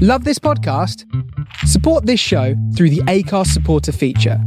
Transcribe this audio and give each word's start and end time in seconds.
Love 0.00 0.22
this 0.22 0.38
podcast? 0.38 1.04
Support 1.66 2.06
this 2.06 2.20
show 2.20 2.54
through 2.76 2.90
the 2.90 3.00
Acast 3.08 3.48
supporter 3.48 3.90
feature. 3.90 4.40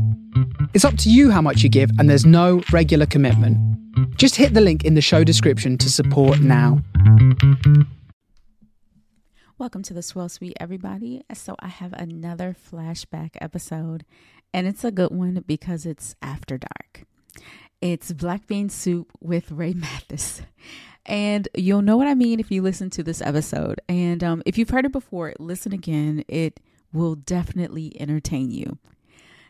It's 0.73 0.85
up 0.85 0.95
to 0.99 1.09
you 1.09 1.29
how 1.29 1.41
much 1.41 1.61
you 1.61 1.67
give, 1.67 1.91
and 1.99 2.09
there's 2.09 2.25
no 2.25 2.63
regular 2.71 3.05
commitment. 3.05 3.57
Just 4.15 4.37
hit 4.37 4.53
the 4.53 4.61
link 4.61 4.85
in 4.85 4.93
the 4.93 5.01
show 5.01 5.25
description 5.25 5.77
to 5.79 5.89
support 5.89 6.39
now. 6.39 6.81
Welcome 9.57 9.83
to 9.83 9.93
the 9.93 10.01
Swirl 10.01 10.29
Suite, 10.29 10.55
everybody. 10.57 11.21
So, 11.33 11.57
I 11.59 11.67
have 11.67 11.91
another 11.97 12.55
flashback 12.55 13.31
episode, 13.41 14.05
and 14.53 14.67
it's 14.67 14.85
a 14.85 14.91
good 14.91 15.11
one 15.11 15.43
because 15.45 15.85
it's 15.85 16.15
after 16.21 16.59
dark. 16.59 17.03
It's 17.81 18.13
black 18.13 18.47
bean 18.47 18.69
soup 18.69 19.11
with 19.19 19.51
Rae 19.51 19.73
Mathis. 19.73 20.43
And 21.05 21.47
you'll 21.55 21.81
know 21.81 21.97
what 21.97 22.07
I 22.07 22.13
mean 22.13 22.39
if 22.39 22.51
you 22.51 22.61
listen 22.61 22.89
to 22.91 23.03
this 23.03 23.21
episode. 23.21 23.81
And 23.89 24.23
um, 24.23 24.43
if 24.45 24.57
you've 24.57 24.69
heard 24.69 24.85
it 24.85 24.91
before, 24.91 25.33
listen 25.39 25.73
again. 25.73 26.23
It 26.27 26.59
will 26.93 27.15
definitely 27.15 27.99
entertain 27.99 28.51
you. 28.51 28.77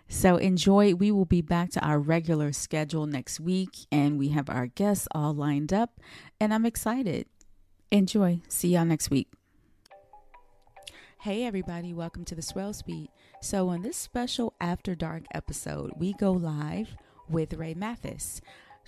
So 0.08 0.35
enjoy. 0.35 0.94
We 0.94 1.11
will 1.11 1.25
be 1.25 1.41
back 1.41 1.72
to 1.72 1.85
our 1.85 1.98
regular 1.98 2.52
schedule 2.52 3.05
next 3.05 3.39
week, 3.39 3.70
and 3.91 4.20
we 4.20 4.30
have 4.30 4.49
our 4.49 4.67
guests 4.67 5.08
all 5.11 5.34
lined 5.34 5.72
up, 5.72 6.02
and 6.38 6.53
I'm 6.53 6.66
excited. 6.66 7.27
Enjoy. 7.91 8.41
See 8.49 8.73
y'all 8.73 8.83
next 8.83 9.09
week. 9.09 9.30
Hey, 11.22 11.45
everybody, 11.45 11.94
welcome 11.94 12.25
to 12.25 12.36
the 12.36 12.41
Swirl 12.41 12.73
Suite. 12.73 13.09
So, 13.41 13.70
on 13.70 13.83
this 13.83 13.95
special 13.95 14.53
After 14.59 14.95
Dark 14.95 15.23
episode, 15.33 15.91
we 15.95 16.13
go 16.13 16.31
live 16.31 16.95
with 17.30 17.53
Rae 17.53 17.73
Mathis. 17.73 18.41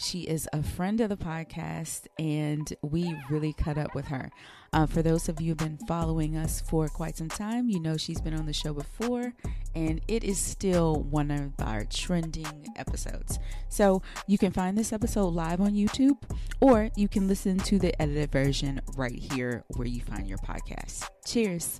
She 0.03 0.23
is 0.23 0.49
a 0.51 0.61
friend 0.61 0.99
of 0.99 1.07
the 1.07 1.15
podcast, 1.15 2.07
and 2.19 2.73
we 2.81 3.15
really 3.29 3.53
cut 3.53 3.77
up 3.77 3.95
with 3.95 4.07
her. 4.07 4.31
Uh, 4.73 4.85
for 4.85 5.01
those 5.01 5.29
of 5.29 5.39
you 5.39 5.51
who've 5.51 5.57
been 5.57 5.77
following 5.87 6.35
us 6.35 6.59
for 6.59 6.89
quite 6.89 7.15
some 7.15 7.29
time, 7.29 7.69
you 7.69 7.79
know 7.79 7.95
she's 7.95 8.19
been 8.19 8.33
on 8.33 8.45
the 8.45 8.51
show 8.51 8.73
before, 8.73 9.33
and 9.75 10.01
it 10.09 10.25
is 10.25 10.37
still 10.37 10.95
one 11.03 11.31
of 11.31 11.53
our 11.65 11.85
trending 11.85 12.67
episodes. 12.75 13.39
So 13.69 14.01
you 14.27 14.37
can 14.37 14.51
find 14.51 14.77
this 14.77 14.91
episode 14.91 15.29
live 15.29 15.61
on 15.61 15.71
YouTube, 15.71 16.17
or 16.59 16.89
you 16.97 17.07
can 17.07 17.29
listen 17.29 17.57
to 17.59 17.79
the 17.79 17.99
edited 18.01 18.29
version 18.29 18.81
right 18.97 19.17
here 19.31 19.63
where 19.77 19.87
you 19.87 20.01
find 20.01 20.27
your 20.27 20.39
podcast. 20.39 21.07
Cheers. 21.25 21.79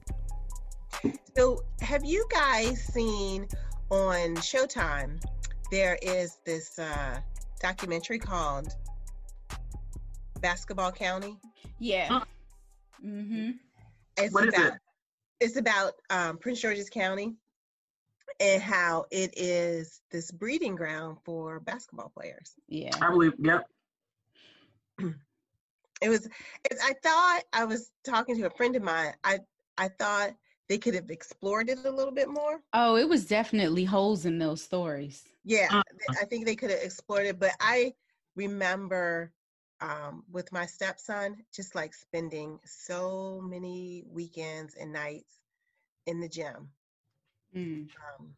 So, 1.36 1.66
have 1.82 2.06
you 2.06 2.26
guys 2.32 2.82
seen 2.86 3.48
on 3.90 4.36
Showtime? 4.36 5.22
There 5.72 5.98
is 6.02 6.38
this 6.46 6.80
uh, 6.80 7.20
documentary 7.64 8.20
called 8.20 8.76
Basketball 10.42 10.92
County. 10.92 11.38
Yeah. 11.80 12.08
Huh. 12.10 12.26
Mm-hmm. 13.04 13.52
It's 14.18 14.34
What 14.34 14.44
is 14.44 14.54
about 14.54 14.74
it? 14.74 14.80
it's 15.40 15.58
about 15.58 15.94
um, 16.10 16.38
Prince 16.38 16.60
George's 16.62 16.90
County 16.90 17.36
and 18.40 18.62
how 18.62 19.06
it 19.12 19.34
is 19.38 20.02
this 20.12 20.30
breeding 20.30 20.76
ground 20.76 21.18
for 21.24 21.62
basketball 21.62 22.12
players. 22.16 22.52
Yeah. 22.68 22.92
I 23.02 23.10
believe. 23.10 23.34
Yep. 23.40 23.66
It 26.02 26.10
was. 26.10 26.26
It, 26.26 26.78
I 26.84 26.94
thought 27.02 27.44
I 27.54 27.64
was 27.64 27.90
talking 28.04 28.36
to 28.36 28.48
a 28.48 28.50
friend 28.50 28.76
of 28.76 28.84
mine. 28.84 29.14
I 29.24 29.40
I 29.78 29.88
thought 29.88 30.32
they 30.70 30.78
could 30.78 30.96
have 30.96 31.10
explored 31.12 31.70
it 31.70 31.80
a 31.80 31.92
little 31.92 32.14
bit 32.14 32.30
more. 32.30 32.62
Oh, 32.74 32.96
it 32.96 33.08
was 33.08 33.26
definitely 33.26 33.86
holes 33.86 34.26
in 34.26 34.38
those 34.40 34.62
stories. 34.64 35.28
Yeah, 35.44 35.72
Uh, 35.72 35.84
th- 35.98 36.12
I 36.22 36.26
think 36.26 36.46
they 36.46 36.56
could 36.56 36.72
have 36.72 36.82
explored 36.82 37.26
it, 37.26 37.40
but 37.40 37.52
I 37.60 37.94
remember 38.36 39.32
um, 39.82 40.24
with 40.32 40.52
my 40.52 40.66
stepson 40.66 41.46
just 41.54 41.76
like 41.76 41.94
spending 41.94 42.60
so 42.66 43.42
many 43.42 44.04
weekends 44.08 44.76
and 44.76 44.94
nights 44.94 45.40
in 46.06 46.20
the 46.22 46.30
gym. 46.30 46.72
Mm. 47.56 47.90
Um, 48.20 48.36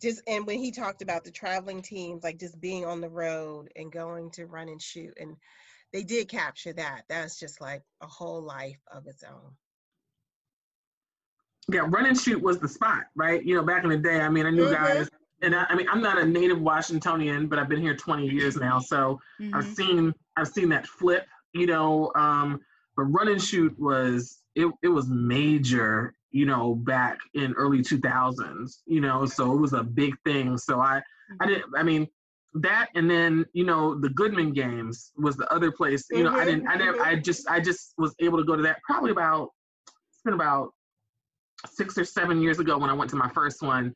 just 0.00 0.22
and 0.26 0.46
when 0.46 0.58
he 0.58 0.70
talked 0.72 1.02
about 1.02 1.24
the 1.24 1.30
traveling 1.30 1.82
teams, 1.82 2.22
like 2.24 2.38
just 2.38 2.60
being 2.60 2.84
on 2.84 3.00
the 3.00 3.08
road 3.10 3.70
and 3.76 3.92
going 3.92 4.30
to 4.32 4.46
run 4.46 4.68
and 4.68 4.80
shoot, 4.82 5.14
and 5.20 5.36
they 5.92 6.02
did 6.04 6.28
capture 6.28 6.72
that. 6.74 7.04
That's 7.08 7.38
just 7.38 7.60
like 7.60 7.82
a 8.00 8.06
whole 8.06 8.42
life 8.42 8.80
of 8.92 9.06
its 9.06 9.22
own. 9.24 9.56
Yeah. 11.72 11.86
Run 11.88 12.06
and 12.06 12.18
shoot 12.18 12.40
was 12.40 12.58
the 12.58 12.68
spot, 12.68 13.04
right? 13.14 13.44
You 13.44 13.56
know, 13.56 13.62
back 13.62 13.84
in 13.84 13.90
the 13.90 13.96
day. 13.96 14.20
I 14.20 14.28
mean, 14.28 14.46
I 14.46 14.50
knew 14.50 14.68
Mhm. 14.68 14.72
guys, 14.72 15.08
and 15.42 15.54
I, 15.54 15.66
I 15.68 15.74
mean, 15.74 15.88
I'm 15.88 16.00
not 16.00 16.18
a 16.18 16.24
native 16.24 16.60
Washingtonian, 16.60 17.48
but 17.48 17.58
I've 17.58 17.68
been 17.68 17.80
here 17.80 17.96
20 17.96 18.28
years 18.28 18.56
now, 18.56 18.78
so 18.78 19.20
I've 19.52 19.64
Mhm. 19.64 19.74
seen 19.76 20.14
I've 20.36 20.48
seen 20.48 20.68
that 20.70 20.86
flip. 20.86 21.26
You 21.52 21.66
know, 21.66 22.12
um, 22.14 22.60
but 22.96 23.04
run 23.04 23.28
and 23.28 23.42
shoot 23.42 23.76
was 23.78 24.42
it. 24.54 24.72
It 24.82 24.88
was 24.88 25.08
major. 25.08 26.14
You 26.30 26.44
know, 26.44 26.74
back 26.74 27.18
in 27.34 27.52
early 27.54 27.82
2000s. 27.82 28.82
You 28.86 29.00
know, 29.00 29.24
so 29.24 29.52
it 29.52 29.56
was 29.56 29.72
a 29.72 29.82
big 29.82 30.14
thing. 30.24 30.58
So 30.58 30.80
I, 30.80 31.02
I 31.40 31.46
didn't. 31.46 31.64
I 31.76 31.82
mean. 31.82 32.06
That 32.58 32.88
and 32.94 33.10
then 33.10 33.44
you 33.52 33.64
know 33.66 33.94
the 34.00 34.08
Goodman 34.08 34.54
games 34.54 35.12
was 35.18 35.36
the 35.36 35.52
other 35.52 35.70
place. 35.70 36.06
You 36.10 36.24
know 36.24 36.30
I 36.32 36.44
Mhm, 36.44 36.46
didn't 36.46 36.68
I 36.68 36.76
never 36.76 36.98
I 37.02 37.16
just 37.16 37.46
I 37.50 37.60
just 37.60 37.92
was 37.98 38.14
able 38.18 38.38
to 38.38 38.44
go 38.44 38.56
to 38.56 38.62
that 38.62 38.78
probably 38.82 39.10
about 39.10 39.50
it's 40.08 40.22
been 40.24 40.32
about 40.32 40.72
six 41.66 41.96
or 41.98 42.04
seven 42.04 42.40
years 42.40 42.58
ago 42.58 42.78
when 42.78 42.90
I 42.90 42.92
went 42.92 43.10
to 43.10 43.16
my 43.16 43.28
first 43.30 43.62
one, 43.62 43.94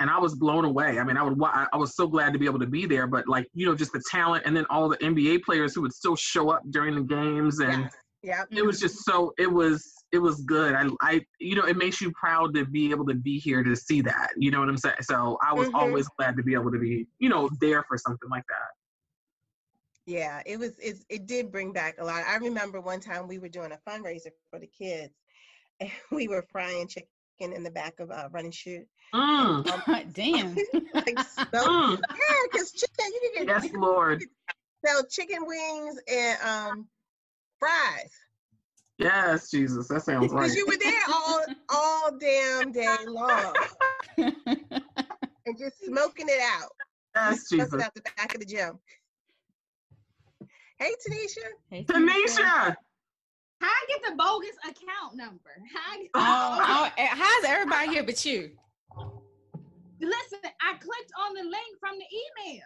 and 0.00 0.08
I 0.08 0.18
was 0.18 0.34
blown 0.34 0.64
away. 0.64 0.98
I 0.98 1.04
mean, 1.04 1.16
I 1.16 1.22
would 1.22 1.36
I- 1.42 1.76
was 1.76 1.96
so 1.96 2.06
glad 2.06 2.32
to 2.32 2.38
be 2.38 2.46
able 2.46 2.60
to 2.60 2.66
be 2.66 2.86
there, 2.86 3.06
but 3.06 3.26
like 3.28 3.48
you 3.54 3.66
know, 3.66 3.74
just 3.74 3.92
the 3.92 4.02
talent, 4.10 4.44
and 4.46 4.56
then 4.56 4.64
all 4.70 4.88
the 4.88 4.96
NBA 4.98 5.42
players 5.44 5.74
who 5.74 5.82
would 5.82 5.92
still 5.92 6.16
show 6.16 6.50
up 6.50 6.62
during 6.70 6.94
the 6.94 7.02
games, 7.02 7.60
and 7.60 7.84
Yes. 7.84 7.94
Yep. 8.22 8.48
it 8.50 8.64
was 8.66 8.80
just 8.80 9.04
so 9.04 9.32
it 9.38 9.50
was 9.50 9.92
it 10.10 10.18
was 10.18 10.40
good. 10.42 10.74
I 10.74 10.88
I 11.00 11.24
you 11.38 11.54
know, 11.54 11.64
it 11.66 11.76
makes 11.76 12.00
you 12.00 12.10
proud 12.12 12.54
to 12.54 12.64
be 12.64 12.90
able 12.90 13.06
to 13.06 13.14
be 13.14 13.38
here 13.38 13.62
to 13.62 13.76
see 13.76 14.00
that. 14.02 14.30
You 14.36 14.50
know 14.50 14.60
what 14.60 14.68
I'm 14.68 14.76
saying? 14.76 14.96
So 15.02 15.38
I 15.42 15.52
was 15.52 15.68
Mhm. 15.68 15.74
always 15.74 16.08
glad 16.18 16.36
to 16.36 16.42
be 16.42 16.54
able 16.54 16.72
to 16.72 16.78
be 16.78 17.06
you 17.18 17.28
know 17.28 17.48
there 17.60 17.84
for 17.84 17.96
something 17.96 18.28
like 18.30 18.44
that. 18.48 18.70
Yeah, 20.06 20.42
it 20.46 20.58
was. 20.58 20.78
It, 20.78 20.96
it 21.10 21.26
did 21.26 21.52
bring 21.52 21.72
back 21.72 21.96
a 21.98 22.04
lot. 22.04 22.24
I 22.26 22.36
remember 22.36 22.80
one 22.80 22.98
time 23.00 23.28
we 23.28 23.38
were 23.38 23.48
doing 23.50 23.72
a 23.72 23.90
fundraiser 23.90 24.30
for 24.50 24.58
the 24.58 24.66
kids, 24.66 25.12
and 25.80 25.90
we 26.10 26.28
were 26.28 26.44
frying 26.50 26.88
chicken 26.88 27.06
in 27.40 27.62
the 27.62 27.70
back 27.70 28.00
of 28.00 28.10
uh, 28.10 28.28
Run 28.30 28.46
and 28.46 28.54
Shoot. 28.54 28.86
Mm. 29.14 29.66
Um, 29.70 29.82
Damn. 30.12 30.54
like 30.94 31.18
so, 31.18 31.44
Mm. 31.54 31.98
yeah, 31.98 32.46
because 32.52 32.72
chicken 32.72 33.06
you 33.06 33.30
can 33.34 33.46
get 33.46 33.62
Yes, 33.62 33.72
Lord. 33.74 34.22
sell 34.84 35.02
chicken 35.08 35.46
wings 35.46 35.98
and 36.10 36.38
um 36.42 36.86
fries. 37.58 38.10
Yes, 38.98 39.50
Jesus. 39.50 39.88
That 39.88 40.02
sounds 40.02 40.32
right. 40.32 40.42
Because 40.42 40.56
you 40.56 40.66
were 40.66 40.76
there 40.76 41.02
all 41.14 41.44
all 41.70 42.18
damn 42.18 42.72
day 42.72 42.96
long 43.06 43.54
and 45.46 45.56
just 45.58 45.84
smoking 45.84 46.26
it 46.28 46.40
out. 46.42 46.70
Yes, 47.14 47.48
Smoking 47.48 47.66
Jesus. 47.78 47.82
out 47.84 47.94
the 47.94 48.02
back 48.16 48.34
of 48.34 48.40
the 48.40 48.46
gym. 48.46 48.78
Hey 50.78 50.92
Tanisha. 51.06 51.46
Hey, 51.70 51.84
Tanisha. 51.84 52.76
How 53.60 53.66
I 53.68 53.84
get 53.88 54.10
the 54.10 54.16
bogus 54.16 54.56
account 54.64 55.16
number? 55.16 55.50
How 55.74 55.92
I 55.92 55.96
get- 56.02 56.10
Oh, 56.14 56.58
oh, 56.60 56.92
eh, 56.96 57.08
how's 57.10 57.44
everybody 57.44 57.88
here 57.88 58.04
but 58.04 58.24
you? 58.24 58.52
Listen, 60.00 60.38
I 60.62 60.74
clicked 60.74 61.12
on 61.26 61.34
the 61.34 61.42
link 61.42 61.78
from 61.80 61.96
the 61.98 62.06
email. 62.46 62.62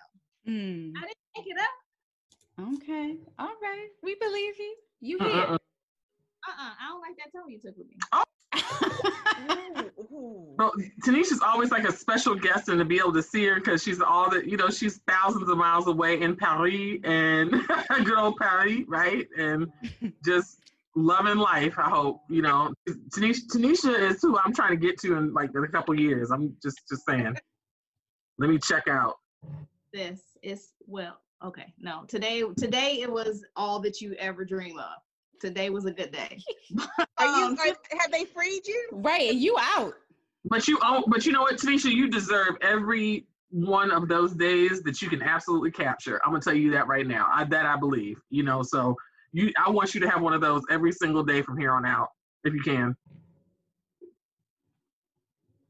Mm, 0.47 0.93
I 0.97 1.01
didn't 1.01 1.17
make 1.37 1.47
it 1.47 1.57
up. 1.61 2.75
okay. 2.75 3.17
All 3.39 3.55
right. 3.63 3.89
We 4.03 4.17
believe 4.17 4.55
you. 4.59 4.77
You 5.01 5.19
Uh-uh. 5.19 5.29
here. 5.33 5.45
Uh-uh. 5.45 5.59
I 6.81 6.89
don't 6.89 7.01
like 7.01 7.17
that 7.17 7.33
tone 7.39 7.49
you 7.51 7.59
took 7.59 7.77
with 7.77 7.87
me. 7.89 7.97
Ooh, 10.05 10.15
ooh. 10.15 10.39
Well, 10.59 10.73
Tanisha's 11.05 11.41
always 11.41 11.71
like 11.71 11.85
a 11.89 11.93
special 11.93 12.35
guest, 12.35 12.69
and 12.69 12.79
to 12.79 12.85
be 12.85 12.99
able 12.99 13.15
to 13.15 13.23
see 13.23 13.45
her 13.47 13.55
because 13.57 13.83
she's 13.83 14.01
all 14.01 14.29
the, 14.31 14.47
you 14.49 14.57
know, 14.59 14.69
she's 14.69 14.99
thousands 15.09 15.49
of 15.49 15.57
miles 15.57 15.87
away 15.89 16.21
in 16.21 16.37
Paris 16.37 16.99
and 17.05 17.51
good 18.05 18.19
old 18.19 18.37
Paris, 18.37 18.81
right? 18.87 19.27
And 19.39 19.73
just 20.25 20.59
loving 20.97 21.39
life. 21.39 21.79
I 21.79 21.89
hope 21.89 22.23
you 22.29 22.43
know. 22.43 22.73
Tanisha, 23.15 23.47
Tanisha 23.53 24.11
is 24.11 24.21
who 24.23 24.39
I'm 24.39 24.53
trying 24.53 24.71
to 24.71 24.77
get 24.77 24.99
to 25.01 25.17
in 25.17 25.33
like 25.33 25.51
in 25.55 25.65
a 25.65 25.69
couple 25.69 25.99
years. 25.99 26.31
I'm 26.31 26.57
just 26.63 26.81
just 26.89 27.03
saying. 27.09 27.35
Let 28.39 28.51
me 28.51 28.59
check 28.59 28.89
out. 28.89 29.17
This 29.93 30.21
is 30.43 30.73
well, 30.87 31.19
okay. 31.45 31.73
No, 31.79 32.05
today 32.09 32.43
today 32.57 33.01
it 33.03 33.13
was 33.13 33.45
all 33.57 33.79
that 33.81 34.01
you 34.01 34.15
ever 34.15 34.45
dream 34.45 34.79
of. 34.79 34.95
Today 35.41 35.71
was 35.71 35.85
a 35.87 35.93
good 35.93 36.13
day. 36.13 36.39
Are 37.19 37.27
you 37.27 37.45
Um, 37.47 37.59
are, 37.59 37.67
have 37.67 38.13
they 38.13 38.25
freed 38.25 38.67
you? 38.67 38.89
right. 38.93 39.31
And 39.31 39.41
you 39.41 39.57
out. 39.61 39.93
But 40.45 40.67
you 40.67 40.79
own, 40.85 41.05
but 41.09 41.25
you 41.27 41.33
know 41.33 41.43
what, 41.43 41.57
Tanisha, 41.57 41.91
you 41.91 42.09
deserve 42.09 42.57
every 42.63 43.27
one 43.51 43.91
of 43.93 44.09
those 44.09 44.33
days 44.35 44.83
that 44.83 45.03
you 45.03 45.09
can 45.09 45.23
absolutely 45.23 45.71
capture. 45.71 46.21
I'm 46.25 46.33
gonna 46.33 46.43
tell 46.43 46.55
you 46.55 46.71
that 46.73 46.87
right 46.89 47.07
now. 47.07 47.29
I, 47.33 47.45
that 47.45 47.67
I 47.67 47.77
believe. 47.77 48.19
You 48.31 48.43
know, 48.45 48.63
so 48.63 48.97
you, 49.33 49.53
I 49.65 49.71
want 49.71 49.95
you 49.95 50.01
to 50.01 50.09
have 50.09 50.21
one 50.21 50.35
of 50.35 50.41
those 50.41 50.63
every 50.71 50.93
single 50.93 51.23
day 51.23 51.43
from 51.43 51.59
here 51.59 51.73
on 51.73 51.87
out, 51.87 52.09
if 52.45 52.53
you 52.53 52.61
can. 52.61 52.95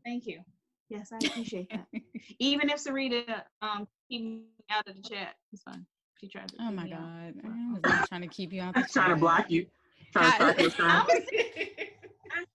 Thank 0.04 0.26
you. 0.26 0.40
Yes, 0.88 1.10
I 1.12 1.24
appreciate 1.24 1.70
that. 1.70 1.86
Even 2.38 2.68
if 2.68 2.82
Sarita 2.82 3.42
um 3.62 3.86
keep 4.10 4.22
me 4.22 4.42
out 4.70 4.86
of 4.88 4.96
the 4.96 5.02
chat, 5.08 5.36
it's 5.52 5.62
fine. 5.62 5.86
She 6.20 6.28
tried 6.28 6.48
to. 6.48 6.56
Oh 6.60 6.70
my 6.70 6.84
me 6.84 6.92
out. 6.92 7.00
God. 7.00 7.34
I 7.44 7.74
was 7.74 7.84
not 7.84 8.04
trying 8.06 8.20
to 8.22 8.28
keep 8.28 8.52
you 8.52 8.62
out. 8.62 8.74
the 8.74 8.82
trying 8.92 9.10
to 9.10 9.16
block 9.16 9.50
you. 9.50 9.66
Trying 10.12 10.30
to 10.30 10.36
start 10.36 10.56
this 10.56 10.74
I 10.74 10.76
time. 10.76 11.06
was, 11.08 12.46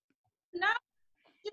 no, 0.53 0.67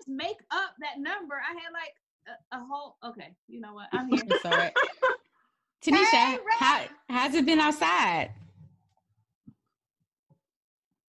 make 0.07 0.37
up 0.51 0.75
that 0.79 0.99
number. 0.99 1.35
I 1.35 1.53
had 1.53 1.71
like 1.73 1.93
a, 2.27 2.57
a 2.57 2.65
whole. 2.69 2.97
Okay, 3.03 3.33
you 3.47 3.61
know 3.61 3.73
what? 3.73 3.87
I'm 3.91 4.07
here. 4.09 4.23
It's 4.27 4.45
all 4.45 4.51
right. 4.51 4.73
Tanisha, 5.83 6.05
Hey, 6.13 6.37
how 6.59 6.79
Rae. 6.79 6.89
how's 7.09 7.33
it 7.33 7.45
been 7.45 7.59
outside? 7.59 8.31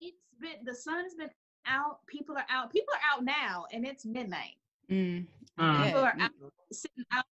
it's 0.02 0.18
been 0.46 0.64
the 0.66 0.76
sun's 0.76 1.16
been 1.16 1.30
out. 1.66 2.06
People 2.08 2.38
are 2.38 2.46
out. 2.50 2.72
People 2.72 2.94
are 2.94 3.18
out 3.18 3.24
now, 3.26 3.66
and 3.72 3.86
it's 3.86 4.06
midnight. 4.06 4.56
Mm, 4.90 5.26
Mm. 5.58 5.86
People 5.86 6.02
are 6.02 6.16
out, 6.20 6.32
sitting 6.72 7.06
out 7.12 7.26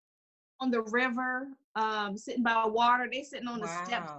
on 0.60 0.70
the 0.70 0.82
river, 0.82 1.48
um, 1.74 2.16
sitting 2.16 2.42
by 2.42 2.64
water. 2.66 3.08
They 3.10 3.22
sitting 3.22 3.48
on 3.48 3.60
the 3.60 3.66
steps 3.68 4.12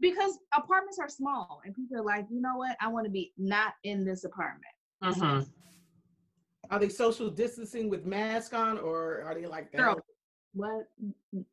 because 0.00 0.38
apartments 0.52 0.98
are 0.98 1.08
small, 1.08 1.60
and 1.64 1.74
people 1.74 1.96
are 1.96 2.02
like, 2.04 2.26
you 2.30 2.40
know 2.40 2.56
what? 2.56 2.76
I 2.80 2.88
want 2.88 3.04
to 3.06 3.10
be 3.10 3.32
not 3.38 3.74
in 3.84 4.04
this 4.04 4.24
apartment. 4.24 4.74
Mhm. 5.02 5.48
Are 6.70 6.78
they 6.78 6.88
social 6.88 7.30
distancing 7.30 7.88
with 7.88 8.04
mask 8.04 8.52
on, 8.52 8.78
or 8.78 9.22
are 9.22 9.34
they 9.34 9.46
like 9.46 9.70
that? 9.72 9.78
Girl. 9.78 10.00
What? 10.52 10.90
Mm. 11.02 11.44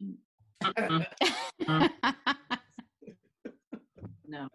Mm. 0.00 0.16
No. 4.26 4.48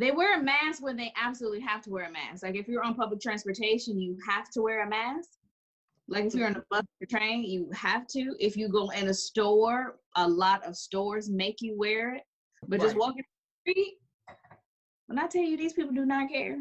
They 0.00 0.12
wear 0.12 0.40
a 0.40 0.42
mask 0.42 0.82
when 0.82 0.96
they 0.96 1.12
absolutely 1.14 1.60
have 1.60 1.82
to 1.82 1.90
wear 1.90 2.06
a 2.06 2.10
mask. 2.10 2.42
Like 2.42 2.54
if 2.54 2.66
you're 2.66 2.82
on 2.82 2.94
public 2.94 3.20
transportation, 3.20 4.00
you 4.00 4.16
have 4.26 4.48
to 4.52 4.62
wear 4.62 4.82
a 4.82 4.88
mask. 4.88 5.28
Like 6.08 6.24
if 6.24 6.34
you're 6.34 6.46
on 6.46 6.56
a 6.56 6.62
bus 6.70 6.84
or 7.02 7.06
train, 7.06 7.44
you 7.44 7.68
have 7.74 8.06
to. 8.08 8.34
If 8.40 8.56
you 8.56 8.70
go 8.70 8.88
in 8.88 9.08
a 9.08 9.14
store, 9.14 9.96
a 10.16 10.26
lot 10.26 10.64
of 10.64 10.74
stores 10.74 11.28
make 11.28 11.60
you 11.60 11.76
wear 11.76 12.14
it. 12.14 12.22
But 12.66 12.80
just 12.80 12.96
walking 12.96 13.24
the 13.66 13.72
street, 13.72 13.98
when 15.08 15.18
I 15.18 15.26
tell 15.26 15.42
you 15.42 15.58
these 15.58 15.74
people 15.74 15.92
do 15.92 16.06
not 16.06 16.30
care, 16.30 16.56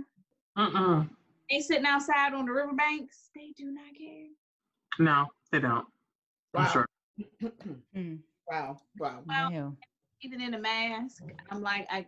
Mm-mm. 0.57 1.09
they 1.49 1.61
sitting 1.61 1.85
outside 1.85 2.33
on 2.33 2.45
the 2.45 2.51
riverbanks, 2.51 3.29
they 3.33 3.53
do 3.57 3.71
not 3.71 3.95
care. 3.97 4.27
No, 4.99 5.27
they 5.53 5.61
don't. 5.61 5.85
I'm 6.55 6.63
Wow. 6.63 6.67
sure. 6.67 6.85
Mm, 7.95 8.19
wow, 8.51 8.77
wow. 8.99 9.23
Well, 9.25 9.49
wow. 9.49 9.77
Even 10.23 10.41
in 10.41 10.55
a 10.55 10.59
mask, 10.59 11.23
I'm 11.49 11.61
like, 11.61 11.87
I 11.89 12.05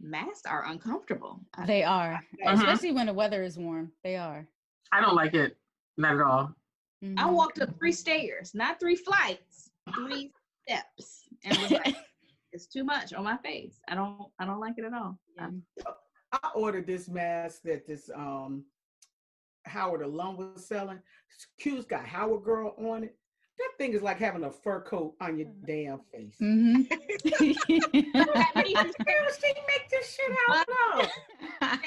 masks 0.00 0.46
are 0.46 0.64
uncomfortable. 0.66 1.40
They 1.66 1.82
are, 1.82 2.20
Mhm. 2.44 2.52
especially 2.54 2.92
when 2.92 3.06
the 3.06 3.14
weather 3.14 3.42
is 3.42 3.58
warm. 3.58 3.92
They 4.02 4.16
are. 4.16 4.46
I 4.92 5.00
don't 5.00 5.14
like 5.14 5.34
it. 5.34 5.56
Not 5.96 6.14
at 6.14 6.20
all. 6.20 6.54
I 7.02 7.06
Mhm. 7.06 7.34
walked 7.34 7.60
up 7.60 7.76
three 7.78 7.92
stairs, 7.92 8.54
not 8.54 8.78
three 8.80 8.96
flights, 8.96 9.70
three 9.94 10.32
steps, 10.62 11.28
and 11.44 11.56
was 11.58 11.70
like, 11.70 11.96
"It's 12.52 12.66
too 12.66 12.84
much 12.84 13.12
on 13.12 13.24
my 13.24 13.36
face. 13.38 13.80
I 13.88 13.94
don't, 13.94 14.32
I 14.38 14.44
don't 14.46 14.60
like 14.60 14.78
it 14.78 14.84
at 14.84 14.92
all." 14.94 15.18
Yeah. 15.36 15.50
I 16.32 16.50
ordered 16.54 16.86
this 16.86 17.08
mask 17.08 17.62
that 17.62 17.86
this 17.86 18.10
um 18.10 18.66
Howard 19.64 20.02
Alum 20.02 20.36
was 20.36 20.66
selling. 20.66 21.02
Q's 21.58 21.84
got 21.86 22.06
Howard 22.06 22.44
Girl 22.44 22.74
on 22.78 23.04
it. 23.04 23.18
That 23.58 23.70
thing 23.78 23.92
is 23.94 24.02
like 24.02 24.18
having 24.18 24.44
a 24.44 24.50
fur 24.50 24.82
coat 24.82 25.14
on 25.20 25.38
your 25.38 25.48
damn 25.66 26.00
face. 26.12 26.36
Mhm. 26.40 26.86
Seriously, 28.26 29.52
make 29.66 29.88
this 29.90 30.14
shit 30.14 30.30
out 30.48 30.66
loud. 30.68 31.08
I 31.60 31.78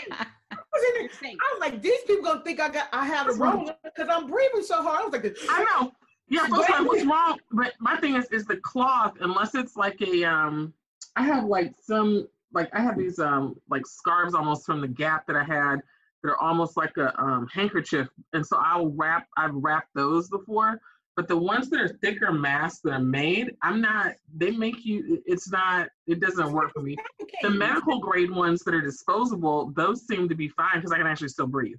was 0.51 0.83
in 0.99 1.09
there. 1.21 1.31
I 1.31 1.53
was 1.53 1.59
like, 1.59 1.81
these 1.81 2.01
people 2.07 2.23
gonna 2.23 2.41
think 2.43 2.59
I 2.59 2.69
got 2.69 2.87
I 2.93 3.05
have 3.05 3.27
a 3.27 3.33
wrong 3.33 3.71
because 3.83 4.09
I'm 4.09 4.27
breathing 4.27 4.63
so 4.63 4.81
hard. 4.81 5.01
I 5.01 5.05
was 5.05 5.13
like, 5.13 5.37
I 5.49 5.63
know. 5.63 5.91
Yeah, 6.31 6.45
so 6.47 6.59
it's 6.59 6.69
like, 6.69 6.85
what's 6.85 7.03
wrong? 7.05 7.39
But 7.51 7.73
my 7.79 7.95
thing 7.97 8.13
is, 8.13 8.27
is 8.27 8.45
the 8.45 8.57
cloth. 8.57 9.13
Unless 9.19 9.55
it's 9.55 9.75
like 9.75 9.99
a, 10.01 10.23
um, 10.25 10.75
I 11.15 11.23
have 11.23 11.45
like 11.45 11.73
some, 11.81 12.27
like 12.53 12.69
I 12.71 12.81
have 12.81 12.99
these, 12.99 13.17
um, 13.17 13.55
like 13.67 13.81
scarves 13.87 14.35
almost 14.35 14.63
from 14.63 14.79
the 14.79 14.87
Gap 14.87 15.25
that 15.25 15.35
I 15.35 15.43
had 15.43 15.77
that 16.21 16.29
are 16.29 16.37
almost 16.37 16.77
like 16.77 16.95
a 16.97 17.19
um, 17.19 17.47
handkerchief, 17.51 18.09
and 18.33 18.45
so 18.45 18.57
I'll 18.63 18.89
wrap. 18.89 19.25
I've 19.37 19.55
wrapped 19.55 19.89
those 19.95 20.29
before, 20.29 20.79
but 21.15 21.27
the 21.27 21.37
ones 21.37 21.69
that 21.69 21.81
are 21.81 21.87
thicker 22.01 22.31
masks 22.31 22.79
that 22.83 22.91
are 22.93 22.99
made, 22.99 23.55
I'm 23.61 23.81
not. 23.81 24.15
They 24.37 24.51
make 24.51 24.85
you. 24.85 25.21
It's 25.25 25.51
not. 25.51 25.89
It 26.07 26.19
doesn't 26.19 26.51
work 26.51 26.71
for 26.73 26.81
me. 26.81 26.95
The 27.41 27.49
medical 27.49 27.99
grade 27.99 28.31
ones 28.31 28.63
that 28.63 28.73
are 28.73 28.81
disposable, 28.81 29.71
those 29.75 30.07
seem 30.07 30.29
to 30.29 30.35
be 30.35 30.47
fine 30.49 30.75
because 30.75 30.91
I 30.91 30.97
can 30.97 31.07
actually 31.07 31.29
still 31.29 31.47
breathe. 31.47 31.77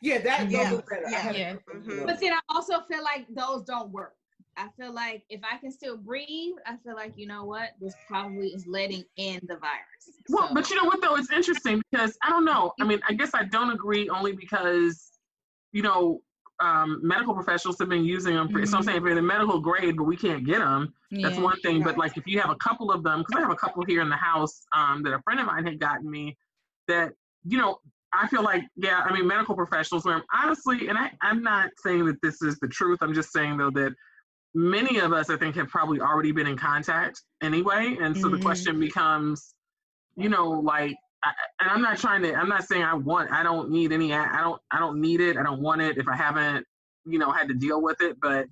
Yeah, 0.00 0.18
that 0.18 0.50
Yeah, 0.50 0.72
yeah, 0.72 0.80
better. 0.88 1.02
Yeah. 1.08 1.18
had 1.18 1.34
a 1.34 1.38
Yeah. 1.38 1.54
couple 1.54 1.80
of 1.80 1.86
Mhm. 1.86 2.06
But 2.06 2.20
then 2.20 2.32
I 2.34 2.40
also 2.50 2.82
feel 2.82 3.02
like 3.02 3.26
those 3.30 3.62
don't 3.64 3.90
work. 3.90 4.14
I 4.58 4.68
feel 4.78 4.92
like 4.92 5.24
if 5.28 5.40
I 5.42 5.58
can 5.58 5.70
still 5.70 5.96
breathe, 5.96 6.54
I 6.64 6.76
feel 6.76 6.94
like 6.94 7.14
you 7.16 7.26
know 7.26 7.44
what, 7.44 7.70
this 7.80 7.94
probably 8.06 8.48
is 8.48 8.66
letting 8.66 9.04
in 9.16 9.40
the 9.48 9.56
virus. 9.56 10.20
Well, 10.28 10.48
So- 10.48 10.54
but 10.54 10.70
you 10.70 10.76
know 10.76 10.84
what 10.84 11.00
though? 11.02 11.16
It's 11.16 11.30
interesting 11.32 11.82
because 11.90 12.16
I 12.22 12.30
don't 12.30 12.44
know. 12.44 12.72
I 12.80 12.84
mean, 12.84 13.00
I 13.08 13.14
guess 13.14 13.32
I 13.34 13.44
don't 13.44 13.70
agree 13.70 14.08
only 14.08 14.32
because, 14.32 15.18
you 15.72 15.82
know, 15.82 16.22
um, 16.60 17.00
medical 17.02 17.34
professionals 17.34 17.78
have 17.78 17.88
been 17.88 18.04
using 18.04 18.34
them. 18.34 18.48
For, 18.48 18.64
So 18.66 18.78
I'm 18.78 18.82
saying 18.82 19.00
for 19.02 19.14
the 19.14 19.22
medical 19.22 19.60
grade, 19.60 19.96
but 19.96 20.04
we 20.04 20.16
can't 20.16 20.44
get 20.44 20.58
them. 20.58 20.92
That's 21.10 21.36
Yeah. 21.38 21.44
one 21.44 21.60
thing. 21.60 21.82
But 21.82 21.98
like 21.98 22.16
if 22.16 22.26
you 22.26 22.40
have 22.40 22.50
a 22.50 22.56
couple 22.56 22.90
of 22.90 23.02
them, 23.02 23.20
because 23.20 23.36
I 23.36 23.40
have 23.40 23.50
a 23.50 23.56
couple 23.56 23.84
here 23.84 24.00
in 24.02 24.08
the 24.08 24.16
house 24.16 24.66
um, 24.74 25.02
that 25.02 25.12
a 25.12 25.20
friend 25.22 25.38
of 25.40 25.46
mine 25.46 25.64
had 25.66 25.78
gotten 25.78 26.10
me, 26.10 26.36
that 26.88 27.12
you 27.44 27.58
know, 27.58 27.78
I 28.12 28.26
feel 28.28 28.42
like 28.42 28.64
yeah. 28.76 29.00
I 29.04 29.12
mean, 29.12 29.26
medical 29.26 29.54
professionals 29.54 30.04
wear 30.04 30.16
'em. 30.16 30.22
honestly, 30.32 30.88
and 30.88 30.96
I, 30.98 31.12
I'm 31.22 31.42
not 31.42 31.70
saying 31.84 32.06
that 32.06 32.20
this 32.22 32.40
is 32.42 32.58
the 32.60 32.68
truth. 32.68 32.98
I'm 33.02 33.12
just 33.14 33.32
saying 33.32 33.56
though 33.58 33.70
that 33.72 33.92
many 34.54 34.98
of 34.98 35.12
us, 35.12 35.28
I 35.28 35.36
think, 35.36 35.54
have 35.56 35.68
probably 35.68 36.00
already 36.00 36.32
been 36.32 36.46
in 36.46 36.56
contact 36.56 37.22
anyway, 37.42 37.96
and 38.00 38.16
so 38.16 38.28
the 38.28 38.38
Mhm. 38.38 38.42
question 38.42 38.80
becomes, 38.80 39.54
you 40.16 40.28
know, 40.30 40.48
like, 40.48 40.96
I, 41.26 41.32
and 41.60 41.70
I'm 41.70 41.82
not 41.82 41.98
trying 41.98 42.22
to, 42.22 42.34
I'm 42.34 42.48
not 42.48 42.64
saying 42.64 42.82
I 42.82 42.94
want, 42.94 43.30
I 43.32 43.42
don't 43.42 43.70
need 43.70 43.92
any, 43.92 44.12
I 44.12 44.40
don't, 44.40 44.60
I 44.70 44.78
don't 44.78 45.00
need 45.00 45.20
it, 45.20 45.36
I 45.36 45.42
don't 45.42 45.60
want 45.60 45.80
it 45.80 45.98
if 45.98 46.06
I 46.08 46.16
haven't, 46.16 46.64
you 47.04 47.18
know, 47.18 47.30
had 47.30 47.48
to 47.48 47.54
deal 47.54 47.82
with 47.82 48.00
it, 48.00 48.16
but, 48.20 48.46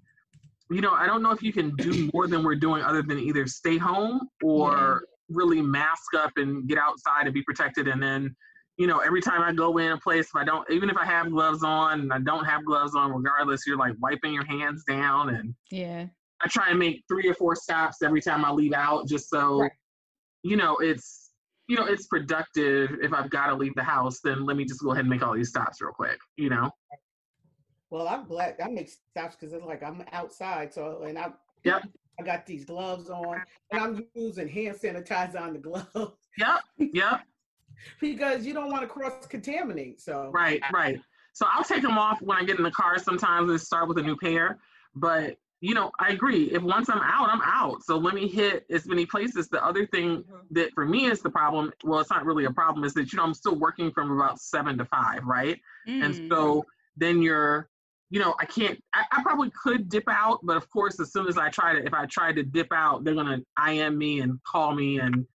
you 0.71 0.81
know, 0.81 0.93
I 0.93 1.07
don't 1.07 1.23
know 1.23 1.31
if 1.31 1.43
you 1.43 1.53
can 1.53 1.75
do 1.77 2.11
more 2.13 2.27
than 2.27 2.43
we're 2.43 2.55
doing 2.57 2.83
other 2.83 3.03
than 3.03 3.19
either 3.19 3.47
stay 3.47 3.79
home 3.79 4.29
or 4.43 5.05
really 5.29 5.61
mask 5.63 6.15
up 6.17 6.33
and 6.37 6.69
get 6.69 6.79
outside 6.79 7.27
and 7.27 7.35
be 7.35 7.43
protected, 7.43 7.89
and 7.89 8.03
then. 8.03 8.35
You 8.77 8.89
know, 8.89 8.99
every 8.99 9.21
time 9.21 9.41
I 9.41 9.53
go 9.53 9.79
in 9.79 9.93
a 9.93 9.99
place, 9.99 10.27
if 10.27 10.35
I 10.35 10.43
don't, 10.43 10.69
even 10.69 10.91
if 10.91 10.97
I 10.97 11.05
have 11.05 11.31
gloves 11.31 11.63
on 11.63 12.01
and 12.01 12.13
I 12.13 12.19
don't 12.19 12.45
have 12.45 12.65
gloves 12.65 12.97
on, 12.97 13.13
regardless, 13.13 13.69
you're 13.69 13.77
like 13.77 13.95
wiping 14.01 14.35
your 14.35 14.45
hands 14.47 14.83
down 14.83 15.29
and 15.37 15.55
Yeah. 15.71 16.07
I 16.43 16.49
try 16.49 16.71
and 16.71 16.79
make 16.81 17.05
three 17.07 17.29
or 17.29 17.35
four 17.35 17.55
stops 17.55 18.03
every 18.03 18.21
time 18.21 18.45
I 18.45 18.51
leave 18.51 18.73
out, 18.73 19.07
just 19.07 19.31
so 19.31 19.61
Right. 19.61 19.71
you 20.43 20.57
know 20.57 20.75
it's 20.79 21.24
you 21.69 21.77
know 21.77 21.87
it's 21.87 22.07
productive. 22.07 22.91
If 23.03 23.13
I've 23.13 23.31
got 23.31 23.47
to 23.47 23.55
leave 23.55 23.75
the 23.75 23.83
house, 23.83 24.21
then 24.23 24.45
let 24.45 24.57
me 24.57 24.65
just 24.65 24.83
go 24.83 24.93
ahead 24.93 25.01
and 25.01 25.11
make 25.11 25.23
all 25.23 25.35
these 25.35 25.49
stops 25.49 25.81
real 25.81 25.93
quick. 25.93 26.19
You 26.37 26.51
know. 26.51 26.71
Well, 27.91 28.09
I'm 28.09 28.27
glad 28.27 28.57
I 28.63 28.69
make 28.69 28.89
stops 28.89 29.37
because 29.37 29.53
it's 29.53 29.65
like 29.65 29.83
I'm 29.83 30.05
outside, 30.13 30.73
so 30.75 31.03
and 31.03 31.19
I 31.19 31.33
Yep. 31.65 31.83
I 32.21 32.23
got 32.23 32.47
these 32.47 32.65
gloves 32.65 33.11
on, 33.11 33.43
and 33.73 33.81
I'm 33.81 34.07
using 34.15 34.49
hand 34.49 34.77
sanitizer 34.77 35.41
on 35.41 35.55
the 35.55 35.59
gloves 35.95 36.29
Yep. 36.39 36.61
Yep. 36.79 37.21
because 38.01 38.47
you 38.47 38.55
don't 38.55 38.71
want 38.71 38.83
to 38.83 38.89
cross 38.89 39.27
contaminate. 39.27 40.01
So 40.01 40.31
Right. 40.33 40.61
Right. 40.73 41.01
So 41.33 41.47
I'll 41.53 41.65
take 41.65 41.83
them 41.83 41.99
off 41.99 42.23
when 42.23 42.39
I 42.39 42.45
get 42.45 42.59
in 42.59 42.65
the 42.65 42.71
car 42.71 42.99
sometimes 42.99 43.51
and 43.51 43.61
start 43.61 43.89
with 43.89 43.99
a 43.99 44.03
new 44.03 44.17
pair. 44.17 44.59
But 44.95 45.37
you 45.65 45.75
know, 45.75 45.91
I 45.99 46.09
agree. 46.11 46.51
If 46.53 46.63
once 46.63 46.91
I'm 46.91 47.01
out, 47.01 47.31
I'm 47.31 47.41
out. 47.43 47.83
So 47.85 47.97
let 47.97 48.15
me 48.15 48.29
hit 48.29 48.67
as 48.71 48.87
many 48.87 49.07
places. 49.07 49.49
The 49.49 49.65
other 49.65 49.87
thing 49.87 50.23
Mhm. 50.23 50.47
that 50.51 50.69
for 50.75 50.85
me 50.85 51.07
is 51.07 51.23
the 51.23 51.31
problem. 51.31 51.73
Well, 51.83 52.01
it's 52.01 52.11
not 52.11 52.27
really 52.27 52.45
a 52.45 52.51
problem. 52.51 52.85
Is 52.85 52.93
that 52.95 53.11
you 53.13 53.17
know 53.17 53.23
I'm 53.25 53.33
still 53.33 53.55
working 53.57 53.91
from 53.91 54.11
about 54.11 54.39
seven 54.41 54.77
to 54.79 54.85
five, 54.85 55.25
right? 55.25 55.59
and 56.01 56.15
Mm. 56.15 56.29
so 56.31 56.65
then 56.97 57.23
you're 57.23 57.69
you 58.11 58.21
know 58.21 58.35
i 58.41 58.45
can't 58.45 58.79
I, 58.95 59.05
I 59.13 59.23
probably 59.23 59.51
could 59.63 59.89
dip 59.89 60.09
out 60.09 60.41
but 60.43 60.57
of 60.57 60.69
course 60.71 60.99
as 61.01 61.13
soon 61.13 61.27
as 61.29 61.37
i 61.39 61.49
try 61.51 61.73
to 61.75 61.85
if 61.85 61.95
i 61.95 62.05
try 62.07 62.33
to 62.33 62.43
dip 62.43 62.69
out 62.73 63.05
they're 63.05 63.15
going 63.15 63.43
to 63.43 63.71
im 63.73 63.97
me 63.99 64.21
and 64.21 64.39
call 64.45 64.75
me 64.75 64.99
and 64.99 65.27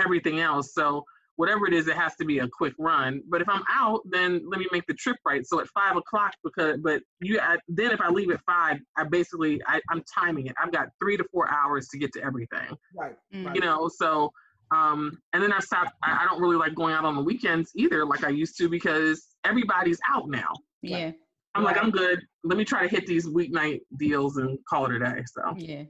everything 0.00 0.40
else 0.40 0.74
so 0.74 1.04
whatever 1.36 1.66
it 1.66 1.72
is 1.74 1.88
it 1.88 1.96
has 1.96 2.14
to 2.16 2.24
be 2.24 2.38
a 2.38 2.48
quick 2.48 2.72
run 2.78 3.20
but 3.28 3.40
if 3.40 3.48
i'm 3.48 3.62
out 3.68 4.00
then 4.10 4.40
let 4.48 4.58
me 4.60 4.66
make 4.72 4.86
the 4.86 4.94
trip 4.94 5.16
right 5.26 5.46
so 5.46 5.60
at 5.60 5.66
five 5.68 5.96
o'clock 5.96 6.32
because 6.44 6.78
but 6.82 7.02
you 7.20 7.38
I, 7.40 7.56
then 7.68 7.90
if 7.90 8.00
i 8.00 8.08
leave 8.08 8.30
at 8.30 8.40
five 8.46 8.78
i 8.96 9.04
basically 9.04 9.60
I, 9.66 9.80
i'm 9.90 10.02
timing 10.12 10.46
it 10.46 10.54
i've 10.62 10.72
got 10.72 10.88
three 11.02 11.16
to 11.16 11.24
four 11.32 11.50
hours 11.50 11.88
to 11.88 11.98
get 11.98 12.12
to 12.14 12.22
everything 12.22 12.76
right, 12.96 13.14
Mm. 13.34 13.46
right. 13.46 13.54
you 13.54 13.60
know 13.60 13.88
so 13.88 14.30
um 14.74 15.18
and 15.32 15.42
then 15.42 15.52
i 15.52 15.58
stopped 15.58 15.92
I, 16.02 16.22
I 16.22 16.26
don't 16.28 16.40
really 16.40 16.56
like 16.56 16.74
going 16.74 16.94
out 16.94 17.04
on 17.04 17.16
the 17.16 17.22
weekends 17.22 17.70
either 17.74 18.04
like 18.06 18.24
i 18.24 18.28
used 18.30 18.56
to 18.58 18.68
because 18.68 19.26
everybody's 19.44 19.98
out 20.12 20.28
now 20.28 20.48
Yeah. 20.82 21.10
i'm 21.54 21.64
like 21.64 21.76
i'm 21.82 21.90
good 21.90 22.20
let 22.44 22.56
me 22.58 22.64
try 22.64 22.82
to 22.82 22.88
hit 22.88 23.06
these 23.06 23.26
weeknight 23.26 23.80
deals 23.98 24.36
and 24.38 24.58
call 24.68 24.86
it 24.86 24.92
a 24.92 24.98
day 24.98 25.22
so 25.26 25.54
Yeah. 25.56 25.82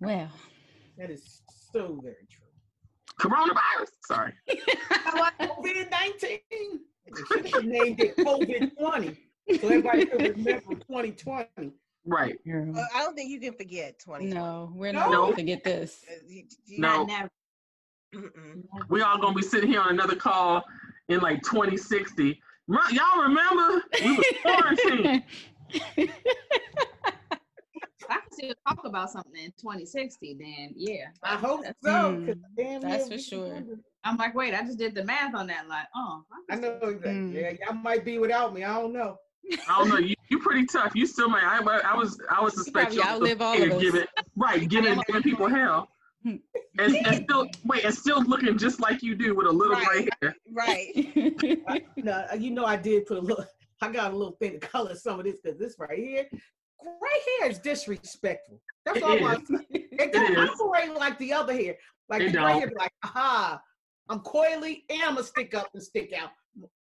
Well. 0.00 0.30
that 0.96 1.10
is 1.10 1.42
so 1.72 1.98
very 2.02 2.26
true. 2.30 2.47
Coronavirus 3.18 3.88
sorry 4.06 4.32
COVID 4.48 5.90
nineteen. 5.90 6.40
They 7.06 7.22
should 7.32 7.46
have 7.54 7.64
named 7.64 8.00
it 8.00 8.16
COVID 8.16 8.76
twenty, 8.78 9.16
so 9.60 9.68
everybody 9.68 10.06
could 10.06 10.36
remember 10.38 10.74
twenty 10.76 11.12
twenty. 11.12 11.72
right 12.04 12.38
Girl. 12.46 12.72
Well, 12.72 12.88
I 12.94 13.02
don't 13.02 13.14
think 13.16 13.30
you 13.30 13.40
can 13.40 13.54
forget 13.54 13.98
20. 13.98 14.26
No, 14.26 14.70
we're 14.74 14.92
not 14.92 15.10
No. 15.10 15.16
going 15.18 15.30
to 15.32 15.36
forget 15.36 15.64
this. 15.64 16.04
Uh, 16.10 16.40
no. 16.78 17.04
Not 17.04 17.30
never. 18.14 18.32
We 18.88 19.02
all 19.02 19.18
gonna 19.18 19.34
be 19.34 19.42
sitting 19.42 19.68
here 19.70 19.80
on 19.80 19.90
another 19.90 20.16
call 20.16 20.64
in 21.08 21.20
like 21.20 21.42
2060 21.42 22.40
Y'all 22.68 23.22
remember? 23.22 23.82
We 24.04 24.16
was 24.16 24.26
quarantined. 24.42 25.22
I 28.10 28.20
can 28.20 28.32
still 28.32 28.54
talk 28.66 28.84
about 28.84 29.10
something 29.10 29.36
in 29.36 29.50
2060, 29.60 30.36
then 30.40 30.72
yeah. 30.76 31.06
I 31.22 31.36
hope 31.36 31.62
That's- 31.62 31.76
so. 31.82 31.90
Mm, 31.90 32.26
'cause 32.26 32.36
damn 32.56 32.80
that's 32.80 33.08
for 33.08 33.18
sure. 33.18 33.48
can- 33.54 33.82
I'm 34.04 34.16
like, 34.16 34.34
wait, 34.34 34.54
I 34.54 34.62
just 34.62 34.78
did 34.78 34.94
the 34.94 35.04
math 35.04 35.34
on 35.34 35.46
that. 35.48 35.68
Like, 35.68 35.86
oh, 35.94 36.22
I 36.50 36.56
know. 36.56 36.78
That, 36.80 37.02
Mm. 37.02 37.34
Yeah, 37.34 37.52
y'all 37.66 37.74
might 37.74 38.04
be 38.04 38.18
without 38.18 38.54
me. 38.54 38.64
I 38.64 38.80
don't 38.80 38.92
know. 38.92 39.16
I 39.68 39.78
don't 39.78 39.88
know. 39.88 39.98
You, 39.98 40.14
you 40.30 40.38
pretty 40.38 40.66
tough. 40.66 40.92
You 40.94 41.06
still 41.06 41.28
may. 41.28 41.38
I, 41.38 41.58
I 41.58 41.96
was. 41.96 42.20
I 42.30 42.40
was 42.40 42.54
suspect 42.54 42.94
you 42.94 43.02
outlive 43.02 43.40
all 43.42 43.60
of 43.60 43.72
us. 43.72 43.80
giving 43.82 44.04
right, 44.36 44.68
giving 44.68 45.00
giving 45.06 45.22
people 45.22 45.48
hell, 45.48 45.88
and, 46.24 46.40
and 46.78 47.24
still 47.24 47.48
wait, 47.64 47.84
and 47.84 47.94
still 47.94 48.22
looking 48.24 48.56
just 48.58 48.80
like 48.80 49.02
you 49.02 49.14
do 49.14 49.34
with 49.34 49.46
a 49.46 49.50
little 49.50 49.76
gray 49.76 50.08
hair. 50.22 50.34
Right. 50.52 51.82
No, 51.96 52.24
you 52.38 52.50
know 52.50 52.64
I 52.64 52.76
did 52.76 53.06
put 53.06 53.18
a 53.18 53.20
little. 53.20 53.44
I 53.80 53.90
got 53.90 54.12
a 54.12 54.16
little 54.16 54.36
thing 54.40 54.52
to 54.52 54.66
color 54.66 54.94
some 54.94 55.18
of 55.18 55.24
this 55.24 55.36
because 55.42 55.58
this 55.58 55.76
right 55.78 55.98
here, 55.98 56.26
gray 56.82 57.20
hair 57.40 57.50
is 57.50 57.58
disrespectful. 57.58 58.60
That's 58.84 58.98
It 58.98 59.02
all 59.04 59.16
is. 59.16 59.22
I'm 59.22 59.46
saying. 59.46 59.66
It 59.72 59.86
It 60.00 60.12
don't 60.12 60.36
is. 60.36 60.50
operate 60.60 60.94
like 60.94 61.18
the 61.18 61.32
other 61.32 61.52
hair. 61.52 61.76
Like 62.08 62.22
It 62.22 62.32
the 62.32 62.38
gray 62.38 62.52
hair, 62.58 62.68
be 62.68 62.74
like, 62.76 62.92
aha, 63.04 63.60
I'm 64.08 64.20
coily 64.20 64.84
and 64.90 65.02
I'm 65.02 65.14
gonna 65.14 65.24
stick 65.24 65.54
up 65.54 65.68
and 65.74 65.82
stick 65.82 66.12
out. 66.12 66.30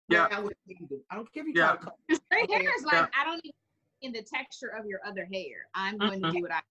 Yeah. 0.09 0.27
Now 0.31 0.43
what 0.43 0.53
do. 0.67 1.01
I 1.11 1.15
don't 1.15 1.31
care 1.33 1.41
if 1.43 1.47
you 1.47 1.53
Yeah. 1.55 1.67
try 1.67 1.75
to 1.75 1.81
color. 1.83 1.95
Because 2.07 2.23
straight 2.31 2.51
hair 2.51 2.75
is 2.77 2.83
like, 2.85 2.93
Yeah. 2.93 3.07
I 3.19 3.25
don't 3.25 3.41
even 3.43 3.51
in 4.03 4.11
the 4.13 4.21
texture 4.21 4.69
of 4.77 4.85
your 4.85 4.99
other 5.05 5.25
hair. 5.33 5.67
I'm 5.73 5.97
going 5.97 6.21
to 6.21 6.27
Mhm. 6.27 6.33
do 6.33 6.41
what 6.43 6.51
I 6.51 6.61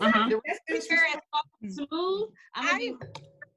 Exactly. 0.00 0.40
That's 0.46 0.58
This 0.66 0.88
hair 0.88 0.98
is 1.06 1.12
disrespectful. 1.12 1.40
soft, 1.70 1.88
smooth. 1.90 2.30
I'm 2.54 2.64
gonna 2.64 2.74
I- 2.76 2.78
be 2.78 2.96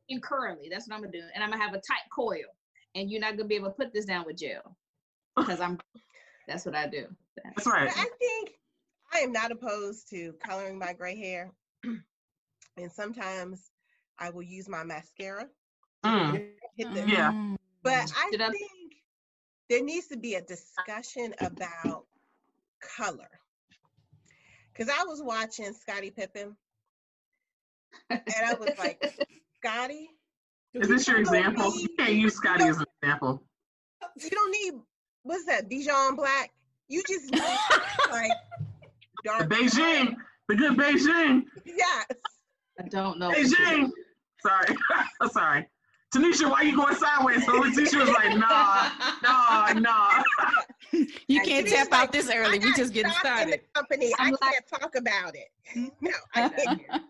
in 0.10 0.22
curly. 0.22 0.68
That's 0.70 0.88
what 0.88 0.96
I'm 0.96 1.02
gonna 1.02 1.12
do, 1.14 1.24
and 1.34 1.44
I'm 1.44 1.50
gonna 1.50 1.64
have 1.64 1.74
a 1.74 1.78
tight 1.82 2.04
coil. 2.14 2.46
And 2.94 3.10
you're 3.10 3.22
not 3.22 3.38
gonna 3.38 3.48
be 3.48 3.56
able 3.56 3.70
to 3.70 3.74
put 3.76 3.94
this 3.94 4.06
down 4.06 4.26
with 4.26 4.38
gel 4.38 4.78
because 5.38 5.60
I'm. 5.62 5.80
That's 6.48 6.66
what 6.66 6.76
I 6.76 6.88
do. 6.88 7.08
That's 7.44 7.66
right. 7.66 7.88
But 7.88 7.98
I 7.98 8.10
think 8.20 8.60
I 9.14 9.20
am 9.20 9.32
not 9.32 9.52
opposed 9.52 10.10
to 10.12 10.34
coloring 10.46 10.78
my 10.80 10.94
gray 10.94 11.18
hair. 11.18 11.52
and 11.84 12.92
sometimes 12.92 13.72
I 14.20 14.30
will 14.30 14.44
use 14.44 14.70
my 14.70 14.84
mascara. 14.84 15.48
Mm. 16.06 16.50
The, 16.78 17.04
Yeah. 17.08 17.56
But 17.84 18.12
I 18.18 18.30
Did 18.32 18.42
I- 18.42 18.50
think 18.52 18.72
there 19.70 19.84
needs 19.84 20.08
to 20.08 20.18
be 20.18 20.36
a 20.36 20.42
discussion 20.42 21.34
about 21.40 22.06
color. 22.98 23.30
Because 24.74 24.90
I 24.90 25.04
was 25.06 25.22
watching 25.22 25.74
Scottie 25.74 26.12
Pippen 26.12 26.56
and 28.10 28.22
I 28.46 28.54
was 28.54 28.72
like, 28.80 29.02
Scotty, 29.58 30.10
Is 30.74 30.88
this 30.88 31.08
your 31.08 31.20
example? 31.20 31.74
You 31.78 31.88
can't 31.98 32.14
use 32.14 32.36
Scotty 32.36 32.64
as 32.66 32.78
an 32.78 32.86
example. 33.02 33.44
you 34.16 34.30
don't 34.30 34.52
need, 34.52 34.74
what's 35.24 35.46
that, 35.46 35.70
Dijon 35.70 36.16
Black? 36.16 36.52
You 36.88 37.04
just 37.08 37.32
need 37.32 37.42
like 38.12 38.32
The 38.60 38.66
dark. 39.24 39.50
Beijing, 39.50 40.16
the 40.48 40.56
good 40.56 40.78
Beijing, 40.78 41.44
Yes. 41.66 42.06
I 42.80 42.88
don't 42.90 43.20
know. 43.20 43.32
Beijing. 43.32 43.90
Sorry, 44.42 44.76
sorry. 45.32 45.68
Tanisha, 46.14 46.50
why 46.52 46.64
you 46.64 46.76
going 46.76 46.94
sideways? 46.96 47.46
So 47.46 47.62
Tanisha 47.62 48.00
was 48.00 48.10
like, 48.10 48.36
nah, 48.38 48.90
nah, 49.24 49.72
nah. 49.80 50.24
You 50.92 51.40
And 51.40 51.48
can't 51.48 51.66
tap 51.68 51.90
like, 51.92 52.02
out 52.02 52.12
this 52.12 52.30
early. 52.30 52.60
We 52.60 52.74
just 52.74 52.92
getting 52.94 53.12
stock 53.14 53.24
in 53.26 53.32
started. 53.48 53.54
The 53.62 53.80
company, 53.80 54.12
I 54.20 54.26
I'm 54.26 54.32
like- 54.32 54.40
can't 54.42 54.68
talk 54.82 54.96
about 54.96 55.36
it. 55.36 55.48
Hmm? 55.74 55.86
No, 56.02 56.12
I 56.36 56.50
can't. 56.50 56.82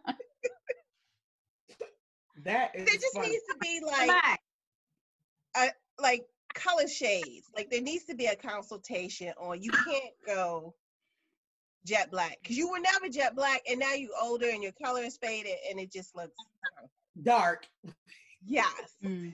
That 2.44 2.72
is 2.76 2.86
There 2.86 2.96
just 2.96 3.14
funny. 3.14 3.30
needs 3.30 3.44
to 3.52 3.56
be 3.62 3.82
like 3.86 4.08
back. 4.08 4.42
like 6.02 6.26
color 6.56 6.88
shades. 6.88 7.48
Like 7.56 7.70
there 7.70 7.82
needs 7.82 8.06
to 8.06 8.16
be 8.16 8.26
a 8.26 8.36
consultation 8.36 9.32
on 9.40 9.62
you 9.62 9.70
can't 9.72 10.14
go 10.26 10.74
jet 11.86 12.12
black 12.12 12.38
because 12.42 12.58
you 12.58 12.70
were 12.70 12.80
never 12.80 13.10
jet 13.10 13.36
black 13.36 13.62
and 13.70 13.80
now 13.80 13.94
you're 13.94 14.10
older 14.22 14.50
and 14.50 14.62
your 14.62 14.72
color 14.74 15.02
is 15.02 15.18
faded 15.18 15.56
and 15.70 15.80
it 15.80 15.92
just 15.92 16.16
looks 16.16 16.36
dark 17.24 17.66
yes. 18.46 18.96
Mm. 19.04 19.34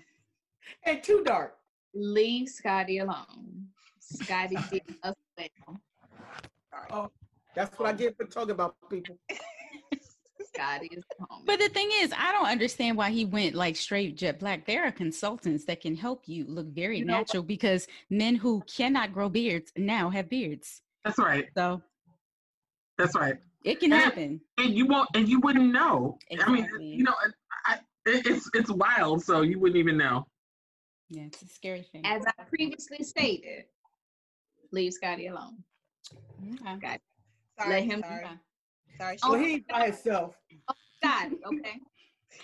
and 0.83 1.03
too 1.03 1.23
dark. 1.25 1.55
Leave 1.93 2.49
Scotty 2.49 2.99
alone. 2.99 3.67
Scotty 3.99 4.57
did 4.71 4.83
us 5.03 5.15
well. 5.37 5.81
Oh, 6.91 7.11
that's 7.55 7.77
what 7.79 7.89
I 7.89 7.93
get 7.93 8.15
for 8.17 8.25
talking 8.25 8.51
about 8.51 8.75
people. 8.89 9.17
Scotty 10.53 10.89
is 10.91 11.03
home. 11.19 11.43
But 11.45 11.59
the 11.59 11.69
thing 11.69 11.89
is, 11.93 12.13
I 12.15 12.31
don't 12.31 12.47
understand 12.47 12.97
why 12.97 13.11
he 13.11 13.25
went 13.25 13.55
like 13.55 13.75
straight 13.75 14.15
jet 14.15 14.39
black. 14.39 14.65
There 14.65 14.85
are 14.85 14.91
consultants 14.91 15.65
that 15.65 15.81
can 15.81 15.95
help 15.95 16.23
you 16.27 16.45
look 16.47 16.67
very 16.67 16.99
You 16.99 17.05
know- 17.05 17.17
natural 17.17 17.43
because 17.43 17.87
men 18.09 18.35
who 18.35 18.61
cannot 18.61 19.13
grow 19.13 19.29
beards 19.29 19.71
now 19.75 20.09
have 20.09 20.29
beards. 20.29 20.81
That's 21.03 21.17
right. 21.17 21.47
So 21.55 21.81
That's 22.97 23.15
right. 23.15 23.35
it 23.63 23.79
can 23.79 23.93
And- 23.93 24.01
happen. 24.01 24.41
And 24.57 24.73
you 24.73 24.87
won't, 24.87 25.09
and 25.13 25.27
you 25.27 25.39
wouldn't 25.39 25.71
know. 25.71 26.17
I 26.39 26.51
mean, 26.51 26.67
you 26.79 27.03
know, 27.03 27.13
I, 27.65 27.75
it, 28.05 28.25
it's 28.25 28.49
it's 28.53 28.71
wild, 28.71 29.23
so 29.23 29.41
you 29.41 29.59
wouldn't 29.59 29.77
even 29.77 29.97
know. 29.97 30.25
Yeah, 31.09 31.23
it's 31.23 31.41
a 31.41 31.47
scary 31.47 31.83
thing. 31.91 32.05
As 32.05 32.23
I 32.25 32.43
previously 32.43 33.03
stated, 33.03 33.65
leave 34.71 34.93
Scotty 34.93 35.27
alone. 35.27 35.63
Okay. 36.67 36.79
Got 36.79 36.99
Sorry, 37.59 37.69
Let 37.69 37.83
him- 37.83 38.03
sorry. 38.03 38.25
Sorry. 38.97 39.17
So 39.17 39.27
Sheila. 39.27 39.37
Oh, 39.37 39.43
he 39.43 39.59
by 39.69 39.81
oh, 39.81 39.85
himself. 39.85 40.35
Oh, 40.69 40.73
Scotty, 41.01 41.35
okay. 41.45 41.79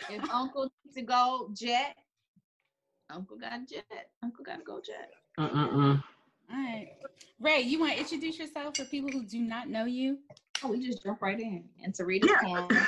if 0.10 0.30
Uncle 0.30 0.64
needs 0.86 0.96
to 0.96 1.02
go 1.02 1.50
jet, 1.54 1.96
Uncle 3.10 3.38
got 3.38 3.68
jet. 3.68 4.10
Uncle 4.24 4.44
got 4.46 4.58
to 4.58 4.64
go 4.64 4.80
jet. 4.80 5.10
Mm-mm-mm. 5.40 6.04
All 6.52 6.58
right. 6.58 6.90
Rae, 7.40 7.62
you 7.62 7.80
want 7.80 7.94
to 7.94 8.00
introduce 8.00 8.38
yourself 8.38 8.78
for 8.78 8.86
people 8.86 9.10
who 9.12 9.24
do 9.26 9.40
not 9.40 9.70
know 9.70 9.86
you? 9.86 10.20
We 10.70 10.86
just 10.86 11.04
jump 11.04 11.22
right 11.22 11.40
in. 11.40 11.64
And 11.84 11.94
to 11.96 12.06
read 12.06 12.24
his 12.24 12.32
Yeah. 12.44 12.68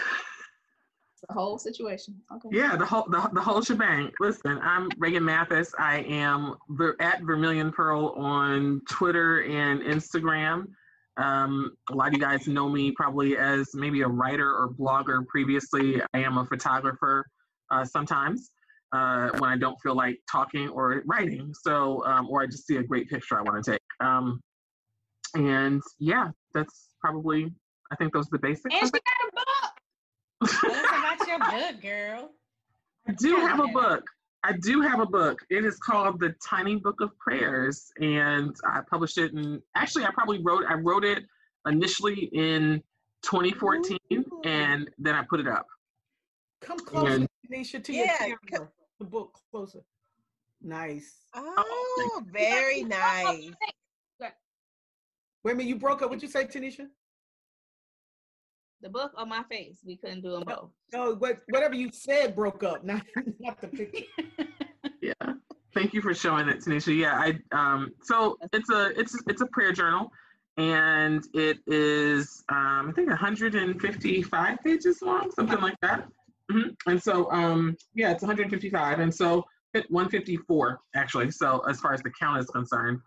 the 1.27 1.33
whole 1.33 1.57
situation. 1.57 2.21
Okay. 2.33 2.49
Yeah, 2.51 2.75
the 2.75 2.85
whole 2.85 3.05
the, 3.09 3.29
the 3.33 3.41
whole 3.41 3.61
shebang. 3.61 4.11
Listen, 4.19 4.59
I'm 4.61 4.89
Reagan 4.97 5.25
Mathis. 5.25 5.73
I 5.77 5.99
am 6.01 6.55
ver- 6.69 6.95
at 6.99 7.21
Vermilion 7.21 7.71
Pearl 7.71 8.13
on 8.17 8.81
Twitter 8.89 9.43
and 9.43 9.81
Instagram. 9.81 10.67
Um, 11.17 11.75
a 11.89 11.95
lot 11.95 12.09
of 12.09 12.13
you 12.13 12.19
guys 12.19 12.47
know 12.47 12.69
me 12.69 12.91
probably 12.91 13.37
as 13.37 13.69
maybe 13.73 14.01
a 14.01 14.07
writer 14.07 14.51
or 14.51 14.69
blogger 14.69 15.25
previously. 15.27 16.01
I 16.13 16.19
am 16.19 16.37
a 16.37 16.45
photographer 16.45 17.25
uh, 17.71 17.85
sometimes 17.85 18.51
uh, 18.91 19.29
when 19.37 19.49
I 19.49 19.57
don't 19.57 19.79
feel 19.81 19.95
like 19.95 20.19
talking 20.29 20.69
or 20.69 21.03
writing. 21.05 21.53
So, 21.63 22.03
um, 22.05 22.27
or 22.29 22.41
I 22.41 22.47
just 22.47 22.67
see 22.67 22.77
a 22.77 22.83
great 22.83 23.09
picture 23.09 23.39
I 23.39 23.41
want 23.41 23.63
to 23.63 23.71
take. 23.71 23.81
Um, 23.99 24.41
and 25.35 25.81
yeah, 25.99 26.29
that's 26.53 26.89
probably. 27.01 27.53
I 27.91 27.95
think 27.95 28.13
those 28.13 28.27
are 28.27 28.31
the 28.31 28.39
basics. 28.39 28.73
And 28.73 28.85
she 28.85 28.91
got 28.91 29.01
a 29.27 29.31
book. 29.35 30.59
Tell 30.61 30.71
about 30.71 31.27
your 31.27 31.39
book, 31.39 31.81
girl. 31.81 32.31
I 33.07 33.11
do 33.13 33.35
have 33.37 33.59
a 33.59 33.67
book. 33.67 34.03
I 34.43 34.53
do 34.53 34.81
have 34.81 34.99
a 34.99 35.05
book. 35.05 35.39
It 35.49 35.65
is 35.65 35.77
called 35.77 36.19
The 36.19 36.35
Tiny 36.43 36.75
Book 36.75 37.01
of 37.01 37.17
Prayers, 37.17 37.91
and 37.99 38.55
I 38.67 38.81
published 38.89 39.17
it. 39.17 39.33
And 39.33 39.61
actually, 39.75 40.05
I 40.05 40.11
probably 40.11 40.41
wrote. 40.41 40.65
I 40.67 40.75
wrote 40.75 41.03
it 41.03 41.23
initially 41.67 42.29
in 42.33 42.81
2014, 43.23 43.97
and 44.43 44.89
then 44.99 45.15
I 45.15 45.23
put 45.27 45.39
it 45.39 45.47
up. 45.47 45.65
Come 46.61 46.79
closer, 46.79 47.11
And- 47.13 47.29
Tanisha, 47.51 47.83
to 47.83 47.93
Yeah, 47.93 48.25
your 48.25 48.37
camera. 48.47 48.69
The 48.99 49.05
book 49.05 49.39
closer. 49.51 49.81
Nice. 50.61 51.25
Oh, 51.33 52.23
very 52.31 52.83
nice. 52.83 53.51
Wait 55.43 55.51
a 55.51 55.55
minute, 55.55 55.67
you 55.67 55.75
broke 55.75 56.01
up. 56.01 56.09
What'd 56.09 56.23
you 56.23 56.27
say, 56.29 56.45
Tanisha? 56.45 56.87
The 58.85 58.91
book 58.91 59.13
on 59.17 59.29
my 59.29 59.41
face. 59.49 59.79
We 59.83 59.95
couldn't 59.97 60.21
do 60.21 60.29
them 60.29 60.43
both. 60.45 60.69
No, 60.93 61.15
what, 61.15 61.39
whatever 61.49 61.73
you 61.73 61.89
said 61.91 62.35
broke 62.35 62.63
up, 62.63 62.83
not, 62.83 63.01
not 63.39 63.59
the 63.59 63.67
picture. 63.67 64.05
Yeah. 65.01 65.33
Thank 65.73 65.93
you 65.93 66.01
for 66.01 66.13
showing 66.13 66.47
it, 66.47 66.59
Tanisha. 66.59 66.95
Yeah, 66.95 67.13
I 67.15 67.39
um 67.51 67.91
so 68.01 68.37
it's 68.53 68.69
a 68.71 68.99
it's 68.99 69.15
it's 69.27 69.41
a 69.41 69.45
prayer 69.47 69.71
journal 69.71 70.11
and 70.57 71.23
it 71.33 71.59
is 71.67 72.43
um 72.49 72.89
I 72.89 72.91
think 72.95 73.09
155 73.09 74.57
pages 74.63 75.01
long, 75.03 75.31
something 75.31 75.59
like 75.61 75.75
that. 75.81 76.07
hmm 76.51 76.69
And 76.87 77.01
so 77.01 77.31
um 77.31 77.75
yeah, 77.93 78.11
it's 78.11 78.23
155 78.23 78.99
and 78.99 79.13
so 79.13 79.43
154 79.73 80.79
actually. 80.95 81.29
So 81.31 81.59
as 81.69 81.79
far 81.79 81.93
as 81.93 82.01
the 82.01 82.11
count 82.19 82.39
is 82.39 82.47
concerned, 82.47 82.99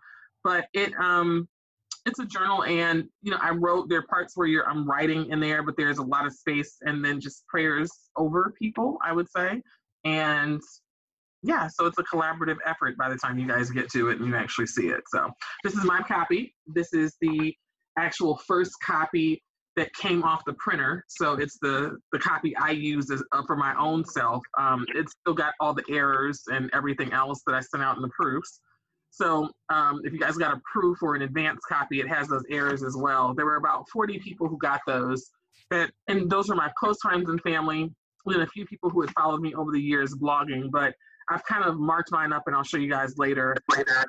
but 0.43 0.67
it 0.73 0.93
um 0.95 1.47
it's 2.09 2.19
a 2.19 2.25
journal 2.25 2.63
and 2.63 3.05
you 3.21 3.31
know 3.31 3.37
I 3.41 3.51
wrote 3.51 3.87
there 3.87 3.99
are 3.99 4.07
parts 4.07 4.35
where 4.35 4.47
you're 4.47 4.67
I'm 4.67 4.89
writing 4.89 5.29
in 5.31 5.39
there, 5.39 5.63
but 5.63 5.75
there's 5.77 5.99
a 5.99 6.03
lot 6.03 6.25
of 6.25 6.33
space 6.33 6.77
and 6.81 7.03
then 7.05 7.21
just 7.21 7.45
prayers 7.47 7.91
over 8.17 8.53
people, 8.59 8.97
I 9.05 9.13
would 9.13 9.29
say. 9.29 9.61
And 10.03 10.59
yeah, 11.43 11.67
so 11.67 11.85
it's 11.85 11.97
a 11.97 12.03
collaborative 12.03 12.57
effort 12.65 12.97
by 12.97 13.09
the 13.09 13.15
time 13.15 13.39
you 13.39 13.47
guys 13.47 13.69
get 13.69 13.89
to 13.91 14.09
it 14.09 14.19
and 14.19 14.27
you 14.27 14.35
actually 14.35 14.67
see 14.67 14.87
it. 14.87 15.01
So 15.07 15.29
this 15.63 15.73
is 15.73 15.85
my 15.85 16.01
copy. 16.01 16.53
This 16.67 16.93
is 16.93 17.15
the 17.21 17.53
actual 17.97 18.37
first 18.45 18.73
copy 18.83 19.41
that 19.75 19.93
came 19.93 20.23
off 20.23 20.43
the 20.45 20.53
printer. 20.53 21.05
So 21.07 21.33
it's 21.33 21.57
the 21.61 21.97
the 22.11 22.19
copy 22.19 22.55
I 22.57 22.71
used 22.71 23.11
as, 23.11 23.23
uh, 23.31 23.43
for 23.45 23.55
my 23.55 23.73
own 23.79 24.03
self. 24.03 24.43
Um, 24.57 24.85
it's 24.95 25.13
still 25.21 25.35
got 25.35 25.53
all 25.59 25.73
the 25.73 25.85
errors 25.89 26.41
and 26.47 26.69
everything 26.73 27.13
else 27.13 27.41
that 27.45 27.55
I 27.55 27.61
sent 27.61 27.83
out 27.83 27.95
in 27.95 28.01
the 28.01 28.09
proofs. 28.09 28.59
So 29.19 29.49
um, 29.69 30.01
if 30.05 30.13
you 30.13 30.19
guys 30.19 30.37
got 30.37 30.55
a 30.55 30.61
proof 30.71 31.03
or 31.03 31.15
an 31.15 31.23
advance 31.23 31.59
copy, 31.67 31.99
it 31.99 32.07
has 32.07 32.29
those 32.29 32.45
errors 32.49 32.83
as 32.83 32.95
well. 32.95 33.33
There 33.33 33.45
were 33.45 33.57
about 33.57 33.89
40 33.89 34.19
people 34.19 34.47
who 34.47 34.57
got 34.57 34.79
those. 34.87 35.29
That, 35.71 35.91
and 36.07 36.29
those 36.29 36.49
are 36.49 36.55
my 36.55 36.71
close 36.79 36.97
friends 37.01 37.29
and 37.29 37.39
family, 37.41 37.91
and 38.25 38.41
a 38.41 38.47
few 38.47 38.65
people 38.65 38.89
who 38.89 39.01
had 39.01 39.11
followed 39.11 39.41
me 39.41 39.53
over 39.53 39.71
the 39.71 39.81
years 39.81 40.15
blogging. 40.15 40.71
But 40.71 40.93
I've 41.29 41.43
kind 41.45 41.65
of 41.65 41.77
marked 41.77 42.11
mine 42.11 42.31
up, 42.31 42.43
and 42.47 42.55
I'll 42.55 42.63
show 42.63 42.77
you 42.77 42.89
guys 42.89 43.17
later. 43.17 43.55
Later, 43.75 44.05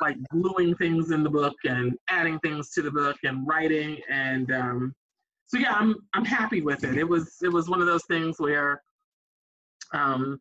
like 0.00 0.16
gluing 0.30 0.74
things 0.76 1.10
in 1.10 1.22
the 1.22 1.30
book 1.30 1.54
and 1.64 1.92
adding 2.08 2.38
things 2.38 2.70
to 2.70 2.82
the 2.82 2.90
book 2.90 3.16
and 3.24 3.46
writing, 3.46 3.98
and 4.10 4.50
um, 4.52 4.94
so 5.48 5.58
yeah, 5.58 5.72
I'm 5.72 5.96
I'm 6.14 6.24
happy 6.24 6.62
with 6.62 6.84
it. 6.84 6.96
It 6.96 7.08
was 7.08 7.36
it 7.42 7.48
was 7.48 7.68
one 7.68 7.80
of 7.80 7.86
those 7.86 8.04
things 8.04 8.36
where, 8.38 8.80
um, 9.92 10.38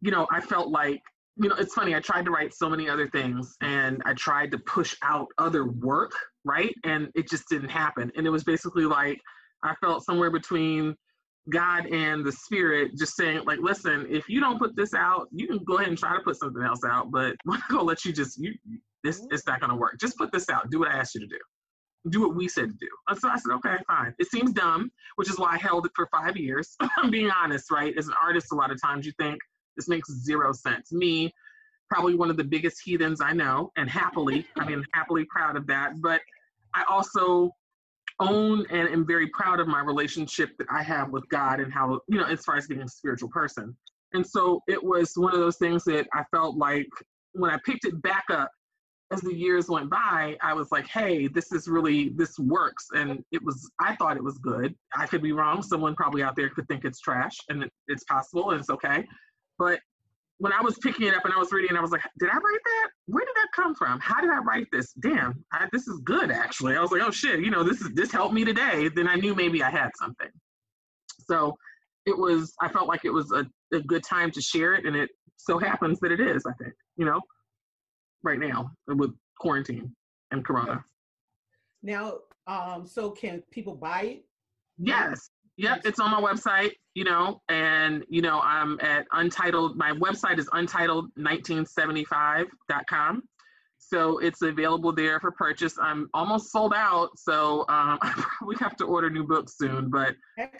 you 0.00 0.10
know, 0.10 0.26
I 0.30 0.40
felt 0.40 0.68
like 0.68 1.02
you 1.36 1.48
know, 1.48 1.56
it's 1.56 1.74
funny. 1.74 1.94
I 1.94 2.00
tried 2.00 2.24
to 2.26 2.30
write 2.30 2.52
so 2.52 2.68
many 2.68 2.88
other 2.88 3.08
things 3.08 3.56
and 3.62 4.02
I 4.04 4.14
tried 4.14 4.50
to 4.52 4.58
push 4.58 4.94
out 5.02 5.28
other 5.38 5.66
work, 5.66 6.12
right? 6.44 6.74
And 6.84 7.08
it 7.14 7.28
just 7.28 7.48
didn't 7.48 7.70
happen. 7.70 8.12
And 8.16 8.26
it 8.26 8.30
was 8.30 8.44
basically 8.44 8.84
like 8.84 9.18
I 9.62 9.74
felt 9.80 10.04
somewhere 10.04 10.30
between 10.30 10.94
God 11.50 11.86
and 11.86 12.24
the 12.24 12.32
Spirit 12.32 12.92
just 12.96 13.16
saying, 13.16 13.44
like, 13.46 13.58
listen, 13.60 14.06
if 14.08 14.28
you 14.28 14.40
don't 14.40 14.58
put 14.58 14.76
this 14.76 14.94
out, 14.94 15.28
you 15.32 15.46
can 15.46 15.58
go 15.64 15.76
ahead 15.76 15.88
and 15.88 15.98
try 15.98 16.16
to 16.16 16.22
put 16.22 16.36
something 16.38 16.62
else 16.62 16.80
out, 16.88 17.10
but 17.10 17.34
I'm 17.48 17.54
not 17.54 17.68
gonna 17.68 17.82
let 17.82 18.04
you 18.04 18.12
just 18.12 18.38
you 18.38 18.54
this 19.02 19.18
mm-hmm. 19.20 19.34
it's 19.34 19.46
not 19.46 19.60
gonna 19.60 19.76
work. 19.76 19.98
Just 20.00 20.16
put 20.16 20.30
this 20.32 20.48
out. 20.48 20.70
Do 20.70 20.80
what 20.80 20.88
I 20.88 20.98
asked 20.98 21.14
you 21.14 21.20
to 21.22 21.26
do. 21.26 21.38
Do 22.10 22.20
what 22.20 22.34
we 22.34 22.48
said 22.48 22.68
to 22.68 22.76
do. 22.80 22.88
And 23.08 23.18
so 23.18 23.28
I 23.28 23.36
said, 23.36 23.54
okay, 23.54 23.76
fine. 23.86 24.12
It 24.18 24.28
seems 24.28 24.52
dumb, 24.52 24.90
which 25.16 25.30
is 25.30 25.38
why 25.38 25.54
I 25.54 25.58
held 25.58 25.86
it 25.86 25.92
for 25.94 26.08
five 26.12 26.36
years. 26.36 26.74
I'm 26.98 27.10
being 27.10 27.30
honest, 27.30 27.70
right? 27.70 27.96
As 27.96 28.08
an 28.08 28.14
artist, 28.20 28.48
a 28.52 28.56
lot 28.56 28.72
of 28.72 28.80
times 28.82 29.06
you 29.06 29.12
think, 29.20 29.38
this 29.76 29.88
makes 29.88 30.10
zero 30.10 30.52
sense. 30.52 30.92
Me, 30.92 31.32
probably 31.90 32.14
one 32.14 32.30
of 32.30 32.36
the 32.36 32.44
biggest 32.44 32.80
heathens 32.84 33.20
I 33.20 33.32
know, 33.32 33.70
and 33.76 33.88
happily, 33.88 34.46
I 34.58 34.64
mean, 34.64 34.84
happily 34.94 35.24
proud 35.30 35.56
of 35.56 35.66
that. 35.66 36.00
But 36.00 36.20
I 36.74 36.84
also 36.88 37.50
own 38.20 38.66
and 38.70 38.88
am 38.88 39.06
very 39.06 39.28
proud 39.28 39.60
of 39.60 39.66
my 39.68 39.80
relationship 39.80 40.50
that 40.58 40.66
I 40.70 40.82
have 40.82 41.10
with 41.10 41.28
God 41.28 41.60
and 41.60 41.72
how, 41.72 42.00
you 42.08 42.18
know, 42.18 42.24
as 42.24 42.44
far 42.44 42.56
as 42.56 42.66
being 42.66 42.82
a 42.82 42.88
spiritual 42.88 43.28
person. 43.28 43.76
And 44.12 44.26
so 44.26 44.60
it 44.68 44.82
was 44.82 45.12
one 45.16 45.32
of 45.32 45.40
those 45.40 45.56
things 45.56 45.84
that 45.84 46.06
I 46.12 46.24
felt 46.30 46.56
like 46.56 46.88
when 47.32 47.50
I 47.50 47.58
picked 47.64 47.84
it 47.84 48.00
back 48.02 48.24
up 48.30 48.50
as 49.12 49.20
the 49.20 49.34
years 49.34 49.68
went 49.68 49.90
by, 49.90 50.36
I 50.42 50.54
was 50.54 50.72
like, 50.72 50.86
hey, 50.86 51.28
this 51.28 51.52
is 51.52 51.68
really, 51.68 52.10
this 52.16 52.38
works. 52.38 52.86
And 52.94 53.22
it 53.30 53.42
was, 53.42 53.70
I 53.78 53.94
thought 53.96 54.16
it 54.16 54.24
was 54.24 54.38
good. 54.38 54.74
I 54.96 55.06
could 55.06 55.22
be 55.22 55.32
wrong. 55.32 55.62
Someone 55.62 55.94
probably 55.94 56.22
out 56.22 56.34
there 56.36 56.48
could 56.48 56.66
think 56.68 56.84
it's 56.84 57.00
trash 57.00 57.36
and 57.48 57.68
it's 57.88 58.04
possible 58.04 58.50
and 58.50 58.60
it's 58.60 58.70
okay. 58.70 59.04
But 59.58 59.80
when 60.38 60.52
I 60.52 60.60
was 60.60 60.76
picking 60.78 61.06
it 61.06 61.14
up 61.14 61.24
and 61.24 61.32
I 61.32 61.38
was 61.38 61.52
reading, 61.52 61.76
I 61.76 61.80
was 61.80 61.92
like, 61.92 62.02
did 62.18 62.28
I 62.28 62.34
write 62.34 62.60
that? 62.64 62.88
Where 63.06 63.24
did 63.24 63.34
that 63.36 63.48
come 63.54 63.74
from? 63.74 64.00
How 64.00 64.20
did 64.20 64.30
I 64.30 64.38
write 64.38 64.66
this? 64.72 64.92
Damn, 64.94 65.44
I, 65.52 65.68
this 65.72 65.86
is 65.86 66.00
good 66.04 66.30
actually. 66.30 66.76
I 66.76 66.80
was 66.80 66.90
like, 66.90 67.02
oh 67.02 67.10
shit, 67.10 67.40
you 67.40 67.50
know, 67.50 67.62
this 67.62 67.80
is 67.80 67.90
this 67.94 68.10
helped 68.10 68.34
me 68.34 68.44
today. 68.44 68.88
Then 68.88 69.06
I 69.06 69.14
knew 69.14 69.34
maybe 69.34 69.62
I 69.62 69.70
had 69.70 69.90
something. 69.96 70.28
So 71.20 71.54
it 72.06 72.18
was, 72.18 72.54
I 72.60 72.68
felt 72.68 72.88
like 72.88 73.04
it 73.04 73.12
was 73.12 73.30
a, 73.30 73.46
a 73.74 73.80
good 73.80 74.02
time 74.02 74.30
to 74.32 74.40
share 74.40 74.74
it, 74.74 74.84
and 74.84 74.96
it 74.96 75.10
so 75.36 75.58
happens 75.58 76.00
that 76.00 76.10
it 76.10 76.20
is. 76.20 76.44
I 76.46 76.52
think, 76.60 76.74
you 76.96 77.04
know, 77.04 77.20
right 78.24 78.38
now 78.38 78.70
with 78.88 79.12
quarantine 79.38 79.94
and 80.30 80.44
Corona. 80.44 80.84
Now, 81.82 82.18
um, 82.46 82.86
so 82.86 83.10
can 83.10 83.42
people 83.50 83.74
buy 83.74 84.02
it? 84.02 84.24
Yes. 84.78 85.30
Yep, 85.62 85.82
it's 85.84 86.00
on 86.00 86.10
my 86.10 86.20
website, 86.20 86.72
you 86.94 87.04
know, 87.04 87.40
and 87.48 88.04
you 88.08 88.20
know, 88.20 88.40
I'm 88.40 88.80
at 88.80 89.06
untitled 89.12 89.76
my 89.76 89.92
website 89.92 90.40
is 90.40 90.48
untitled1975.com. 90.48 93.22
So 93.78 94.18
it's 94.18 94.42
available 94.42 94.92
there 94.92 95.20
for 95.20 95.30
purchase. 95.30 95.78
I'm 95.80 96.10
almost 96.14 96.50
sold 96.50 96.72
out, 96.74 97.16
so 97.16 97.60
um, 97.68 97.98
I 98.02 98.12
probably 98.16 98.56
have 98.58 98.74
to 98.76 98.86
order 98.86 99.08
new 99.08 99.22
books 99.24 99.56
soon. 99.56 99.88
But 99.88 100.16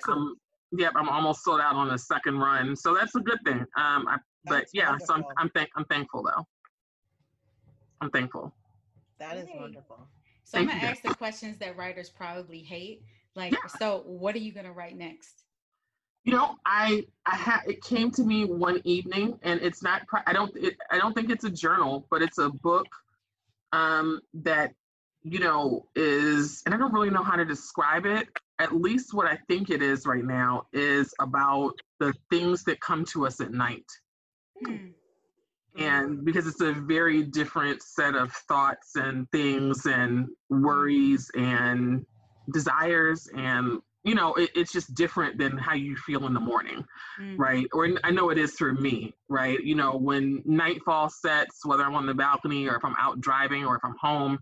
um, 0.09 0.37
yep, 0.71 0.93
I'm 0.95 1.09
almost 1.09 1.43
sold 1.43 1.61
out 1.61 1.75
on 1.75 1.89
the 1.89 1.99
second 1.99 2.39
run, 2.39 2.77
so 2.77 2.95
that's 2.95 3.17
a 3.17 3.21
good 3.21 3.41
thing. 3.45 3.67
Um, 3.77 4.07
I, 4.09 4.19
but 4.45 4.67
yeah, 4.73 4.91
wonderful. 4.91 5.15
so 5.15 5.15
I'm 5.15 5.25
I'm, 5.37 5.51
thank, 5.51 5.71
I'm 5.75 5.85
thankful 5.87 6.23
though. 6.23 6.47
I'm 8.01 8.11
thankful. 8.11 8.55
That 9.19 9.37
is 9.37 9.49
wonderful. 9.53 10.07
So 10.45 10.59
Thank 10.59 10.71
I'm 10.71 10.79
gonna 10.79 10.91
ask 10.91 11.03
the 11.03 11.13
questions 11.15 11.59
that 11.59 11.77
writers 11.77 12.09
probably 12.09 12.61
hate. 12.61 13.03
Like, 13.35 13.53
yeah. 13.53 13.67
so 13.79 14.03
what 14.07 14.35
are 14.35 14.41
you 14.41 14.53
gonna 14.53 14.73
write 14.73 14.97
next? 14.97 15.45
You 16.25 16.35
know, 16.35 16.57
I 16.65 17.05
I 17.27 17.37
had 17.37 17.61
it 17.67 17.83
came 17.83 18.11
to 18.13 18.23
me 18.23 18.45
one 18.45 18.81
evening, 18.85 19.39
and 19.43 19.61
it's 19.61 19.83
not. 19.83 20.03
I 20.27 20.33
don't. 20.33 20.55
It, 20.57 20.77
I 20.91 20.99
don't 20.99 21.15
think 21.15 21.31
it's 21.31 21.45
a 21.45 21.51
journal, 21.51 22.07
but 22.11 22.23
it's 22.23 22.39
a 22.39 22.49
book 22.49 22.87
um, 23.73 24.21
that 24.35 24.73
you 25.23 25.41
know 25.41 25.87
is, 25.97 26.63
and 26.65 26.75
I 26.75 26.79
don't 26.79 26.93
really 26.93 27.11
know 27.11 27.25
how 27.25 27.37
to 27.37 27.45
describe 27.45 28.07
it. 28.07 28.29
At 28.59 28.75
least 28.75 29.15
what 29.15 29.27
I 29.27 29.39
think 29.49 29.71
it 29.71 29.83
is 29.83 30.07
right 30.07 30.25
now 30.25 30.67
is 30.73 31.13
about 31.19 31.73
the 31.99 32.15
things 32.31 32.63
that 32.65 32.81
come 32.81 33.05
to 33.07 33.27
us 33.27 33.41
at 33.41 33.53
night. 33.53 33.87
Hmm. 34.65 34.89
And 35.77 36.25
because 36.25 36.47
it's 36.47 36.61
a 36.61 36.73
very 36.73 37.23
different 37.23 37.83
set 37.83 38.15
of 38.15 38.31
thoughts 38.33 38.95
and 38.95 39.29
things 39.31 39.87
and 39.87 40.29
worries 40.51 41.31
and 41.35 42.05
desires 42.53 43.29
and 43.37 43.81
you 44.05 44.15
know 44.15 44.35
it, 44.35 44.51
it's 44.55 44.73
just 44.73 44.95
different 44.95 45.39
than 45.39 45.57
how 45.57 45.75
you 45.75 45.97
feel 45.97 46.27
in 46.27 46.35
the 46.35 46.41
morning 46.41 46.85
mm-hmm. 47.21 47.41
right? 47.41 47.67
Or 47.73 47.89
i 48.05 48.11
know 48.11 48.31
it 48.31 48.39
is 48.39 48.53
for 48.53 48.73
me 48.73 49.15
right? 49.29 49.63
You 49.63 49.75
know 49.75 49.97
when 49.97 50.43
nightfall 50.45 51.09
sets 51.11 51.65
whether 51.65 51.85
i'm 51.85 51.95
on 51.95 52.07
the 52.07 52.15
balcony 52.15 52.69
or 52.69 52.77
if 52.77 52.85
i'm 52.85 52.97
out 52.99 53.21
driving 53.21 53.65
or 53.65 53.77
if 53.77 53.85
i'm 53.85 53.97
home. 54.01 54.39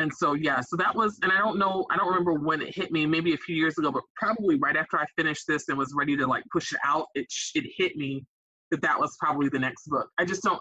And 0.00 0.12
so 0.12 0.34
yeah 0.34 0.60
so 0.60 0.76
that 0.76 0.94
was 0.94 1.18
and 1.22 1.30
i 1.30 1.38
don't 1.38 1.58
know 1.58 1.86
i 1.90 1.96
don't 1.96 2.08
remember 2.08 2.34
when 2.34 2.60
it 2.60 2.74
hit 2.74 2.90
me 2.90 3.06
maybe 3.06 3.32
a 3.32 3.36
few 3.36 3.54
years 3.54 3.78
ago 3.78 3.92
but 3.92 4.02
probably 4.16 4.56
right 4.56 4.76
after 4.76 4.98
i 4.98 5.06
finished 5.16 5.44
this 5.46 5.68
and 5.68 5.78
was 5.78 5.94
ready 5.96 6.16
to 6.16 6.26
like 6.26 6.42
push 6.52 6.72
it 6.72 6.80
out 6.84 7.06
it 7.14 7.26
it 7.54 7.64
hit 7.76 7.94
me 7.96 8.24
that 8.70 8.82
that 8.82 8.98
was 8.98 9.16
probably 9.20 9.48
the 9.48 9.58
next 9.58 9.86
book. 9.86 10.08
I 10.18 10.24
just 10.24 10.42
don't 10.42 10.60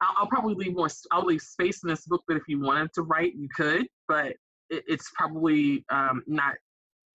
I'll, 0.00 0.14
I'll 0.18 0.26
probably 0.26 0.54
leave 0.54 0.76
more 0.76 0.88
i'll 1.12 1.24
leave 1.24 1.40
space 1.40 1.82
in 1.82 1.88
this 1.88 2.04
book 2.06 2.22
but 2.28 2.36
if 2.36 2.42
you 2.48 2.60
wanted 2.60 2.92
to 2.94 3.02
write 3.02 3.34
you 3.34 3.48
could 3.54 3.86
but 4.08 4.34
it, 4.70 4.84
it's 4.86 5.10
probably 5.14 5.84
um, 5.90 6.22
not 6.26 6.54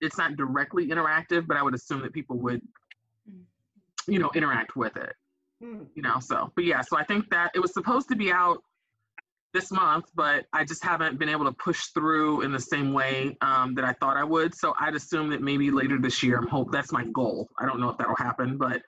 it's 0.00 0.16
not 0.16 0.36
directly 0.36 0.88
interactive, 0.88 1.46
but 1.46 1.56
I 1.56 1.62
would 1.62 1.74
assume 1.74 2.00
that 2.02 2.12
people 2.14 2.38
would, 2.38 2.62
you 4.08 4.18
know, 4.18 4.30
interact 4.34 4.76
with 4.76 4.96
it. 4.96 5.12
Mm. 5.62 5.86
You 5.94 6.02
know, 6.02 6.18
so 6.20 6.50
but 6.54 6.64
yeah, 6.64 6.80
so 6.80 6.96
I 6.96 7.04
think 7.04 7.28
that 7.30 7.50
it 7.54 7.60
was 7.60 7.74
supposed 7.74 8.08
to 8.08 8.16
be 8.16 8.32
out 8.32 8.58
this 9.52 9.70
month, 9.70 10.06
but 10.14 10.46
I 10.52 10.64
just 10.64 10.84
haven't 10.84 11.18
been 11.18 11.28
able 11.28 11.44
to 11.44 11.52
push 11.52 11.86
through 11.94 12.42
in 12.42 12.52
the 12.52 12.60
same 12.60 12.92
way 12.92 13.36
um, 13.40 13.74
that 13.74 13.84
I 13.84 13.92
thought 13.94 14.16
I 14.16 14.24
would. 14.24 14.54
So 14.54 14.74
I'd 14.78 14.94
assume 14.94 15.28
that 15.30 15.42
maybe 15.42 15.70
later 15.70 15.98
this 15.98 16.22
year, 16.22 16.38
I'm 16.38 16.46
hope 16.46 16.70
that's 16.70 16.92
my 16.92 17.04
goal. 17.12 17.48
I 17.58 17.66
don't 17.66 17.80
know 17.80 17.88
if 17.88 17.98
that'll 17.98 18.16
happen, 18.16 18.56
but 18.58 18.80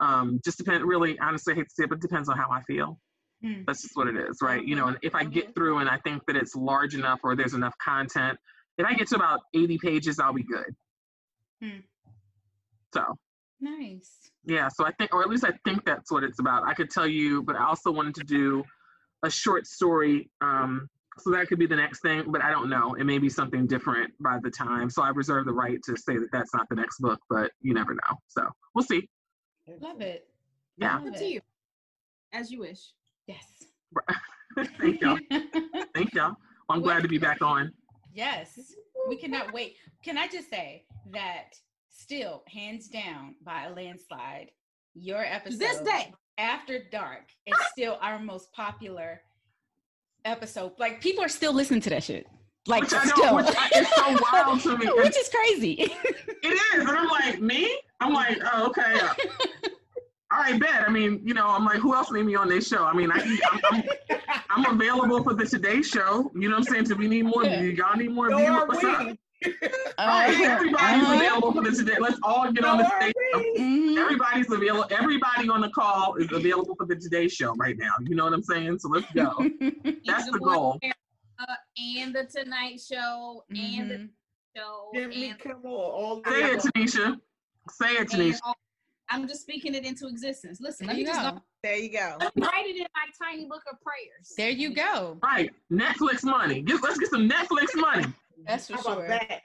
um, 0.00 0.40
just 0.44 0.58
depend. 0.58 0.84
Really, 0.84 1.18
honestly, 1.18 1.52
I 1.52 1.56
hate 1.56 1.68
to 1.68 1.74
say 1.74 1.84
it, 1.84 1.90
but 1.90 1.96
it 1.96 2.02
depends 2.02 2.28
on 2.28 2.36
how 2.36 2.48
I 2.50 2.62
feel. 2.62 2.98
Mm. 3.44 3.64
That's 3.66 3.82
just 3.82 3.96
what 3.96 4.08
it 4.08 4.16
is, 4.16 4.38
right? 4.40 4.64
You 4.64 4.74
know, 4.76 4.88
and 4.88 4.98
if 5.02 5.14
I 5.14 5.24
get 5.24 5.44
mm-hmm. 5.44 5.52
through 5.52 5.78
and 5.78 5.88
I 5.88 5.98
think 5.98 6.22
that 6.26 6.36
it's 6.36 6.54
large 6.54 6.94
enough 6.94 7.20
or 7.22 7.36
there's 7.36 7.54
enough 7.54 7.74
content, 7.78 8.38
if 8.78 8.86
I 8.86 8.94
get 8.94 9.08
to 9.08 9.16
about 9.16 9.40
80 9.54 9.78
pages, 9.78 10.18
I'll 10.18 10.32
be 10.32 10.42
good. 10.42 10.74
Mm. 11.62 11.82
So 12.94 13.04
nice. 13.60 14.30
Yeah, 14.44 14.68
so 14.68 14.86
I 14.86 14.92
think, 14.92 15.14
or 15.14 15.22
at 15.22 15.28
least 15.28 15.44
I 15.44 15.52
think 15.64 15.84
that's 15.84 16.10
what 16.10 16.22
it's 16.22 16.38
about. 16.38 16.64
I 16.64 16.74
could 16.74 16.90
tell 16.90 17.06
you, 17.06 17.42
but 17.42 17.56
I 17.56 17.64
also 17.66 17.90
wanted 17.90 18.14
to 18.16 18.24
do 18.24 18.64
a 19.24 19.30
short 19.30 19.66
story. 19.66 20.30
Um, 20.40 20.88
so 21.18 21.30
that 21.30 21.46
could 21.48 21.58
be 21.58 21.66
the 21.66 21.76
next 21.76 22.00
thing, 22.00 22.24
but 22.26 22.42
I 22.42 22.50
don't 22.50 22.68
know. 22.68 22.94
It 22.94 23.04
may 23.04 23.18
be 23.18 23.28
something 23.28 23.66
different 23.66 24.12
by 24.20 24.38
the 24.42 24.50
time. 24.50 24.90
So 24.90 25.02
I 25.02 25.10
reserve 25.10 25.46
the 25.46 25.52
right 25.52 25.78
to 25.84 25.96
say 25.96 26.18
that 26.18 26.28
that's 26.32 26.52
not 26.52 26.68
the 26.68 26.74
next 26.74 26.98
book, 26.98 27.20
but 27.30 27.52
you 27.60 27.72
never 27.72 27.94
know. 27.94 28.18
So 28.28 28.48
we'll 28.74 28.84
see. 28.84 29.08
Love 29.80 30.00
it. 30.00 30.26
Yeah. 30.76 30.98
Love 30.98 31.16
to 31.16 31.24
you. 31.24 31.40
As 32.32 32.50
you 32.50 32.60
wish. 32.60 32.80
Yes. 33.26 33.44
Thank 34.78 35.00
y'all. 35.00 35.18
Thank 35.94 36.14
y'all. 36.14 36.36
I'm 36.68 36.82
glad 36.82 37.02
to 37.02 37.08
be 37.08 37.18
back 37.18 37.42
on. 37.42 37.72
Yes. 38.12 38.58
We 39.08 39.16
cannot 39.16 39.52
wait. 39.52 39.76
Can 40.02 40.16
I 40.16 40.28
just 40.28 40.48
say 40.50 40.84
that 41.12 41.54
still, 41.90 42.42
hands 42.48 42.88
down, 42.88 43.34
by 43.44 43.64
a 43.64 43.72
landslide, 43.72 44.50
your 44.94 45.24
episode 45.24 45.58
this 45.58 45.78
day 45.80 46.12
after 46.38 46.82
dark 46.90 47.30
is 47.46 47.54
still 47.72 47.98
our 48.00 48.18
most 48.18 48.52
popular 48.52 49.20
episode. 50.24 50.72
Like 50.78 51.00
people 51.00 51.24
are 51.24 51.28
still 51.28 51.52
listening 51.52 51.80
to 51.82 51.90
that 51.90 52.04
shit. 52.04 52.26
Like 52.66 52.82
which 52.82 52.90
still, 52.90 53.26
know, 53.26 53.34
which 53.34 53.46
it's 53.72 53.94
so 53.94 54.16
wild 54.32 54.60
to 54.62 54.78
me, 54.78 54.86
which 54.96 55.16
is 55.16 55.28
crazy. 55.28 55.72
it 55.82 56.44
is, 56.44 56.80
and 56.80 56.88
I'm 56.88 57.08
like, 57.08 57.38
me? 57.38 57.78
I'm 58.00 58.14
like, 58.14 58.38
oh, 58.52 58.68
okay 58.68 59.70
all 60.34 60.40
right, 60.42 60.58
bet. 60.60 60.84
I 60.86 60.90
mean, 60.90 61.20
you 61.24 61.34
know, 61.34 61.46
I'm 61.46 61.64
like, 61.64 61.78
who 61.78 61.94
else 61.94 62.10
need 62.10 62.24
me 62.24 62.34
on 62.34 62.48
this 62.48 62.66
show? 62.68 62.84
I 62.84 62.92
mean, 62.92 63.10
I, 63.12 63.38
I'm, 63.52 63.82
I'm, 64.50 64.66
I'm, 64.66 64.80
available 64.80 65.22
for 65.22 65.34
the 65.34 65.44
Today 65.46 65.80
Show. 65.82 66.30
You 66.34 66.48
know 66.48 66.56
what 66.56 66.66
I'm 66.68 66.72
saying? 66.74 66.86
So 66.86 66.94
we 66.96 67.06
need 67.06 67.22
more. 67.24 67.44
Y'all 67.44 67.96
need 67.96 68.10
more. 68.10 68.30
So 68.30 68.44
are 68.44 68.66
we. 68.68 68.76
Right, 68.84 69.18
Uh, 69.98 70.26
everybody's 70.42 70.74
uh-huh. 71.02 71.14
available 71.16 71.52
for 71.52 71.62
the 71.62 71.70
today. 71.70 71.96
Let's 72.00 72.18
all 72.22 72.50
get 72.50 72.64
on 72.64 72.78
the 72.78 72.84
Don't 72.84 73.00
stage. 73.00 73.12
worry. 73.34 73.54
Mhm. 73.58 73.98
Everybody's 73.98 74.50
available. 74.50 74.86
Everybody 74.90 75.48
on 75.50 75.60
the 75.60 75.68
call 75.68 76.14
is 76.16 76.32
available 76.32 76.74
for 76.76 76.86
the 76.86 76.96
Today 76.96 77.28
Show 77.28 77.54
right 77.56 77.76
now. 77.76 77.92
You 78.00 78.16
know 78.16 78.24
what 78.24 78.32
I'm 78.32 78.42
saying? 78.42 78.78
So 78.78 78.88
let's 78.88 79.10
go. 79.12 79.32
That's 80.06 80.30
the 80.30 80.38
more 80.40 80.54
goal. 80.54 80.78
America 80.82 81.58
And 81.98 82.14
the 82.14 82.24
Tonight 82.24 82.80
Show 82.80 83.44
and 83.50 83.90
the 83.90 83.94
Mhm. 83.94 84.08
show 84.56 84.90
Jimmy 84.94 85.30
and, 85.30 85.38
Kimmel, 85.38 85.66
all 85.66 86.22
Say 86.26 86.44
it, 86.52 86.62
the 86.62 86.72
Tanisha. 86.72 87.20
Say 87.70 87.92
it, 87.92 88.00
and 88.00 88.08
Tanisha. 88.10 88.54
All- 89.14 89.20
I'm 89.22 89.28
just 89.28 89.42
speaking 89.42 89.74
it 89.74 89.84
into 89.84 90.06
existence. 90.08 90.60
Listen, 90.60 90.86
There 90.86 90.94
let 90.94 91.00
me 91.00 91.06
you 91.08 91.14
just 91.14 91.34
go. 91.34 91.40
There 91.62 91.76
you 91.76 91.90
go. 91.90 92.16
write 92.36 92.66
it 92.66 92.76
in 92.76 92.86
my 92.94 93.26
tiny 93.26 93.46
book 93.46 93.62
of 93.72 93.78
prayers. 93.80 94.32
There 94.36 94.50
you 94.50 94.74
go. 94.74 95.18
Right. 95.22 95.50
Netflix 95.72 96.24
money. 96.24 96.62
Get, 96.62 96.82
let's 96.82 96.98
get 96.98 97.10
some 97.10 97.28
Netflix 97.28 97.74
money. 97.76 98.06
That's 98.46 98.66
for 98.68 98.74
How 98.74 98.80
about 98.82 98.96
sure. 98.98 99.08
that? 99.08 99.40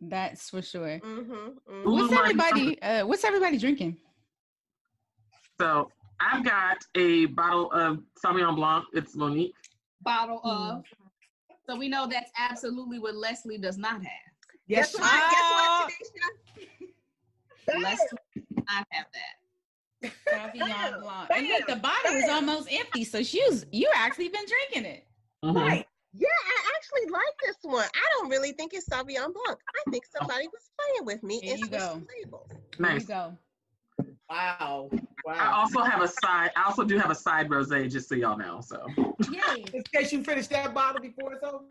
That's 0.00 0.50
for 0.50 0.62
sure. 0.62 1.00
Mm-hmm, 1.00 1.32
mm-hmm. 1.32 1.90
What's 1.90 2.12
everybody? 2.12 2.80
Uh, 2.82 3.04
what's 3.06 3.24
everybody 3.24 3.58
drinking? 3.58 3.96
So 5.60 5.90
I've 6.20 6.44
got 6.44 6.78
a 6.94 7.26
bottle 7.26 7.72
of 7.72 8.00
Sauvignon 8.24 8.54
Blanc. 8.54 8.84
It's 8.92 9.16
Monique. 9.16 9.54
Bottle 10.02 10.40
Mm. 10.44 10.78
of. 10.78 10.84
So 11.68 11.76
we 11.76 11.88
know 11.88 12.06
that's 12.06 12.30
absolutely 12.38 12.98
what 13.00 13.16
Leslie 13.16 13.58
does 13.58 13.76
not 13.76 13.94
have. 14.02 14.32
Yes, 14.68 14.92
Guess 14.92 15.00
what? 15.00 15.30
Guess 15.30 15.40
what, 15.50 15.90
Tanisha? 17.76 17.82
Leslie 17.82 18.06
does 18.10 18.18
not 18.68 18.86
have 18.90 19.06
that. 19.12 20.12
Sauvignon 20.30 21.02
Blanc. 21.02 21.30
And 21.34 21.48
look, 21.48 21.66
the 21.66 21.76
bottle 21.76 22.12
is 22.12 22.28
almost 22.28 22.68
empty. 22.70 23.04
So 23.04 23.22
she 23.22 23.42
was, 23.48 23.66
you 23.72 23.90
actually 23.96 24.28
been 24.28 24.44
drinking 24.46 24.90
it. 24.90 25.06
Mhm. 25.44 25.54
Right. 25.54 25.86
Yeah, 26.14 26.28
I 26.28 26.72
actually 26.76 27.10
like 27.12 27.34
this 27.44 27.56
one. 27.62 27.84
I 27.94 28.08
don't 28.14 28.30
really 28.30 28.52
think 28.52 28.72
it's 28.74 28.88
Sauvignon 28.88 29.32
Blanc. 29.32 29.58
I 29.58 29.90
think 29.90 30.04
somebody 30.06 30.48
was 30.48 30.70
playing 30.78 31.04
with 31.04 31.22
me 31.22 31.40
There 31.42 31.52
and 31.52 31.60
you 31.60 31.66
switched 31.66 31.84
go. 31.84 31.94
the 31.94 32.06
labels. 32.24 32.48
There 32.78 32.94
you 32.94 33.00
go. 33.00 33.38
Wow. 34.30 34.90
Wow. 35.24 35.34
I 35.34 35.52
also 35.58 35.80
have 35.82 36.02
a 36.02 36.08
side. 36.08 36.50
I 36.56 36.64
also 36.64 36.84
do 36.84 36.98
have 36.98 37.10
a 37.10 37.14
side 37.14 37.48
rosé, 37.48 37.90
just 37.90 38.08
so 38.08 38.14
y'all 38.14 38.38
know. 38.38 38.60
So. 38.60 38.86
Yay. 39.30 39.64
In 39.72 39.82
case 39.92 40.12
you 40.12 40.22
finish 40.22 40.46
that 40.48 40.72
bottle 40.74 41.00
before 41.02 41.34
it's 41.34 41.42
over. 41.42 41.64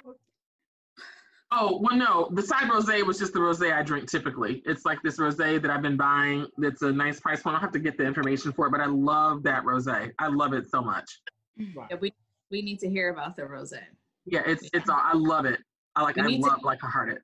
Oh 1.51 1.79
well, 1.81 1.95
no. 1.97 2.29
The 2.33 2.41
side 2.41 2.69
rosé 2.69 3.05
was 3.05 3.17
just 3.17 3.31
the 3.33 3.39
rosé 3.39 3.71
I 3.73 3.81
drink 3.81 4.09
typically. 4.09 4.61
It's 4.65 4.85
like 4.85 5.01
this 5.01 5.17
rosé 5.17 5.61
that 5.61 5.71
I've 5.71 5.81
been 5.81 5.95
buying. 5.95 6.47
That's 6.57 6.81
a 6.81 6.91
nice 6.91 7.19
price 7.21 7.41
point. 7.41 7.55
I'll 7.55 7.61
have 7.61 7.71
to 7.71 7.79
get 7.79 7.97
the 7.97 8.03
information 8.03 8.51
for 8.51 8.67
it, 8.67 8.71
but 8.71 8.81
I 8.81 8.85
love 8.85 9.43
that 9.43 9.63
rosé. 9.63 10.11
I 10.19 10.27
love 10.27 10.53
it 10.53 10.69
so 10.69 10.81
much. 10.81 11.19
Yeah, 11.55 11.95
we 12.01 12.13
we 12.51 12.61
need 12.61 12.79
to 12.79 12.89
hear 12.89 13.09
about 13.11 13.35
the 13.37 13.43
rosé 13.43 13.79
Yeah, 14.25 14.43
it's 14.45 14.69
it's. 14.73 14.89
all 14.89 14.99
I 15.01 15.13
love 15.13 15.45
it. 15.45 15.59
I 15.95 16.01
like. 16.03 16.17
We 16.17 16.21
I 16.23 16.25
need 16.27 16.43
to- 16.43 16.49
love 16.49 16.63
like 16.63 16.83
a 16.83 16.87
heart 16.87 17.09
it. 17.09 17.21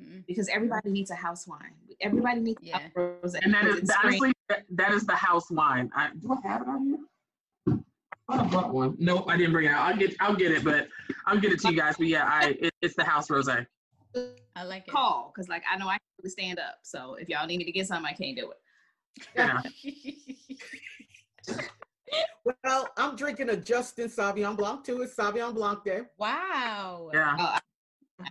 Mm. 0.00 0.24
because 0.26 0.48
everybody 0.48 0.88
needs 0.90 1.10
a 1.10 1.14
house 1.14 1.46
wine. 1.46 1.74
Everybody 2.00 2.40
needs 2.40 2.58
Yeah. 2.62 2.78
a 2.96 2.98
rosé. 2.98 3.40
And 3.42 3.52
that 3.52 3.64
because 3.64 3.76
is 3.76 3.82
it's 3.82 3.92
spring. 3.92 4.06
honestly 4.14 4.32
that, 4.48 4.62
that 4.70 4.92
is 4.92 5.04
the 5.04 5.14
house 5.14 5.50
wine. 5.50 5.90
I, 5.94 6.08
do 6.18 6.32
I 6.42 6.48
have 6.48 6.62
it 6.62 6.68
on 6.68 6.86
here? 6.86 6.98
I 8.30 8.44
brought 8.46 8.72
one. 8.72 8.96
Nope, 8.98 9.24
I 9.28 9.36
didn't 9.36 9.52
bring 9.52 9.66
it 9.66 9.72
out. 9.72 9.90
I'll 9.92 9.96
get 9.96 10.14
I'll 10.20 10.34
get 10.36 10.52
it, 10.52 10.64
but 10.64 10.88
I'll 11.26 11.38
get 11.40 11.52
it 11.52 11.60
to 11.60 11.70
you 11.70 11.76
guys. 11.76 11.96
But 11.96 12.06
yeah, 12.06 12.24
I 12.26 12.56
it, 12.60 12.72
it's 12.82 12.94
the 12.96 13.04
house 13.04 13.28
rosé. 13.28 13.66
I 14.56 14.64
like 14.64 14.86
it. 14.86 14.90
call 14.90 15.32
because 15.34 15.48
like 15.48 15.62
I 15.70 15.76
know 15.78 15.86
I 15.88 15.92
can 15.94 16.00
really 16.22 16.30
stand 16.30 16.58
up. 16.58 16.76
So 16.82 17.14
if 17.14 17.28
y'all 17.28 17.46
need 17.46 17.58
me 17.58 17.64
to 17.64 17.72
get 17.72 17.86
something, 17.86 18.06
I 18.06 18.12
can't 18.14 18.36
do 18.36 18.50
it. 18.50 18.58
Yeah. 19.36 19.60
Well, 22.64 22.88
I'm 22.96 23.14
drinking 23.16 23.50
a 23.50 23.56
Justin 23.56 24.08
Sauvignon 24.08 24.56
Blanc 24.56 24.82
too. 24.84 25.02
It's 25.02 25.14
Sauvignon 25.14 25.54
Blanc 25.54 25.84
Day. 25.84 26.00
wow. 26.18 27.10
Yeah. 27.12 27.36
Uh, 27.38 27.58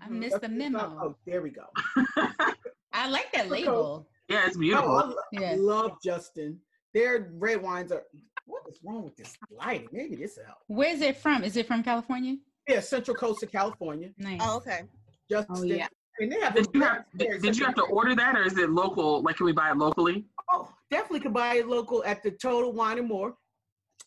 I 0.02 0.10
missed 0.10 0.42
the 0.42 0.48
Justin 0.50 0.60
Sau- 0.74 0.80
memo. 0.90 1.00
Oh, 1.02 1.16
there 1.26 1.42
we 1.42 1.52
go. 1.52 1.66
I 2.92 3.10
like 3.10 3.32
that 3.34 3.50
label. 3.50 4.10
yeah, 4.28 4.46
it's 4.48 4.58
Oh, 4.58 4.60
beautiful. 4.60 4.90
I, 4.98 5.04
lo- 5.06 5.16
Yeah. 5.32 5.56
love 5.58 5.92
Justin. 6.04 6.60
Their 6.94 7.30
red 7.34 7.62
wines 7.62 7.92
are. 7.92 8.04
What 8.50 8.64
is 8.68 8.80
wrong 8.84 9.04
with 9.04 9.16
this 9.16 9.38
lighting? 9.52 9.88
Maybe 9.92 10.16
this 10.16 10.38
will 10.38 10.46
help. 10.46 10.58
Where 10.68 10.92
is 10.92 11.02
it 11.02 11.18
from? 11.18 11.44
Is 11.44 11.56
it 11.56 11.68
from 11.68 11.84
California? 11.84 12.38
Yeah, 12.68 12.80
Central 12.80 13.16
Coast 13.16 13.44
of 13.44 13.52
California. 13.52 14.10
Nice. 14.18 14.40
Oh, 14.44 14.58
okay. 14.58 14.82
Justin. 15.30 15.56
Oh, 15.56 15.64
yeah. 15.64 15.88
And 16.20 16.32
they 16.32 16.40
have 16.40 16.56
Did 16.56 16.68
you 16.74 16.82
have 16.82 17.06
did, 17.16 17.42
did 17.44 17.58
you 17.58 17.66
have 17.66 17.76
to 17.76 17.84
order 17.84 18.16
that 18.16 18.36
or 18.36 18.44
is 18.44 18.58
it 18.58 18.72
local? 18.72 19.22
Like 19.22 19.38
can 19.38 19.46
we 19.46 19.52
buy 19.54 19.70
it 19.70 19.78
locally? 19.78 20.26
Oh, 20.52 20.68
definitely 20.90 21.20
could 21.22 21.34
buy 21.34 21.56
it 21.58 21.68
local 21.68 22.04
at 22.06 22.24
the 22.24 22.32
Total 22.32 22.74
Wine 22.74 22.98
and 22.98 23.08
More. 23.08 23.36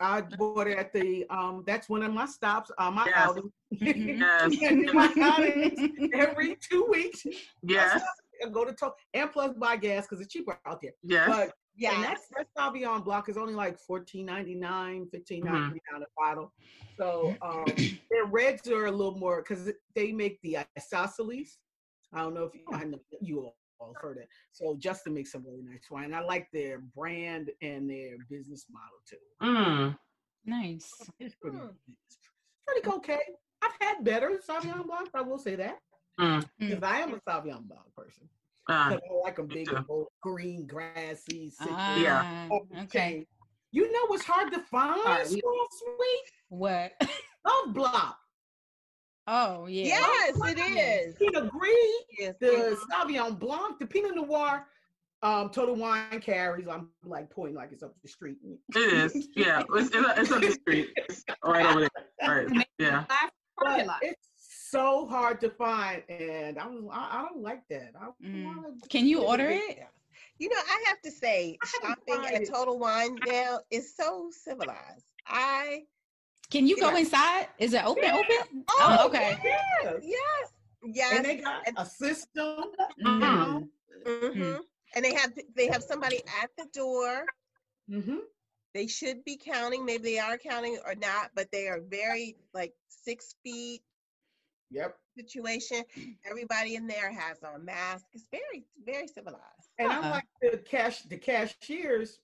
I 0.00 0.20
bought 0.22 0.66
it 0.66 0.76
at 0.76 0.92
the 0.92 1.24
um. 1.31 1.62
That's 1.66 1.88
one 1.88 2.02
of 2.02 2.12
my 2.12 2.26
stops. 2.26 2.70
Uh, 2.78 2.90
my 2.90 3.07
Yes. 3.07 3.16
outing. 3.16 3.52
Mhm. 3.74 4.18
Yes. 4.18 4.92
my 4.94 5.14
outings 5.22 6.11
every 6.14 6.57
two 6.68 6.85
weeks. 6.90 7.24
Yes. 7.62 8.02
I 8.44 8.48
go 8.48 8.64
to 8.64 8.72
Total 8.72 8.94
and 9.14 9.31
plus 9.31 9.55
buy 9.55 9.76
gas 9.76 10.07
because 10.07 10.20
it's 10.20 10.33
cheaper 10.33 10.59
out 10.66 10.81
there. 10.83 10.92
Yes. 11.02 11.28
But 11.28 11.52
Yeah. 11.74 11.94
and 11.94 12.04
that's 12.04 12.26
that's 12.37 12.50
that 12.56 12.72
Sauvignon 12.74 13.04
Blanc 13.04 13.28
is 13.28 13.37
only 13.37 13.54
like 13.54 13.78
fourteen 13.78 14.26
ninety 14.26 14.54
nine, 14.54 15.06
fifteen 15.11 15.44
ninety 15.44 15.80
nine 15.90 16.00
Mm-hmm. 16.00 16.02
a 16.02 16.06
bottle. 16.20 16.52
So 16.98 17.35
um, 17.42 17.64
their 18.11 18.26
reds 18.26 18.68
are 18.68 18.87
a 18.87 18.90
little 18.90 19.16
more 19.18 19.42
because 19.42 19.70
they 19.94 20.12
make 20.12 20.40
the 20.42 20.58
isosceles. 20.78 21.58
I 22.12 22.20
don't 22.20 22.35
know 22.35 22.44
if 22.44 22.54
you, 22.54 22.61
I 22.72 22.85
know 22.85 22.98
you 23.20 23.40
all 23.40 23.56
all 23.80 23.94
heard 24.00 24.16
it. 24.18 24.28
So 24.52 24.76
Justin 24.78 25.12
makes 25.14 25.32
some 25.32 25.44
really 25.44 25.62
nice 25.64 25.90
wine. 25.90 26.14
I 26.14 26.20
like 26.20 26.46
their 26.52 26.78
brand 26.96 27.50
and 27.62 27.90
their 27.90 28.14
business 28.30 28.66
model 28.70 29.00
too. 29.08 29.16
Mm. 29.42 29.96
Nice. 30.44 30.88
It's 31.18 31.35
pretty, 31.35 31.56
Hmm. 31.56 31.66
it's 32.08 32.18
pretty 32.64 32.88
okay. 32.98 33.18
I've 33.61 33.72
had 33.80 34.04
better 34.04 34.38
Sauvignon 34.48 34.87
Blanc. 34.87 35.08
I 35.14 35.22
will 35.22 35.38
say 35.38 35.56
that 35.56 35.78
Mm. 36.20 36.44
because 36.61 36.82
I 36.85 36.98
am 37.00 37.14
a 37.14 37.18
Sauvignon 37.28 37.66
Blanc 37.66 37.92
person. 37.96 38.28
Uh, 38.68 38.90
'Cause 38.90 39.01
I 39.11 39.14
like 39.25 39.37
them 39.37 39.46
big, 39.48 39.68
too. 39.68 39.77
bold, 39.88 40.07
green, 40.22 40.66
grassy, 40.66 41.51
citrus. 41.51 41.75
Ah, 41.79 41.96
Yeah. 41.96 42.48
Okay. 42.85 43.27
You 43.72 43.90
know 43.90 44.07
what's 44.09 44.25
hard 44.25 44.53
to 44.53 44.61
find? 44.61 45.01
right, 45.05 45.27
we- 45.29 45.40
sweet 45.40 46.25
What? 46.48 46.92
Loveblock. 47.46 48.14
Oh 49.27 49.66
yeah. 49.66 49.85
Yes, 49.85 50.37
it 50.44 50.59
is. 50.59 51.14
Pinot 51.16 51.48
Gris, 51.51 51.72
Yes. 52.18 52.35
the 52.40 52.77
Sauvignon 52.90 53.38
Blanc, 53.38 53.79
the 53.79 53.87
Pinot 53.87 54.14
Noir. 54.16 54.66
Um, 55.22 55.51
Total 55.51 55.77
Wine 55.77 56.20
carries. 56.20 56.66
I'm 56.66 56.90
like 57.05 57.31
pointing 57.31 57.55
like 57.55 57.70
it's 57.70 57.85
up 57.85 57.94
the 58.03 58.09
street. 58.09 58.38
it 58.44 58.77
is. 58.77 59.29
Yeah. 59.37 59.62
It's, 59.75 59.94
it's, 59.94 60.18
it's 60.18 60.33
up 60.33 60.40
the 60.42 60.51
street. 60.51 60.90
It's 60.96 61.25
right 61.44 61.64
over 61.64 61.81
there. 61.81 61.90
All 62.29 62.35
right. 62.35 62.66
Yeah. 62.79 63.05
But 63.59 63.87
it's 64.03 64.29
so 64.72 65.06
hard 65.14 65.37
to 65.42 65.50
find, 65.50 66.02
and 66.08 66.58
I 66.58 66.66
was 66.66 66.82
I, 66.92 67.02
I 67.18 67.18
don't 67.28 67.42
like 67.50 67.64
that. 67.68 67.90
I 68.00 68.06
Mm. 68.24 68.44
wanna- 68.46 68.76
Can 68.94 69.04
you 69.06 69.18
order 69.32 69.48
it? 69.50 69.76
You 70.38 70.48
know, 70.52 70.62
I 70.76 70.78
have 70.88 71.00
to 71.02 71.11
say, 71.22 71.58
I 71.62 71.66
haven't 71.74 71.98
shopping 72.08 72.20
at 72.26 72.42
it. 72.42 72.48
Total 72.48 72.76
Wine 72.78 73.14
now 73.26 73.61
is 73.70 73.94
so 73.96 74.30
civilized. 74.46 75.06
I 75.26 75.85
Can 76.50 76.66
you 76.66 76.76
go 76.85 76.90
Yeah. 76.90 76.98
inside? 77.02 77.46
Is 77.58 77.72
it 77.78 77.85
open? 77.85 78.04
Yeah. 78.04 78.18
Open? 78.20 78.64
Oh, 78.70 78.96
Oh, 79.00 79.06
okay. 79.08 79.30
Yes. 79.44 80.02
yes, 80.18 80.44
yes, 81.00 81.12
And 81.16 81.24
they 81.24 81.37
got 81.37 81.66
and- 81.68 81.78
a 81.78 81.87
system. 81.87 82.64
Mhm. 83.00 83.20
now. 83.20 83.68
hmm 84.06 84.56
and 84.94 85.02
they 85.04 85.14
have 85.14 85.32
they 85.56 85.66
have 85.74 85.82
somebody 85.92 86.20
at 86.42 86.50
the 86.58 86.66
door. 86.82 87.24
Mm-hmm. 87.90 88.18
They 88.74 88.87
should 88.87 89.18
be 89.24 89.37
counting. 89.52 89.85
Maybe 89.85 90.04
they 90.12 90.18
are 90.18 90.37
counting 90.38 90.76
or 90.87 90.94
not, 90.94 91.30
but 91.37 91.46
they 91.52 91.64
are 91.68 91.80
very 91.80 92.37
like 92.52 92.74
six 92.88 93.35
feet 93.42 93.82
Yep. 94.72 94.96
situation. 95.18 95.85
Everybody 96.24 96.76
in 96.76 96.87
there 96.87 97.12
has 97.12 97.42
a 97.42 97.58
mask. 97.58 98.06
It's 98.12 98.26
very 98.30 98.64
very 98.85 99.06
civilized. 99.06 99.68
And 99.78 99.92
Uh-uh. 99.92 100.00
I'm 100.02 100.11
like 100.11 100.24
the 100.40 100.58
cash 100.58 101.02
the 101.02 101.18
cashiers 101.18 102.20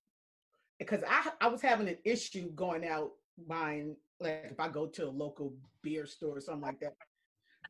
because 0.79 1.03
I 1.09 1.33
I 1.41 1.49
was 1.49 1.61
having 1.61 1.89
an 1.89 1.99
issue 2.05 2.51
going 2.53 2.87
out 2.87 3.13
buying 3.47 3.97
like 4.21 4.47
if 4.51 4.59
I 4.59 4.69
go 4.69 4.87
to 4.87 5.07
a 5.07 5.11
local 5.11 5.57
beer 5.83 6.07
store 6.07 6.39
or 6.39 6.41
something 6.41 6.63
like 6.63 6.81
that, 6.81 6.97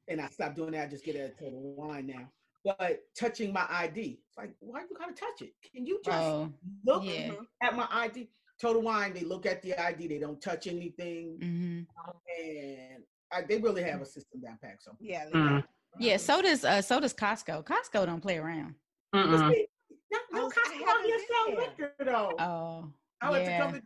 and 0.07 0.21
I 0.21 0.29
stop 0.29 0.55
doing 0.55 0.73
that, 0.73 0.87
I 0.87 0.91
just 0.91 1.05
get 1.05 1.17
a 1.17 1.25
at 1.25 1.39
Total 1.39 1.61
Wine 1.77 2.07
now. 2.07 2.31
But 2.65 3.01
touching 3.19 3.53
my 3.53 3.67
ID, 3.69 4.23
it's 4.27 4.37
like 4.37 4.55
why 4.61 4.81
you 4.83 4.97
gotta 4.97 5.13
touch 5.13 5.43
it? 5.43 5.55
Can 5.73 5.87
you 5.87 6.01
just 6.05 6.19
Oh, 6.19 6.53
look 6.85 7.05
yeah. 7.05 7.31
Mhm. 7.31 7.47
at 7.63 7.77
my 7.77 7.89
ID? 7.91 8.31
Total 8.61 8.83
Wine, 8.83 9.13
they 9.15 9.21
look 9.21 9.47
at 9.47 9.63
the 9.63 9.81
ID, 9.81 10.09
they 10.09 10.19
don't 10.19 10.41
touch 10.41 10.67
anything, 10.67 11.39
hmm 11.41 11.83
and 12.39 13.05
I, 13.33 13.43
they 13.43 13.59
really 13.59 13.83
have 13.83 14.01
a 14.01 14.07
system 14.07 14.41
down 14.41 14.59
pat. 14.63 14.77
So 14.81 14.93
Yeah. 15.01 15.27
Mm. 15.35 15.61
do. 15.61 15.67
Yeah. 15.99 16.17
So 16.17 16.41
does 16.43 16.65
uh 16.65 16.81
so 16.83 17.01
does 17.01 17.15
Costco. 17.15 17.65
Costco 17.65 18.07
don't 18.07 18.21
play 18.21 18.39
around. 18.39 18.75
Mm-mm. 19.15 19.31
no, 19.31 20.19
no 20.33 20.45
was- 20.45 20.53
Costco 20.55 20.89
out 20.89 21.01
haven't 21.01 21.23
sell 21.29 21.57
liquor 21.57 21.93
though. 22.05 22.33
Oh, 22.39 22.93
I 23.21 23.29
like 23.31 23.45
to 23.45 23.51
yeah. 23.51 23.59
come 23.63 23.73
to 23.75 23.83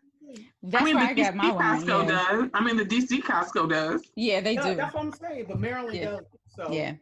That's 0.62 0.82
I 0.82 0.84
mean, 0.84 0.94
where 0.96 1.04
the 1.06 1.10
I 1.10 1.14
got 1.14 1.34
DC 1.34 1.36
my 1.36 1.52
wine. 1.52 1.80
Costco 1.82 2.02
Yeah. 2.08 2.08
does. 2.40 2.50
I 2.54 2.64
mean, 2.64 2.76
the 2.76 2.84
DC 2.84 3.22
Costco 3.22 3.68
does. 3.70 4.02
yeah, 4.16 4.40
they 4.40 4.54
Yeah, 4.54 4.62
do. 4.70 4.74
That's 4.76 4.94
what 4.94 5.04
I'm 5.04 5.12
saying. 5.12 5.44
But 5.48 5.58
Maryland 5.60 5.96
Yeah. 5.96 6.04
does. 6.10 6.24
So 6.56 6.70
Yeah. 6.72 6.94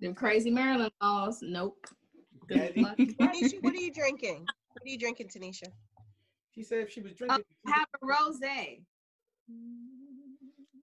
Them 0.00 0.14
crazy 0.14 0.50
Maryland 0.50 0.92
laws. 1.00 1.40
Nope. 1.42 1.86
Good 2.48 2.76
luck. 2.76 2.96
Tanisha, 2.98 3.62
what 3.62 3.72
are 3.74 3.76
you 3.76 3.92
drinking? 3.92 4.44
What 4.72 4.84
are 4.84 4.88
you 4.88 4.98
drinking, 4.98 5.28
Tanisha? 5.28 5.68
she 6.54 6.62
said 6.62 6.80
if 6.80 6.90
she 6.90 7.00
was 7.00 7.12
Oh, 7.12 7.26
drinking. 7.26 7.44
have 7.66 7.86
a 8.02 8.04
rosé. 8.06 8.82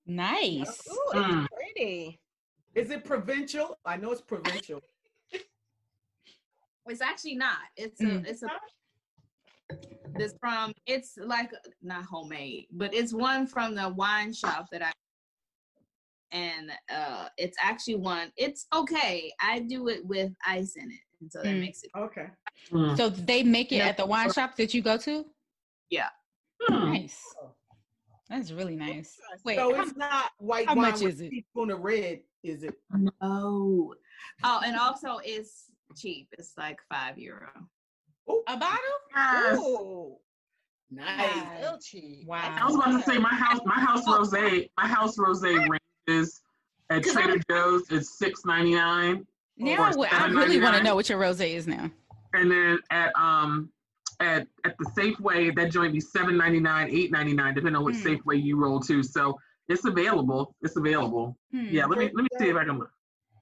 Nice. 0.10 0.88
Ooh, 0.91 1.12
Mm. 1.13 1.43
it's 1.43 1.54
pretty. 1.54 2.19
Is 2.74 2.89
it 2.89 3.06
provincial? 3.06 3.78
I 3.86 3.95
know 3.98 4.12
it's 4.12 4.22
provincial. 4.22 4.82
It's 6.88 7.02
actually 7.02 7.36
not. 7.36 7.60
It's 7.78 8.02
a 8.02 8.06
Mm. 8.06 8.26
it's 8.26 8.41
a 8.41 8.50
this 10.17 10.34
from 10.39 10.74
it's 10.88 11.17
like 11.19 11.52
not 11.84 12.04
homemade, 12.06 12.65
but 12.72 12.91
it's 12.95 13.13
one 13.13 13.45
from 13.45 13.76
the 13.76 13.89
wine 13.89 14.34
shop 14.34 14.65
that 14.72 14.82
I 14.82 14.91
and 16.32 16.72
uh 16.91 17.30
it's 17.38 17.58
actually 17.62 17.95
one 17.98 18.32
it's 18.38 18.65
okay. 18.74 19.32
I 19.39 19.60
do 19.60 19.88
it 19.88 20.04
with 20.04 20.34
ice 20.43 20.78
in 20.78 20.89
it. 20.89 21.00
And 21.22 21.32
so 21.32 21.43
that 21.43 21.54
Mm. 21.54 21.60
makes 21.60 21.84
it 21.84 21.91
Okay. 21.95 22.28
Mm. 22.72 22.98
So 22.98 23.10
they 23.10 23.43
make 23.43 23.72
it 23.72 23.76
Yeah. 23.76 23.89
at 23.89 23.98
the 23.98 24.06
wine 24.08 24.32
shop 24.34 24.56
that 24.56 24.74
you 24.74 24.82
go 24.82 24.98
to? 24.98 25.26
Hmm. 26.62 26.86
Nice. 26.86 27.22
That's 28.30 28.52
really 28.52 28.76
nice. 28.76 29.18
Wait, 29.44 29.58
so 29.58 29.74
how- 29.76 29.82
it's 29.82 29.96
not 29.98 30.32
white 30.38 30.68
how 30.68 30.76
wine 30.76 30.92
much 30.92 31.02
with 31.02 31.13
is 31.15 31.22
it? 31.22 31.30
teaspoon 31.32 31.72
of 31.72 31.80
red, 31.82 32.20
is 32.44 32.63
it? 32.63 32.76
No. 32.96 33.94
Oh, 34.44 34.62
and 34.63 34.76
also 34.80 35.20
it's 35.24 35.65
cheap. 35.98 36.28
It's 36.38 36.54
like 36.58 36.80
five 36.89 37.18
euro. 37.18 37.50
a 38.48 38.58
bottle? 38.58 38.78
Yes. 39.15 39.58
Ooh, 39.58 40.15
Nice. 40.92 41.36
Wow. 41.36 41.52
still 41.60 41.80
cheap. 41.80 42.28
Wow. 42.28 42.58
I 42.60 42.65
was 42.65 42.76
about 42.76 42.98
to 42.98 43.04
say 43.04 43.18
my 43.20 43.30
house, 43.34 43.60
my 43.65 43.80
house 43.80 44.08
rose, 44.08 44.32
my 44.32 44.88
house 44.88 45.18
rose 45.20 45.44
ranges 45.44 46.42
at 46.89 47.04
Cause 47.04 47.15
I 47.15 47.24
Trader 47.24 47.44
Joe's. 47.50 47.84
It's 47.92 48.18
six 48.18 48.42
ninety 48.46 48.74
nine, 48.74 49.26
Now 49.58 49.92
I 50.12 50.28
really 50.28 50.60
want 50.60 50.78
to 50.78 50.84
know 50.84 50.96
what 50.96 51.08
your 51.10 51.18
rose 51.20 51.39
is 51.42 51.68
now. 51.68 51.89
and 52.34 52.50
then 52.52 52.80
at 52.92 53.12
um 53.15 53.72
at 54.19 54.47
at 54.65 54.75
the 54.77 54.86
Safeway 54.97 55.55
that 55.55 55.71
joint 55.71 55.93
be 55.93 55.99
seven 55.99 56.38
ninety 56.38 56.60
nine, 56.60 56.89
eight 56.91 57.12
ninety 57.12 57.34
nine, 57.34 57.53
depending 57.53 57.75
on 57.77 57.86
which 57.86 57.97
Hmm. 57.97 58.08
Safeway 58.08 58.41
you 58.41 58.58
roll 58.58 58.79
to. 58.82 59.01
So 59.03 59.39
it's 59.67 59.86
available. 59.86 60.55
It's 60.62 60.75
available. 60.75 61.38
Hmm. 61.51 61.67
Yeah, 61.69 61.86
let 61.86 61.99
me 61.99 62.05
let 62.13 62.23
me 62.23 62.29
see 62.39 62.49
if 62.49 62.55
I 62.55 62.65
can 62.65 62.79
look. 62.79 62.91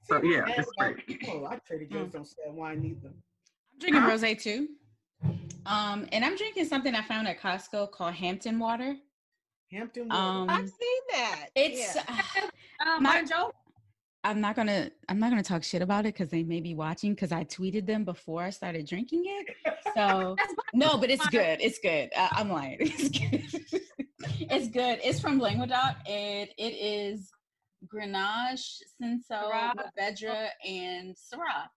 So 0.03 0.21
yeah, 0.23 0.43
And 0.45 0.53
it's 0.57 0.71
great. 0.77 0.97
Oh, 1.29 1.45
I 1.45 1.59
Trader 1.67 1.85
Joe's 1.85 2.11
don't 2.11 2.25
sell 2.27 2.53
wine 2.53 2.83
either. 2.85 3.09
I'm 3.09 3.79
drinking 3.79 4.01
Huh? 4.01 4.09
rose 4.09 4.41
too. 4.43 4.67
Um, 5.65 6.07
and 6.13 6.23
I'm 6.23 6.37
drinking 6.37 6.65
something 6.65 6.95
I 6.95 7.01
found 7.01 7.27
at 7.27 7.41
Costco 7.41 7.91
called 7.91 8.13
Hampton 8.13 8.57
water. 8.59 8.95
Hampton. 9.71 10.09
Um, 10.11 10.49
I've 10.49 10.69
seen 10.69 11.01
that. 11.11 11.47
It's 11.55 11.95
Yeah. 11.95 12.49
Um, 12.85 13.03
My- 13.03 13.23
Joe. 13.25 13.51
I'm 14.23 14.41
not 14.41 14.55
gonna 14.55 14.89
I'm 15.07 15.19
not 15.19 15.29
gonna 15.29 15.43
talk 15.43 15.63
shit 15.63 15.81
about 15.81 16.05
it 16.05 16.13
because 16.13 16.29
they 16.29 16.43
may 16.43 16.59
be 16.59 16.75
watching 16.75 17.13
because 17.13 17.31
I 17.31 17.43
tweeted 17.45 17.85
them 17.85 18.03
before 18.03 18.43
I 18.43 18.49
started 18.49 18.85
drinking 18.85 19.23
it. 19.25 19.75
So 19.95 20.35
no, 20.73 20.97
but 20.97 21.09
it's 21.09 21.25
good. 21.27 21.59
It's 21.61 21.79
good. 21.79 22.09
Uh, 22.15 22.29
I'm 22.31 22.49
lying. 22.49 22.77
It's 22.99 23.09
good. 23.09 24.51
it's 24.51 24.67
good. 24.69 24.99
It's 25.03 25.19
from 25.19 25.39
Languedoc 25.39 25.95
and 26.07 26.49
it 26.57 26.73
is 26.73 27.29
Grenache, 27.85 28.81
Cinsault, 29.01 29.51
Syrah. 29.51 29.73
Mourvedre, 29.75 30.47
and 30.67 31.15
Syrah. 31.15 31.67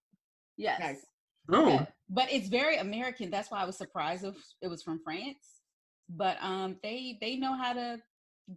Yes. 0.57 0.81
Nice. 0.81 1.07
Oh, 1.53 1.68
Yeah. 1.68 1.87
But 2.09 2.33
it's 2.33 2.48
very 2.48 2.79
American. 2.79 3.31
That's 3.31 3.50
why 3.50 3.61
I 3.61 3.64
was 3.64 3.76
surprised 3.76 4.24
if 4.24 4.35
it 4.62 4.68
was 4.68 4.83
from 4.83 5.00
France. 5.05 5.61
But 6.09 6.38
um, 6.40 6.76
they 6.83 7.18
they 7.20 7.37
know 7.37 7.55
how 7.55 7.72
to 7.74 8.00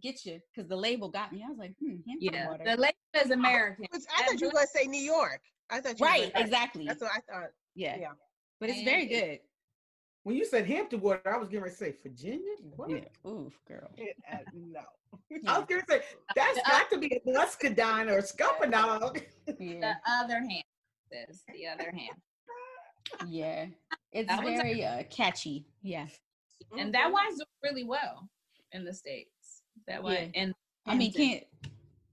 get 0.02 0.24
you 0.24 0.40
because 0.54 0.68
the 0.68 0.76
label 0.76 1.08
got 1.08 1.32
me. 1.32 1.42
I 1.44 1.48
was 1.48 1.58
like, 1.58 1.74
hmm, 1.80 1.96
Hampton 2.06 2.18
Yeah. 2.20 2.48
water. 2.50 2.64
The 2.64 2.76
label 2.76 2.96
is 3.24 3.30
American. 3.30 3.86
Which 3.90 4.02
I 4.16 4.24
thought 4.24 4.40
you 4.40 4.46
were 4.48 4.52
going 4.52 4.66
to 4.66 4.72
say 4.78 4.86
New 4.86 5.00
York. 5.02 5.40
I 5.70 5.80
thought 5.80 5.98
you 5.98 6.04
were 6.04 6.10
right, 6.10 6.32
gonna- 6.32 6.44
exactly. 6.44 6.84
That's 6.86 7.00
what 7.00 7.10
I 7.12 7.20
thought. 7.32 7.50
yeah. 7.74 7.96
yeah. 7.98 8.12
But 8.60 8.68
it's 8.70 8.78
And 8.78 8.86
very 8.86 9.06
good. 9.06 9.38
When 10.22 10.36
you 10.36 10.44
said 10.46 10.66
Hampton 10.66 11.00
water, 11.00 11.20
I 11.26 11.36
was 11.36 11.48
getting 11.48 11.64
ready 11.64 11.74
to 11.74 11.78
say 11.78 11.94
Virginia. 12.02 12.54
What? 12.76 12.88
Yeah. 12.90 13.30
Oof, 13.30 13.58
girl. 13.68 13.90
It, 13.98 14.16
uh, 14.32 14.38
no. 14.54 14.80
I 15.46 15.58
was 15.58 15.66
going 15.68 15.80
to 15.82 15.86
say 15.88 16.00
that's 16.34 16.60
got 16.68 16.90
to 16.90 16.98
be 16.98 17.06
a 17.14 17.30
muscadine 17.30 18.08
or 18.08 18.18
a 18.18 18.22
scuppernong. 18.22 19.22
Yeah. 19.58 19.80
The 19.80 20.10
other 20.10 20.38
hand 20.40 20.64
says 21.12 21.42
the 21.52 21.66
other 21.68 21.90
hand. 21.92 22.16
Yeah. 23.28 23.66
It's 24.12 24.28
That 24.28 24.42
one's 24.42 24.58
a- 24.58 24.62
very 24.62 24.84
uh, 24.84 25.02
catchy. 25.10 25.66
Yeah. 25.82 26.06
And 26.78 26.94
that 26.94 27.12
wine's 27.12 27.36
doing 27.36 27.46
really 27.62 27.84
well 27.84 28.28
in 28.72 28.84
the 28.84 28.92
States. 28.94 29.30
That 29.86 30.02
way. 30.02 30.30
Yeah. 30.34 30.42
and 30.42 30.54
I 30.86 30.94
mean, 30.94 31.12
can't. 31.12 31.44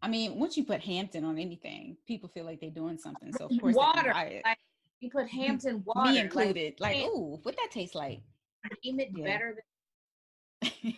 I 0.01 0.07
mean, 0.07 0.39
once 0.39 0.57
you 0.57 0.63
put 0.63 0.81
Hampton 0.81 1.23
on 1.23 1.37
anything, 1.37 1.95
people 2.07 2.27
feel 2.29 2.43
like 2.45 2.59
they're 2.59 2.69
doing 2.71 2.97
something. 2.97 3.31
So 3.33 3.45
of 3.45 3.51
course, 3.61 3.75
water. 3.75 4.01
they 4.03 4.11
buy 4.11 4.23
it. 4.25 4.41
Like 4.45 4.57
you 4.99 5.09
put 5.11 5.27
Hampton 5.29 5.83
water. 5.85 6.11
Me 6.11 6.19
included. 6.19 6.79
Like, 6.79 6.95
can't- 6.95 7.11
ooh, 7.13 7.39
what 7.43 7.55
that 7.57 7.69
tastes 7.71 7.95
like? 7.95 8.21
name 8.83 8.99
it 8.99 9.09
Yeah. 9.15 9.25
better 9.25 9.57
than 10.61 10.93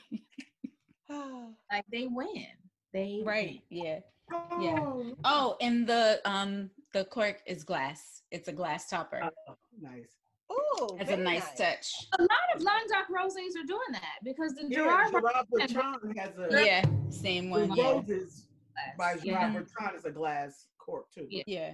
like 1.72 1.86
they 1.92 2.08
win. 2.08 2.46
They 2.94 3.22
right. 3.26 3.62
Yeah. 3.70 4.00
Oh, 4.32 5.16
Oh, 5.24 5.58
and 5.62 5.86
the 5.88 6.22
um 6.26 6.70
the 6.94 7.06
cork 7.06 7.42
is 7.46 7.64
glass. 7.64 8.22
It's 8.32 8.48
a 8.48 8.54
glass 8.54 8.90
topper. 8.90 9.22
oh, 9.50 9.56
nice. 9.82 10.10
Ooh, 10.54 10.98
It's 11.00 11.10
a 11.12 11.16
very 11.16 11.24
nice 11.24 11.54
touch. 11.58 11.92
A 12.20 12.22
lot 12.22 12.30
of 12.56 12.62
Languedoc 12.62 13.08
rosés 13.10 13.56
are 13.60 13.66
doing 13.66 13.80
that 13.92 14.20
because 14.24 14.54
the 14.54 14.68
Yeah, 14.70 14.80
Gerard 14.80 15.12
Gerard 15.12 15.46
Bertrand 15.50 16.18
has 16.20 16.38
a 16.38 16.66
Yeah, 16.66 16.86
same 17.10 17.50
the 17.50 17.66
one. 17.68 17.76
Yeah. 17.76 17.92
roses 17.92 18.48
by 18.76 19.14
glass. 19.16 19.24
Gerard 19.24 19.54
Yeah. 19.54 19.60
Bertrand 19.60 19.96
is 19.98 20.06
a 20.06 20.12
glass 20.12 20.68
cork 20.78 21.06
too. 21.14 21.28
Yeah. 21.30 21.44
Yeah. 21.48 21.74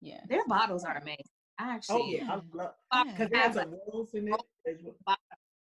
Yeah. 0.00 0.20
Their 0.28 0.46
bottles 0.46 0.84
are 0.84 0.96
amazing. 0.96 1.24
I 1.58 1.74
actually 1.74 2.02
Oh 2.02 2.08
yeah, 2.08 2.32
I 2.32 2.56
love 2.56 2.74
Yeah. 2.92 3.12
because 3.12 3.30
it 3.30 3.36
has 3.36 3.56
a 3.56 3.66
rose 3.92 4.14
in 4.14 4.28
it. 4.28 4.40
as 4.66 4.76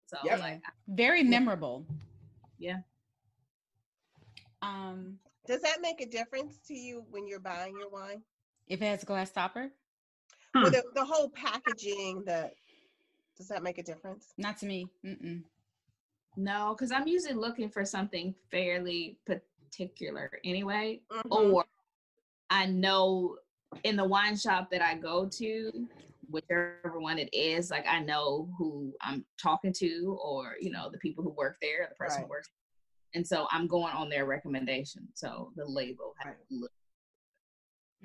so 0.08 0.18
Yep. 0.24 0.40
like 0.40 0.62
Very 0.88 1.24
memorable. 1.24 1.86
Yeah. 2.60 2.78
Um, 4.62 5.20
Does 5.46 5.62
that 5.62 5.82
make 5.82 6.02
a 6.02 6.06
difference 6.06 6.58
to 6.68 6.74
you 6.74 7.06
when 7.10 7.28
you're 7.28 7.40
buying 7.40 7.76
your 7.78 7.90
wine? 7.90 8.24
if 8.68 8.82
it 8.82 8.86
has 8.86 9.04
a 9.04 9.06
glass 9.06 9.32
topper, 9.32 9.72
Hmm. 10.56 10.64
Well, 10.64 10.72
the, 10.72 10.84
the 10.96 11.06
whole 11.06 11.30
packaging, 11.30 12.24
the 12.26 12.52
does 13.38 13.48
that 13.50 13.62
make 13.64 13.78
a 13.78 13.84
difference? 13.84 14.34
not 14.38 14.58
to 14.60 14.66
me. 14.66 14.88
Mm-mm. 15.06 15.44
no, 16.36 16.74
because 16.76 16.92
I'm 16.92 17.08
usually 17.08 17.34
looking 17.36 17.70
for 17.70 17.86
something 17.86 18.34
fairly 18.52 19.18
particular 19.26 20.32
anyway. 20.44 21.02
Mhm. 21.12 21.32
or 21.32 21.66
I 22.50 22.66
know 22.66 23.38
in 23.84 23.96
the 23.98 24.06
wine 24.06 24.38
shop 24.38 24.72
that 24.72 24.82
I 24.82 24.96
go 24.96 25.28
to, 25.28 25.88
whichever 26.30 27.00
one 27.00 27.20
it 27.20 27.30
is, 27.34 27.70
like 27.70 27.86
I 27.88 28.00
know 28.00 28.50
who 28.58 28.94
I'm 29.02 29.26
talking 29.42 29.74
to, 29.74 30.18
or 30.24 30.56
you 30.60 30.72
know 30.72 30.90
the 30.90 30.98
people 31.00 31.24
who 31.24 31.32
work 31.32 31.58
there, 31.62 31.88
the 31.90 31.96
person 31.96 32.22
Right. 32.22 32.26
who 32.26 32.30
works, 32.30 32.50
and 33.14 33.28
so 33.28 33.48
I'm 33.52 33.68
going 33.68 33.94
on 33.94 34.10
their 34.10 34.26
recommendation. 34.26 35.08
So 35.14 35.52
the 35.56 35.66
label 35.66 36.16
has 36.20 36.36
Right. 36.36 36.48
to 36.50 36.56
look. 36.56 36.72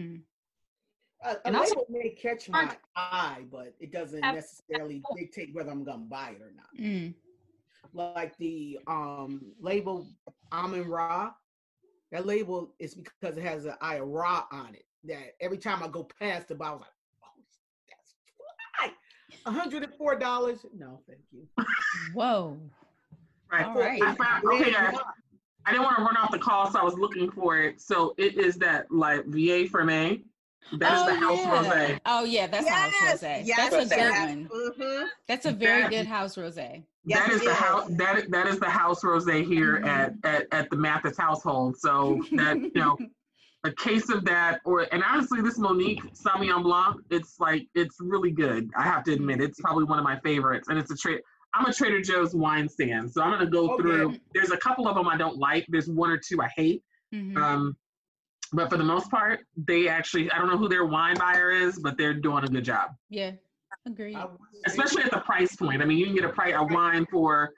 A, 0.01 0.03
a 1.25 1.47
And 1.47 1.57
also- 1.57 1.77
label 1.77 1.87
may 1.91 2.11
catch 2.11 2.49
my 2.49 2.77
eye, 2.97 3.45
but 3.51 3.75
it 3.81 3.93
doesn't 3.93 4.21
necessarily 4.21 5.03
dictate 5.17 5.55
whether 5.55 5.71
I'm 5.71 5.85
gonna 5.85 5.99
buy 6.05 6.31
it 6.31 6.43
or 6.43 6.53
not. 6.53 6.75
Mm. 6.79 7.15
Like 7.93 8.37
the 8.39 8.79
um 8.87 9.53
label 9.61 10.07
Amin 10.53 10.89
Ra, 10.89 11.33
that 12.11 12.27
label 12.27 12.75
is 12.79 12.95
because 12.95 13.37
it 13.37 13.43
has 13.43 13.65
an 13.67 13.75
eye 13.81 13.97
of 13.97 14.09
Ra 14.09 14.47
on 14.53 14.75
it. 14.75 14.85
That 15.05 15.35
every 15.41 15.59
time 15.59 15.83
I 15.83 15.89
go 15.89 16.05
past 16.21 16.49
the 16.49 16.55
bottle, 16.55 16.85
I 16.85 17.29
was 17.37 17.45
like, 17.45 18.37
oh, 18.41 18.91
that's 19.45 19.83
fly. 19.99 20.19
$104. 20.21 20.65
No, 20.75 21.01
thank 21.09 21.21
you. 21.33 21.47
Whoa. 22.15 22.59
right. 23.51 23.67
All 23.67 23.75
right. 23.75 24.01
I 24.01 24.15
found, 24.15 24.45
okay, 24.45 24.71
guys. 24.73 24.95
I 25.65 25.71
didn't 25.71 25.85
want 25.85 25.97
to 25.97 26.03
run 26.03 26.17
off 26.17 26.31
the 26.33 26.39
call, 26.39 26.71
so 26.71 26.79
I 26.81 26.85
was 26.85 26.95
looking 26.95 27.31
for 27.31 27.59
it. 27.59 27.81
So 27.81 28.15
it 28.19 28.37
is 28.37 28.57
that 28.57 28.91
like 28.91 29.25
Vieille 29.27 29.69
Ferme. 29.69 30.25
That 30.79 30.97
is 30.99 31.07
the 31.07 31.15
house 31.27 31.39
yeah. 31.39 31.63
rosé. 31.65 32.01
Oh 32.07 32.25
yeah, 32.25 32.47
that's 32.47 32.69
house 32.69 32.93
rosé. 33.23 33.43
yes, 33.45 33.71
that's 33.71 33.75
a 33.87 33.89
good 33.89 33.99
yes. 33.99 34.29
one. 34.29 34.49
Mhm. 34.49 35.09
That's 35.29 35.47
a 35.47 35.53
very 35.53 35.83
That- 35.83 35.91
good 35.91 36.07
house 36.07 36.37
rosé. 36.37 36.85
Yes, 37.05 37.19
that 37.19 37.31
is 37.33 37.41
it 37.43 37.45
the 37.47 37.51
is. 37.51 37.57
house 37.57 37.89
that 37.91 38.31
that 38.31 38.47
is 38.47 38.59
the 38.61 38.71
house 38.71 39.03
rosé 39.03 39.45
here 39.45 39.81
Mhm. 39.81 39.87
at, 39.87 40.15
at 40.25 40.47
at 40.53 40.71
the 40.71 40.77
Mathis 40.77 41.17
household. 41.19 41.77
So 41.79 42.23
that 42.33 42.57
you 42.59 42.71
know, 42.75 42.97
a 43.65 43.73
case 43.73 44.09
of 44.09 44.25
that, 44.25 44.61
or 44.65 44.87
and 44.93 45.03
honestly, 45.05 45.41
this 45.43 45.59
Monique 45.59 46.03
Sauvignon 46.15 46.63
Blanc, 46.63 47.01
it's 47.11 47.39
like 47.41 47.67
it's 47.75 47.97
really 48.01 48.31
good. 48.31 48.71
I 48.77 48.83
have 48.85 49.03
to 49.05 49.13
admit, 49.13 49.41
it's 49.41 49.61
probably 49.61 49.85
one 49.85 49.99
of 49.99 50.05
my 50.05 50.19
favorites, 50.21 50.69
and 50.69 50.79
it's 50.79 50.91
a 50.91 50.97
trade. 50.97 51.21
I'm 51.55 51.67
a 51.67 51.73
Trader 51.73 52.01
Joe's 52.01 52.35
wine 52.35 52.67
stand, 52.69 53.13
so 53.13 53.21
I'm 53.21 53.31
gonna 53.33 53.45
go 53.51 53.73
Okay. 53.73 53.83
through. 53.83 54.17
There's 54.33 54.53
a 54.53 54.57
couple 54.57 54.89
of 54.89 54.95
them 54.95 55.07
I 55.07 55.17
don't 55.19 55.37
like. 55.37 55.67
There's 55.69 55.89
one 55.89 56.09
or 56.11 56.17
two 56.17 56.41
I 56.41 56.49
hate. 56.57 56.83
Mhm. 57.13 57.37
Um, 57.37 57.77
but 58.53 58.71
for 58.71 58.77
the 58.77 58.85
most 58.85 59.11
part, 59.11 59.41
they 59.57 59.89
actually 59.89 60.31
I 60.31 60.39
don't 60.39 60.49
know 60.49 60.59
who 60.59 60.69
their 60.69 60.85
wine 60.85 61.17
buyer 61.17 61.51
is, 61.51 61.79
but 61.79 61.97
they're 61.99 62.15
doing 62.15 62.45
a 62.45 62.49
good 62.49 62.65
job 62.65 62.91
yeah, 63.11 63.33
agreed. 63.87 64.17
I 64.17 64.27
would 64.27 64.39
say- 64.53 64.61
especially 64.67 65.03
at 65.03 65.11
the 65.11 65.21
price 65.21 65.57
point. 65.57 65.83
I 65.83 65.85
mean, 65.85 65.99
you 65.99 66.07
can 66.07 66.15
get 66.15 66.25
a 66.25 66.29
price 66.29 66.55
a 66.57 66.65
wine 66.65 67.07
for 67.11 67.51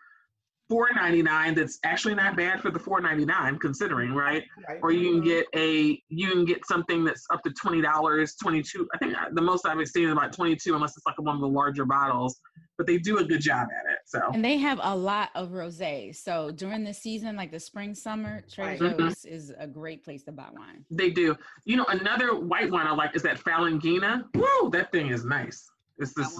four 0.68 0.88
ninety 0.94 1.22
nine 1.22 1.54
that's 1.54 1.78
actually 1.84 2.14
not 2.14 2.36
bad 2.36 2.60
for 2.60 2.70
the 2.70 2.78
four 2.78 3.00
ninety 3.00 3.24
nine, 3.24 3.58
considering 3.58 4.14
right. 4.14 4.44
Right. 4.68 4.78
Or 4.82 4.92
you 4.92 5.10
can 5.12 5.20
get 5.22 5.46
a 5.54 6.00
you 6.08 6.30
can 6.30 6.44
get 6.44 6.66
something 6.66 7.04
that's 7.04 7.24
up 7.30 7.42
to 7.42 7.52
twenty 7.60 7.82
dollars, 7.82 8.34
twenty 8.42 8.62
two. 8.62 8.86
I 8.94 8.98
think 8.98 9.16
uh, 9.16 9.26
the 9.32 9.42
most 9.42 9.66
I've 9.66 9.86
seen 9.88 10.06
is 10.06 10.12
about 10.12 10.32
twenty 10.32 10.56
two, 10.56 10.74
unless 10.74 10.96
it's 10.96 11.06
like 11.06 11.20
one 11.20 11.34
of 11.34 11.40
the 11.40 11.48
larger 11.48 11.84
bottles. 11.84 12.40
But 12.76 12.86
they 12.88 12.98
do 12.98 13.18
a 13.18 13.24
good 13.24 13.40
job 13.40 13.68
at 13.70 13.92
it. 13.92 13.98
So 14.06 14.20
And 14.32 14.44
they 14.44 14.56
have 14.58 14.80
a 14.82 14.94
lot 14.96 15.30
of 15.34 15.50
rosé. 15.50 16.14
So 16.14 16.50
during 16.50 16.82
the 16.82 16.92
season, 16.94 17.36
like 17.36 17.52
the 17.52 17.60
spring, 17.60 17.94
summer, 17.94 18.42
Trader 18.50 18.88
Right. 18.88 18.98
Joe's 18.98 19.24
is 19.24 19.52
a 19.58 19.66
great 19.66 20.04
place 20.04 20.24
to 20.24 20.32
buy 20.32 20.48
wine. 20.52 20.84
they 20.90 21.10
do. 21.10 21.36
You 21.64 21.76
know, 21.76 21.84
another 21.88 22.34
white 22.34 22.70
wine 22.70 22.86
I 22.86 22.94
like 22.94 23.14
is 23.14 23.22
that 23.22 23.38
Falanghina. 23.38 24.24
Woo, 24.34 24.70
that 24.70 24.90
thing 24.90 25.08
is 25.08 25.24
nice. 25.24 25.70
It's 25.98 26.12
this, 26.14 26.36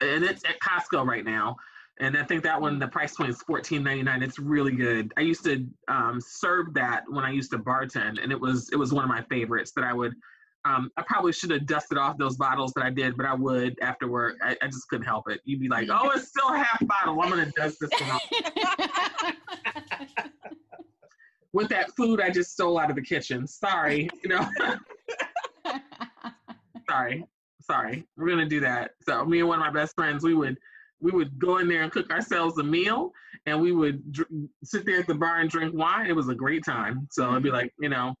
and 0.00 0.24
it's 0.24 0.42
at 0.46 0.58
Costco 0.60 1.06
right 1.06 1.24
now. 1.24 1.56
And 2.00 2.16
I 2.16 2.22
think 2.22 2.42
that 2.44 2.58
one, 2.60 2.78
the 2.78 2.88
price 2.88 3.16
point 3.16 3.28
is 3.28 3.42
fourteen 3.42 3.82
ninety 3.82 4.02
nine. 4.04 4.22
It's 4.22 4.38
really 4.38 4.72
good. 4.72 5.12
I 5.18 5.20
used 5.22 5.44
to 5.44 5.66
um, 5.88 6.20
serve 6.20 6.72
that 6.74 7.02
when 7.08 7.24
I 7.24 7.30
used 7.30 7.50
to 7.50 7.58
bartend, 7.58 8.22
and 8.22 8.30
it 8.32 8.40
was 8.40 8.70
it 8.72 8.76
was 8.76 8.92
one 8.92 9.04
of 9.04 9.10
my 9.10 9.22
favorites 9.22 9.72
that 9.76 9.84
I 9.84 9.92
would. 9.92 10.14
Um, 10.64 10.90
I 10.96 11.02
probably 11.06 11.32
should 11.32 11.50
have 11.50 11.66
dusted 11.66 11.98
off 11.98 12.18
those 12.18 12.36
bottles 12.36 12.72
that 12.74 12.84
I 12.84 12.90
did, 12.90 13.16
but 13.16 13.26
I 13.26 13.34
would 13.34 13.78
afterward. 13.80 14.36
I, 14.42 14.56
I 14.60 14.66
just 14.66 14.88
couldn't 14.88 15.06
help 15.06 15.30
it. 15.30 15.40
You'd 15.44 15.60
be 15.60 15.68
like, 15.68 15.88
"Oh, 15.90 16.10
it's 16.10 16.28
still 16.28 16.52
half 16.52 16.84
bottle. 16.86 17.20
I'm 17.20 17.30
gonna 17.30 17.50
dust 17.56 17.78
this 17.80 17.90
one 18.00 18.10
off." 18.10 18.22
with 21.52 21.68
that 21.68 21.90
food 21.96 22.20
I 22.20 22.30
just 22.30 22.52
stole 22.52 22.78
out 22.78 22.90
of 22.90 22.96
the 22.96 23.02
kitchen. 23.02 23.46
Sorry, 23.46 24.08
you 24.22 24.28
know. 24.30 24.46
sorry, 26.88 27.24
sorry. 27.62 28.04
We're 28.16 28.28
gonna 28.28 28.48
do 28.48 28.60
that. 28.60 28.92
So 29.02 29.24
me 29.24 29.40
and 29.40 29.48
one 29.48 29.58
of 29.58 29.64
my 29.64 29.72
best 29.72 29.94
friends, 29.94 30.22
we 30.22 30.34
would 30.34 30.56
we 31.00 31.12
would 31.12 31.38
go 31.38 31.58
in 31.58 31.68
there 31.68 31.82
and 31.82 31.92
cook 31.92 32.10
ourselves 32.10 32.58
a 32.58 32.64
meal, 32.64 33.12
and 33.46 33.60
we 33.60 33.72
would 33.72 34.12
dr- 34.12 34.28
sit 34.64 34.84
there 34.84 34.98
at 34.98 35.06
the 35.06 35.14
bar 35.14 35.40
and 35.40 35.48
drink 35.48 35.74
wine. 35.74 36.06
It 36.06 36.16
was 36.16 36.28
a 36.28 36.34
great 36.34 36.64
time. 36.64 37.06
So 37.10 37.30
I'd 37.30 37.42
be 37.42 37.50
like, 37.50 37.72
you 37.78 37.88
know. 37.88 38.14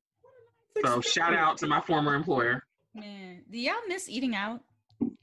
So 0.84 1.00
shout 1.00 1.34
out 1.34 1.58
to 1.58 1.66
my 1.66 1.80
former 1.80 2.14
employer. 2.14 2.62
Man, 2.94 3.42
do 3.50 3.58
y'all 3.58 3.74
miss 3.86 4.08
eating 4.08 4.34
out 4.34 4.60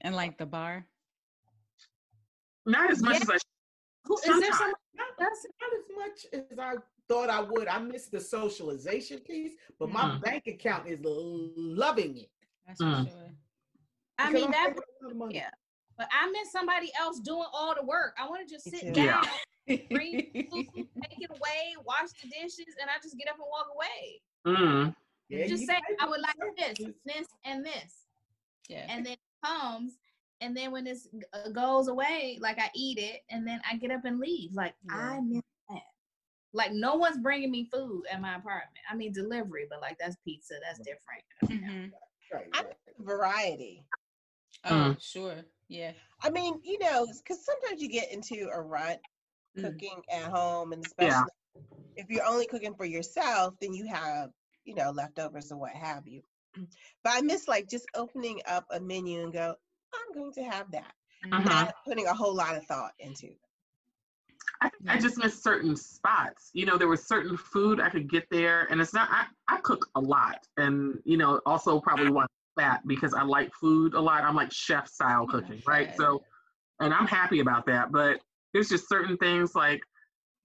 and 0.02 0.16
like 0.16 0.38
the 0.38 0.46
bar? 0.46 0.86
Not 2.66 2.90
as 2.92 3.02
much 3.02 3.16
Yeah. 3.16 3.22
as 3.22 3.30
I. 3.30 3.38
Who, 4.06 4.16
is 4.18 4.22
there 4.24 4.34
Sometimes. 4.34 4.58
someone 4.58 4.74
Not, 4.96 5.08
else? 5.28 5.46
not 5.62 5.72
as 5.74 5.86
much 5.98 6.52
as 6.52 6.60
I 6.60 6.74
thought 7.08 7.30
I 7.30 7.42
would. 7.42 7.68
I 7.68 7.80
miss 7.80 8.08
the 8.08 8.20
socialization 8.20 9.20
piece, 9.20 9.54
but 9.80 9.90
my 9.90 10.02
Mhm. 10.04 10.22
bank 10.22 10.48
account 10.48 10.88
is 10.88 11.00
loving 11.04 12.18
it. 12.18 12.32
That's 12.68 12.80
for 12.82 12.86
Mm. 12.88 13.10
sure. 13.10 13.32
I 14.18 14.28
because 14.32 14.34
mean 14.34 14.46
I'm 14.46 14.52
that, 14.52 14.68
saving 14.70 14.78
a 15.02 15.04
lot 15.04 15.12
of 15.12 15.18
money. 15.18 15.36
yeah. 15.36 15.50
but 15.98 16.08
I 16.12 16.30
miss 16.30 16.52
somebody 16.52 16.92
else 17.00 17.20
doing 17.22 17.46
all 17.54 17.74
the 17.74 17.84
work. 17.84 18.16
I 18.20 18.28
want 18.28 18.46
to 18.48 18.54
just 18.54 18.70
sit 18.70 18.94
down, 18.94 19.24
Yeah. 19.66 19.78
bring 19.92 20.12
food, 20.50 20.68
take 21.10 21.22
it 21.22 21.30
away, 21.30 21.76
wash 21.86 22.10
the 22.22 22.28
dishes, 22.30 22.76
and 22.82 22.90
I 22.90 23.00
just 23.02 23.18
get 23.18 23.30
up 23.30 23.36
and 23.36 23.46
walk 23.50 23.68
away. 23.74 24.22
Mm. 24.46 24.96
Yeah, 25.30 25.48
just 25.48 25.66
say 25.66 25.78
I 26.00 26.08
would 26.08 26.22
like 26.22 26.36
this, 26.58 26.88
this, 27.06 27.28
and 27.44 27.66
this, 27.66 28.06
yeah. 28.70 28.86
and 28.90 29.06
then 29.06 29.14
it 29.14 29.20
comes. 29.44 29.98
And 30.42 30.56
then 30.56 30.72
when 30.72 30.84
this 30.84 31.08
uh, 31.34 31.50
goes 31.50 31.88
away, 31.88 32.38
like 32.42 32.60
I 32.60 32.70
eat 32.76 33.00
it, 33.00 33.22
and 33.30 33.48
then 33.48 33.62
I 33.70 33.78
get 33.78 33.90
up 33.92 34.06
and 34.06 34.20
leave. 34.20 34.54
Like 34.54 34.76
I 34.90 35.16
Yeah. 35.16 35.22
miss 35.22 35.42
that. 35.70 35.82
Like 36.54 36.72
no 36.74 36.96
one's 36.96 37.18
bringing 37.18 37.52
me 37.52 37.70
food 37.74 38.04
at 38.12 38.22
my 38.22 38.36
apartment. 38.36 38.84
I 38.90 38.96
mean 38.96 39.14
delivery, 39.14 39.66
but 39.70 39.82
like 39.82 39.98
that's 39.98 40.18
pizza. 40.26 40.56
That's 40.62 40.80
different. 40.80 41.24
Mhm. 41.64 41.92
Right, 42.34 42.48
right. 42.54 42.66
miss 42.88 42.96
variety. 43.06 43.86
Oh, 44.66 44.70
Mm. 44.70 45.02
sure. 45.02 45.46
Yeah. 45.70 45.94
I 46.22 46.30
mean, 46.30 46.60
you 46.64 46.78
know, 46.80 47.08
because 47.24 47.44
sometimes 47.46 47.82
you 47.82 47.88
get 47.90 48.12
into 48.12 48.50
a 48.54 48.62
rut 48.62 49.00
Mm. 49.58 49.62
cooking 49.62 50.04
at 50.12 50.24
home, 50.32 50.74
and 50.74 50.86
especially 50.86 51.32
Yeah. 51.56 51.62
if 51.96 52.10
you're 52.10 52.26
only 52.26 52.46
cooking 52.46 52.76
for 52.76 52.86
yourself, 52.86 53.56
then 53.62 53.74
you 53.74 53.86
have, 53.88 54.32
you 54.66 54.76
know, 54.76 54.92
leftovers 54.92 55.52
or 55.52 55.58
what 55.58 55.72
have 55.72 56.08
you. 56.08 56.22
But 57.04 57.14
I 57.14 57.22
miss 57.22 57.48
like 57.48 57.70
just 57.70 57.86
opening 57.96 58.42
up 58.48 58.66
a 58.72 58.80
menu 58.80 59.22
and 59.24 59.32
go, 59.32 59.56
I'm 59.94 60.20
going 60.20 60.34
to 60.34 60.44
have 60.44 60.72
that. 60.72 60.94
Mhm. 61.24 61.46
Not 61.46 61.74
putting 61.86 62.08
a 62.08 62.14
whole 62.14 62.34
lot 62.34 62.58
of 62.58 62.66
thought 62.66 62.94
into 63.00 63.28
it. 63.28 63.40
I, 64.62 64.72
I 64.88 65.00
just 65.00 65.18
miss 65.18 65.42
certain 65.42 65.76
spots. 65.76 66.50
You 66.54 66.66
know, 66.66 66.78
there 66.78 66.88
was 66.88 67.06
certain 67.08 67.38
food 67.38 67.80
I 67.80 67.90
could 67.90 68.10
get 68.10 68.28
there, 68.32 68.68
and 68.72 68.82
it's 68.82 68.94
not. 68.94 69.10
I, 69.12 69.26
I 69.48 69.58
cook 69.62 69.88
a 69.96 70.00
lot, 70.02 70.48
and 70.58 71.00
you 71.06 71.18
know, 71.18 71.42
also 71.46 71.80
probably 71.80 72.10
want 72.10 72.30
that 72.58 72.86
because 72.88 73.14
I 73.14 73.24
like 73.24 73.52
food 73.54 73.94
a 73.94 74.00
lot. 74.00 74.24
I'm 74.24 74.36
like 74.36 74.52
chef 74.52 74.88
style 74.88 75.28
cooking, 75.28 75.62
right? 75.68 75.96
So, 75.96 76.24
and 76.80 76.94
I'm 76.94 77.08
happy 77.08 77.40
about 77.40 77.66
that. 77.68 77.92
But 77.92 78.22
there's 78.54 78.70
just 78.70 78.88
certain 78.88 79.18
things 79.18 79.56
like, 79.56 79.82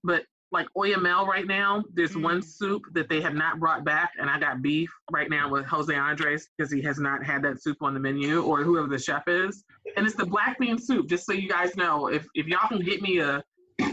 but 0.03 0.25
like 0.53 0.67
Oyamel 0.77 1.27
right 1.27 1.47
now, 1.47 1.85
there's 1.95 2.17
one 2.17 2.41
Mm. 2.41 2.45
soup 2.45 2.83
that 2.93 3.09
they 3.09 3.21
have 3.21 3.35
not 3.35 3.61
brought 3.61 3.85
back, 3.85 4.13
and 4.19 4.29
I 4.29 4.39
got 4.41 4.63
beef 4.63 4.91
right 5.13 5.31
now 5.31 5.49
with 5.49 5.65
Jose 5.67 5.95
Andres 5.95 6.49
because 6.57 6.73
he 6.73 6.83
has 6.83 6.99
not 6.99 7.25
had 7.25 7.43
that 7.43 7.63
soup 7.63 7.79
on 7.83 7.95
the 7.95 8.01
menu, 8.01 8.43
or 8.43 8.65
whoever 8.65 8.89
the 8.89 8.99
chef 8.99 9.29
is, 9.29 9.65
and 9.97 10.07
it's 10.07 10.17
the 10.17 10.27
black 10.27 10.59
bean 10.59 10.79
soup. 10.79 11.09
Just 11.09 11.25
so 11.27 11.33
you 11.33 11.49
guys 11.49 11.77
know, 11.77 12.09
if 12.09 12.27
if 12.35 12.47
y'all 12.47 12.69
can 12.69 12.81
get 12.81 13.01
me 13.03 13.19
a 13.19 13.43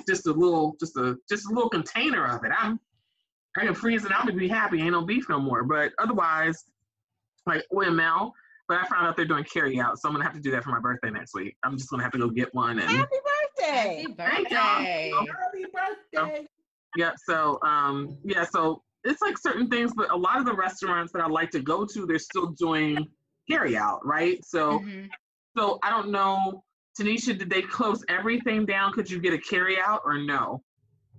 just 0.07 0.27
a 0.27 0.31
little, 0.31 0.75
just 0.79 0.97
a 0.97 1.17
just 1.29 1.45
a 1.49 1.53
little 1.53 1.69
container 1.69 2.25
of 2.25 2.43
it, 2.43 2.51
I'm 2.57 2.79
I 3.57 3.65
can 3.65 3.73
freeze 3.75 4.05
it 4.05 4.11
I'm 4.11 4.27
gonna 4.27 4.37
be 4.37 4.47
happy. 4.47 4.81
Ain't 4.81 4.91
no 4.91 5.01
beef 5.03 5.29
no 5.29 5.39
more. 5.39 5.63
But 5.63 5.93
otherwise, 5.99 6.63
like 7.45 7.65
Oyamel. 7.73 8.31
But 8.67 8.79
I 8.79 8.87
found 8.87 9.07
out 9.07 9.15
they're 9.15 9.25
doing 9.25 9.45
carry 9.45 9.79
out, 9.79 9.97
so 9.99 10.09
I'm 10.09 10.13
gonna 10.13 10.25
have 10.25 10.33
to 10.33 10.41
do 10.41 10.51
that 10.51 10.63
for 10.63 10.71
my 10.71 10.79
birthday 10.79 11.09
next 11.09 11.33
week. 11.33 11.55
I'm 11.63 11.77
just 11.77 11.89
gonna 11.89 12.03
have 12.03 12.11
to 12.13 12.17
go 12.17 12.29
get 12.29 12.53
one 12.53 12.79
and 12.79 12.89
Happy 12.89 13.15
birthday! 13.57 14.05
Happy 14.17 14.43
birthday. 14.43 15.11
Happy 15.41 15.65
birthday. 16.13 16.47
Yeah, 16.95 17.11
so 17.25 17.59
um 17.63 18.17
yeah, 18.23 18.43
so 18.43 18.83
it's 19.03 19.21
like 19.21 19.37
certain 19.37 19.69
things, 19.69 19.93
but 19.95 20.11
a 20.11 20.15
lot 20.15 20.37
of 20.37 20.45
the 20.45 20.53
restaurants 20.53 21.13
that 21.13 21.21
I 21.21 21.27
like 21.27 21.49
to 21.51 21.61
go 21.61 21.85
to, 21.85 22.05
they're 22.05 22.19
still 22.19 22.47
doing 22.47 23.07
carry 23.49 23.77
out, 23.77 24.05
right? 24.05 24.43
So 24.43 24.79
Mhm. 24.79 25.09
so 25.57 25.79
I 25.81 25.89
don't 25.89 26.09
know, 26.11 26.63
Tanisha, 26.99 27.37
did 27.37 27.49
they 27.49 27.61
close 27.61 28.03
everything 28.09 28.65
down? 28.65 28.91
Could 28.91 29.09
you 29.09 29.19
get 29.21 29.33
a 29.33 29.37
carry 29.37 29.79
out 29.79 30.01
or 30.05 30.17
no? 30.17 30.63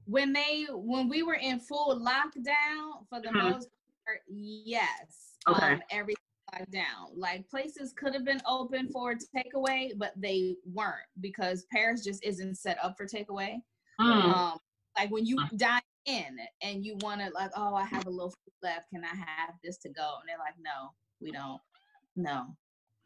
when 0.04 0.32
they 0.32 0.64
when 0.70 1.06
we 1.06 1.22
were 1.22 1.34
in 1.34 1.60
full 1.60 2.00
lockdown 2.00 3.06
for 3.10 3.20
the 3.20 3.28
Mhm. 3.28 3.50
most 3.50 3.68
part 4.06 4.22
yes 4.26 5.36
Okay. 5.46 5.74
um 5.74 5.82
everything 5.90 6.16
locked 6.52 6.70
down. 6.70 7.10
Like 7.16 7.48
places 7.48 7.92
could 7.96 8.14
have 8.14 8.24
been 8.24 8.40
open 8.46 8.88
for 8.88 9.14
takeaway 9.14 9.92
but 9.96 10.12
they 10.16 10.56
weren't 10.72 11.06
because 11.20 11.66
paris 11.72 12.04
just 12.04 12.24
isn't 12.24 12.56
set 12.56 12.78
up 12.82 12.96
for 12.96 13.06
takeaway. 13.06 13.56
Mm, 14.00 14.32
um 14.32 14.58
like 14.96 15.10
when 15.10 15.26
you 15.26 15.38
dine 15.56 15.80
in 16.06 16.38
and 16.62 16.84
you 16.84 16.96
want 17.00 17.20
to 17.20 17.30
like 17.34 17.50
oh 17.56 17.74
i 17.74 17.84
have 17.84 18.06
a 18.06 18.10
little 18.10 18.30
food 18.30 18.52
left. 18.62 18.88
Can 18.90 19.04
i 19.04 19.08
have 19.14 19.54
this 19.62 19.78
to 19.78 19.88
go? 19.88 20.14
And 20.20 20.28
they're 20.28 20.38
like 20.38 20.54
no 20.60 20.90
we 21.20 21.32
don't. 21.32 21.60
No. 22.16 22.46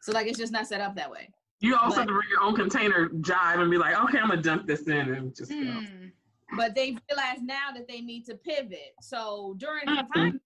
So 0.03 0.13
like 0.13 0.27
it's 0.27 0.39
just 0.39 0.53
not 0.53 0.67
set 0.67 0.81
up 0.81 0.95
that 0.97 1.11
way. 1.11 1.29
You 1.61 1.77
also 1.77 1.99
have 1.99 2.07
to 2.09 2.13
bring 2.13 2.29
your 2.29 2.43
own 2.43 2.55
container 2.57 3.09
jive 3.09 3.61
and 3.61 3.71
be 3.71 3.79
like, 3.79 3.95
okay, 4.05 4.19
I'm 4.19 4.29
gonna 4.29 4.43
dump 4.43 4.67
this 4.67 4.83
in 4.89 5.15
and 5.15 5.35
just 5.35 5.51
go. 5.51 5.57
Mm. 5.57 6.11
but 6.57 6.75
they 6.75 6.97
realize 7.09 7.41
now 7.41 7.71
that 7.75 7.89
they 7.89 8.01
need 8.01 8.27
to 8.27 8.35
pivot. 8.35 8.95
So 9.01 9.55
during 9.59 9.87
Mhm. 9.87 9.97
confinement, 9.99 10.43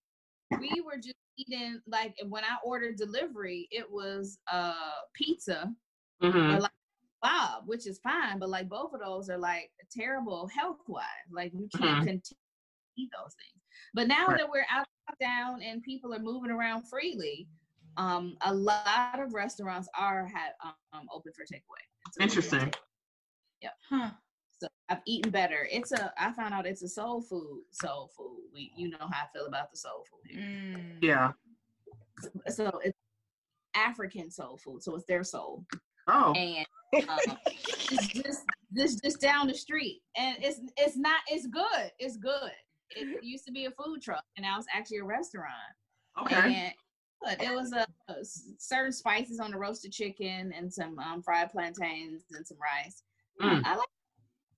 we 0.61 0.81
were 0.81 0.97
just 0.97 1.15
eating 1.37 1.81
like 1.87 2.15
when 2.29 2.45
I 2.45 2.57
ordered 2.65 2.97
delivery, 2.97 3.69
it 3.71 3.91
was 3.91 4.39
uh 4.51 4.75
pizza 5.15 5.75
hmm 6.21 6.53
or 6.55 6.61
like 6.61 6.71
Bob, 7.23 7.65
which 7.67 7.87
is 7.87 7.99
fine, 8.01 8.39
but 8.39 8.49
like 8.51 8.69
both 8.69 8.93
of 8.95 9.01
those 9.01 9.29
are 9.31 9.39
like 9.39 9.71
terrible 9.91 10.47
health 10.49 10.81
wise. 10.89 11.05
Like 11.31 11.53
you 11.55 11.69
can't 11.77 11.97
Mhm. 11.99 12.05
continue 12.05 12.21
to 12.23 13.03
eat 13.03 13.11
those 13.17 13.35
things. 13.35 13.63
But 13.95 14.09
now 14.09 14.29
Right. 14.29 14.39
that 14.39 14.51
we're 14.51 14.67
out 14.71 14.87
down 15.21 15.63
and 15.63 15.83
people 15.83 16.13
are 16.15 16.19
moving 16.19 16.51
around 16.51 16.85
freely, 16.89 17.49
um, 17.97 18.37
a 18.43 18.53
lot 18.55 19.19
of 19.19 19.33
restaurants 19.35 19.89
are 19.99 20.27
had 20.27 20.53
um 20.93 21.09
open 21.13 21.33
for 21.33 21.45
takeaway. 21.45 21.85
It's 22.09 22.17
a 22.19 22.21
really 22.21 22.25
Interesting. 22.31 22.73
Huh. 23.89 24.11
So 24.88 24.96
I've 24.96 25.03
eaten 25.07 25.31
better. 25.31 25.68
It's 25.70 25.92
a 25.92 26.12
I 26.18 26.33
found 26.33 26.55
out 26.55 26.66
it's 26.66 26.83
a 26.83 26.88
soul 26.88 27.20
food. 27.20 27.62
Soul 27.70 28.11
food. 28.16 28.38
We 28.53 28.72
you 28.77 28.90
know 28.90 28.99
how 29.01 29.25
I 29.25 29.27
feel 29.33 29.46
about 29.46 29.70
the 29.70 29.77
soul 29.77 30.05
food. 30.11 30.38
Mm. 30.38 30.99
Yeah. 31.03 31.33
So 32.49 32.81
it's 32.83 32.96
African 33.75 34.31
soul 34.31 34.59
food. 34.59 34.83
So 34.83 34.94
it's 34.94 35.07
their 35.07 35.25
soul. 35.25 35.64
Oh. 36.09 36.33
And 36.35 36.66
um, 37.09 37.37
it's 37.90 38.09
just 38.09 38.44
this 38.70 38.96
just 38.96 39.20
down 39.20 39.49
the 39.49 39.55
street. 39.55 40.03
And 40.16 40.37
it's 40.40 40.61
it's 40.77 40.96
not 40.96 41.20
it's 41.29 41.46
good. 41.46 41.90
It's 41.99 42.16
good. 42.16 42.53
It 42.90 43.22
used 43.25 43.44
to 43.46 43.53
be 43.53 43.66
a 43.66 43.70
food 43.72 44.01
truck 44.03 44.25
and 44.37 44.44
now 44.44 44.59
it's 44.59 44.68
actually 44.72 44.99
a 44.99 45.05
restaurant. 45.05 45.51
Okay. 46.22 46.35
And 46.37 46.72
but 47.22 47.42
it 47.42 47.55
was 47.55 47.72
a, 47.72 47.87
a 48.09 48.20
s- 48.20 48.53
certain 48.59 48.92
spices 48.92 49.40
on 49.40 49.51
the 49.51 49.59
roasted 49.59 49.90
chicken 49.90 50.53
and 50.57 50.72
some 50.72 50.99
um, 50.99 51.22
fried 51.22 51.51
plantains 51.51 52.25
and 52.31 52.46
some 52.46 52.59
rice. 52.61 53.03
Mm. 53.43 53.62
I 53.64 53.76
like. 53.76 53.87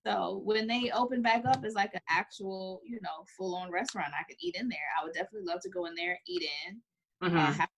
So 0.05 0.41
when 0.45 0.65
they 0.67 0.91
open 0.91 1.21
back 1.21 1.43
up, 1.45 1.63
it's 1.63 1.75
like 1.75 1.93
an 1.93 2.01
actual, 2.09 2.81
you 2.85 2.99
know, 3.01 3.25
full 3.37 3.55
on 3.55 3.69
restaurant. 3.69 4.13
I 4.17 4.23
could 4.23 4.37
eat 4.39 4.55
in 4.55 4.69
there. 4.69 4.79
I 4.99 5.03
would 5.03 5.13
definitely 5.13 5.47
love 5.47 5.61
to 5.61 5.69
go 5.69 5.85
in 5.85 5.95
there, 5.95 6.17
eat 6.25 6.43
in, 6.67 7.29
hmm 7.29 7.37
uh, 7.37 7.51
have, 7.53 7.69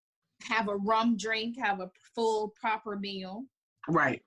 have 0.43 0.67
a 0.67 0.75
rum 0.75 1.17
drink, 1.17 1.57
have 1.57 1.79
a 1.79 1.89
full 2.13 2.49
proper 2.49 2.95
meal. 2.95 3.45
Right. 3.87 4.21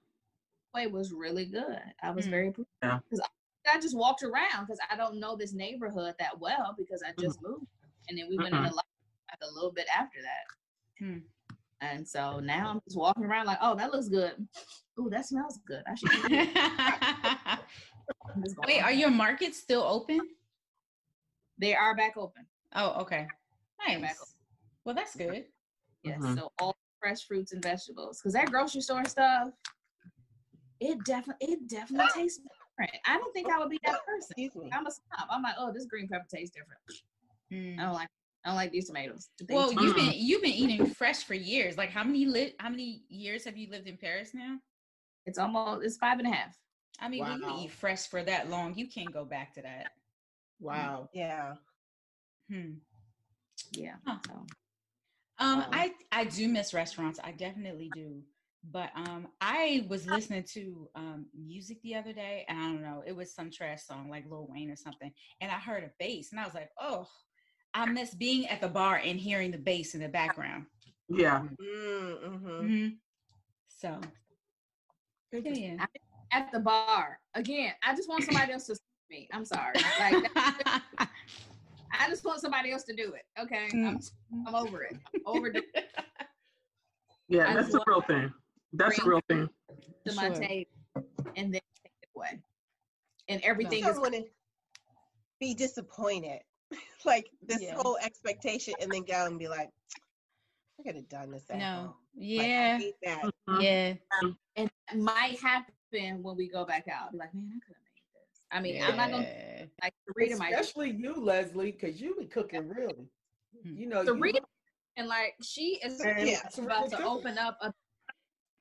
It 0.77 0.91
was 0.91 1.13
really 1.13 1.47
good. 1.47 1.81
I 2.03 2.11
was 2.11 2.27
Mm. 2.27 2.31
very 2.31 2.51
pleased. 2.51 2.69
Yeah. 2.83 2.99
I, 3.13 3.77
I 3.77 3.81
just 3.81 3.97
walked 3.97 4.25
around 4.25 4.67
because 4.67 4.81
I 4.91 4.97
don't 4.97 5.21
know 5.21 5.37
this 5.37 5.53
neighborhood 5.53 6.15
that 6.19 6.39
well 6.39 6.75
because 6.77 7.03
I 7.03 7.13
just 7.21 7.41
moved, 7.41 7.67
and 8.09 8.19
then 8.19 8.29
we 8.29 8.37
went 8.39 8.55
in 8.55 8.65
a 8.65 8.75
lot 8.75 8.87
like 9.31 9.39
a 9.41 9.55
little 9.55 9.73
bit 9.73 9.87
after 9.97 10.19
that. 10.21 11.05
Hmm. 11.91 11.97
And 11.97 12.09
so 12.09 12.41
now 12.41 12.71
I'm 12.71 12.81
just 12.87 12.97
walking 12.97 13.25
around 13.25 13.47
like, 13.47 13.59
oh, 13.61 13.75
that 13.77 13.93
looks 13.93 14.09
good. 14.09 14.33
Oh, 14.99 15.09
that 15.11 15.27
smells 15.27 15.59
good. 15.67 15.83
I 15.87 15.95
should. 15.95 16.13
eat 16.13 16.25
it." 16.31 16.57
I'm 18.35 18.43
just 18.43 18.57
going- 18.57 18.67
Wait, 18.69 18.83
are 18.83 18.93
your 18.93 19.11
markets 19.11 19.59
still 19.59 19.83
open? 19.83 20.21
they 21.57 21.75
are 21.75 21.95
back 21.95 22.17
open? 22.17 22.45
Oh, 22.75 23.01
okay. 23.03 23.29
They're 23.87 23.99
Nice. 24.01 24.09
back 24.11 24.17
open. 24.21 24.33
Well, 24.85 24.95
that's 24.95 25.15
good. 25.17 25.45
Yes. 26.03 26.19
Mhm. 26.21 26.37
So 26.37 26.53
all 26.59 26.75
fresh 27.01 27.25
fruits 27.27 27.53
and 27.53 27.63
vegetables, 27.63 28.19
because 28.21 28.33
that 28.35 28.51
grocery 28.51 28.81
store 28.81 29.05
stuff, 29.05 29.51
it 30.81 30.99
definitely 31.05 31.47
it 31.53 31.69
definitely 31.69 32.09
tastes 32.15 32.41
different. 32.43 32.91
I 33.07 33.17
don't 33.19 33.33
think 33.33 33.49
I 33.51 33.59
would 33.59 33.71
be 33.71 33.79
that 33.85 34.01
person. 34.05 34.51
I'm 34.73 34.87
a 34.87 34.91
snob. 34.91 35.29
I'm 35.31 35.43
like, 35.43 35.55
oh, 35.59 35.73
this 35.73 35.87
green 35.87 36.09
pepper 36.09 36.27
tastes 36.29 36.55
different. 36.55 36.81
Mm. 37.53 37.79
I 37.79 37.85
don't 37.85 37.95
like. 37.95 38.09
I 38.45 38.51
don't 38.51 38.57
like 38.57 38.73
these 38.73 38.89
tomatoes. 38.89 39.29
They 39.41 39.55
Well, 39.55 39.71
taste- 39.71 39.83
you've 39.83 39.97
been 39.97 40.13
you've 40.17 40.43
been 40.43 40.53
eating 40.53 40.85
fresh 40.85 41.25
for 41.25 41.35
years. 41.35 41.77
Like 41.79 41.91
how 41.91 42.05
many 42.05 42.27
li- 42.27 42.55
how 42.59 42.69
many 42.69 43.05
years 43.09 43.45
have 43.45 43.57
you 43.57 43.71
lived 43.71 43.87
in 43.89 43.97
Paris 43.97 44.33
now? 44.35 44.59
it's 45.27 45.39
almost 45.39 45.83
it's 45.85 45.97
five 45.97 46.19
and 46.19 46.29
a 46.29 46.31
half. 46.31 46.55
I 47.01 47.09
mean, 47.09 47.21
when 47.25 47.41
Wow. 47.41 47.49
you 47.59 47.65
eat 47.65 47.71
fresh 47.73 48.07
for 48.07 48.23
that 48.23 48.51
long, 48.51 48.75
you 48.77 48.89
can't 48.89 49.13
go 49.13 49.25
back 49.25 49.55
to 49.55 49.63
that. 49.63 49.91
Wow. 50.61 51.09
Yeah. 51.15 51.55
Hmm. 52.51 52.75
Yeah. 53.73 53.97
Huh. 54.07 54.19
So 54.27 54.33
Um, 55.39 55.59
Wow. 55.61 55.69
I 55.73 55.93
I 56.13 56.25
do 56.27 56.47
miss 56.49 56.75
restaurants. 56.75 57.19
I 57.23 57.33
definitely 57.33 57.89
do. 57.89 58.23
But 58.71 58.91
um, 58.97 59.29
I 59.41 59.87
was 59.89 60.07
listening 60.07 60.45
to 60.55 60.89
um 60.95 61.27
music 61.35 61.81
the 61.83 61.95
other 61.97 62.13
day, 62.13 62.45
and 62.49 62.59
I 62.59 62.63
don't 62.63 62.83
know, 62.83 63.03
it 63.07 63.17
was 63.17 63.35
some 63.35 63.51
trash 63.51 63.83
song 63.83 64.09
like 64.11 64.25
Lil 64.31 64.47
Wayne 64.51 64.71
or 64.71 64.77
something, 64.77 65.13
and 65.41 65.51
I 65.51 65.57
heard 65.59 65.85
a 65.85 65.91
bass, 65.99 66.33
and 66.33 66.41
I 66.41 66.45
was 66.45 66.55
like, 66.55 66.71
oh, 66.79 67.07
I 67.75 67.87
miss 67.87 68.15
being 68.15 68.47
at 68.47 68.61
the 68.61 68.69
bar 68.69 69.01
and 69.05 69.19
hearing 69.19 69.51
the 69.51 69.59
bass 69.59 69.95
in 69.95 70.01
the 70.01 70.09
background. 70.09 70.67
Yeah. 71.09 71.43
Mm-hmm. 71.61 72.67
hmm 72.67 72.89
So 73.69 74.01
yeah, 75.33 75.41
yeah. 75.53 75.87
at 76.33 76.51
the 76.53 76.61
bar 76.61 77.19
again, 77.35 77.73
I 77.87 77.95
just 77.97 78.09
want 78.09 78.23
somebody 78.25 78.53
else 78.53 78.67
to 78.67 78.77
see 78.77 78.81
me. 79.11 79.29
I'm 79.33 79.45
sorry. 79.45 79.75
Like 79.99 80.31
I 80.37 82.09
just 82.09 82.25
want 82.25 82.41
somebody 82.41 82.71
else 82.71 82.85
to 82.85 82.95
do 82.95 83.13
it. 83.15 83.23
Okay. 83.41 83.69
I'm 83.73 83.99
I'm 84.47 84.55
over 84.55 84.83
it. 84.85 84.97
Over 85.27 85.51
the 85.51 85.63
Yeah, 87.29 87.51
I 87.51 87.55
that's 87.55 87.73
the 87.73 87.83
real 87.87 88.03
thing. 88.03 88.33
That's 88.73 89.03
the 89.03 89.09
real 89.09 89.21
thing. 89.29 89.49
to 90.07 90.15
my 90.15 90.29
Sure. 90.29 90.41
table 90.41 90.71
and 91.37 91.53
then 91.53 91.61
take 91.83 91.93
it 92.03 92.09
away. 92.15 92.41
And 93.29 93.43
everything 93.43 93.83
You 93.83 93.91
is 93.91 93.97
don't 93.97 94.13
to 94.13 94.25
be 95.41 95.55
disappointed. 95.55 96.41
like 97.05 97.31
this 97.47 97.63
Yeah. 97.63 97.75
whole 97.77 97.97
expectation 98.03 98.75
and 98.81 98.91
then 98.93 99.05
go 99.05 99.27
and 99.27 99.39
be 99.39 99.49
like, 99.49 99.71
I 100.79 100.83
could 100.83 100.97
have 100.97 101.09
done 101.09 101.31
this 101.31 101.45
at 101.51 101.59
No. 101.59 101.65
home. 101.65 101.95
Like, 102.17 102.41
I 102.41 102.49
Yeah. 102.49 102.79
hate 102.79 102.95
that. 103.03 103.31
Mhm. 103.49 103.63
Yeah. 103.63 103.95
and 104.57 104.71
it 104.91 104.97
might 104.97 105.39
happen 105.41 106.23
when 106.23 106.37
we 106.37 106.49
go 106.49 106.65
back 106.65 106.87
out. 106.89 107.13
Be 107.13 107.19
like, 107.19 107.35
man, 107.35 107.51
I 107.55 107.67
could 107.67 107.77
have 107.77 107.83
made 107.85 108.03
this. 108.15 108.43
I 108.51 108.61
mean, 108.61 108.83
I'm 108.83 108.97
not 108.97 109.11
gonna 109.11 109.23
Yeah. 109.25 109.65
like 109.83 109.95
Sarita 110.09 110.39
might 110.39 110.53
Especially 110.53 110.91
you, 110.91 111.15
Leslie, 111.15 111.73
because 111.73 112.01
you 112.01 112.17
be 112.17 112.27
cooking 112.27 112.69
really. 112.69 113.09
Mm. 113.65 113.79
You 113.79 113.87
know, 113.87 114.03
you 114.03 114.13
Sarita 114.15 114.41
and 114.97 115.09
like 115.09 115.35
she 115.43 115.81
is 115.83 116.01
Yeah. 116.05 116.41
about 116.59 116.91
to 116.91 117.05
open 117.05 117.39
up 117.39 117.59
a 117.63 117.73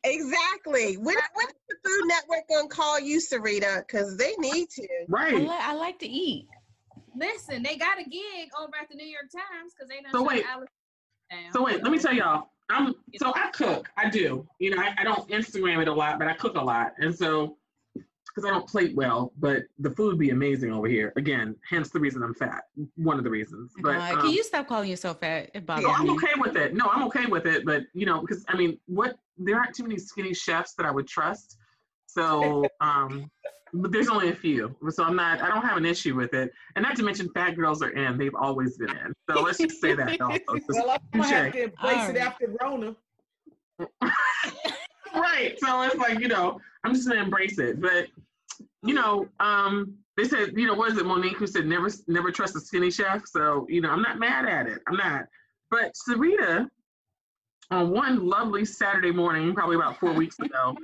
Exactly. 0.05 0.97
When, 0.97 1.15
when 1.33 1.47
is 1.47 1.53
the 1.69 1.75
Food 1.85 2.07
Network 2.07 2.47
going 2.49 2.67
to 2.67 2.75
call 2.75 2.99
you, 2.99 3.19
Sarita? 3.19 3.79
Because 3.87 4.17
they 4.17 4.35
need 4.37 4.69
to. 4.71 4.83
I, 4.83 5.05
Right. 5.07 5.33
li- 5.33 5.47
I 5.49 5.73
like 5.75 5.97
to 5.99 6.07
eat. 6.07 6.47
Listen, 7.15 7.63
they 7.63 7.75
got 7.77 7.99
a 7.99 8.03
gig 8.03 8.49
over 8.59 8.73
at 8.79 8.89
the 8.89 8.95
New 8.95 9.05
York 9.05 9.29
Times 9.31 9.73
because 9.73 9.89
they 9.89 10.01
done 10.01 10.11
So 10.11 10.19
shut 10.19 10.27
wait. 10.27 10.45
Alex 10.45 10.71
down. 11.31 11.53
So 11.53 11.63
wait, 11.63 11.83
let 11.83 11.91
me 11.91 11.99
tell 11.99 12.13
y'all. 12.13 12.49
I'm 12.69 12.93
so 13.17 13.33
I 13.35 13.49
cook. 13.51 13.89
I 13.97 14.09
do. 14.09 14.47
You 14.59 14.75
know, 14.75 14.81
I, 14.81 14.93
I 14.97 15.03
don't 15.03 15.27
Instagram 15.29 15.81
it 15.81 15.87
a 15.87 15.93
lot, 15.93 16.17
but 16.17 16.27
I 16.27 16.33
cook 16.33 16.55
a 16.55 16.61
lot, 16.63 16.93
and 16.97 17.13
so 17.15 17.57
because 17.93 18.49
I 18.49 18.51
don't 18.51 18.67
plate 18.67 18.95
well, 18.95 19.31
but 19.37 19.63
the 19.77 19.91
food 19.91 20.17
be 20.17 20.31
amazing 20.31 20.73
over 20.73 20.87
here. 20.87 21.13
Again, 21.17 21.55
hence 21.69 21.89
the 21.89 21.99
reason 21.99 22.23
I'm 22.23 22.33
fat. 22.33 22.63
One 22.95 23.19
of 23.19 23.23
the 23.23 23.29
reasons. 23.29 23.73
But 23.81 23.97
Uh, 23.97 24.13
um, 24.13 24.21
can 24.21 24.31
you 24.31 24.43
stop 24.43 24.67
calling 24.67 24.89
yourself 24.89 25.19
fat? 25.19 25.51
It 25.53 25.67
bothers 25.67 25.83
no, 25.83 25.91
I'm 25.91 26.05
me. 26.05 26.13
okay 26.13 26.33
with 26.37 26.55
it. 26.55 26.73
No, 26.73 26.87
I'm 26.91 27.03
okay 27.03 27.27
with 27.27 27.45
it. 27.45 27.63
But 27.65 27.83
you 27.93 28.05
know, 28.07 28.21
because 28.21 28.43
I 28.47 28.57
mean, 28.57 28.79
what 28.87 29.17
there 29.37 29.57
aren't 29.57 29.75
too 29.75 29.83
many 29.83 29.97
skinny 29.99 30.33
chefs 30.33 30.73
that 30.75 30.85
I 30.85 30.91
would 30.91 31.07
trust. 31.07 31.57
So, 32.07 32.65
um, 32.79 33.29
but 33.73 33.91
there's 33.91 34.07
only 34.07 34.29
a 34.29 34.35
few. 34.35 34.75
So 34.89 35.03
I'm 35.03 35.15
not. 35.15 35.41
I 35.41 35.47
don't 35.47 35.63
have 35.63 35.77
an 35.77 35.85
issue 35.85 36.15
with 36.15 36.33
it. 36.33 36.53
And 36.75 36.83
not 36.83 36.95
to 36.97 37.03
mention, 37.03 37.29
fat 37.29 37.55
girls 37.55 37.81
are 37.81 37.89
in. 37.89 38.17
They've 38.17 38.35
always 38.35 38.77
been 38.77 38.91
in. 38.91 39.13
So 39.29 39.41
let's 39.41 39.57
just 39.57 39.81
say 39.81 39.95
that 39.95 40.21
also. 40.21 40.39
Well, 40.69 40.91
I'm 40.91 41.21
gonna 41.21 41.35
have 41.35 41.53
to 41.53 41.63
embrace 41.63 41.95
Alright. 41.95 42.15
it 42.15 42.19
after 42.19 42.55
Rona. 42.61 42.95
right. 45.15 45.55
So 45.59 45.81
it's 45.81 45.95
like, 45.95 46.19
you 46.19 46.27
know, 46.27 46.59
I'm 46.83 46.93
just 46.93 47.07
gonna 47.07 47.21
embrace 47.21 47.57
it. 47.57 47.81
But 47.81 48.07
you 48.83 48.93
know, 48.93 49.27
um, 49.39 49.97
they 50.17 50.25
said, 50.25 50.51
you 50.55 50.67
know, 50.67 50.75
what 50.75 50.91
is 50.91 50.97
it, 50.97 51.05
Monique 51.05 51.37
who 51.37 51.47
said 51.47 51.65
never 51.65 51.89
never 52.07 52.31
trust 52.31 52.55
a 52.55 52.59
skinny 52.59 52.91
chef. 52.91 53.23
So, 53.25 53.65
you 53.69 53.81
know, 53.81 53.89
I'm 53.89 54.03
not 54.03 54.19
mad 54.19 54.45
at 54.45 54.67
it. 54.67 54.79
I'm 54.87 54.97
not. 54.97 55.25
But 55.71 55.93
Sarita, 56.07 56.69
on 57.71 57.89
one 57.89 58.27
lovely 58.27 58.65
Saturday 58.65 59.11
morning, 59.11 59.55
probably 59.55 59.77
about 59.77 59.99
four 59.99 60.13
weeks 60.13 60.37
ago, 60.39 60.75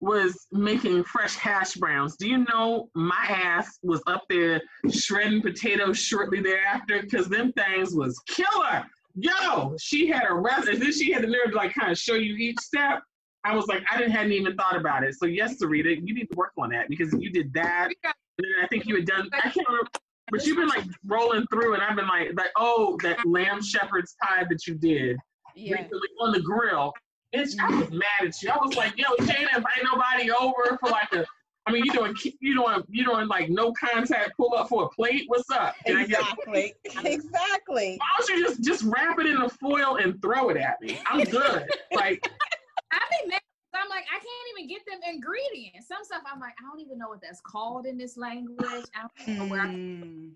was 0.00 0.46
making 0.52 1.04
fresh 1.04 1.34
hash 1.36 1.74
browns. 1.74 2.16
Do 2.16 2.28
you 2.28 2.44
know 2.52 2.88
my 2.94 3.26
ass 3.28 3.78
was 3.82 4.02
up 4.06 4.24
there 4.28 4.60
shredding 4.90 5.40
potatoes 5.42 5.98
shortly 5.98 6.40
thereafter 6.40 7.02
because 7.02 7.28
them 7.28 7.52
things 7.52 7.94
was 7.94 8.18
killer. 8.28 8.84
Yo, 9.14 9.74
she 9.80 10.06
had 10.06 10.24
a 10.28 10.34
rest, 10.34 10.68
and 10.68 10.80
then 10.80 10.92
she 10.92 11.10
had 11.10 11.22
the 11.22 11.26
nerve 11.26 11.50
to 11.50 11.56
like 11.56 11.72
kind 11.74 11.90
of 11.90 11.98
show 11.98 12.14
you 12.14 12.36
each 12.36 12.58
step. 12.60 13.00
I 13.44 13.54
was 13.54 13.66
like, 13.66 13.82
I 13.90 13.96
didn't 13.96 14.12
hadn't 14.12 14.32
even 14.32 14.54
thought 14.56 14.76
about 14.76 15.04
it. 15.04 15.14
So 15.14 15.24
yes, 15.24 15.56
Sarita, 15.62 15.96
you 16.04 16.14
need 16.14 16.28
to 16.30 16.36
work 16.36 16.52
on 16.58 16.68
that 16.70 16.88
because 16.90 17.14
you 17.14 17.30
did 17.30 17.52
that. 17.54 17.86
And 18.04 18.14
then 18.38 18.52
I 18.62 18.66
think 18.66 18.84
you 18.86 18.96
had 18.96 19.06
done. 19.06 19.30
I 19.32 19.48
can't 19.48 19.66
remember, 19.68 19.88
but 20.30 20.44
you've 20.44 20.58
been 20.58 20.68
like 20.68 20.84
rolling 21.06 21.46
through, 21.50 21.72
and 21.74 21.82
I've 21.82 21.96
been 21.96 22.08
like, 22.08 22.32
like, 22.36 22.50
oh, 22.56 22.98
that 23.02 23.24
lamb 23.24 23.62
shepherd's 23.62 24.14
pie 24.20 24.44
that 24.50 24.66
you 24.66 24.74
did 24.74 25.16
Yeah. 25.54 25.76
recently 25.76 26.08
on 26.20 26.32
the 26.32 26.40
grill. 26.40 26.92
Bitch, 27.34 27.54
I 27.60 27.80
was 27.80 27.90
mad 27.90 28.02
at 28.28 28.42
you. 28.42 28.50
I 28.50 28.56
was 28.58 28.76
like, 28.76 28.96
yo, 28.96 29.04
you 29.18 29.24
ain't 29.30 29.50
invite 29.54 29.82
nobody 29.82 30.30
over 30.30 30.78
for 30.80 30.90
like 30.90 31.12
a. 31.12 31.24
I 31.66 31.72
mean, 31.72 31.84
you 31.84 31.90
doing 31.92 32.14
you 32.40 32.54
doing 32.54 32.82
you 32.88 33.04
doing 33.04 33.26
like 33.26 33.50
no 33.50 33.72
contact 33.72 34.36
pull 34.36 34.54
up 34.54 34.68
for 34.68 34.84
a 34.84 34.88
plate. 34.90 35.24
What's 35.26 35.50
up? 35.50 35.74
Can 35.84 35.96
I 35.96 36.02
Exactly. 36.02 36.74
exactly. 37.04 37.98
why 37.98 38.06
don't 38.18 38.28
you 38.28 38.44
just 38.46 38.62
just 38.62 38.84
wrap 38.84 39.18
it 39.18 39.26
in 39.26 39.40
the 39.40 39.48
foil 39.48 39.96
and 39.96 40.20
throw 40.22 40.50
it 40.50 40.56
at 40.56 40.80
me? 40.80 41.00
I'm 41.10 41.24
good. 41.24 41.68
like 41.94 42.24
I 42.92 42.98
be 43.24 43.28
mad. 43.30 43.40
'cause 43.72 43.82
I'm 43.82 43.88
like, 43.88 44.04
I 44.08 44.14
can't 44.18 44.58
even 44.58 44.68
get 44.68 44.86
them 44.86 45.00
ingredients. 45.12 45.88
Some 45.88 46.04
stuff 46.04 46.22
I'm 46.32 46.38
like, 46.38 46.54
I 46.60 46.62
don't 46.70 46.80
even 46.80 46.98
know 46.98 47.08
what 47.08 47.20
that's 47.20 47.40
called 47.40 47.84
in 47.86 47.98
this 47.98 48.16
language. 48.16 48.84
I 48.94 49.08
don't 49.26 49.36
know 49.38 49.44
where 49.46 49.62
I, 49.62 49.66
Mm. 49.66 50.32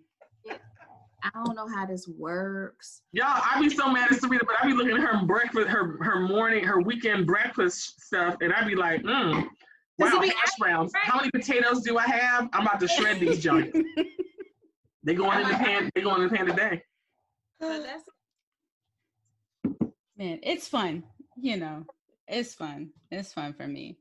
I 1.23 1.31
don't 1.45 1.55
know 1.55 1.69
how 1.69 1.87
this 1.87 2.09
works. 2.09 3.03
y'all, 3.13 3.27
I 3.29 3.61
be 3.61 3.69
so 3.71 3.91
mad 3.91 4.11
at 4.13 4.21
Sabrina, 4.21 4.43
but 4.47 4.57
I 4.61 4.67
be 4.67 4.73
looking 4.75 4.95
at 4.97 5.01
her 5.03 5.25
breakfast, 5.27 5.69
her 5.69 6.03
her 6.03 6.21
morning, 6.21 6.65
her 6.65 6.81
weekend 6.81 7.27
breakfast 7.27 8.01
stuff, 8.03 8.37
and 8.41 8.53
I 8.53 8.65
be 8.67 8.75
like, 8.75 9.03
mm, 9.03 9.47
wow, 9.99 10.19
be 10.21 10.29
hash 10.29 10.53
browns. 10.59 10.93
How 10.95 11.17
many 11.19 11.31
potatoes 11.31 11.83
do 11.83 11.99
I 11.99 12.07
have? 12.07 12.49
I'm 12.53 12.63
about 12.67 12.81
to 12.81 12.89
shred 12.89 13.21
these 13.21 13.39
joints. 13.43 13.79
They 15.05 15.15
going 15.15 15.41
in 15.41 15.49
the 15.49 15.55
pan. 15.55 15.91
They 15.95 16.01
going 16.03 16.23
in 16.23 16.29
the 16.29 16.37
pan 16.37 16.47
today. 16.47 16.83
Man, 20.17 20.39
it's 20.43 20.69
fun. 20.69 21.05
You 21.37 21.57
know, 21.57 21.85
it's 22.29 22.55
fun. 22.55 22.91
It's 23.11 23.33
fun 23.33 23.55
for 23.55 23.67
me. 23.67 23.99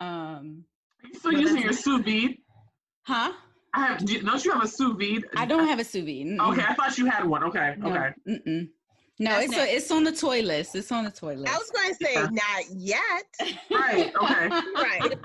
Um, 0.00 0.64
are 1.02 1.08
You 1.08 1.18
still 1.18 1.32
using 1.32 1.62
your 1.62 1.72
sous 1.72 2.02
vide? 2.04 2.36
huh? 3.02 3.32
I 3.78 3.86
have. 3.86 4.04
do 4.04 4.12
you- 4.14 4.22
Don't 4.22 4.44
you 4.44 4.52
have 4.52 4.62
a 4.64 4.68
sous 4.68 4.96
vide? 4.96 5.24
I 5.36 5.44
don't 5.46 5.66
have 5.66 5.78
a 5.78 5.84
sous 5.84 6.02
vide. 6.04 6.26
Mm-mm. 6.26 6.52
Okay, 6.52 6.62
I 6.68 6.74
thought 6.74 6.98
you 6.98 7.06
had 7.06 7.24
one. 7.24 7.42
Okay, 7.44 7.74
No, 7.78 7.88
okay. 7.90 8.10
Mm-mm. 8.28 8.68
No, 9.20 9.30
That's 9.32 9.44
it's 9.46 9.52
next. 9.56 9.70
a, 9.72 9.76
it's 9.76 9.90
on 9.90 10.04
the 10.04 10.12
toy 10.12 10.42
list. 10.42 10.76
It's 10.76 10.92
on 10.92 11.02
the 11.04 11.10
toy 11.10 11.34
list. 11.34 11.52
I 11.52 11.58
was 11.58 11.70
going 11.70 11.88
to 11.88 11.94
say, 12.04 12.14
Yeah. 12.14 12.28
not 12.30 12.64
yet. 12.70 13.56
Right. 13.70 14.12
Okay. 14.14 14.48
Right. 14.76 15.18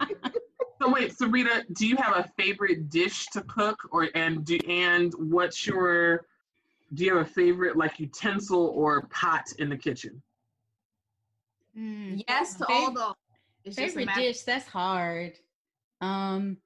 So 0.81 0.89
wait, 0.91 1.13
Sarita, 1.13 1.63
do 1.75 1.87
you 1.87 1.95
have 1.97 2.17
a 2.17 2.29
favorite 2.37 2.89
dish 2.89 3.27
to 3.27 3.41
cook, 3.43 3.79
or 3.91 4.09
and 4.15 4.43
do 4.43 4.57
and 4.67 5.13
what's 5.17 5.65
your 5.65 6.25
do 6.95 7.05
you 7.05 7.15
have 7.15 7.25
a 7.25 7.29
favorite 7.29 7.77
like 7.77 7.99
utensil 7.99 8.65
or 8.75 9.03
pot 9.03 9.45
in 9.59 9.69
the 9.69 9.77
kitchen? 9.77 10.21
Mm, 11.77 12.23
yes 12.27 12.55
to 12.55 12.65
Fav- 12.65 12.69
all 12.71 12.91
those. 12.93 13.13
It's 13.63 13.75
just 13.77 13.95
favorite 13.95 14.13
dish. 14.15 14.41
That's 14.41 14.67
hard. 14.67 15.33
Um, 16.01 16.57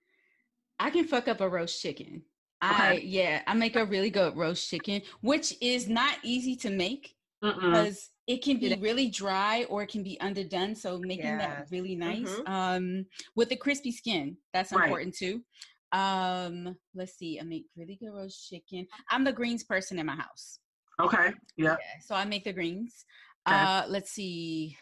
I 0.80 0.90
can 0.90 1.06
fuck 1.08 1.28
up 1.28 1.42
a 1.42 1.50
roast 1.50 1.82
chicken. 1.82 2.24
I 2.62 3.02
yeah, 3.04 3.44
I 3.46 3.54
make 3.54 3.76
a 3.76 3.86
really 3.86 4.10
good 4.10 4.36
roast 4.36 4.70
chicken, 4.70 5.02
which 5.22 5.54
is 5.62 5.88
not 5.88 6.18
easy 6.24 6.56
to 6.58 6.70
make 6.70 7.16
Mm-mm. 7.44 7.62
because 7.62 8.10
it 8.26 8.44
can 8.44 8.58
be 8.58 8.76
really 8.76 9.10
dry 9.10 9.64
or 9.66 9.84
it 9.84 9.90
can 9.90 10.04
be 10.04 10.20
underdone. 10.20 10.76
So 10.76 10.98
making 10.98 11.38
that 11.38 11.68
really 11.72 11.96
nice 11.96 12.28
Mhm. 12.28 12.48
um, 12.48 13.06
with 13.36 13.50
the 13.50 13.56
crispy 13.56 13.92
skin, 13.92 14.38
that's 14.54 14.72
Right. 14.72 14.84
important 14.86 15.16
too. 15.16 15.44
Um, 15.92 16.78
let's 16.94 17.14
see, 17.18 17.40
I 17.40 17.44
make 17.44 17.68
really 17.76 17.96
good 17.96 18.12
roast 18.12 18.50
chicken. 18.50 18.88
I'm 19.10 19.24
the 19.24 19.32
greens 19.32 19.64
person 19.64 20.00
in 20.00 20.06
my 20.08 20.16
house. 20.16 20.60
Okay. 21.00 21.32
Yeah. 21.56 21.78
Yeah, 21.80 22.00
so 22.02 22.16
I 22.16 22.26
make 22.26 22.44
the 22.44 22.54
greens. 22.54 23.06
Uh, 23.46 23.86
let's 23.88 24.12
see. 24.12 24.78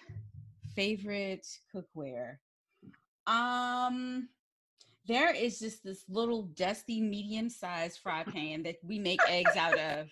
Favorite 0.75 1.45
cookware. 1.73 2.37
Um, 3.27 4.29
there 5.07 5.33
is 5.33 5.59
just 5.59 5.83
this 5.83 6.03
little 6.09 6.43
dusty 6.55 7.01
medium-sized 7.01 7.99
fry 7.99 8.23
pan 8.23 8.63
that 8.63 8.75
we 8.83 8.99
make 8.99 9.19
eggs 9.29 9.55
out 9.55 9.77
of. 9.77 10.07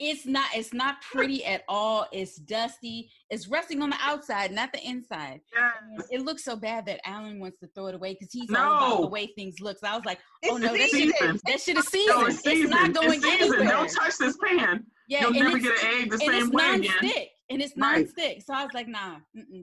It's 0.00 0.24
not. 0.24 0.46
It's 0.54 0.72
not 0.72 1.02
pretty 1.02 1.44
at 1.44 1.62
all. 1.68 2.06
It's 2.12 2.36
dusty. 2.36 3.10
It's 3.30 3.48
resting 3.48 3.82
on 3.82 3.90
the 3.90 3.96
outside, 4.00 4.52
not 4.52 4.72
the 4.72 4.80
inside. 4.84 5.40
Yes. 5.54 6.06
It 6.10 6.22
looks 6.22 6.44
so 6.44 6.56
bad 6.56 6.86
that 6.86 7.00
Alan 7.06 7.40
wants 7.40 7.58
to 7.60 7.66
throw 7.74 7.86
it 7.86 7.94
away 7.94 8.14
because 8.14 8.32
he's 8.32 8.48
all 8.50 8.56
about 8.76 9.00
the 9.02 9.06
way 9.08 9.26
things 9.36 9.60
look. 9.60 9.78
So 9.78 9.88
I 9.88 9.94
was 9.96 10.04
like, 10.04 10.18
It's 10.42 10.52
oh 10.52 10.56
no, 10.56 10.68
that 10.68 10.78
shit, 10.78 10.90
seasoned. 10.90 11.40
that 11.46 11.60
shit 11.60 11.76
is 11.76 11.84
No, 11.84 11.90
seasoned. 11.90 12.26
it's 12.28 12.34
It's, 12.36 12.42
seasoned. 12.44 12.70
not 12.70 12.92
going 12.94 13.12
it's 13.14 13.22
seasoned. 13.24 13.54
anywhere. 13.54 13.68
Don't 13.76 13.88
touch 13.90 14.16
this 14.18 14.36
pan. 14.42 14.86
yeah, 15.08 15.20
You'll 15.22 15.28
and 15.30 15.38
never 15.38 15.56
it's- 15.58 15.80
get 15.80 15.84
an 15.94 16.02
egg 16.02 16.10
the 16.10 16.18
same 16.18 16.30
it's 16.32 16.48
way 16.50 16.76
non-stick, 16.78 17.30
and 17.50 17.60
it's 17.62 17.72
Right. 17.76 17.96
non-stick. 17.98 18.42
So 18.46 18.54
I 18.54 18.64
was 18.64 18.72
like, 18.74 18.88
nah, 18.88 19.16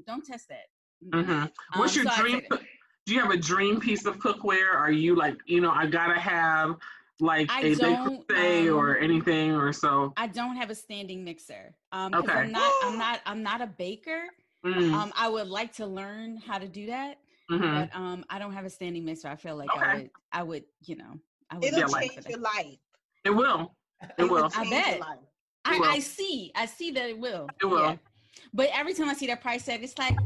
don't 0.06 0.26
test 0.26 0.48
that. 0.50 0.66
Mm-mm. 1.14 1.26
hmm 1.26 1.80
What's 1.80 1.96
Um, 1.98 2.04
your 2.04 2.12
so 2.14 2.22
dream? 2.22 2.42
Say 3.10 3.16
that. 3.16 3.22
Do 3.22 3.28
you 3.28 3.32
have 3.32 3.32
a 3.32 3.42
dream 3.42 3.80
piece 3.80 4.06
of 4.06 4.18
cookware? 4.20 4.74
Are 4.74 4.92
you 4.92 5.16
like, 5.16 5.38
you 5.46 5.62
know, 5.62 5.72
I 5.72 5.86
gotta 5.88 6.20
have 6.20 6.76
like 7.20 7.50
I 7.52 7.62
a 7.62 7.76
don't, 7.76 8.26
say 8.32 8.70
or 8.70 8.98
um, 8.98 9.04
anything 9.04 9.52
or 9.52 9.74
so? 9.74 10.14
I 10.18 10.28
don't 10.28 10.56
have 10.56 10.70
a 10.70 10.76
standing 10.76 11.24
mixer. 11.24 11.76
Um, 11.92 12.14
'cause 12.14 12.24
Okay. 12.24 12.34
I'm 12.34 12.52
not. 12.52 12.72
I'm 12.84 12.98
not. 12.98 13.20
I'm 13.26 13.44
not 13.44 13.62
a 13.62 13.68
baker. 13.68 14.24
Mm, 14.66 14.94
Um, 14.94 15.14
I 15.16 15.30
would 15.30 15.48
like 15.48 15.74
to 15.76 15.86
learn 15.86 16.38
how 16.38 16.58
to 16.58 16.68
do 16.68 16.88
that, 16.88 17.18
mhm. 17.50 17.90
but 17.90 17.98
um, 17.98 18.26
I 18.30 18.40
don't 18.40 18.52
have 18.54 18.66
a 18.66 18.70
standing 18.70 19.06
mixer. 19.06 19.30
I 19.30 19.36
feel 19.38 19.56
like 19.56 19.70
I 19.74 19.96
would. 19.96 20.10
I 20.32 20.44
would. 20.44 20.64
You 20.86 20.96
know. 20.98 21.20
I 21.50 21.56
would. 21.56 21.64
It'll 21.66 21.80
Yeah, 21.80 21.86
like- 21.88 22.12
change 22.12 22.26
your 22.28 22.40
life. 22.40 22.78
It 23.26 23.30
will. 23.32 23.74
It 24.18 24.24
will. 24.30 24.50
I 24.56 24.70
bet. 24.70 25.02
I. 25.66 25.78
I 25.84 26.00
see. 26.00 26.52
I 26.56 26.66
see 26.66 26.92
that 26.92 27.10
it 27.10 27.18
will. 27.20 27.48
It 27.62 27.66
will. 27.66 27.82
yeah. 27.82 27.98
But 28.54 28.70
every 28.74 28.94
time 28.94 29.10
I 29.10 29.14
see 29.14 29.28
that 29.28 29.42
price 29.42 29.66
tag, 29.66 29.84
it's 29.84 29.98
like, 29.98 30.18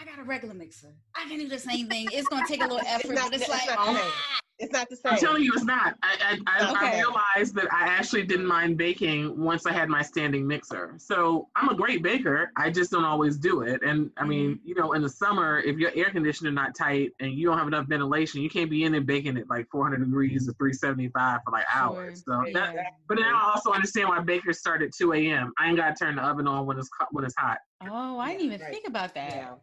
I 0.00 0.04
got 0.04 0.18
a 0.18 0.24
regular 0.24 0.54
mixer. 0.54 0.92
I 1.14 1.28
can 1.28 1.38
do 1.38 1.48
the 1.48 1.58
same 1.58 1.88
thing. 1.88 2.08
It's 2.12 2.28
gonna 2.28 2.46
take 2.46 2.62
a 2.62 2.66
little 2.66 2.80
effort, 2.86 3.14
not- 3.14 3.30
but 3.30 3.34
it's 3.40 3.42
it's 3.48 3.50
like, 3.50 3.66
not 3.76 3.86
the 3.94 4.00
ah. 4.00 4.40
It's 4.60 4.72
not 4.72 4.88
the 4.88 4.94
same. 4.94 5.14
I'm 5.14 5.18
telling 5.18 5.42
you, 5.42 5.52
it's 5.52 5.64
not. 5.64 5.96
I 6.04 6.38
I, 6.46 6.60
I, 6.64 6.86
I 6.86 7.00
realized 7.00 7.56
that 7.56 7.66
I 7.72 7.86
actually 7.88 8.22
didn't 8.22 8.46
mind 8.46 8.78
baking 8.78 9.36
once 9.36 9.66
I 9.66 9.72
had 9.72 9.88
my 9.88 10.00
standing 10.00 10.46
mixer. 10.46 10.94
So 10.96 11.48
I'm 11.56 11.70
a 11.70 11.74
great 11.74 12.04
baker. 12.04 12.52
I 12.56 12.70
just 12.70 12.92
don't 12.92 13.04
always 13.04 13.36
do 13.36 13.62
it. 13.62 13.82
And 13.82 14.10
I 14.16 14.24
mean, 14.24 14.54
Mm-hmm. 14.54 14.68
you 14.68 14.74
know, 14.76 14.92
in 14.92 15.02
the 15.02 15.08
summer, 15.08 15.58
if 15.58 15.76
your 15.78 15.90
air 15.96 16.10
conditioner 16.10 16.52
not 16.52 16.76
tight 16.76 17.10
and 17.18 17.32
you 17.32 17.48
don't 17.48 17.58
have 17.58 17.66
enough 17.66 17.86
ventilation, 17.88 18.42
you 18.42 18.48
can't 18.48 18.70
be 18.70 18.84
in 18.84 18.92
there 18.92 19.00
baking 19.00 19.36
at 19.38 19.50
like 19.50 19.66
400 19.72 19.98
degrees 19.98 20.48
or 20.48 20.52
375 20.52 21.40
for 21.44 21.50
like 21.50 21.64
hours. 21.74 22.22
So 22.24 22.32
Sure. 22.44 22.52
that. 22.54 22.76
But 23.08 23.18
now 23.18 23.36
I 23.36 23.50
also 23.54 23.72
understand 23.72 24.08
why 24.08 24.20
bakers 24.20 24.60
start 24.60 24.82
at 24.82 24.92
2 24.94 25.14
a.m. 25.14 25.52
I 25.58 25.66
ain't 25.68 25.76
got 25.78 25.96
to 25.96 26.04
turn 26.04 26.14
the 26.16 26.22
oven 26.22 26.46
on 26.46 26.64
when 26.64 26.78
it's 26.78 26.88
when 27.10 27.24
it's 27.24 27.34
hot. 27.36 27.58
Oh, 27.90 28.20
I 28.20 28.30
didn't 28.32 28.46
even 28.46 28.60
Right. 28.60 28.72
think 28.72 28.86
about 28.86 29.14
that. 29.14 29.30
Yeah. 29.34 29.54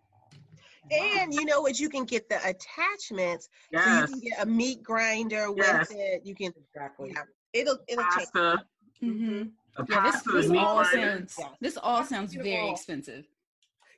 And 0.89 1.33
you 1.33 1.45
know 1.45 1.61
what? 1.61 1.79
You 1.79 1.89
can 1.89 2.05
get 2.05 2.27
the 2.29 2.37
attachments. 2.47 3.49
So 3.73 3.79
you 3.79 4.07
can 4.07 4.19
get 4.19 4.41
a 4.41 4.45
meat 4.45 4.81
grinder 4.83 5.51
with 5.51 5.65
Yes. 5.67 5.87
it. 5.91 6.21
You 6.25 6.33
can. 6.35 6.51
Exactly. 6.57 7.11
Yeah. 7.13 7.23
It'll 7.53 7.77
it'll 7.87 8.03
change. 8.15 8.27
Pasta. 8.33 8.65
Mm-hmm. 9.03 9.43
The 9.77 9.85
Yeah, 9.89 10.01
this, 10.03 10.11
pasta, 10.13 10.29
the 10.31 10.41
this 10.41 10.51
all 10.51 10.83
grinder. 10.83 11.07
sounds 11.27 11.39
this 11.61 11.77
all 11.77 12.03
sounds 12.03 12.33
very 12.33 12.59
all. 12.59 12.71
expensive. 12.73 13.25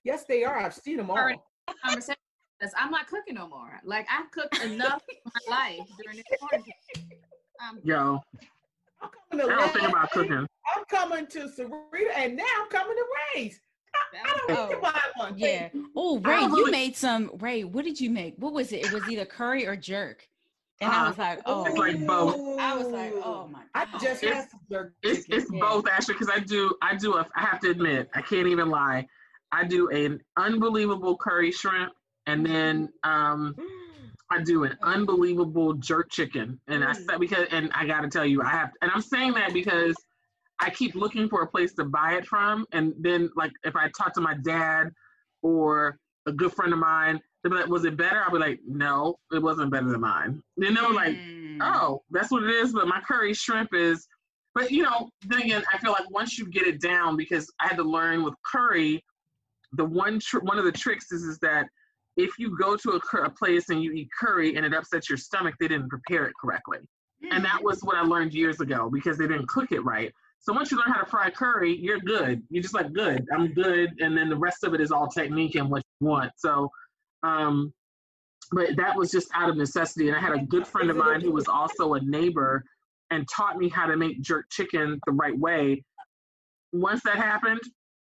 Yes, 0.04 0.26
they 0.26 0.44
are. 0.44 0.58
I've 0.60 0.74
seen 0.74 0.98
them 0.98 1.10
all. 1.10 1.30
Conversation. 1.86 2.16
I'm 2.78 2.92
not 2.92 3.08
cooking 3.08 3.36
no 3.36 3.48
more. 3.48 3.80
Like 3.84 4.06
I've 4.10 4.30
cooked 4.32 4.58
enough 4.64 5.04
in 5.10 5.18
my 5.26 5.56
life 5.56 5.88
during 6.02 6.18
this 6.18 6.26
quarantine. 6.40 6.74
Um, 7.62 7.80
Yo, 7.84 8.22
I'm 9.02 9.10
coming 9.40 9.52
I 9.52 9.60
don't 9.60 9.74
think 9.74 9.90
about 9.90 10.12
cooking. 10.12 10.48
I'm 10.76 10.84
coming 10.90 11.28
to 11.28 11.40
Sarita, 11.48 12.12
and 12.16 12.36
now 12.38 12.44
I'm 12.62 12.70
coming 12.70 12.96
to 12.96 13.06
Rae's. 13.36 13.60
I, 13.96 14.00
I 14.24 14.48
don't 14.48 14.58
Oh, 14.58 14.68
need 14.68 14.76
to 14.76 14.82
buy 14.82 15.00
one. 15.16 15.34
Yeah. 15.38 15.70
Oh, 15.96 16.20
Rae, 16.20 16.41
you 16.41 16.72
made 16.72 16.96
some. 16.96 17.32
Rae, 17.39 17.64
what 17.64 17.86
did 17.86 18.00
you 18.00 18.10
make? 18.10 18.36
What 18.38 18.54
was 18.54 18.72
it? 18.72 18.86
It 18.86 18.91
was 18.91 19.08
either 19.10 19.26
curry 19.26 19.66
or 19.66 19.76
jerk. 19.76 20.28
And 20.82 20.91
I 20.91 21.06
Uh, 21.06 21.10
was 21.10 21.18
like, 21.18 21.39
oh, 21.46 21.66
It's 21.66 21.78
like 21.78 22.06
both. 22.06 22.60
I 22.60 22.76
was 22.76 22.88
like, 22.88 23.14
oh 23.24 23.48
my 23.52 23.60
god. 23.74 23.88
I 23.94 23.98
just 24.00 24.24
It's- 24.24 24.48
jerk 24.70 24.94
It's 25.04 25.26
it's 25.30 25.52
Yeah. 25.52 25.60
both 25.60 25.88
actually 25.88 26.16
because 26.16 26.30
I 26.30 26.39
do 26.39 26.76
I 26.82 26.96
do 26.96 27.16
a 27.16 27.28
I 27.36 27.41
have 27.41 27.60
to 27.62 27.70
admit 27.70 28.10
I 28.14 28.22
can't 28.22 28.48
even 28.48 28.70
lie 28.70 29.08
I 29.52 29.64
do 29.66 29.89
an 29.89 30.20
unbelievable 30.36 31.16
curry 31.16 31.52
shrimp 31.52 31.94
and 32.26 32.46
then 32.46 32.89
um 33.04 33.56
I 34.30 34.41
do 34.41 34.64
an 34.64 34.78
unbelievable 34.82 35.74
jerk 35.76 36.10
chicken 36.10 36.60
and 36.68 36.84
I 36.84 36.94
said 36.94 37.20
because 37.20 37.48
and 37.52 37.72
I 37.74 37.86
got 37.86 38.02
to 38.02 38.10
tell 38.10 38.26
you 38.26 38.41
I 38.41 38.50
have 38.50 38.72
and 38.82 38.91
I'm 38.91 39.02
saying 39.02 39.34
that 39.34 39.54
because 39.54 39.96
I 40.64 40.70
keep 40.70 40.95
looking 40.95 41.28
for 41.28 41.41
a 41.41 41.47
place 41.47 41.74
to 41.76 41.84
buy 41.86 42.14
it 42.14 42.26
from 42.26 42.66
and 42.72 42.93
then 42.99 43.30
like 43.36 43.51
if 43.64 43.76
I 43.76 43.89
talk 43.97 44.14
to 44.16 44.22
my 44.22 44.36
dad 44.43 44.89
or 45.41 45.97
a 46.26 46.32
good 46.32 46.53
friend 46.53 46.72
of 46.74 46.80
mine 46.80 47.20
they'll 47.43 47.51
be 47.53 47.59
like 47.59 47.68
was 47.68 47.84
it 47.86 47.97
better 47.97 48.22
I'll 48.24 48.32
be 48.32 48.39
like 48.39 48.59
no 48.66 49.18
it 49.32 49.41
wasn't 49.41 49.72
better 49.72 49.89
than 49.89 50.01
mine 50.01 50.41
Then 50.57 50.70
you 50.70 50.82
know 50.82 50.89
like 50.89 51.18
Mm. 51.53 51.59
oh, 51.61 52.01
that's 52.09 52.32
what 52.32 52.43
it 52.43 52.49
is. 52.49 52.74
But 52.74 52.88
my 52.88 52.99
curry 53.01 53.34
shrimp 53.34 53.74
is, 53.76 54.07
but 54.55 54.72
you 54.72 54.82
know, 54.84 55.09
then 55.28 55.39
again, 55.41 55.64
I 55.72 55.78
feel 55.78 55.91
like 55.91 56.09
once 56.09 56.38
you 56.38 56.45
get 56.47 56.66
it 56.66 56.82
down, 56.82 57.16
because 57.16 57.51
I 57.59 57.68
had 57.68 57.78
to 57.78 57.84
learn 57.84 58.24
with 58.24 58.34
curry, 58.51 59.03
the 59.74 59.86
one 59.86 60.20
tr- 60.20 60.39
one 60.39 60.57
of 60.57 60.66
the 60.66 60.72
tricks 60.72 61.11
is 61.11 61.24
is 61.24 61.38
that 61.39 61.68
if 62.18 62.32
you 62.39 62.57
go 62.57 62.76
to 62.76 62.91
a, 62.91 62.99
cur- 62.99 63.26
a 63.26 63.30
place 63.30 63.70
and 63.70 63.84
you 63.84 63.91
eat 63.91 64.09
curry 64.20 64.55
and 64.55 64.66
it 64.66 64.74
upsets 64.74 65.09
your 65.09 65.18
stomach, 65.18 65.55
they 65.59 65.68
didn't 65.68 65.89
prepare 65.89 66.26
it 66.26 66.34
correctly, 66.41 66.80
and 67.32 67.43
that 67.45 67.64
was 67.64 67.82
what 67.84 67.95
I 67.97 68.01
learned 68.01 68.34
years 68.34 68.59
ago 68.59 68.89
because 68.91 69.18
they 69.18 69.28
didn't 69.28 69.47
cook 69.47 69.72
it 69.72 69.84
right. 69.84 70.11
So 70.44 70.52
once 70.54 70.72
you 70.72 70.78
learn 70.78 70.91
how 70.94 71.00
to 71.00 71.06
fry 71.10 71.30
curry, 71.30 71.76
you're 71.76 72.00
good. 72.00 72.44
You're 72.50 72.62
just 72.62 72.74
like 72.76 72.91
good. 72.94 73.26
I'm 73.34 73.54
good, 73.54 73.91
and 74.00 74.16
then 74.16 74.30
the 74.30 74.36
rest 74.38 74.64
of 74.66 74.74
it 74.74 74.82
is 74.82 74.91
all 74.91 75.08
technique 75.08 75.56
and 75.56 75.70
what 75.70 75.82
you 76.00 76.08
want. 76.08 76.32
So. 76.38 76.70
Um, 77.24 77.74
but 78.52 78.76
that 78.76 78.96
was 78.96 79.10
just 79.10 79.30
out 79.34 79.50
of 79.50 79.58
necessity. 79.58 80.10
And 80.10 80.18
I 80.18 80.20
had 80.20 80.34
a 80.34 80.44
good 80.46 80.68
friend 80.68 80.89
of 80.91 80.98
mine 80.98 81.22
who 81.22 81.32
was 81.32 81.48
also 81.48 81.94
a 81.96 82.02
neighbor 82.02 82.64
and 83.10 83.28
taught 83.30 83.58
me 83.58 83.70
how 83.70 83.88
to 83.88 83.96
make 83.96 84.22
jerk 84.22 84.46
chicken 84.52 85.00
the 85.08 85.14
right 85.14 85.38
way. 85.38 85.84
Once 86.72 87.02
that 87.04 87.16
happened, 87.16 87.62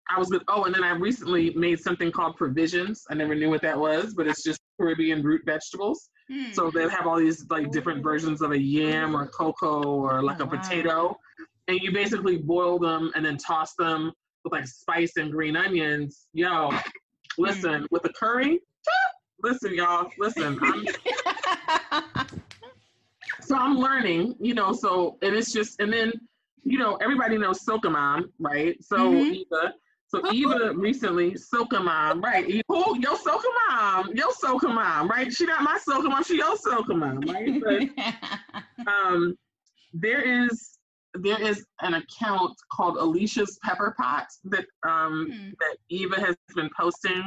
I 0.08 0.18
was 0.18 0.28
good. 0.28 0.42
Oh, 0.46 0.64
and 0.64 0.74
then 0.74 0.84
I 0.84 0.90
recently 0.90 1.50
made 1.54 1.80
something 1.80 2.12
called 2.12 2.36
provisions. 2.36 3.04
I 3.10 3.14
never 3.14 3.34
knew 3.34 3.50
what 3.50 3.62
that 3.62 3.78
was, 3.78 4.14
but 4.14 4.28
it's 4.28 4.44
just 4.44 4.60
Caribbean 4.78 5.22
root 5.22 5.42
vegetables. 5.46 6.10
Mm. 6.30 6.54
So 6.54 6.70
they 6.70 6.88
have 6.88 7.06
all 7.06 7.16
these 7.16 7.46
like 7.50 7.72
different 7.72 8.02
versions 8.02 8.42
of 8.42 8.52
a 8.52 8.58
yam 8.58 9.16
or 9.16 9.26
cocoa 9.28 9.82
or 9.82 10.22
like 10.22 10.40
Oh, 10.40 10.44
a 10.44 10.46
wow. 10.46 10.56
potato. 10.56 11.18
And 11.68 11.80
you 11.80 11.92
basically 11.92 12.36
boil 12.36 12.78
them 12.78 13.10
and 13.14 13.24
then 13.24 13.36
toss 13.36 13.74
them 13.76 14.12
with 14.44 14.52
like 14.52 14.66
spice 14.66 15.16
and 15.16 15.32
green 15.32 15.56
onions. 15.56 16.28
Yo, 16.32 16.70
listen, 17.38 17.86
with 17.90 18.02
the 18.02 18.12
curry, 18.12 18.60
listen, 19.42 19.74
y'all, 19.74 20.08
listen. 20.18 20.58
I'm, 20.62 20.86
so 23.40 23.56
I'm 23.56 23.78
learning, 23.78 24.36
you 24.40 24.54
know, 24.54 24.72
so 24.72 25.18
and 25.22 25.34
it's 25.34 25.52
just 25.52 25.80
and 25.80 25.92
then, 25.92 26.12
you 26.62 26.78
know, 26.78 26.96
everybody 26.96 27.36
knows 27.38 27.64
Soca 27.64 27.90
Mom, 27.90 28.32
right? 28.38 28.76
So 28.82 28.96
Mhm. 28.96 29.32
Eva, 29.32 29.74
so 30.08 30.22
Eva 30.32 30.72
recently, 30.74 31.32
Soca 31.32 31.82
Mom, 31.82 32.20
right? 32.20 32.44
Who 32.68 33.00
yo 33.00 33.16
Soca 33.16 33.50
Mom, 33.68 34.10
yo 34.14 34.28
Soca 34.28 34.72
Mom, 34.72 35.08
right? 35.08 35.32
She 35.32 35.46
not 35.46 35.62
my 35.62 35.78
Soca 35.78 36.08
Mom, 36.08 36.22
she 36.22 36.38
yo 36.38 36.54
Soca 36.54 36.96
Mom, 36.96 37.20
right? 37.22 37.60
But 37.60 38.86
um, 38.86 39.36
there 39.92 40.44
is 40.44 40.75
there 41.18 41.40
is 41.40 41.64
an 41.82 41.94
account 41.94 42.52
called 42.72 42.96
Alicia's 42.96 43.58
Pepper 43.62 43.94
Pot 43.98 44.26
that 44.44 44.66
um 44.86 45.30
Hmm. 45.30 45.50
that 45.60 45.76
Eva 45.90 46.20
has 46.20 46.36
been 46.54 46.70
posting 46.78 47.24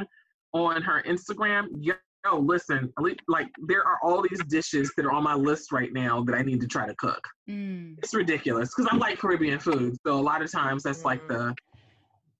on 0.52 0.82
her 0.82 1.02
Instagram. 1.06 1.68
Yo, 1.80 2.38
listen, 2.38 2.92
like 3.28 3.48
there 3.66 3.82
are 3.86 3.98
all 4.02 4.22
these 4.22 4.42
dishes 4.48 4.92
that 4.96 5.06
are 5.06 5.12
on 5.12 5.22
my 5.22 5.34
list 5.34 5.72
right 5.72 5.92
now 5.92 6.22
that 6.24 6.34
I 6.34 6.42
need 6.42 6.60
to 6.60 6.66
try 6.66 6.86
to 6.86 6.94
cook. 6.96 7.22
Mm. 7.48 7.96
It's 7.98 8.14
ridiculous 8.14 8.74
because 8.74 8.90
I 8.92 8.96
like 8.96 9.18
Caribbean 9.18 9.58
food, 9.58 9.96
so 10.06 10.18
a 10.18 10.20
lot 10.20 10.42
of 10.42 10.50
times 10.50 10.82
that's 10.82 11.04
like 11.04 11.20
the 11.28 11.54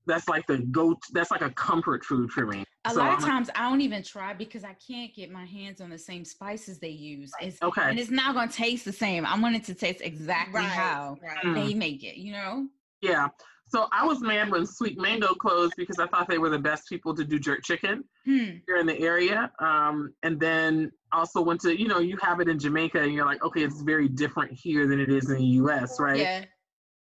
that's 0.07 0.29
like 0.29 0.47
the 0.47 0.59
go. 0.59 0.97
That's 1.13 1.31
like 1.31 1.43
a 1.43 1.51
comfort 1.51 2.05
food 2.05 2.31
for 2.31 2.47
me. 2.47 2.65
A 2.87 2.91
So 2.91 2.99
lot 3.01 3.09
of 3.09 3.15
I'm 3.17 3.21
like, 3.23 3.31
times 3.31 3.51
I 3.55 3.69
don't 3.69 3.81
even 3.83 4.03
try 4.03 4.33
because 4.33 4.65
I 4.65 4.75
can't 4.75 5.15
get 5.15 5.31
my 5.31 5.45
hands 5.45 5.81
on 5.81 5.91
the 5.91 5.99
same 5.99 6.25
spices 6.25 6.79
they 6.79 6.89
use. 6.89 7.31
It's, 7.41 7.61
Okay. 7.63 7.83
And 7.83 7.99
it's 7.99 8.11
not 8.11 8.35
going 8.35 8.49
to 8.49 8.55
taste 8.55 8.85
the 8.87 8.93
same. 8.93 9.27
I 9.27 9.39
want 9.39 9.55
it 9.57 9.65
to 9.65 9.75
taste 9.75 10.01
exactly 10.03 10.63
how 10.63 11.17
Right. 11.23 11.37
Mm. 11.45 11.55
they 11.55 11.75
make 11.75 12.03
it, 12.05 12.17
you 12.17 12.33
know? 12.33 12.69
Yeah. 13.03 13.29
So 13.69 13.87
I 13.93 14.05
was 14.07 14.21
mad 14.21 14.51
when 14.51 14.67
Sweet 14.67 14.99
Mango 14.99 15.35
closed 15.35 15.75
because 15.77 15.99
I 16.01 16.07
thought 16.07 16.27
they 16.29 16.39
were 16.39 16.49
the 16.49 16.59
best 16.59 16.89
people 16.89 17.15
to 17.15 17.25
do 17.25 17.39
jerk 17.39 17.63
chicken 17.63 18.03
Hmm. 18.25 18.57
here 18.67 18.79
in 18.79 18.87
the 18.87 18.99
area. 18.99 19.53
Um, 19.61 20.13
and 20.23 20.41
then 20.41 20.91
also 21.13 21.41
went 21.43 21.61
to, 21.61 21.79
you 21.79 21.87
know, 21.87 21.99
you 22.01 22.17
have 22.23 22.41
it 22.41 22.49
in 22.49 22.59
Jamaica 22.59 23.01
and 23.01 23.13
you're 23.13 23.27
like, 23.27 23.45
okay, 23.45 23.63
it's 23.63 23.83
very 23.83 24.09
different 24.09 24.53
here 24.53 24.89
than 24.89 24.99
it 25.01 25.11
is 25.11 25.29
in 25.31 25.37
the 25.37 25.45
US, 25.45 26.01
right? 26.01 26.19
Yeah. 26.19 26.45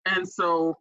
And 0.07 0.29
so, 0.29 0.77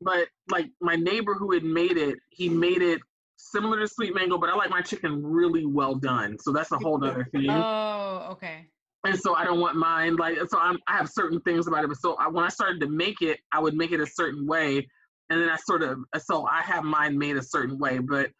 but 0.00 0.28
like 0.50 0.66
my 0.80 0.96
neighbor 0.96 1.34
who 1.34 1.52
had 1.52 1.64
made 1.64 1.96
it, 1.96 2.18
he 2.30 2.48
made 2.48 2.82
it 2.82 3.00
similar 3.36 3.78
to 3.80 3.88
Sweet 3.88 4.14
Mango, 4.14 4.38
but 4.38 4.48
I 4.50 4.54
like 4.56 4.70
my 4.70 4.82
chicken 4.82 5.22
really 5.24 5.66
well 5.66 5.94
done. 5.94 6.36
So 6.40 6.52
that's 6.52 6.72
a 6.72 6.78
whole 6.78 7.02
other 7.04 7.24
thing. 7.32 7.48
Oh, 7.50 8.28
okay. 8.32 8.66
and 9.04 9.18
so 9.18 9.34
I 9.34 9.44
don't 9.44 9.60
want 9.60 9.76
mine 9.76 10.16
like 10.16 10.38
so 10.48 10.58
I'm 10.58 10.78
I 10.88 10.96
have 10.96 11.08
certain 11.08 11.40
things 11.42 11.66
about 11.66 11.84
it. 11.84 11.88
But 11.88 11.98
so 11.98 12.14
I, 12.16 12.28
when 12.28 12.44
I 12.44 12.48
started 12.48 12.80
to 12.80 12.88
make 12.88 13.22
it, 13.22 13.38
I 13.52 13.60
would 13.60 13.74
make 13.74 13.92
it 13.92 14.00
a 14.00 14.06
certain 14.06 14.46
way, 14.46 14.86
and 15.30 15.40
then 15.40 15.48
I 15.48 15.56
sort 15.56 15.82
of 15.82 15.98
so 16.18 16.46
I 16.46 16.60
have 16.62 16.84
mine 16.84 17.16
made 17.18 17.36
a 17.36 17.42
certain 17.42 17.78
way, 17.78 17.98
but 17.98 18.30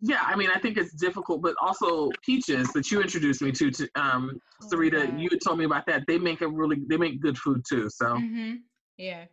yeah, 0.00 0.20
I 0.22 0.36
mean, 0.36 0.50
I 0.54 0.58
think 0.58 0.76
it's 0.76 0.92
difficult, 0.92 1.40
but 1.40 1.54
also 1.62 2.10
peaches 2.26 2.70
that 2.74 2.90
you 2.90 3.00
introduced 3.00 3.40
me 3.40 3.50
to, 3.52 3.70
to 3.70 3.88
um, 3.94 4.38
Oh, 4.62 4.66
Sarita, 4.68 5.08
yeah. 5.08 5.16
you 5.16 5.30
told 5.42 5.56
me 5.58 5.64
about 5.64 5.86
that. 5.86 6.02
They 6.06 6.18
make 6.18 6.42
a 6.42 6.48
really, 6.48 6.82
they 6.90 6.98
make 6.98 7.22
good 7.22 7.38
food 7.38 7.62
too. 7.66 7.88
So 7.88 8.06
Mm-hmm. 8.16 8.56
Yeah. 8.98 9.24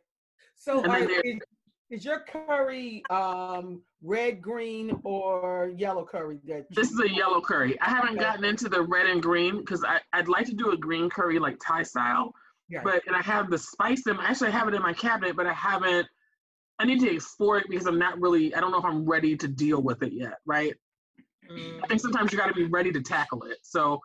So 0.56 0.82
And 0.84 0.94
then 0.94 1.04
are, 1.04 1.08
there- 1.08 1.40
is, 1.92 2.06
your 2.06 2.20
curry 2.22 3.04
um, 3.10 3.82
red, 4.02 4.42
green, 4.42 5.00
or 5.04 5.72
yellow 5.76 6.06
curry? 6.06 6.40
That 6.48 6.66
this 6.72 6.92
is 6.92 7.00
a 7.00 7.10
yellow 7.10 7.42
curry. 7.42 7.80
I 7.82 7.90
haven't 7.90 8.12
Okay. 8.16 8.20
gotten 8.20 8.44
into 8.46 8.70
the 8.70 8.82
red 8.82 9.06
and 9.08 9.22
green 9.22 9.58
because 9.60 9.86
I'd 10.14 10.28
like 10.28 10.46
to 10.48 10.54
do 10.54 10.72
a 10.72 10.78
green 10.78 11.10
curry 11.10 11.40
like 11.40 11.58
Thai 11.66 11.84
style, 11.84 12.34
yeah. 12.70 12.82
but 12.84 13.06
and 13.08 13.16
I 13.16 13.22
have 13.22 13.50
the 13.50 13.58
spice 13.58 14.08
in. 14.08 14.18
Actually, 14.20 14.50
I 14.50 14.52
have 14.52 14.68
it 14.68 14.74
in 14.74 14.82
my 14.82 14.94
cabinet, 14.94 15.36
but 15.36 15.46
I 15.46 15.54
haven't. 15.54 16.08
I 16.80 16.86
need 16.86 17.00
to 17.02 17.14
explore 17.14 17.58
it 17.58 17.66
because 17.70 17.86
I'm 17.86 18.00
not 18.00 18.20
really. 18.20 18.56
I 18.56 18.60
don't 18.62 18.72
know 18.72 18.80
if 18.80 18.86
I'm 18.86 19.06
ready 19.06 19.38
to 19.38 19.48
deal 19.48 19.82
with 19.82 20.02
it 20.04 20.14
yet. 20.14 20.38
Right. 20.46 20.74
I 21.84 21.88
think 21.88 22.00
sometimes 22.00 22.32
you 22.32 22.38
got 22.38 22.48
to 22.48 22.54
be 22.54 22.64
ready 22.66 22.92
to 22.94 23.02
tackle 23.02 23.44
it. 23.44 23.58
So 23.62 24.00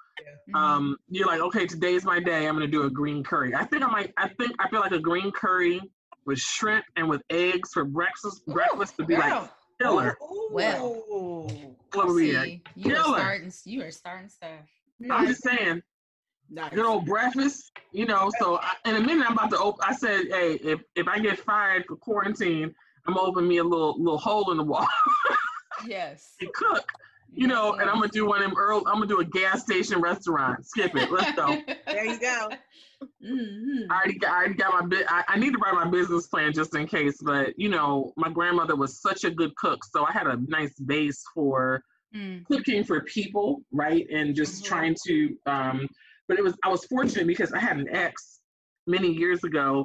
Mm-hmm. 0.49 0.55
um, 0.55 0.97
you're 1.09 1.27
like, 1.27 1.41
okay, 1.41 1.67
today's 1.67 2.05
my 2.05 2.21
day. 2.21 2.47
I'm 2.47 2.55
gonna 2.55 2.67
do 2.69 2.85
a 2.85 2.91
green 2.91 3.23
curry. 3.23 3.55
I 3.55 3.65
think 3.65 3.83
I 3.83 3.89
might. 3.89 4.13
I 4.17 4.29
think 4.29 4.53
I 4.59 4.69
feel 4.71 4.81
like 4.81 4.93
a 4.93 4.99
green 4.99 5.31
curry 5.31 5.81
with 6.27 6.39
shrimp 6.39 6.85
and 6.97 7.09
with 7.09 7.23
eggs 7.31 7.71
for 7.73 7.85
breakfast. 7.85 8.45
breakfast 8.47 8.95
would 8.99 9.07
be 9.07 9.17
like 9.17 9.31
Girl, 9.33 9.51
killer. 9.81 10.19
Well. 10.51 10.87
Ooh, 11.11 11.49
What 11.95 12.09
would 12.09 12.19
be 12.19 12.33
like 12.33 12.45
see, 12.47 12.63
you 12.75 12.93
are 12.93 13.03
killer. 13.03 13.19
starting. 13.19 13.53
You 13.65 13.83
are 13.83 13.91
starting 13.91 14.29
stuff. 14.29 14.51
I'm 15.11 15.27
just 15.27 15.43
saying, 15.43 15.83
nice. 16.51 16.73
good 16.73 16.85
old 16.87 17.07
breakfast. 17.07 17.71
You 17.93 18.07
know. 18.07 18.31
So 18.41 18.59
I, 18.59 18.73
in 18.89 18.97
a 18.97 19.01
minute, 19.01 19.25
I'm 19.27 19.33
about 19.35 19.51
to 19.51 19.59
open. 19.59 19.81
I 19.87 19.95
said, 19.95 20.27
hey, 20.31 20.55
if 20.63 20.81
if 20.95 21.07
I 21.09 21.19
get 21.19 21.39
fired 21.39 21.85
for 21.87 21.97
quarantine, 21.97 22.75
I'm 23.07 23.15
gonna 23.15 23.27
open 23.27 23.47
me 23.47 23.59
a 23.59 23.65
little 23.65 23.95
little 24.03 24.19
hole 24.19 24.51
in 24.51 24.57
the 24.57 24.65
wall 24.65 24.87
Yes. 25.87 26.35
and 26.41 26.53
cook. 26.55 26.91
You 27.33 27.47
know, 27.49 27.75
and 27.75 27.91
I'm 27.91 27.97
gonna 27.97 28.09
do 28.09 28.27
one 28.27 28.43
of 28.43 28.49
them 28.49 28.59
Earl. 28.59 28.79
I'm 28.87 28.95
gonna 28.95 29.07
do 29.07 29.21
a 29.21 29.25
gas 29.25 29.63
station 29.63 30.01
restaurant. 30.01 30.65
Skip 30.67 30.97
it. 30.97 31.11
Let's 31.13 31.37
go. 31.37 31.61
There 31.87 32.05
you 32.07 32.19
go. 32.19 32.49
Hmm 33.23 33.91
I 33.91 33.95
already 33.97 34.19
got, 34.19 34.33
I 34.33 34.37
already 34.39 34.55
got 34.55 34.73
my 34.73 34.87
bit. 34.87 35.07
I, 35.09 35.25
I 35.29 35.39
need 35.39 35.53
to 35.53 35.59
write 35.59 35.75
my 35.75 35.89
business 35.89 36.27
plan 36.27 36.53
just 36.53 36.75
in 36.75 36.87
case. 36.87 37.19
But 37.23 37.59
you 37.59 37.69
know, 37.69 38.13
my 38.17 38.29
grandmother 38.29 38.77
was 38.77 39.01
such 39.01 39.25
a 39.25 39.31
good 39.31 39.55
cook, 39.57 39.85
so 39.85 40.05
I 40.05 40.13
had 40.13 40.27
a 40.27 40.39
nice 40.49 40.75
base 40.81 41.23
for 41.35 41.83
Mm. 42.15 42.45
cooking 42.47 42.85
for 42.85 43.01
people, 43.03 43.63
right? 43.73 44.07
And 44.11 44.35
just 44.35 44.63
Mhm. 44.63 44.69
trying 44.69 44.97
to. 45.07 45.37
Um, 45.47 45.89
but 46.29 46.39
it 46.39 46.43
was 46.45 46.57
I 46.65 46.69
was 46.69 46.85
fortunate 46.87 47.27
because 47.27 47.53
I 47.53 47.59
had 47.59 47.77
an 47.79 47.89
ex 47.91 48.41
many 48.87 49.13
years 49.13 49.45
ago, 49.45 49.85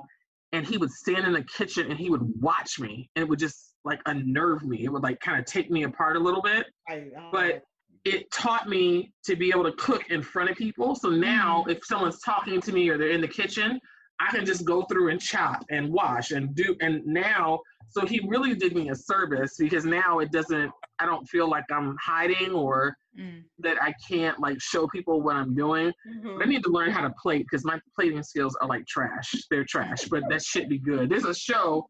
and 0.51 0.66
he 0.66 0.78
would 0.78 0.91
stand 0.91 1.26
in 1.26 1.34
the 1.34 1.43
kitchen 1.43 1.89
and 1.89 1.99
he 1.99 2.09
would 2.09 2.22
watch 2.39 2.80
me, 2.80 3.09
and 3.16 3.24
it 3.24 3.30
would 3.30 3.39
just 3.39 3.76
like 3.84 3.99
unnerve 4.05 4.64
me. 4.64 4.84
It 4.86 4.89
would 4.89 5.03
like 5.03 5.20
kind 5.20 5.39
of 5.39 5.45
take 5.45 5.72
me 5.72 5.84
apart 5.84 6.16
a 6.16 6.20
little 6.20 6.41
bit 6.41 6.68
I, 6.88 7.09
uh, 7.18 7.32
but 7.32 7.64
it 8.06 8.32
taught 8.32 8.68
me 8.68 9.14
to 9.26 9.36
be 9.36 9.49
able 9.49 9.64
to 9.64 9.74
cook 9.74 10.10
in 10.10 10.22
front 10.22 10.49
of 10.49 10.58
people. 10.58 10.95
So 10.95 11.10
now, 11.10 11.66
if 11.70 11.86
someone's 11.86 12.20
talking 12.22 12.60
to 12.62 12.72
me 12.72 12.89
or 12.89 12.97
they're 12.97 13.12
in 13.12 13.22
the 13.22 13.28
kitchen, 13.28 13.80
I 14.20 14.30
can 14.32 14.45
just 14.45 14.66
go 14.66 14.84
through 14.84 15.10
and 15.10 15.20
chop 15.22 15.64
and 15.70 15.89
wash 15.91 16.32
and 16.32 16.54
do. 16.56 16.76
And 16.82 17.06
now, 17.06 17.60
so 17.89 18.06
he 18.06 18.22
really 18.28 18.56
did 18.56 18.76
me 18.76 18.89
a 18.89 18.95
service 18.95 19.56
because 19.58 19.84
now 19.86 20.20
it 20.20 20.32
doesn't, 20.32 20.72
I 20.99 21.06
don't 21.06 21.28
feel 21.28 21.49
like 21.49 21.66
I'm 21.72 21.95
hiding 22.02 22.52
or 22.52 22.95
Mm. 23.20 23.43
that 23.60 23.76
I 23.84 23.93
can't 24.10 24.39
like 24.39 24.62
show 24.62 24.88
people 24.88 25.22
what 25.22 25.36
I'm 25.36 25.54
doing. 25.54 25.91
Mhm. 26.08 26.38
But 26.38 26.47
I 26.47 26.49
need 26.49 26.64
to 26.64 26.70
learn 26.70 26.91
how 26.91 27.02
to 27.02 27.14
plate 27.22 27.39
because 27.39 27.66
my 27.66 27.78
plating 27.93 28.24
skills 28.24 28.56
are 28.62 28.70
like 28.70 28.88
trash. 28.88 29.34
They're 29.49 29.66
trash, 29.66 30.06
but 30.06 30.24
that 30.30 30.41
should 30.41 30.70
be 30.70 30.78
good. 30.80 31.10
There's 31.10 31.26
a 31.26 31.34
show 31.36 31.89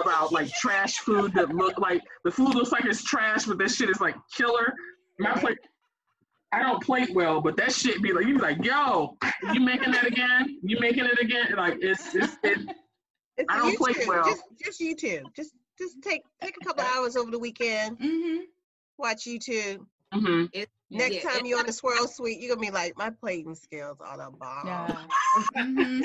about 0.00 0.32
like 0.32 0.50
trash 0.54 1.00
food 1.00 1.34
that 1.34 1.50
look 1.54 1.78
like 1.78 2.00
the 2.24 2.30
food 2.30 2.54
looks 2.54 2.72
like 2.72 2.86
it's 2.86 3.04
trash, 3.04 3.44
but 3.44 3.58
this 3.58 3.76
shit 3.76 3.90
is 3.90 4.00
like 4.00 4.16
killer. 4.34 4.72
My 5.18 5.32
plate, 5.34 5.58
I 6.52 6.62
don't 6.62 6.82
plate 6.82 7.10
well, 7.14 7.40
but 7.40 7.56
that 7.56 7.72
shit 7.72 8.02
be 8.02 8.12
like 8.12 8.26
you 8.26 8.34
be 8.34 8.40
like, 8.40 8.64
yo, 8.64 9.16
you 9.52 9.60
making 9.60 9.92
that 9.92 10.06
again? 10.06 10.58
You 10.62 10.78
making 10.80 11.04
it 11.04 11.18
again? 11.20 11.54
Like 11.56 11.78
it's 11.80 12.14
it's 12.14 12.36
it, 12.42 12.58
It's 13.36 13.46
I 13.52 13.58
don't 13.58 13.76
play 13.76 13.92
YouTube. 13.92 14.06
well. 14.08 14.24
Just, 14.24 14.42
just 14.64 14.80
YouTube. 14.80 15.34
Just, 15.36 15.52
just 15.78 16.02
take 16.02 16.22
take 16.42 16.56
a 16.60 16.64
couple 16.64 16.82
hours 16.96 17.16
over 17.16 17.30
the 17.30 17.38
weekend. 17.38 17.98
Mm-hmm. 18.00 18.42
Watch 18.98 19.24
YouTube. 19.26 19.86
hmm 20.12 20.46
Next 20.90 21.22
Yeah, 21.22 21.30
time 21.30 21.46
you're 21.46 21.58
on 21.60 21.66
the 21.66 21.72
swirl 21.72 22.08
suite, 22.08 22.40
you're 22.40 22.48
gonna 22.56 22.66
be 22.66 22.72
like, 22.72 22.96
my 22.96 23.10
plating 23.10 23.54
skills 23.54 23.98
are 24.00 24.16
the 24.16 24.30
bomb. 24.36 24.66
Yeah. 24.66 25.62
hmm 25.62 26.00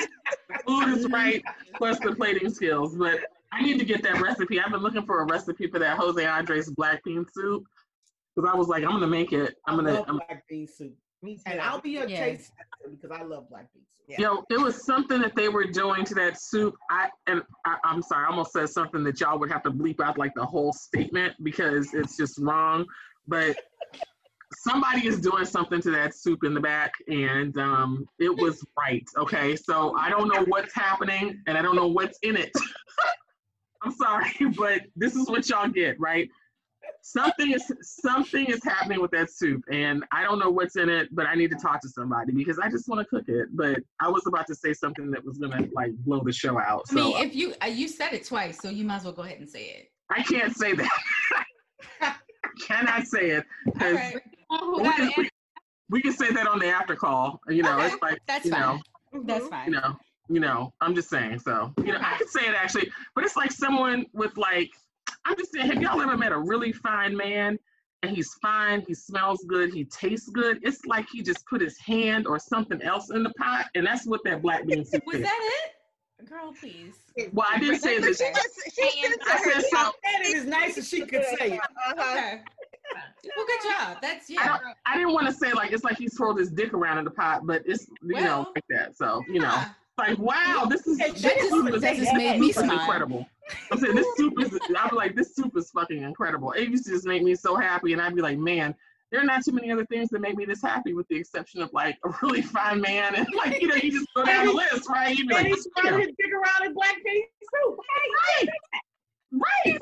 food 0.68 0.89
is 0.97 1.07
right 1.07 1.41
plus 1.78 1.99
the 1.99 2.14
plating 2.14 2.53
skills. 2.53 2.95
But 2.95 3.20
I 3.51 3.61
need 3.64 3.80
to 3.80 3.86
get 3.86 4.03
that 4.03 4.22
recipe. 4.22 4.59
I've 4.59 4.72
been 4.72 4.82
looking 4.82 5.05
for 5.05 5.22
a 5.22 5.26
recipe 5.26 5.68
for 5.68 5.80
that 5.80 5.97
Jose 5.97 6.24
Andres 6.24 6.70
black 6.72 7.03
bean 7.03 7.26
soup 7.34 7.64
because 8.36 8.50
I 8.52 8.56
was 8.58 8.68
like, 8.68 8.84
I'm 8.84 8.92
gonna 8.92 9.08
make 9.08 9.32
it. 9.34 9.56
I'm 9.68 9.76
I 9.76 9.84
gonna. 9.84 9.94
love 9.94 10.06
I'm, 10.08 10.16
black 10.18 10.44
bean 10.50 10.68
soup, 10.68 10.94
Me 11.22 11.36
too. 11.36 11.42
and 11.48 11.62
I'll 11.62 11.82
be 11.82 11.98
a 11.98 12.08
Yeah. 12.08 12.26
taste 12.26 12.52
tester 12.58 12.90
because 12.96 13.12
I 13.12 13.24
love 13.24 13.50
black 13.50 13.72
bean 13.74 13.84
soup. 13.84 14.06
Yeah. 14.08 14.20
Yo, 14.22 14.44
it 14.50 14.60
was 14.60 14.84
something 14.84 15.22
that 15.22 15.36
they 15.36 15.50
were 15.50 15.66
doing 15.66 16.04
to 16.06 16.16
that 16.16 16.40
soup. 16.42 16.76
I 16.90 17.10
and 17.28 17.42
I, 17.66 17.78
I'm 17.84 18.02
sorry, 18.02 18.26
I 18.26 18.30
almost 18.30 18.52
said 18.52 18.70
something 18.70 19.04
that 19.06 19.20
y'all 19.22 19.40
would 19.40 19.52
have 19.52 19.64
to 19.64 19.72
bleep 19.72 20.02
out 20.02 20.18
like 20.18 20.34
the 20.36 20.46
whole 20.46 20.74
statement 20.74 21.34
because 21.44 21.94
it's 21.94 22.18
just 22.18 22.38
wrong. 22.40 22.86
But 23.28 23.56
somebody 24.58 25.08
is 25.08 25.20
doing 25.22 25.46
something 25.46 25.82
to 25.82 25.92
that 25.92 26.14
soup 26.16 26.44
in 26.44 26.54
the 26.54 26.60
back, 26.60 26.92
and 27.08 27.58
um, 27.58 28.06
it 28.20 28.36
was 28.36 28.64
right. 28.78 29.04
Okay, 29.18 29.56
so 29.56 29.96
I 29.98 30.10
don't 30.10 30.28
know 30.28 30.44
what's 30.48 30.74
happening, 30.76 31.42
and 31.48 31.58
I 31.58 31.62
don't 31.62 31.76
know 31.76 31.88
what's 31.88 32.20
in 32.24 32.36
it. 32.36 32.52
I'm 33.84 33.92
sorry, 33.94 34.32
but 34.58 34.82
this 34.96 35.16
is 35.16 35.30
what 35.30 35.48
y'all 35.50 35.68
get, 35.70 36.00
right? 36.00 36.30
Something 37.06 37.51
is 37.51 37.70
something 37.82 38.45
is 38.45 38.64
happening 38.64 39.01
with 39.01 39.12
that 39.12 39.30
soup, 39.30 39.62
and 39.70 40.06
I 40.14 40.24
don't 40.24 40.39
know 40.39 40.49
what's 40.49 40.78
in 40.78 40.88
it, 40.88 41.10
but 41.12 41.28
I 41.28 41.36
need 41.36 41.51
to 41.51 41.58
talk 41.58 41.82
to 41.82 41.89
somebody 41.89 42.32
because 42.32 42.60
I 42.60 42.70
just 42.70 42.88
want 42.88 43.01
to 43.01 43.06
cook 43.06 43.26
it. 43.28 43.49
But 43.51 43.80
I 44.01 44.08
was 44.10 44.26
about 44.26 44.47
to 44.47 44.56
say 44.56 44.72
something 44.72 45.12
that 45.12 45.24
was 45.26 45.38
gonna 45.38 45.68
like 45.74 45.91
blow 46.06 46.22
the 46.24 46.32
show 46.32 46.58
out, 46.58 46.84
I 46.91 46.93
mean, 46.93 47.18
if 47.18 47.36
you 47.36 47.56
uh, 47.62 47.66
you 47.68 47.89
said 47.89 48.14
it 48.14 48.26
twice, 48.26 48.58
so 48.62 48.70
you 48.70 48.86
might 48.86 48.95
as 48.97 49.04
well 49.04 49.12
go 49.12 49.24
ahead 49.24 49.39
and 49.39 49.49
say 49.49 49.66
it. 49.66 49.91
I 50.10 50.24
can't 50.24 50.56
say 50.56 50.74
that. 50.76 50.89
Cannot 52.62 53.06
say 53.06 53.32
it 53.32 53.45
because 53.66 53.95
right, 53.95 54.22
Who 54.49 54.82
we, 54.84 54.93
can, 54.93 55.12
we, 55.18 55.30
we 55.89 56.01
can 56.01 56.14
say 56.14 56.32
that 56.32 56.47
on 56.47 56.60
the 56.60 56.68
after 56.68 56.95
call. 56.95 57.41
You 57.49 57.64
know, 57.64 57.76
Okay, 57.80 57.88
it's 57.88 58.01
like 58.01 58.20
that's 58.28 58.45
you 58.45 58.51
fine. 58.51 58.62
know, 58.62 58.80
Mhm. 59.14 59.28
That's 59.28 59.68
you 59.68 59.74
know, 59.74 59.97
you 60.30 60.39
know. 60.39 60.74
I'm 60.82 60.95
just 60.95 61.10
saying. 61.10 61.39
So 61.39 61.74
you 61.80 61.91
know, 61.91 61.99
I 62.01 62.18
could 62.18 62.30
say 62.30 62.47
it 62.47 62.56
actually, 62.56 62.89
but 63.14 63.24
it's 63.26 63.36
like 63.36 63.51
someone 63.51 64.06
with 64.14 64.38
like, 64.38 64.70
I'm 65.26 65.38
just 65.38 65.54
saying. 65.54 65.68
Have 65.68 65.82
y'all 65.82 66.02
ever 66.02 66.18
met 66.18 66.32
a 66.32 66.38
really 66.40 66.72
fine 66.72 67.16
man? 67.16 67.58
And 68.02 68.14
he's 68.14 68.34
fine, 68.42 68.84
he 68.86 68.94
smells 68.94 69.46
good, 69.48 69.74
he 69.74 69.86
tastes 69.86 70.28
good. 70.28 70.60
It's 70.62 70.86
like 70.86 71.06
he 71.10 71.22
just 71.22 71.46
put 71.46 71.62
his 71.62 71.78
hand 71.80 72.28
or 72.28 72.38
something 72.38 72.82
else 72.82 73.12
in 73.12 73.24
the 73.24 73.30
pot, 73.40 73.68
and 73.76 73.88
that's 73.88 74.06
what 74.06 74.20
that 74.26 74.42
black 74.42 74.68
bean 74.68 74.84
soup 74.84 75.04
Was 75.08 75.16
is. 75.16 75.22
that 75.22 75.50
it, 76.20 76.30
girl? 76.30 76.54
Please. 76.60 76.96
Well, 77.32 77.48
I 77.50 77.60
didn't 77.60 77.80
say 77.80 78.00
But 78.00 78.08
this. 78.08 78.18
she 78.18 78.26
just 78.34 78.76
she 78.76 79.04
said 79.08 79.18
I 79.26 79.38
said 79.54 79.64
some, 79.72 79.94
And 80.04 80.26
it 80.26 80.36
is 80.36 80.44
nice 80.46 80.78
as 80.78 80.90
she 80.90 81.06
could 81.06 81.24
say 81.40 81.54
it. 81.54 81.60
Uh-huh. 81.62 82.02
Okay. 82.02 82.42
Well, 83.38 83.46
good 83.48 83.70
job. 83.72 83.98
That's 84.02 84.30
I, 84.30 84.34
yeah. 84.34 84.48
don't, 84.48 84.62
I 84.86 84.98
didn't 84.98 85.14
want 85.14 85.28
to 85.28 85.34
say 85.34 85.54
like 85.54 85.72
it's 85.72 85.86
like 85.86 85.98
he 85.98 86.10
twirled 86.10 86.40
his 86.40 86.52
dick 86.52 86.74
around 86.74 86.98
in 86.98 87.06
the 87.06 87.12
pot, 87.12 87.48
but 87.48 87.64
it's 87.66 87.88
you 88.02 88.20
know 88.20 88.52
like 88.54 88.66
that. 88.70 88.98
So 88.98 89.22
you 89.30 89.40
know, 89.40 89.48
Yeah. 89.48 89.70
like 89.98 90.18
wow, 90.20 90.66
this 90.70 90.86
is 90.88 90.98
That 90.98 91.12
this 91.14 91.22
just- 91.22 91.50
soup 91.50 91.74
is- 91.74 91.82
that 91.82 91.96
just 91.96 92.14
made 92.16 92.40
me 92.42 92.48
this 92.48 92.58
is 92.58 92.64
smile. 92.66 92.80
incredible. 92.82 93.26
I'm 93.72 93.78
saying 93.78 93.96
this 93.96 94.08
soup 94.16 94.34
is. 94.39 94.58
I'm 94.78 94.96
like 94.96 95.16
this 95.16 95.36
soup 95.36 95.58
is 95.58 95.70
fucking 95.72 96.02
incredible. 96.02 96.52
It 96.54 96.70
used 96.70 96.86
to 96.86 96.91
just 96.91 97.06
make 97.06 97.24
me 97.24 97.36
so 97.36 97.56
happy, 97.56 97.94
and 97.94 98.02
I'd 98.02 98.16
be 98.16 98.22
like, 98.22 98.38
man, 98.38 98.76
there 99.12 99.22
are 99.22 99.26
not 99.26 99.46
too 99.46 99.52
many 99.52 99.72
other 99.72 99.86
things 99.86 100.10
that 100.10 100.22
make 100.22 100.36
me 100.36 100.46
this 100.46 100.62
happy, 100.62 100.94
with 100.94 101.08
the 101.08 101.16
exception 101.16 101.62
of 101.62 101.72
like 101.74 101.98
a 102.06 102.10
really 102.24 102.41
fine 102.41 102.82
man 102.82 103.16
and 103.16 103.28
like 103.36 103.62
you 103.62 103.68
know 103.68 103.76
you 103.76 103.91
just 103.91 104.08
go 104.16 104.26
down 104.26 104.48
the 104.48 104.54
list, 104.54 104.89
right? 104.89 105.16
You'd 105.16 105.28
be 105.28 105.36
And 105.36 105.50
like, 105.50 105.56
he 105.56 105.62
swallowed 105.62 106.00
his 106.00 106.10
dick 106.18 106.34
around 106.34 106.68
in 106.68 106.74
black 106.74 106.96
bean 107.06 107.24
soup. 107.64 107.78
right, 108.39 108.50
right. 109.66 109.82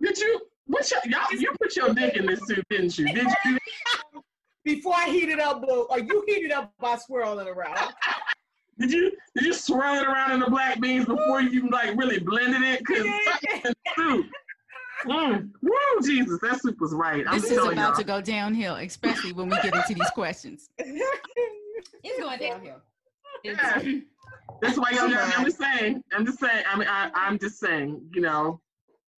Did 0.00 0.18
you? 0.18 0.40
What's 0.66 0.90
your, 0.90 1.00
y'all? 1.04 1.32
You 1.32 1.52
put 1.60 1.76
your 1.76 1.92
dick 1.94 2.16
in 2.16 2.26
this 2.26 2.40
soup, 2.46 2.64
didn't 2.70 2.98
you? 2.98 3.06
Did 3.12 3.28
you? 3.44 3.58
Before 4.64 4.94
I 4.96 5.08
heat 5.08 5.28
it 5.28 5.40
up, 5.40 5.60
boo, 5.62 5.86
or 5.90 5.98
you 5.98 6.24
heat 6.26 6.44
it 6.44 6.52
up 6.52 6.72
by 6.80 6.96
swirling 6.96 7.46
it 7.46 7.50
around. 7.50 7.76
Did 8.82 8.90
you 8.90 9.12
did 9.36 9.44
you 9.46 9.52
swirl 9.52 9.94
it 9.94 10.06
around 10.06 10.32
in 10.32 10.40
the 10.40 10.50
black 10.50 10.80
beans 10.80 11.06
before 11.06 11.40
you 11.40 11.68
like 11.70 11.96
really 11.96 12.18
blended 12.18 12.62
it? 12.62 12.84
Cause 12.84 13.06
fucking 13.26 13.72
soup. 13.96 14.26
Mm. 15.06 15.50
Woo, 15.62 16.00
Jesus, 16.04 16.40
that 16.42 16.60
soup 16.60 16.80
was 16.80 16.92
right. 16.92 17.24
I'm 17.28 17.40
This 17.40 17.50
is 17.52 17.58
about 17.58 17.76
y'all. 17.76 17.92
to 17.94 18.04
go 18.04 18.20
downhill, 18.20 18.74
especially 18.76 19.32
when 19.32 19.48
we 19.48 19.56
get 19.62 19.74
into 19.74 19.94
these 19.94 20.10
questions. 20.10 20.68
It's 22.04 22.20
going 22.20 22.38
downhill. 22.38 22.80
It's, 23.44 23.60
That's 24.60 24.78
why 24.78 24.90
y'all. 24.90 25.10
I'm 25.12 25.44
just 25.44 25.58
saying. 25.58 26.02
I'm 26.12 26.24
just 26.26 26.38
saying. 26.40 26.64
I 26.68 26.76
mean, 26.78 26.88
I, 26.88 27.10
I'm 27.14 27.38
just 27.38 27.58
saying. 27.58 28.00
You 28.12 28.20
know. 28.22 28.60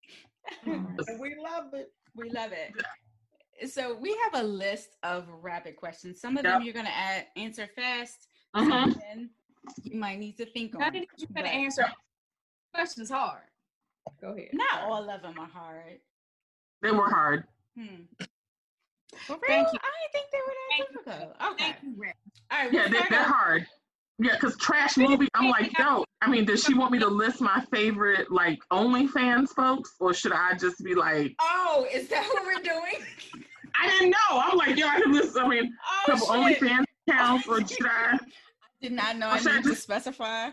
we 0.65 1.35
love 1.41 1.73
it. 1.73 1.91
we 2.15 2.29
love 2.29 2.51
it. 2.51 3.69
So 3.69 3.95
we 3.95 4.17
have 4.23 4.43
a 4.43 4.45
list 4.45 4.95
of 5.03 5.27
rapid 5.41 5.75
questions. 5.77 6.19
Some 6.21 6.37
of 6.37 6.43
Yep. 6.43 6.53
them 6.53 6.61
you're 6.63 6.73
gonna 6.73 6.89
add, 6.89 7.27
answer 7.37 7.67
fast. 7.75 8.27
Some 8.55 8.71
of 8.71 8.93
them 8.95 9.29
you 9.83 9.97
might 9.99 10.19
need 10.19 10.37
to 10.37 10.45
think 10.45 10.77
How 10.77 10.87
on. 10.87 10.93
did 10.93 11.07
you 11.17 11.27
But- 11.27 11.43
gotta 11.43 11.49
answer 11.55 11.85
questions 12.73 13.09
hard? 13.09 13.43
Go 14.19 14.29
ahead. 14.33 14.49
Not 14.53 14.81
all 14.83 15.09
of 15.09 15.21
them 15.21 15.39
are 15.39 15.47
hard. 15.47 15.99
They 16.81 16.91
were 16.91 17.09
hard. 17.09 17.45
Hmm. 17.77 18.03
For 19.25 19.33
real? 19.33 19.39
Thank 19.47 19.67
you. 19.73 19.79
I 19.81 19.89
didn't 20.11 20.11
think 20.11 20.25
they 20.31 20.39
were 20.39 20.53
that 20.53 20.77
Thank 20.77 20.89
difficult. 20.89 21.35
You. 21.39 21.47
Okay. 21.51 21.63
Thank 21.71 21.83
you, 21.83 21.93
Rick. 21.97 22.15
All 22.51 22.59
right. 22.59 22.73
Yeah, 22.73 22.87
they, 22.89 23.01
they're 23.09 23.23
hard. 23.23 23.67
Yeah, 24.19 24.33
because 24.33 24.57
trash 24.57 24.97
movie, 24.97 25.27
I'm 25.33 25.49
like, 25.49 25.77
yo, 25.77 26.03
I 26.21 26.29
mean, 26.29 26.45
does 26.45 26.63
she 26.63 26.73
want 26.73 26.91
me 26.91 26.99
to 26.99 27.07
list 27.07 27.41
my 27.41 27.63
favorite 27.71 28.31
like 28.31 28.59
OnlyFans 28.71 29.49
folks, 29.49 29.93
or 29.99 30.13
should 30.13 30.33
I 30.33 30.53
just 30.57 30.83
be 30.83 30.93
like, 30.95 31.33
Oh, 31.39 31.87
is 31.91 32.07
that 32.09 32.23
what 32.33 32.43
we're 32.45 32.61
doing? 32.61 33.05
I 33.79 33.87
didn't 33.89 34.11
know. 34.11 34.17
I'm 34.31 34.57
like, 34.57 34.77
yo, 34.77 34.87
I 34.87 35.01
can 35.01 35.11
list. 35.13 35.37
I 35.37 35.47
mean, 35.47 35.73
Oh, 36.07 36.11
couple 36.11 36.27
shit. 36.27 36.59
OnlyFans 36.61 36.85
accounts, 37.07 37.47
or 37.47 37.65
should 37.67 37.87
I? 37.87 38.17
Did 38.83 38.91
not 38.91 39.15
know 39.17 39.29
I 39.29 39.39
should 39.39 39.53
I 39.53 39.55
needed 39.57 39.69
to 39.69 39.75
specify. 39.77 40.49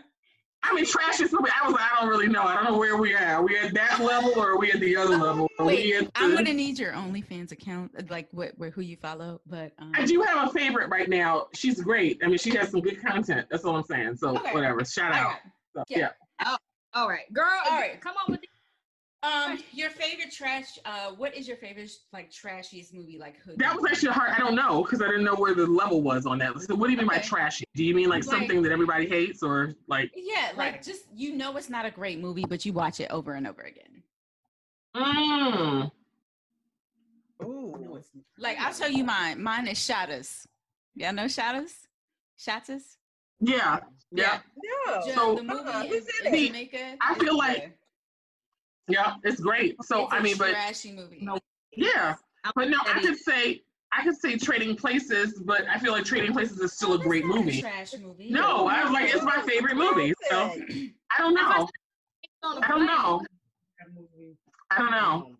I 0.63 0.73
mean, 0.73 0.85
trash 0.85 1.19
is 1.19 1.33
movie. 1.33 1.49
I 1.61 1.65
was 1.65 1.73
like, 1.73 1.81
I 1.91 1.99
don't 1.99 2.07
really 2.09 2.27
know. 2.29 2.43
I 2.43 2.53
don't 2.55 2.63
know 2.71 2.77
where 2.77 2.95
we 2.95 3.13
are. 3.13 3.25
Are 3.25 3.43
we 3.43 3.57
at 3.57 3.73
that 3.73 3.99
level, 3.99 4.31
or 4.37 4.51
are 4.51 4.57
we 4.57 4.71
at 4.71 4.79
the 4.79 4.95
other 4.95 5.17
level? 5.17 5.49
Are 5.59 5.65
we 5.65 5.73
Wait, 5.73 5.93
at 5.95 6.11
I'm 6.15 6.31
the- 6.31 6.37
gonna 6.37 6.53
need 6.53 6.79
your 6.79 6.93
OnlyFans 6.93 7.51
account, 7.51 7.91
uh, 7.99 8.03
like 8.09 8.29
what, 8.31 8.51
where, 8.57 8.69
who 8.69 8.79
you 8.81 8.95
follow. 8.95 9.41
But 9.47 9.73
um, 9.79 9.91
I 9.95 10.05
do 10.05 10.21
have 10.21 10.47
a 10.47 10.53
favorite 10.53 10.89
right 10.89 11.09
now. 11.09 11.47
She's 11.53 11.81
great. 11.81 12.21
I 12.23 12.27
mean, 12.27 12.37
she 12.37 12.55
has 12.55 12.69
some 12.71 12.79
good 12.79 13.01
content. 13.03 13.47
That's 13.51 13.65
all 13.65 13.75
I'm 13.75 13.83
saying. 13.83 14.15
So 14.15 14.37
Okay. 14.37 14.53
whatever. 14.53 14.85
Shout 14.85 15.11
all 15.11 15.17
out. 15.19 15.25
right. 15.27 15.39
So, 15.75 15.83
Yeah. 15.89 16.09
yeah. 16.39 16.55
All 16.93 17.09
right, 17.09 17.31
girl. 17.33 17.49
All 17.69 17.77
right. 17.79 17.99
Come 17.99 18.13
on 18.25 18.31
with 18.31 18.43
it. 18.43 18.49
Um, 19.23 19.59
your 19.71 19.91
favorite 19.91 20.31
trash. 20.31 20.79
Uh, 20.83 21.11
what 21.11 21.35
is 21.35 21.47
your 21.47 21.57
favorite 21.57 21.91
like 22.11 22.31
trashiest 22.31 22.91
movie? 22.93 23.19
Like 23.19 23.39
hood. 23.41 23.59
That 23.59 23.75
was 23.75 23.85
actually 23.91 24.13
hard. 24.13 24.31
I 24.31 24.39
don't 24.39 24.55
know 24.55 24.81
because 24.81 24.99
I 25.01 25.05
didn't 25.07 25.23
know 25.25 25.35
where 25.35 25.53
the 25.53 25.67
level 25.67 26.01
was 26.01 26.25
on 26.25 26.39
that. 26.39 26.59
So 26.61 26.73
what 26.73 26.87
do 26.87 26.91
you 26.91 26.97
mean 26.97 27.07
by 27.07 27.19
trashy? 27.19 27.65
Do 27.75 27.83
you 27.83 27.93
mean 27.93 28.09
like, 28.09 28.25
Like- 28.25 28.35
something 28.39 28.63
that 28.63 28.71
everybody 28.71 29.07
hates 29.07 29.43
or 29.43 29.73
like? 29.87 30.11
Yeah, 30.15 30.51
like 30.57 30.73
Right. 30.73 30.83
just 30.83 31.03
you 31.15 31.35
know 31.35 31.55
it's 31.57 31.69
not 31.69 31.85
a 31.85 31.91
great 31.91 32.19
movie, 32.19 32.45
but 32.49 32.65
you 32.65 32.73
watch 32.73 32.99
it 32.99 33.11
over 33.11 33.33
and 33.33 33.45
over 33.45 33.61
again. 33.61 34.01
Mm. 34.95 35.91
No, 37.39 37.47
Ooh. 37.47 38.01
Like 38.39 38.57
I'll 38.59 38.73
tell 38.73 38.89
you 38.91 39.03
mine. 39.03 39.41
Mine 39.41 39.67
is 39.67 39.77
Shottas. 39.77 40.47
Y'all 40.95 41.13
know 41.13 41.25
Shottas? 41.25 41.71
Shottas? 42.39 42.97
Yeah. 43.39 43.79
Yeah. 44.11 44.39
No. 44.87 44.93
Ja- 45.05 45.13
So- 45.15 45.35
the 45.35 45.43
movie 45.43 45.59
Uh-uh, 45.69 45.83
is 45.83 45.89
who's 45.91 46.19
in 46.21 46.27
in 46.27 46.33
it? 46.33 46.47
Jamaica. 46.47 46.97
I 47.01 47.13
feel 47.15 47.37
like- 47.37 47.61
good. 47.61 47.73
Yeah. 48.87 49.15
It's 49.23 49.39
great. 49.39 49.75
So 49.83 50.03
It's 50.05 50.13
I 50.13 50.17
a 50.17 50.21
mean, 50.23 50.37
but 50.37 50.51
trashy 50.51 50.91
movie. 50.91 51.19
No. 51.21 51.37
yeah. 51.75 52.15
But 52.55 52.69
no, 52.69 52.77
I 52.85 53.01
could 53.01 53.17
say 53.17 53.61
I 53.93 54.03
could 54.03 54.15
say 54.15 54.37
Trading 54.37 54.75
Places, 54.75 55.39
but 55.45 55.67
I 55.67 55.77
feel 55.77 55.91
like 55.91 56.05
Trading 56.05 56.31
Places 56.31 56.59
is 56.59 56.73
still 56.73 56.93
a 56.93 56.97
that's 56.97 57.07
great 57.07 57.25
not 57.25 57.37
movie. 57.37 57.61
trash 57.61 57.93
movie. 58.01 58.29
No, 58.29 58.67
I 58.67 58.83
was 58.83 58.91
like, 58.91 59.13
it's 59.13 59.23
my 59.23 59.41
favorite 59.41 59.75
movie. 59.75 60.13
So 60.29 60.55
I 61.17 61.17
don't 61.19 61.33
know. 61.35 61.67
I 62.43 62.67
don't 62.69 62.85
know. 62.85 63.21
I 64.71 64.77
don't 64.77 64.91
know. 64.91 65.35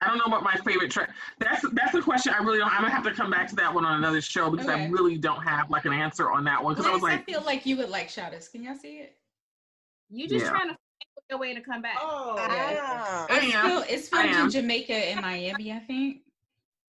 I 0.00 0.08
don't 0.08 0.18
know 0.18 0.24
what 0.26 0.42
my 0.42 0.56
favorite 0.64 0.90
track. 0.90 1.10
That's 1.38 1.64
that's 1.74 1.92
the 1.92 2.02
question. 2.02 2.34
I 2.34 2.42
really 2.42 2.58
don't. 2.58 2.68
I'm 2.74 2.82
gonna 2.82 2.92
have 2.92 3.04
to 3.04 3.12
come 3.14 3.30
back 3.30 3.46
to 3.48 3.54
that 3.56 3.72
one 3.72 3.84
on 3.84 3.98
another 3.98 4.20
show 4.20 4.50
because 4.50 4.66
I 4.66 4.86
really 4.88 5.16
don't 5.16 5.40
have 5.42 5.70
like 5.70 5.84
an 5.84 5.92
answer 5.92 6.28
on 6.30 6.42
that 6.44 6.62
one 6.62 6.74
because 6.74 6.86
I 6.86 6.92
was 6.92 7.02
Liz, 7.02 7.12
like, 7.12 7.20
I 7.20 7.22
feel 7.22 7.42
like 7.42 7.64
you 7.66 7.76
would 7.76 7.88
like 7.88 8.08
Shottas. 8.08 8.50
Can 8.50 8.64
y'all 8.64 8.74
see 8.74 8.96
it? 8.98 9.16
You 10.10 10.28
just 10.28 10.44
Yeah. 10.44 10.50
trying 10.50 10.70
to 10.70 10.76
find 11.04 11.24
your 11.30 11.38
way 11.38 11.54
to 11.54 11.60
come 11.60 11.82
back. 11.82 11.96
Oh, 12.00 12.36
Ah. 12.38 13.26
I 13.30 13.36
It's, 13.46 13.54
am. 13.54 13.66
fil- 13.66 13.84
it's 13.88 14.08
filmed 14.08 14.34
in. 14.36 14.50
Jamaica 14.50 14.92
and 14.94 15.20
Miami, 15.20 15.72
I 15.72 15.78
think. 15.80 16.18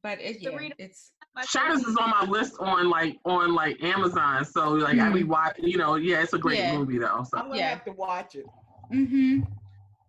But 0.01 0.19
it, 0.21 0.41
yeah, 0.41 0.69
it's 0.79 1.11
My 1.35 1.43
Shottas 1.43 1.77
is 1.87 1.95
on 1.95 2.09
my 2.09 2.25
list 2.27 2.55
on 2.59 2.89
like 2.89 3.17
on 3.25 3.55
like 3.55 3.81
Amazon. 3.81 4.43
So 4.45 4.71
like 4.73 4.99
I 4.99 5.09
be 5.09 5.23
watch. 5.23 5.55
You 5.59 5.77
know, 5.77 5.95
yeah, 5.95 6.21
it's 6.21 6.33
a 6.33 6.37
great 6.37 6.59
Yeah. 6.59 6.77
movie 6.77 6.97
though. 6.97 7.23
So 7.29 7.37
I'm 7.37 7.47
gonna 7.47 7.57
Yeah. 7.59 7.69
have 7.69 7.85
to 7.85 7.91
watch 7.93 8.35
it. 8.35 8.45
mm-hmm. 8.91 9.39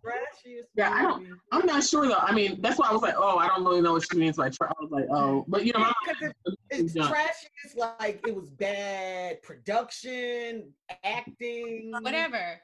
Trashiest 0.05 0.65
Yeah, 0.75 0.91
I 0.91 1.01
don't- 1.03 1.27
I'm 1.53 1.65
not 1.65 1.83
sure 1.83 2.07
though. 2.09 2.19
I 2.19 2.33
mean, 2.35 2.61
that's 2.61 2.79
why 2.79 2.89
I 2.89 2.93
was 2.93 3.01
like, 3.01 3.15
oh, 3.17 3.39
I 3.39 3.47
don't 3.47 3.65
really 3.65 3.81
know 3.81 3.93
what 3.95 4.03
she 4.11 4.19
means 4.19 4.37
by 4.37 4.51
tra- 4.51 4.69
I 4.69 4.83
was 4.83 4.91
like, 4.91 5.07
oh, 5.11 5.47
but 5.49 5.65
you 5.65 5.73
know, 5.73 5.79
my- 5.79 5.93
Because 6.07 6.23
it, 6.47 6.59
it's 6.71 6.95
Yeah. 6.95 7.09
trashy. 7.09 7.47
It's 7.65 7.75
like 7.77 8.21
it 8.27 8.35
was 8.35 8.51
bad 8.51 9.41
production, 9.43 10.75
acting, 11.05 11.93
Whatever. 12.03 12.61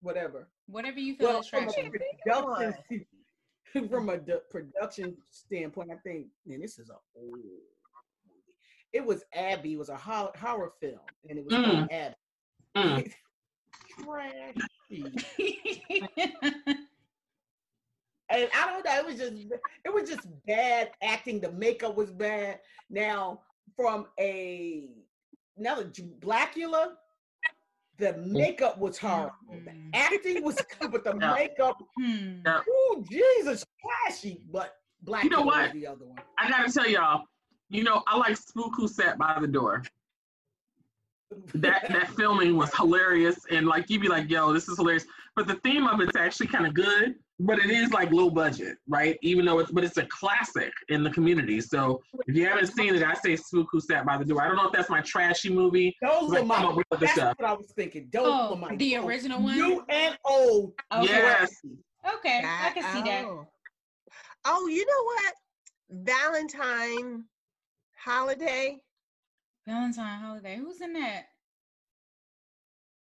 whatever. 0.00 0.48
Whatever 0.70 1.00
you 1.00 1.16
feel 1.16 1.28
Well, 1.28 1.40
is 1.40 1.48
from 1.48 1.68
a 1.68 1.72
production, 1.72 3.06
from 3.90 4.08
a 4.08 4.18
d- 4.18 4.34
production 4.50 5.16
standpoint, 5.30 5.90
I 5.92 5.96
think, 5.96 6.26
man, 6.46 6.60
this 6.60 6.78
is 6.78 6.90
a 6.90 6.94
old 7.16 7.32
movie. 7.32 7.48
It 8.92 9.04
was 9.04 9.24
Abby. 9.34 9.74
It 9.74 9.78
was 9.78 9.88
a 9.88 9.96
horror, 9.96 10.30
horror 10.38 10.72
film, 10.80 10.98
and 11.28 11.38
it 11.38 11.44
was 11.44 11.54
called 11.54 11.88
Abby. 11.90 12.14
mm. 12.76 13.12
Trashy. 14.04 14.56
and 18.30 18.48
I 18.54 18.66
don't 18.66 18.84
know. 18.84 18.98
It 18.98 19.06
was 19.06 19.16
just 19.16 19.32
it 19.84 19.92
was 19.94 20.08
just 20.08 20.26
bad 20.46 20.90
acting. 21.02 21.40
The 21.40 21.52
makeup 21.52 21.96
was 21.96 22.10
bad. 22.10 22.60
Now, 22.88 23.40
from 23.76 24.06
a 24.18 24.88
another 25.56 25.84
J- 25.84 26.10
Blackula, 26.20 26.92
the 28.00 28.16
makeup 28.18 28.78
was 28.78 28.98
horrible. 28.98 29.34
The 29.50 29.70
Mm. 29.70 29.90
acting 29.94 30.42
was 30.42 30.56
good, 30.80 30.90
but 30.90 31.04
the 31.04 31.16
Yeah. 31.20 31.34
makeup, 31.34 31.76
Hmm. 31.96 32.40
Yeah. 32.44 32.62
oh 32.68 33.04
Jesus, 33.08 33.64
trashy. 33.80 34.42
But 34.50 34.74
black. 35.02 35.24
You 35.24 35.30
know 35.30 35.42
what? 35.42 35.72
the 35.72 35.86
other 35.86 36.06
one. 36.06 36.18
I 36.38 36.48
gotta 36.48 36.72
tell 36.72 36.88
y'all, 36.88 37.24
you 37.68 37.84
know, 37.84 38.02
I 38.06 38.16
like 38.16 38.36
Spook 38.36 38.72
Who 38.76 38.88
Sat 38.88 39.18
by 39.18 39.38
the 39.40 39.46
Door. 39.46 39.84
That 41.54 41.88
that 41.90 42.08
filming 42.16 42.56
was 42.56 42.74
hilarious, 42.74 43.38
and 43.50 43.66
like 43.66 43.88
you'd 43.88 44.02
be 44.02 44.08
like, 44.08 44.28
yo, 44.28 44.52
this 44.52 44.68
is 44.68 44.76
hilarious. 44.76 45.06
But 45.36 45.46
the 45.46 45.54
theme 45.64 45.86
of 45.86 46.00
it's 46.00 46.16
actually 46.16 46.48
kind 46.48 46.66
of 46.66 46.74
good, 46.74 47.14
but 47.38 47.58
it 47.58 47.70
is 47.70 47.90
like 47.92 48.10
low 48.10 48.28
budget, 48.30 48.76
right? 48.88 49.16
Even 49.22 49.44
though 49.44 49.58
it's 49.60 49.70
but 49.70 49.84
it's 49.84 49.96
a 49.96 50.06
classic 50.06 50.72
in 50.88 51.02
the 51.02 51.10
community. 51.10 51.60
So 51.60 52.00
if 52.26 52.34
you 52.36 52.46
haven't 52.46 52.66
seen 52.66 52.94
it, 52.94 53.02
I 53.02 53.14
say 53.14 53.36
Spook 53.36 53.68
Who 53.72 53.80
Sat 53.80 54.04
by 54.04 54.18
the 54.18 54.24
Door. 54.24 54.42
I 54.42 54.48
don't 54.48 54.56
know 54.56 54.66
if 54.66 54.72
that's 54.72 54.90
my 54.90 55.00
trashy 55.02 55.48
movie. 55.50 55.96
Those 56.02 56.34
are 56.34 56.44
my. 56.44 56.56
come 56.56 56.66
up 56.66 56.76
with 56.76 56.86
other 56.92 57.06
That's 57.06 57.18
stuff. 57.18 57.34
what 57.38 57.48
I 57.48 57.52
was 57.54 57.72
thinking. 57.76 58.08
Those 58.12 58.26
Oh, 58.26 58.50
were 58.50 58.56
my. 58.56 58.76
the 58.76 58.96
oh, 58.98 59.06
original 59.06 59.40
one? 59.42 59.56
New 59.56 59.84
and 59.88 60.18
old. 60.24 60.72
Okay. 60.92 61.04
Yes. 61.06 61.50
Okay, 62.16 62.42
I 62.44 62.70
can 62.72 62.82
see 62.94 63.02
that. 63.10 63.24
Oh. 63.24 63.46
Oh, 64.46 64.66
you 64.68 64.84
know 64.86 65.04
what? 65.04 65.34
Valentine 65.90 67.24
holiday. 68.02 68.78
Valentine 69.66 70.20
holiday. 70.20 70.56
Who's 70.56 70.80
in 70.80 70.92
that? 70.94 71.24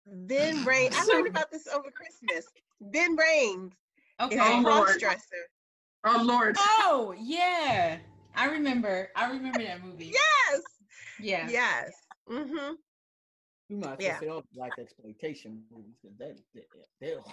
Then 0.06 0.64
Rain. 0.64 0.90
I 0.94 1.04
learned 1.06 1.28
about 1.28 1.50
this 1.50 1.66
over 1.68 1.90
Christmas. 1.90 2.46
Ving 2.80 3.16
Rhames 3.16 3.72
Okay. 4.20 4.36
is 4.36 4.40
a 4.40 4.44
Oh, 4.44 4.60
Lord. 4.60 4.86
cross 4.86 4.96
dresser. 4.98 5.48
Oh 6.04 6.22
Lord. 6.22 6.56
Oh 6.58 7.14
yeah, 7.18 7.98
I 8.34 8.46
remember. 8.50 9.10
I 9.16 9.30
remember 9.30 9.62
that 9.62 9.82
movie. 9.84 10.12
Yes. 10.14 10.60
Yeah. 11.20 11.48
Yes. 11.50 11.90
Mm-hmm. 12.30 12.74
You 13.68 13.76
might 13.78 14.00
Yeah. 14.00 14.20
say 14.20 14.28
all 14.28 14.44
black 14.54 14.72
exploitation 14.78 15.64
movies 15.72 15.96
because 16.00 16.16
that, 16.18 16.38
that, 16.54 16.66
they're- 17.00 17.24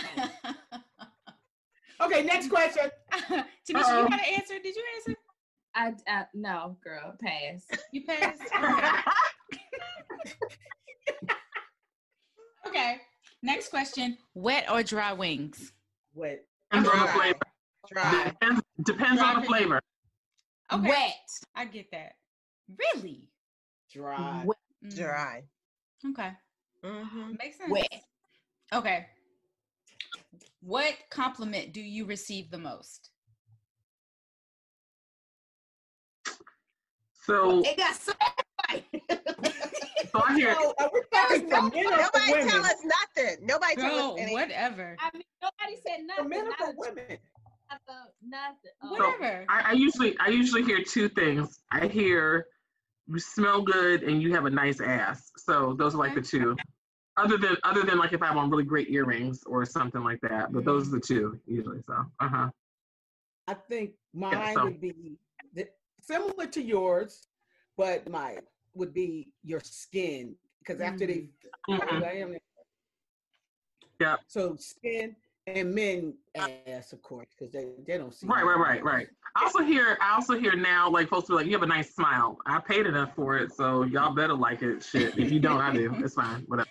Okay, 2.02 2.22
next 2.24 2.48
question. 2.48 2.90
Tanisha, 3.12 3.44
you 3.68 3.76
Uh-oh. 3.76 4.08
got 4.08 4.14
an 4.14 4.34
answer? 4.34 4.54
Did 4.62 4.74
you 4.74 4.82
answer? 4.96 5.14
I, 5.74 5.92
I 6.08 6.24
no, 6.34 6.76
girl, 6.82 7.14
pass. 7.20 7.66
You 7.92 8.04
passed. 8.04 8.40
Okay. 10.26 10.34
okay. 12.66 12.96
Next 13.42 13.68
question: 13.68 14.18
Wet 14.34 14.70
or 14.70 14.82
dry 14.82 15.12
wings? 15.12 15.72
Wet. 16.14 16.44
Depends 16.70 16.88
on 16.88 16.98
the 17.00 17.04
Dry. 17.06 17.14
flavor. 17.14 17.38
Dry. 17.88 18.24
Depends, 18.24 18.62
depends 18.84 19.22
on 19.22 19.40
the 19.40 19.46
flavor. 19.46 19.80
Okay. 20.72 20.88
Wet. 20.88 21.30
I 21.54 21.64
get 21.64 21.90
that. 21.90 22.12
Really? 22.94 23.28
Dry. 23.92 24.42
Wet. 24.44 24.56
Mm, 24.84 24.96
Dry. 24.96 25.42
Okay. 26.10 26.30
Mm-hmm. 26.84 27.32
Makes 27.38 27.58
sense. 27.58 27.70
Wet. 27.70 28.02
Okay. 28.72 29.06
What 30.62 30.94
compliment 31.10 31.72
do 31.72 31.80
you 31.80 32.04
receive 32.04 32.50
the 32.50 32.58
most? 32.58 33.10
So, 37.24 37.62
It 37.64 37.76
got 37.76 37.94
so 37.94 38.12
so 40.12 40.22
I 40.26 40.34
hear. 40.34 40.54
So, 40.54 40.74
are 40.78 40.90
we 40.92 41.00
talking 41.12 41.40
for 41.48 41.62
men 41.62 41.86
or 41.86 41.90
for 41.90 42.18
Nobody 42.18 42.32
women? 42.32 42.48
tell 42.48 42.64
us 42.64 42.76
nothing. 42.84 43.46
Nobody 43.46 43.74
tell 43.76 44.12
us 44.12 44.18
anything. 44.18 44.32
whatever. 44.34 44.96
I 45.00 45.10
mean, 45.16 45.22
nobody 45.42 45.76
said 45.86 46.00
nothing. 46.06 46.24
For 46.24 46.28
men 46.28 46.46
or 46.46 46.52
for 46.56 46.74
women? 46.76 47.18
not 47.70 47.80
a- 47.88 48.26
nothing. 48.26 48.70
Oh, 48.82 48.90
Whatever. 48.90 49.44
I, 49.48 49.70
I 49.70 49.72
usually 49.72 50.16
I 50.18 50.28
usually 50.28 50.64
hear 50.64 50.82
two 50.82 51.08
things. 51.08 51.60
I 51.70 51.86
hear 51.86 52.46
you 53.06 53.18
smell 53.18 53.62
good 53.62 54.02
and 54.02 54.22
you 54.22 54.32
have 54.34 54.44
a 54.46 54.50
nice 54.50 54.80
ass. 54.80 55.30
So 55.36 55.74
those 55.78 55.94
are 55.94 55.98
like 55.98 56.14
the 56.14 56.20
two. 56.22 56.56
Other 57.16 57.36
than 57.36 57.56
other 57.64 57.82
than 57.82 57.98
like 57.98 58.12
if 58.12 58.22
I 58.22 58.26
have 58.28 58.36
on 58.36 58.50
really 58.50 58.64
great 58.64 58.88
earrings 58.90 59.42
or 59.46 59.64
something 59.64 60.02
like 60.02 60.20
that. 60.22 60.52
But 60.52 60.64
those 60.64 60.88
are 60.88 60.92
the 60.92 61.00
two 61.00 61.38
usually. 61.46 61.82
So 61.86 61.94
uh 62.20 62.28
huh. 62.28 62.50
I 63.46 63.54
think 63.54 63.92
mine 64.14 64.54
so- 64.54 64.64
would 64.64 64.80
be 64.80 65.16
similar 66.02 66.46
to 66.46 66.62
yours, 66.62 67.28
but 67.76 68.08
my 68.08 68.38
would 68.74 68.92
be 68.94 69.28
your 69.42 69.60
skin 69.60 70.34
because 70.60 70.80
after 70.80 71.06
they 71.06 71.28
Mhm. 71.68 72.02
I 72.04 72.12
am- 72.12 72.36
Yeah. 74.00 74.16
So 74.28 74.56
skin 74.56 75.16
and 75.46 75.74
men 75.74 76.14
ass, 76.34 76.92
of 76.92 77.02
course, 77.02 77.28
because 77.36 77.52
they, 77.52 77.72
they 77.86 77.98
don't 77.98 78.14
see. 78.14 78.26
Right, 78.26 78.42
right, 78.44 78.58
right, 78.58 78.82
right. 78.84 79.08
I 79.36 79.44
also 79.44 79.62
hear 79.62 79.96
I 80.00 80.14
also 80.14 80.38
hear 80.38 80.56
now 80.56 80.88
like 80.90 81.08
folks 81.08 81.28
be 81.28 81.34
like, 81.34 81.46
you 81.46 81.52
have 81.52 81.62
a 81.62 81.66
nice 81.66 81.94
smile. 81.94 82.38
I 82.46 82.60
paid 82.60 82.86
enough 82.86 83.14
for 83.14 83.36
it, 83.36 83.52
so 83.52 83.82
y'all 83.84 84.14
better 84.14 84.34
like 84.34 84.62
it. 84.62 84.82
Shit. 84.82 85.18
If 85.18 85.30
you 85.30 85.40
don't, 85.40 85.60
I 85.60 85.72
do. 85.72 85.92
It's 86.04 86.14
fine. 86.14 86.42
Whatever. 86.46 86.68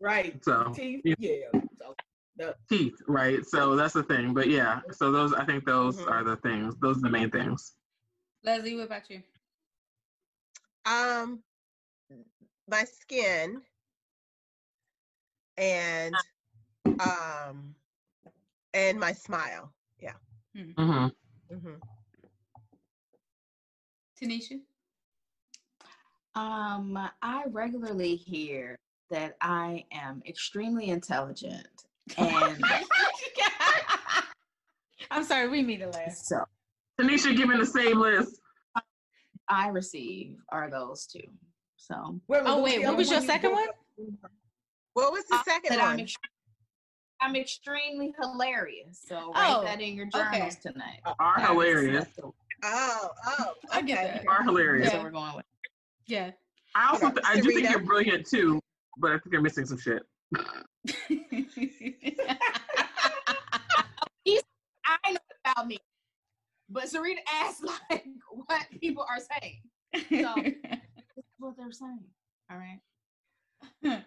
Right. 0.00 0.42
So 0.44 0.72
Teeth, 0.74 1.02
yeah. 1.04 1.14
yeah. 1.18 1.60
So, 1.78 1.94
the, 2.36 2.56
teeth, 2.68 3.00
right? 3.06 3.44
So 3.44 3.76
that's 3.76 3.92
the 3.94 4.02
thing. 4.02 4.32
But 4.32 4.48
yeah, 4.48 4.80
so 4.92 5.10
those 5.12 5.32
I 5.34 5.44
think 5.44 5.64
those 5.66 5.98
Mhm. 6.00 6.10
are 6.10 6.24
the 6.24 6.36
things. 6.36 6.74
Those 6.80 6.98
are 6.98 7.02
the 7.02 7.10
main 7.10 7.30
things. 7.30 7.74
Leslie, 8.44 8.76
what 8.76 8.86
about 8.86 9.10
you? 9.10 9.22
Um, 10.90 11.40
my 12.68 12.84
skin 12.84 13.62
and 15.56 16.14
um 16.98 17.74
and 18.74 18.98
my 18.98 19.12
smile. 19.12 19.72
Yeah. 20.00 20.14
hmm 20.56 21.06
hmm 21.48 21.74
Tanisha? 24.20 24.60
Um, 26.34 26.98
I 27.22 27.44
regularly 27.50 28.16
hear 28.16 28.76
that 29.10 29.36
I 29.40 29.84
am 29.92 30.22
extremely 30.26 30.88
intelligent, 30.88 31.66
and 32.18 32.64
I'm 35.10 35.24
sorry, 35.24 35.48
we 35.48 35.62
need 35.62 35.78
to 35.78 35.88
laugh. 35.88 36.12
so 36.12 36.44
Tanisha 37.00 37.36
giving 37.36 37.58
the 37.58 37.66
same 37.66 37.98
list. 37.98 38.39
I 39.50 39.68
receive 39.68 40.36
are 40.50 40.70
those 40.70 41.06
two. 41.06 41.20
So 41.76 42.20
wait, 42.28 42.42
Oh, 42.46 42.62
wait, 42.62 42.82
what 42.86 42.96
was 42.96 43.10
your 43.10 43.20
second 43.20 43.50
brought 43.50 43.68
one? 43.96 44.18
What 44.94 45.12
was 45.12 45.24
the 45.26 45.36
Uh, 45.36 45.42
second 45.44 45.76
that 45.76 45.82
I'm, 45.84 45.98
one? 45.98 46.06
I'm 47.20 47.36
extremely 47.36 48.14
hilarious. 48.20 49.02
So 49.06 49.32
Oh, 49.34 49.62
write 49.62 49.64
that 49.64 49.80
in 49.80 49.94
your 49.94 50.06
okay. 50.14 50.38
journals 50.38 50.56
tonight. 50.56 51.00
Are 51.18 51.40
hilarious. 51.40 52.04
That's 52.04 52.16
the- 52.16 52.30
Oh, 52.62 53.08
oh, 53.26 53.54
I 53.72 53.80
get 53.82 53.98
okay. 53.98 54.18
that. 54.18 54.28
Are 54.28 54.42
hilarious. 54.42 54.88
Yeah. 54.88 54.96
what 54.98 55.04
we're 55.04 55.10
going 55.10 55.34
with. 55.36 55.46
Yeah. 56.06 56.30
I 56.74 56.88
also 56.90 57.06
Okay, 57.06 57.14
th- 57.14 57.26
I 57.26 57.40
do 57.40 57.50
think 57.50 57.66
Sarita? 57.66 57.70
you're 57.70 57.80
brilliant 57.80 58.26
too, 58.26 58.60
but 58.98 59.12
I 59.12 59.18
think 59.18 59.32
you're 59.32 59.40
missing 59.42 59.64
some 59.66 59.78
shit. 59.78 60.02
I 64.84 65.12
know 65.12 65.18
about 65.44 65.66
me, 65.66 65.78
but 66.70 66.84
Sarita 66.84 67.18
asked 67.30 67.64
like 67.90 68.06
what 68.30 68.66
people 68.80 69.04
are 69.08 69.18
saying. 69.18 69.60
So 69.94 70.34
this 70.42 70.54
is 71.16 71.24
what 71.38 71.56
they're 71.56 71.72
saying. 71.72 72.04
All 72.50 72.56
right. 72.58 72.80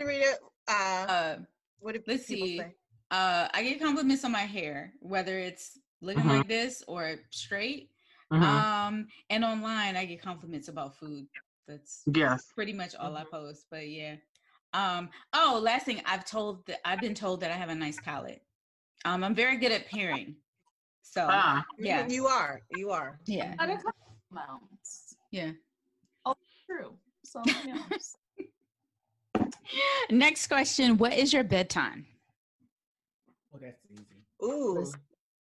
Sarita, 0.00 0.32
uh, 0.68 0.72
uh, 0.72 1.36
what 1.78 1.92
did 1.92 2.04
let's 2.06 2.26
see. 2.26 2.58
say? 2.58 2.74
uh, 3.10 3.48
I 3.52 3.62
get 3.62 3.80
compliments 3.80 4.24
on 4.24 4.32
my 4.32 4.40
hair, 4.40 4.94
whether 5.00 5.38
it's 5.38 5.78
looking 6.00 6.22
Mhm. 6.24 6.28
like 6.38 6.48
this 6.48 6.82
or 6.88 7.16
straight. 7.30 7.90
Mhm. 8.32 8.42
Um, 8.42 9.06
and 9.28 9.44
online, 9.44 9.96
I 9.96 10.06
get 10.06 10.22
compliments 10.22 10.68
about 10.68 10.96
food. 10.98 11.26
That's 11.68 12.02
yes. 12.06 12.50
pretty 12.54 12.72
much 12.72 12.94
all 12.94 13.16
I 13.16 13.24
Mhm. 13.24 13.30
post. 13.30 13.66
But 13.70 13.88
yeah. 13.88 14.16
Um. 14.72 15.10
Oh, 15.34 15.60
last 15.62 15.84
thing 15.84 16.00
I've 16.06 16.24
told 16.24 16.64
that 16.66 16.80
I've 16.88 17.00
been 17.00 17.14
told 17.14 17.40
that 17.40 17.50
I 17.50 17.54
have 17.54 17.68
a 17.68 17.74
nice 17.74 18.00
palette. 18.00 18.42
Um, 19.04 19.22
I'm 19.22 19.34
very 19.34 19.56
good 19.58 19.70
at 19.72 19.86
pairing. 19.86 20.36
So 21.02 21.26
Ah. 21.28 21.64
yeah, 21.78 22.06
You 22.08 22.26
are. 22.26 22.62
You 22.70 22.90
are. 22.90 23.18
yeah, 23.26 23.54
Other 23.58 23.78
compliments. 24.30 25.16
yeah. 25.30 25.52
Oh, 26.24 26.34
true. 26.66 26.96
So 27.24 27.42
you 27.64 27.74
Next 30.10 30.46
question: 30.46 30.96
What 30.98 31.12
is 31.14 31.32
your 31.32 31.44
bedtime? 31.44 32.06
Oh, 33.54 33.58
that's 33.60 33.78
easy. 33.90 34.24
Ooh, 34.42 34.74
Listen, 34.80 35.00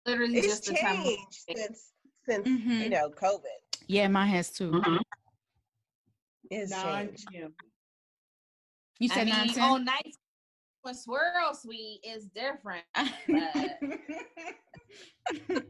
literally 0.06 0.38
it's 0.40 0.48
just 0.48 0.66
the 0.66 0.74
time. 0.74 1.00
of- 1.00 1.06
changed 1.06 1.34
since 1.34 1.92
since 2.28 2.48
Mhm. 2.48 2.84
you 2.84 2.90
know 2.90 3.10
COVID. 3.10 3.60
Yeah, 3.88 4.08
mine 4.08 4.30
has 4.30 4.52
too. 4.52 4.72
Mhm. 4.72 5.00
It's 6.50 6.72
Nine 6.72 7.08
changed. 7.08 7.28
p.m. 7.32 7.56
You 9.00 9.10
I 9.12 9.16
said 9.16 9.26
mean, 9.26 9.36
nine 9.36 9.48
ten. 9.50 9.64
on 9.64 9.86
nights 9.86 10.18
when 10.84 10.94
Swirl 10.94 11.54
Suite 11.54 12.02
is 12.06 12.28
different. 12.28 12.84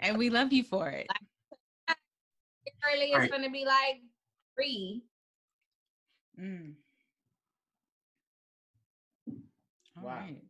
and 0.02 0.18
we 0.18 0.30
love 0.30 0.52
you 0.52 0.64
for 0.64 0.90
it. 0.90 1.08
Early 2.86 3.06
it's 3.06 3.18
Right. 3.18 3.32
gonna 3.32 3.50
be 3.50 3.64
like 3.66 4.02
three. 4.56 5.04
Mm. 6.40 6.74
All 9.98 10.04
Wow. 10.04 10.16
right. 10.16 10.42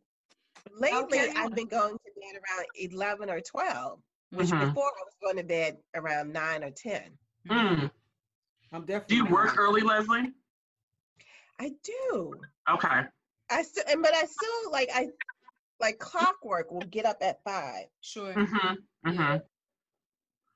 Lately, 0.72 1.18
Okay. 1.20 1.32
I've 1.36 1.54
been 1.54 1.68
going 1.68 1.92
to 1.94 2.10
bed 2.16 2.34
around 2.40 2.66
eleven 2.76 3.30
or 3.30 3.40
twelve, 3.40 4.00
which 4.30 4.48
Mhm. 4.48 4.60
before 4.60 4.86
I 4.88 5.02
was 5.04 5.14
going 5.22 5.36
to 5.36 5.44
bed 5.44 5.78
around 5.94 6.32
nine 6.32 6.64
or 6.64 6.70
ten. 6.70 7.16
Mm. 7.46 7.90
I'm 8.72 8.84
definitely. 8.86 9.16
Do 9.16 9.22
you 9.24 9.26
work 9.30 9.56
early, 9.58 9.82
Leslie? 9.82 10.32
I 11.60 11.68
do. 11.84 12.40
Okay. 12.68 13.06
I 13.50 13.62
still, 13.62 13.84
and 13.88 14.02
but 14.02 14.14
I 14.14 14.24
still 14.24 14.72
like 14.72 14.88
I 14.94 15.08
like 15.80 15.98
clockwork. 15.98 16.70
Will 16.70 16.80
get 16.80 17.06
up 17.06 17.18
at 17.20 17.42
five. 17.44 17.86
Sure. 18.00 18.34
Mm-hmm. 18.34 19.08
Mm-hmm. 19.08 19.36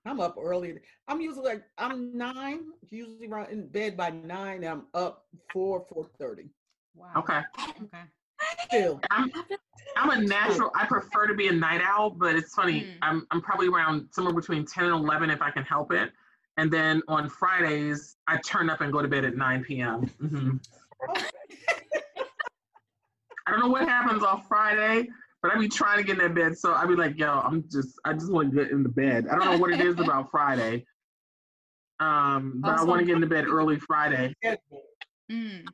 I'm 0.06 0.20
up 0.20 0.36
early. 0.40 0.78
I'm 1.06 1.20
usually 1.20 1.44
like 1.44 1.64
I'm 1.76 2.16
nine, 2.16 2.60
usually 2.88 3.28
around 3.28 3.50
in 3.50 3.68
bed 3.68 3.96
by 3.96 4.10
nine. 4.10 4.64
And 4.64 4.66
I'm 4.66 4.86
up 4.94 5.26
four 5.52 5.84
four 5.88 6.06
thirty. 6.18 6.50
Wow. 6.94 7.12
Okay. 7.16 7.40
Okay. 7.82 8.02
Still, 8.64 9.00
I'm 9.10 9.30
I'm 9.96 10.10
a 10.10 10.20
natural. 10.26 10.70
I 10.74 10.86
prefer 10.86 11.26
to 11.26 11.34
be 11.34 11.48
a 11.48 11.52
night 11.52 11.82
owl, 11.82 12.10
but 12.10 12.34
it's 12.36 12.54
funny. 12.54 12.84
Mm. 12.84 12.98
I'm 13.02 13.26
I'm 13.30 13.42
probably 13.42 13.68
around 13.68 14.08
somewhere 14.12 14.34
between 14.34 14.64
ten 14.64 14.84
and 14.84 14.94
eleven 14.94 15.30
if 15.30 15.42
I 15.42 15.50
can 15.50 15.64
help 15.64 15.92
it. 15.92 16.12
And 16.58 16.72
then 16.72 17.02
on 17.06 17.28
Fridays, 17.30 18.16
I 18.26 18.36
turn 18.38 18.68
up 18.68 18.80
and 18.80 18.92
go 18.92 19.00
to 19.00 19.06
bed 19.06 19.24
at 19.24 19.36
9 19.36 19.64
p.m. 19.64 20.02
hmm 20.20 20.56
I 23.48 23.52
don't 23.52 23.60
know 23.60 23.68
what 23.68 23.88
happens 23.88 24.22
on 24.22 24.42
Friday, 24.42 25.08
but 25.42 25.54
I 25.54 25.58
be 25.58 25.68
trying 25.68 25.96
to 25.98 26.04
get 26.04 26.18
in 26.18 26.22
that 26.22 26.34
bed. 26.34 26.58
So 26.58 26.74
I 26.74 26.84
be 26.84 26.94
like, 26.94 27.18
yo, 27.18 27.40
I'm 27.40 27.64
just, 27.70 27.98
I 28.04 28.12
just 28.12 28.30
want 28.30 28.50
to 28.50 28.56
get 28.56 28.70
in 28.70 28.82
the 28.82 28.90
bed. 28.90 29.26
I 29.26 29.36
don't 29.36 29.46
know 29.46 29.58
what 29.58 29.70
it 29.70 29.80
is 29.80 29.98
about 29.98 30.30
Friday. 30.30 30.84
Um, 31.98 32.60
but 32.62 32.78
I 32.78 32.84
want 32.84 33.00
to 33.00 33.06
get 33.06 33.14
in 33.14 33.22
the 33.22 33.26
bed 33.26 33.46
early 33.46 33.78
Friday. 33.78 34.34
Mm. 35.32 35.66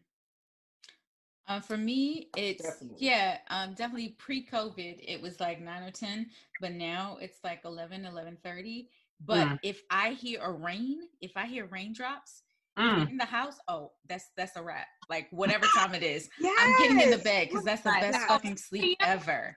Uh, 1.49 1.61
for 1.61 1.77
me, 1.77 2.29
it's 2.37 2.63
Definitely. 2.63 2.97
yeah, 3.01 3.39
um, 3.51 3.75
definitely 3.75 4.11
pre-COVID, 4.19 5.05
it 5.07 5.21
was 5.21 5.41
like 5.41 5.61
nine 5.61 5.83
or 5.83 5.91
ten, 5.91 6.27
but 6.61 6.73
now 6.73 7.19
it's 7.21 7.39
like 7.45 7.65
11, 7.65 8.03
11.30. 8.03 8.89
But 9.21 9.47
Mm. 9.47 9.59
if 9.63 9.83
I 9.91 10.11
hear 10.11 10.41
a 10.43 10.51
rain, 10.51 11.09
if 11.21 11.37
I 11.37 11.47
hear 11.47 11.67
raindrops 11.67 12.44
Mm. 12.79 13.11
in 13.11 13.17
the 13.17 13.25
house, 13.25 13.57
oh, 13.69 13.93
that's 14.09 14.31
that's 14.37 14.57
a 14.57 14.63
wrap. 14.63 14.87
Like 15.09 15.29
whatever 15.33 15.67
time 15.77 15.95
it 15.95 16.03
is, 16.03 16.29
Yes. 16.41 16.59
I'm 16.61 16.83
getting 16.83 17.01
in 17.01 17.11
the 17.11 17.23
bed 17.23 17.49
because 17.49 17.65
that's 17.65 17.83
the 17.83 17.91
best 17.91 18.19
Yes. 18.19 18.27
fucking 18.27 18.57
sleep 18.57 18.99
ever. 19.01 19.57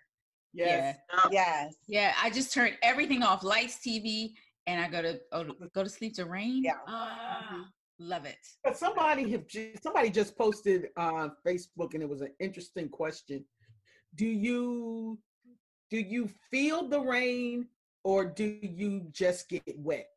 yes. 0.54 0.98
Yes. 1.32 1.74
Yeah, 1.88 2.14
I 2.22 2.30
just 2.30 2.54
turn 2.54 2.72
everything 2.84 3.24
off, 3.24 3.44
lights, 3.44 3.80
TV, 3.86 4.34
and 4.68 4.80
I 4.82 4.88
go 4.88 5.02
to 5.02 5.20
oh, 5.32 5.46
go 5.74 5.84
to 5.84 5.90
sleep 5.90 6.14
to 6.16 6.26
rain. 6.26 6.64
Yeah. 6.64 6.74
Ah, 6.88 7.66
love 8.00 8.26
it. 8.26 8.38
But 8.64 8.78
somebody 8.78 9.30
have 9.32 9.48
ju- 9.48 9.74
somebody 9.82 10.10
just 10.10 10.38
posted 10.38 10.90
on 10.98 11.32
Facebook, 11.46 11.94
and 11.96 12.04
it 12.04 12.10
was 12.10 12.22
an 12.22 12.34
interesting 12.40 12.88
question. 12.90 13.44
Do 14.16 14.26
you 14.28 15.18
do 15.90 15.98
you 15.98 16.30
feel 16.52 16.88
the 16.88 17.00
rain, 17.00 17.68
or 18.04 18.26
do 18.26 18.58
you 18.62 19.08
just 19.12 19.50
get 19.50 19.64
wet? 19.78 20.08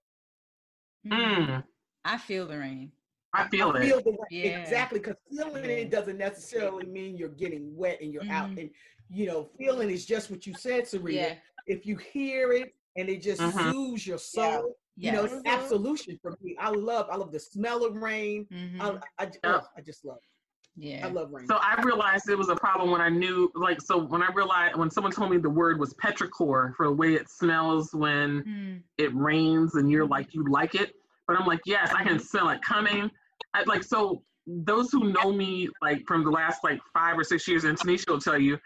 Mm. 1.07 1.65
I 2.05 2.19
feel 2.19 2.47
the 2.47 2.59
rain. 2.59 2.93
I 3.33 3.47
feel 3.49 3.71
I 3.71 3.79
it. 3.81 3.85
feel 3.85 4.01
the 4.03 4.11
rain 4.11 4.19
Yeah. 4.45 4.59
exactly 4.63 4.99
because 4.99 5.17
feeling 5.31 5.65
Yeah. 5.65 5.71
it 5.71 5.91
doesn't 5.91 6.19
necessarily 6.19 6.87
mean 6.87 7.17
you're 7.17 7.29
getting 7.29 7.75
wet 7.77 8.01
and 8.01 8.13
you're 8.13 8.25
out. 8.31 8.51
Mhm. 8.51 8.61
And 8.61 8.71
you 9.13 9.27
know, 9.27 9.51
feeling 9.59 9.91
is 9.91 10.07
just 10.07 10.31
what 10.31 10.47
you 10.47 10.55
said, 10.55 10.85
Sarita. 10.85 11.13
Yeah. 11.13 11.35
If 11.67 11.85
you 11.85 11.97
hear 11.97 12.53
it 12.53 12.75
and 12.97 13.09
it 13.09 13.21
just 13.23 13.41
Mhm. 13.41 13.73
soothes 13.73 14.07
your 14.07 14.19
soul, 14.19 14.77
you 14.97 15.11
know, 15.13 15.23
Yes. 15.23 15.33
it's 15.33 15.43
Yes. 15.45 15.61
absolution 15.63 16.19
for 16.23 16.37
me. 16.41 16.57
I 16.61 16.71
love, 16.71 17.09
I 17.11 17.17
love 17.17 17.33
the 17.33 17.41
smell 17.41 17.85
of 17.85 17.97
rain. 17.97 18.47
I, 18.81 18.99
I, 19.19 19.27
j- 19.27 19.39
Yeah. 19.43 19.61
oh, 19.63 19.67
I 19.77 19.81
just 19.81 20.05
love, 20.05 20.21
yeah. 20.77 21.05
I 21.07 21.11
love 21.11 21.33
rain. 21.33 21.47
So 21.49 21.57
I 21.57 21.81
realized 21.83 22.29
it 22.29 22.39
was 22.39 22.51
a 22.51 22.55
problem 22.57 22.91
when 22.93 23.01
I 23.01 23.09
knew, 23.09 23.51
like, 23.57 23.81
so 23.81 23.99
when 23.99 24.23
I 24.23 24.31
realized, 24.33 24.77
when 24.77 24.91
someone 24.91 25.13
told 25.13 25.31
me 25.33 25.39
the 25.39 25.51
word 25.51 25.79
was 25.81 25.93
petrichor 25.95 26.75
for 26.77 26.87
the 26.87 26.93
way 26.95 27.15
it 27.15 27.29
smells 27.29 27.93
when 27.93 28.45
Mm. 28.45 28.83
it 28.99 29.13
rains 29.15 29.75
and 29.75 29.91
you're 29.91 30.07
like, 30.07 30.35
you 30.35 30.45
like 30.49 30.75
it. 30.77 30.95
But 31.31 31.39
I'm 31.39 31.47
like, 31.47 31.61
yes, 31.65 31.93
I 31.95 32.03
can 32.03 32.19
smell 32.19 32.49
it 32.49 32.61
coming. 32.61 33.09
I, 33.55 33.63
like, 33.63 33.85
so 33.85 34.25
those 34.49 34.91
who 34.91 35.13
know 35.13 35.31
me, 35.31 35.69
like, 35.81 36.03
from 36.09 36.25
the 36.25 36.31
last, 36.31 36.65
like, 36.65 36.81
five 36.93 37.17
or 37.17 37.23
six 37.23 37.47
years, 37.47 37.63
and 37.63 37.79
Tanisha 37.79 38.09
will 38.09 38.21
tell 38.21 38.37
you, 38.37 38.59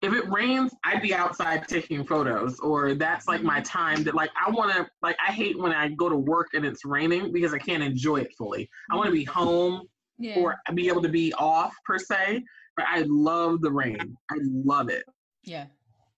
if 0.00 0.14
it 0.14 0.26
rains, 0.30 0.72
I'd 0.82 1.02
be 1.02 1.12
outside 1.12 1.68
taking 1.68 2.06
photos, 2.06 2.58
or 2.60 2.94
that's 2.94 3.28
like 3.28 3.42
my 3.42 3.60
mm-hmm. 3.60 3.64
time 3.64 4.02
that, 4.04 4.14
like, 4.14 4.30
I 4.34 4.50
want 4.50 4.72
to, 4.72 4.86
like, 5.02 5.16
I 5.26 5.30
hate 5.30 5.58
when 5.58 5.72
I 5.72 5.88
go 5.88 6.08
to 6.08 6.16
work 6.16 6.48
and 6.54 6.64
it's 6.64 6.86
raining 6.86 7.32
because 7.32 7.52
I 7.52 7.58
can't 7.58 7.82
enjoy 7.82 8.22
it 8.22 8.32
fully. 8.38 8.66
I 8.90 8.96
want 8.96 9.08
to 9.08 9.12
be 9.12 9.26
mm-hmm. 9.26 9.38
home 9.38 9.82
Yeah. 10.18 10.38
or 10.38 10.56
be 10.72 10.88
able 10.88 11.02
to 11.02 11.10
be 11.10 11.34
off 11.34 11.74
per 11.84 11.98
se. 11.98 12.42
But 12.78 12.86
I 12.88 13.04
love 13.06 13.60
the 13.60 13.72
rain. 13.72 14.16
I 14.30 14.36
love 14.40 14.88
it. 14.88 15.04
Yeah. 15.44 15.66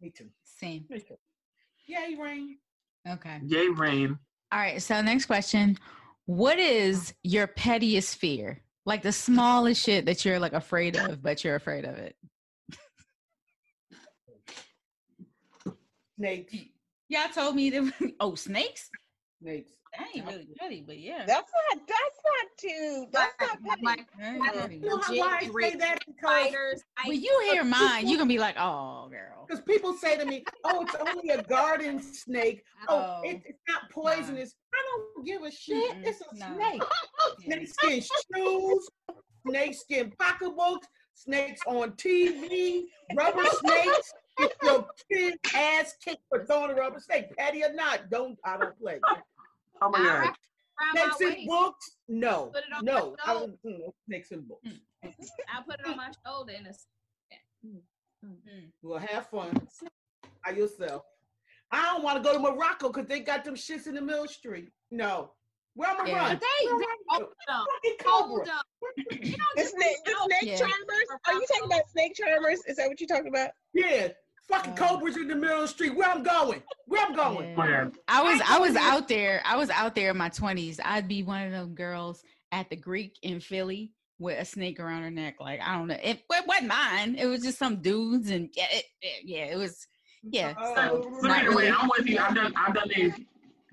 Me 0.01 0.11
too. 0.11 0.29
Same. 0.45 0.85
Me 0.91 1.01
too. 1.01 1.19
Yay, 1.89 2.17
rain. 2.21 2.59
Okay. 3.09 3.41
Yay, 3.45 3.69
rain. 3.71 4.17
All 4.51 4.59
right. 4.59 4.81
So 4.81 5.01
next 5.03 5.27
question. 5.27 5.79
What 6.27 6.59
is 6.59 7.15
your 7.23 7.47
pettiest 7.47 8.17
fear? 8.17 8.63
Like 8.87 9.03
the 9.03 9.13
smallest 9.13 9.83
shit 9.83 10.07
that 10.07 10.25
you're 10.25 10.39
like 10.39 10.55
afraid 10.55 10.97
of, 10.97 11.23
but 11.23 11.45
you're 11.45 11.57
afraid 11.57 11.85
of 11.85 11.97
it. 11.97 12.17
Snakes. 16.19 16.55
Y'all 17.09 17.29
told 17.35 17.55
me 17.55 17.71
that. 17.71 17.93
Oh, 18.21 18.35
snakes. 18.35 18.91
Snakes. 19.41 19.71
That 19.97 20.07
ain't 20.15 20.27
really 20.27 20.49
petty, 20.59 20.83
but 20.87 20.99
yeah. 20.99 21.25
That's 21.27 21.51
not. 21.71 21.81
That's 21.87 22.19
not 22.27 22.47
too. 22.59 23.07
That's 23.13 23.35
not 23.41 23.63
petty. 23.63 23.83
Like 23.85 24.07
That 24.19 24.35
ain't 24.35 24.53
petty. 24.53 24.75
You 24.77 24.89
know 24.89 24.97
why 24.97 25.39
I 25.43 25.47
say 25.61 25.77
that? 25.77 25.99
Because 26.07 26.19
spiders. 26.21 26.83
When 27.07 27.23
you 27.23 27.41
hear 27.51 27.65
mine, 27.65 28.07
you 28.07 28.19
can 28.19 28.29
be 28.29 28.39
like, 28.39 28.57
"Oh, 28.59 29.09
girl." 29.11 29.47
Because 29.49 29.63
people 29.65 29.95
say 29.95 30.17
to 30.19 30.25
me, 30.27 30.45
"Oh, 30.65 30.83
it's 30.83 30.95
only 30.97 31.31
a 31.31 31.43
garden 31.43 32.03
snake. 32.03 32.63
Oh, 32.89 33.21
Oh. 33.23 33.29
it, 33.29 33.41
it's 33.47 33.61
not 33.69 33.91
poisonous." 33.91 34.55
I 34.75 34.79
don't 35.17 35.27
give 35.27 35.43
a 35.43 35.51
shit. 35.51 35.93
Mm-mm, 35.95 36.07
It's 36.07 36.21
a 36.21 36.35
no. 36.37 36.55
snake. 36.57 36.83
Snake 37.45 37.69
skin 37.69 38.03
shoes, 38.37 38.89
snake 39.47 39.75
skin 39.75 40.13
pocketbooks, 40.19 40.87
snakes 41.15 41.61
on 41.67 41.93
TV, 41.93 42.83
rubber 43.17 43.45
snakes. 43.61 44.13
Get 44.39 44.53
your 44.63 44.87
kid 45.11 45.39
ass 45.55 45.95
kicked 46.03 46.23
for 46.29 46.45
throwing 46.45 46.71
a 46.71 46.75
rubber 46.75 47.01
snake. 47.01 47.37
Petty 47.37 47.65
or 47.65 47.73
not, 47.73 48.11
don't 48.11 48.39
I 48.45 48.57
don't 48.57 48.79
play. 48.81 49.01
Oh 49.83 49.91
my 49.91 49.99
I'll 49.99 50.05
god. 50.05 50.21
wrap 50.21 50.35
it 50.35 50.97
Snakes 50.97 51.21
my 51.21 51.27
in 51.27 51.33
waist. 51.35 51.49
books? 51.49 51.91
No, 52.09 52.47
Put 52.55 52.65
it 52.65 52.73
on 52.77 52.85
no. 52.85 52.95
my 52.95 53.01
I 53.25 53.35
shoulder. 53.37 53.53
don't 53.65 53.73
mm, 53.81 53.93
snakes 54.07 54.31
in 54.31 54.41
books. 54.43 54.69
Mm-hmm. 54.69 55.09
I'll 55.55 55.63
put 55.65 55.81
it 55.81 55.87
on 55.87 55.97
my 55.97 56.11
shoulder 56.27 56.53
and 56.57 56.67
it's 56.69 56.87
mm, 57.67 57.81
mm. 58.25 58.29
mm. 58.31 58.71
Well, 58.83 58.99
have 59.01 59.27
fun. 59.29 59.51
By 60.45 60.53
yourself. 60.53 61.03
I 61.71 61.83
don't 61.83 62.03
want 62.03 62.23
to 62.23 62.27
go 62.29 62.33
to 62.35 62.39
Morocco 62.39 62.89
because 62.89 63.07
they 63.07 63.21
got 63.21 63.45
them 63.45 63.55
shits 63.55 63.87
in 63.87 63.95
the 63.95 64.01
middle 64.01 64.27
street. 64.29 64.69
No. 64.91 65.33
Where 65.75 65.91
am 65.91 66.01
I 66.01 66.09
Yeah. 66.09 66.17
run? 66.29 66.41
they 66.41 66.67
Where 66.67 66.79
they 66.79 66.85
am 66.85 66.91
I 67.11 67.15
hold 67.15 67.23
run? 67.23 67.31
them. 67.47 67.67
Fucking 67.75 67.97
Hold 68.07 68.29
Cobra. 68.31 68.45
them. 68.47 68.63
You 69.23 69.37
don't 69.37 69.57
The 69.57 69.65
snake, 69.65 69.97
the 70.05 70.15
snake 70.25 70.43
Yeah. 70.43 70.57
charmers. 70.59 71.09
Are 71.27 71.35
you 71.35 71.47
talking 71.47 71.65
about 71.67 71.89
snake 71.91 72.15
charmers? 72.17 72.61
Is 72.67 72.77
that 72.77 72.89
what 72.89 73.01
you're 73.01 73.09
talking 73.09 73.29
about? 73.29 73.51
Yeah. 73.75 74.09
Fucking 74.49 74.73
Uh, 74.73 74.77
Cobras 74.77 75.17
in 75.17 75.29
the 75.29 75.35
middle 75.37 75.57
of 75.57 75.63
the 75.63 75.69
street. 75.69 75.95
Where 75.95 76.09
I'm 76.09 76.23
going? 76.23 76.63
Where 76.87 77.05
I'm 77.05 77.15
going? 77.15 77.51
Yeah. 77.51 77.55
My 77.57 77.67
god. 77.69 77.99
I 78.09 78.23
was 78.23 78.41
I 78.47 78.57
I 78.57 78.59
was 78.59 78.77
out 78.77 79.09
there. 79.09 79.43
I 79.45 79.57
was 79.57 79.71
out 79.71 79.95
there 79.95 80.11
in 80.11 80.17
my 80.17 80.29
twenties. 80.31 80.81
I'd 80.85 81.07
be 81.09 81.23
one 81.23 81.45
of 81.47 81.53
them 81.53 81.75
girls 81.75 82.23
at 82.53 82.71
the 82.71 82.77
Greek 82.77 83.19
in 83.23 83.41
Philly 83.41 83.93
with 84.19 84.41
a 84.41 84.45
snake 84.45 84.81
around 84.81 85.03
her 85.03 85.11
neck. 85.11 85.37
Like 85.39 85.61
I 85.61 85.77
don't 85.77 85.89
know. 85.89 85.99
It, 86.03 86.21
it 86.31 86.47
wasn't 86.47 86.69
mine. 86.69 87.15
It 87.17 87.27
was 87.27 87.43
just 87.43 87.59
some 87.59 87.77
dudes, 87.83 88.31
and 88.31 88.49
yeah, 88.57 88.67
it, 88.71 88.85
it- 89.03 89.25
yeah, 89.25 89.45
it 89.45 89.57
was. 89.57 89.87
Yeah. 90.23 90.55
Oh, 90.59 90.75
So 90.75 91.19
So 91.21 91.29
not 91.29 91.43
either 91.43 91.51
way, 91.55 91.65
really. 91.65 91.77
I'm 91.79 91.89
with 91.97 92.07
you. 92.07 92.19
I've 92.19 92.35
done. 92.35 92.53
I've 92.57 92.75
done 92.75 92.89
the. 92.89 93.13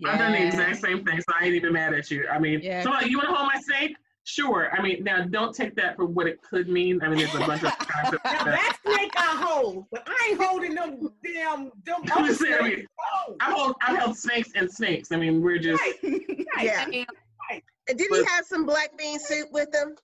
I've 0.06 0.20
done 0.20 0.34
the 0.34 0.46
exact 0.46 0.82
same 0.82 1.06
thing, 1.06 1.20
so 1.22 1.34
I 1.40 1.46
ain't 1.46 1.56
even 1.56 1.72
mad 1.72 1.94
at 1.94 2.12
you. 2.12 2.28
I 2.28 2.38
mean, 2.38 2.60
Yeah. 2.62 2.84
so 2.84 2.90
like, 2.90 3.08
you 3.08 3.18
want 3.18 3.30
to 3.30 3.36
hold 3.36 3.50
my 3.54 3.62
snake? 3.62 3.96
Sure. 4.28 4.70
I 4.76 4.82
mean, 4.82 5.04
now 5.04 5.24
don't 5.24 5.56
take 5.56 5.76
that 5.76 5.96
for 5.96 6.06
what 6.06 6.26
it 6.26 6.42
could 6.42 6.68
mean. 6.68 7.00
I 7.04 7.10
mean, 7.10 7.20
there's 7.20 7.36
a 7.36 7.40
bunch 7.40 7.64
of 7.64 7.78
concepts. 7.78 8.24
Now 8.26 8.44
that- 8.44 8.46
that 8.46 8.78
snake 8.84 9.12
I 9.16 9.44
hold, 9.46 9.86
but 9.92 10.04
I 10.08 10.28
ain't 10.32 10.42
holding 10.42 10.74
them 10.76 11.10
damn 11.24 11.66
them 11.86 12.02
I'm 12.12 12.18
other 12.24 12.28
just 12.30 12.42
saying, 12.42 12.54
I 12.56 12.58
snakes. 12.60 12.78
mean, 12.78 12.86
Oh, 13.28 13.36
I've 13.40 13.54
held, 13.56 13.76
I've 13.84 13.98
held 13.98 14.18
snakes 14.18 14.50
and 14.56 14.72
snakes. 14.72 15.12
I 15.12 15.18
mean, 15.18 15.42
we're 15.44 15.60
just. 15.60 15.80
right, 15.82 15.94
right, 16.04 16.66
Yeah. 16.66 16.86
And 16.86 17.62
And 17.88 17.98
did 18.00 18.08
he 18.12 18.24
have 18.26 18.46
some 18.46 18.66
black 18.66 18.98
bean 18.98 19.20
soup 19.20 19.50
with 19.52 19.70
him? 19.74 19.96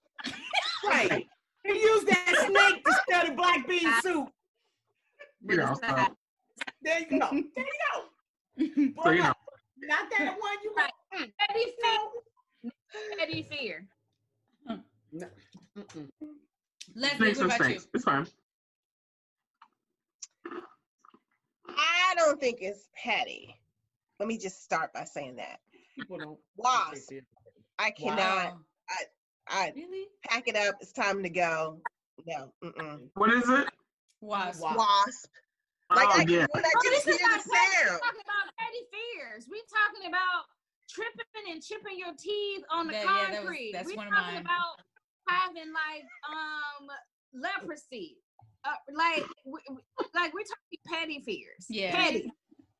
right. 0.85 1.25
He 1.65 1.73
used 1.79 2.07
that 2.07 2.45
snake 2.47 2.85
instead 2.87 3.29
of 3.31 3.35
black 3.35 3.67
bean 3.67 3.91
soup. 4.03 4.29
You 5.49 5.57
know, 5.57 5.73
so, 5.83 5.95
There 6.83 6.99
you 6.99 7.19
go. 7.19 7.29
There 7.31 7.65
you 7.65 8.93
go. 8.95 9.03
so 9.03 9.09
you 9.11 9.23
know. 9.23 9.33
Not 9.83 10.09
that 10.15 10.35
one 10.39 10.51
you 10.63 10.73
Right. 10.77 10.91
Mm, 11.15 11.31
petty 11.39 11.63
fear. 11.63 11.73
no. 12.63 12.71
Petty 13.17 13.47
fear. 13.49 13.87
Mm-mm. 15.13 16.07
Leslie, 16.95 17.17
Snakes 17.17 17.37
what 17.37 17.43
and 17.43 17.45
about 17.51 17.57
snakes. 17.65 17.87
It's 17.93 18.03
fine. 18.03 18.27
I 21.67 22.13
don't 22.15 22.39
think 22.39 22.57
it's 22.61 22.87
petty. 22.95 23.55
Let 24.19 24.27
me 24.27 24.37
just 24.37 24.63
start 24.63 24.93
by 24.93 25.03
saying 25.05 25.37
that. 25.37 25.59
People 25.95 26.17
don't. 26.17 26.39
Wasp. 26.57 27.11
I 27.79 27.91
cannot. 27.91 28.17
Wow. 28.53 28.57
I 29.49 29.71
Really? 29.75 30.07
pack 30.27 30.47
it 30.47 30.55
up. 30.55 30.75
It's 30.81 30.91
time 30.93 31.23
to 31.23 31.29
go. 31.29 31.81
No. 32.25 32.53
Mm-mm. 32.63 33.09
What 33.15 33.33
is 33.33 33.47
it? 33.49 33.67
Wasp. 34.21 34.61
Wow. 34.61 34.75
Wasp. 34.77 35.29
Like 35.93 36.07
oh 36.09 36.19
I, 36.19 36.25
yeah. 36.27 36.45
when 36.51 36.63
I 36.63 36.69
Oh, 36.73 36.81
just 36.83 37.05
this 37.05 37.15
is 37.15 37.19
hear 37.19 37.27
not 37.27 37.43
the. 37.43 37.49
We're 37.51 37.87
sound. 37.89 37.99
talking 38.01 38.21
about 38.23 38.53
petty 38.57 38.83
fears. 38.91 39.47
We're 39.49 39.67
talking 39.67 40.07
about 40.07 40.45
tripping 40.89 41.51
and 41.51 41.61
chipping 41.61 41.97
your 41.99 42.13
teeth 42.17 42.63
on 42.71 42.87
the 42.87 42.93
Yeah, 42.93 42.99
yeah, 43.03 43.05
that 43.07 43.29
was- 43.31 43.37
concrete. 43.39 43.71
that's 43.73 43.87
we 43.87 43.95
one 43.95 44.07
of 44.07 44.13
talking 44.13 44.33
mine. 44.35 44.41
about 44.45 44.79
having 45.31 45.71
like 45.73 46.05
um 46.29 46.87
leprosy. 47.33 48.17
Uh, 48.63 48.73
like 48.95 49.25
we, 49.45 49.59
we- 49.69 50.05
like 50.13 50.33
we're 50.33 50.41
talking 50.45 50.79
petty 50.87 51.21
fears. 51.25 51.65
Yeah. 51.69 51.95
Petty. 51.95 52.31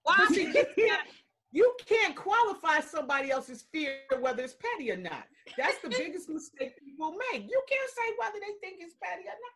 Why? 0.04 0.16
But 0.20 0.36
see, 0.36 0.44
you 0.46 0.54
can't, 0.78 1.08
you 1.52 1.76
can't 1.88 2.16
qualify 2.16 2.80
somebody 2.82 3.32
else's 3.32 3.66
fear 3.72 3.98
whether 4.20 4.44
it's 4.44 4.54
petty 4.54 4.92
or 4.92 4.98
not. 4.98 5.24
That's 5.58 5.78
the 5.84 5.90
biggest 5.90 6.30
mistake 6.30 6.74
people 6.86 7.16
make. 7.32 7.44
You 7.50 7.62
can't 7.68 7.92
say 7.92 8.14
whether 8.20 8.38
they 8.40 8.54
think 8.68 8.82
it's 8.82 8.96
petty 9.02 9.24
or 9.24 9.34
not. 9.34 9.56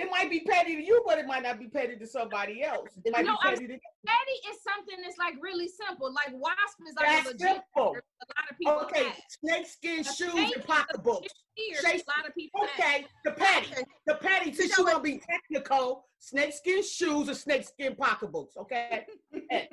It 0.00 0.08
might 0.12 0.30
be 0.30 0.40
petty 0.40 0.76
to 0.76 0.82
you, 0.82 1.02
but 1.04 1.18
it 1.18 1.26
might 1.26 1.42
not 1.42 1.58
be 1.58 1.66
petty 1.66 1.96
to 1.96 2.06
somebody 2.06 2.62
else. 2.62 2.88
It 3.04 3.10
might 3.12 3.24
No, 3.26 3.32
be 3.32 3.38
I'm- 3.42 3.54
petty 3.56 3.66
to 3.66 3.78
petty 4.06 4.32
is 4.48 4.62
something 4.62 4.96
that's 5.02 5.18
like 5.18 5.34
really 5.40 5.66
simple. 5.66 6.12
Like 6.12 6.30
wasp 6.34 6.78
is 6.88 6.94
like 6.94 7.06
That's 7.08 7.26
legit 7.26 7.40
simple. 7.40 7.62
a 7.76 7.84
lot 7.84 8.50
of 8.50 8.56
people 8.58 8.72
Okay, 8.84 9.04
have. 9.08 9.16
snake 9.42 9.66
skin 9.66 10.00
A 10.00 10.04
shoes 10.04 10.30
snake 10.30 10.54
and 10.56 10.64
pocketbooks. 10.64 11.26
Fear 11.56 11.78
a 11.84 11.96
lot 12.16 12.28
of 12.28 12.34
people 12.36 12.60
have. 12.60 12.70
Okay, 12.78 13.06
the 13.24 13.32
petty. 13.32 13.74
The 14.06 14.14
petty, 14.14 14.52
since 14.54 14.74
So 14.76 14.82
you 14.82 14.86
want 14.92 14.98
to 14.98 15.02
be 15.02 15.18
technical, 15.28 16.04
snakeskin 16.20 16.84
shoes 16.84 17.28
or 17.28 17.34
snakeskin 17.34 17.96
pocketbooks, 17.96 18.56
okay? 18.56 19.04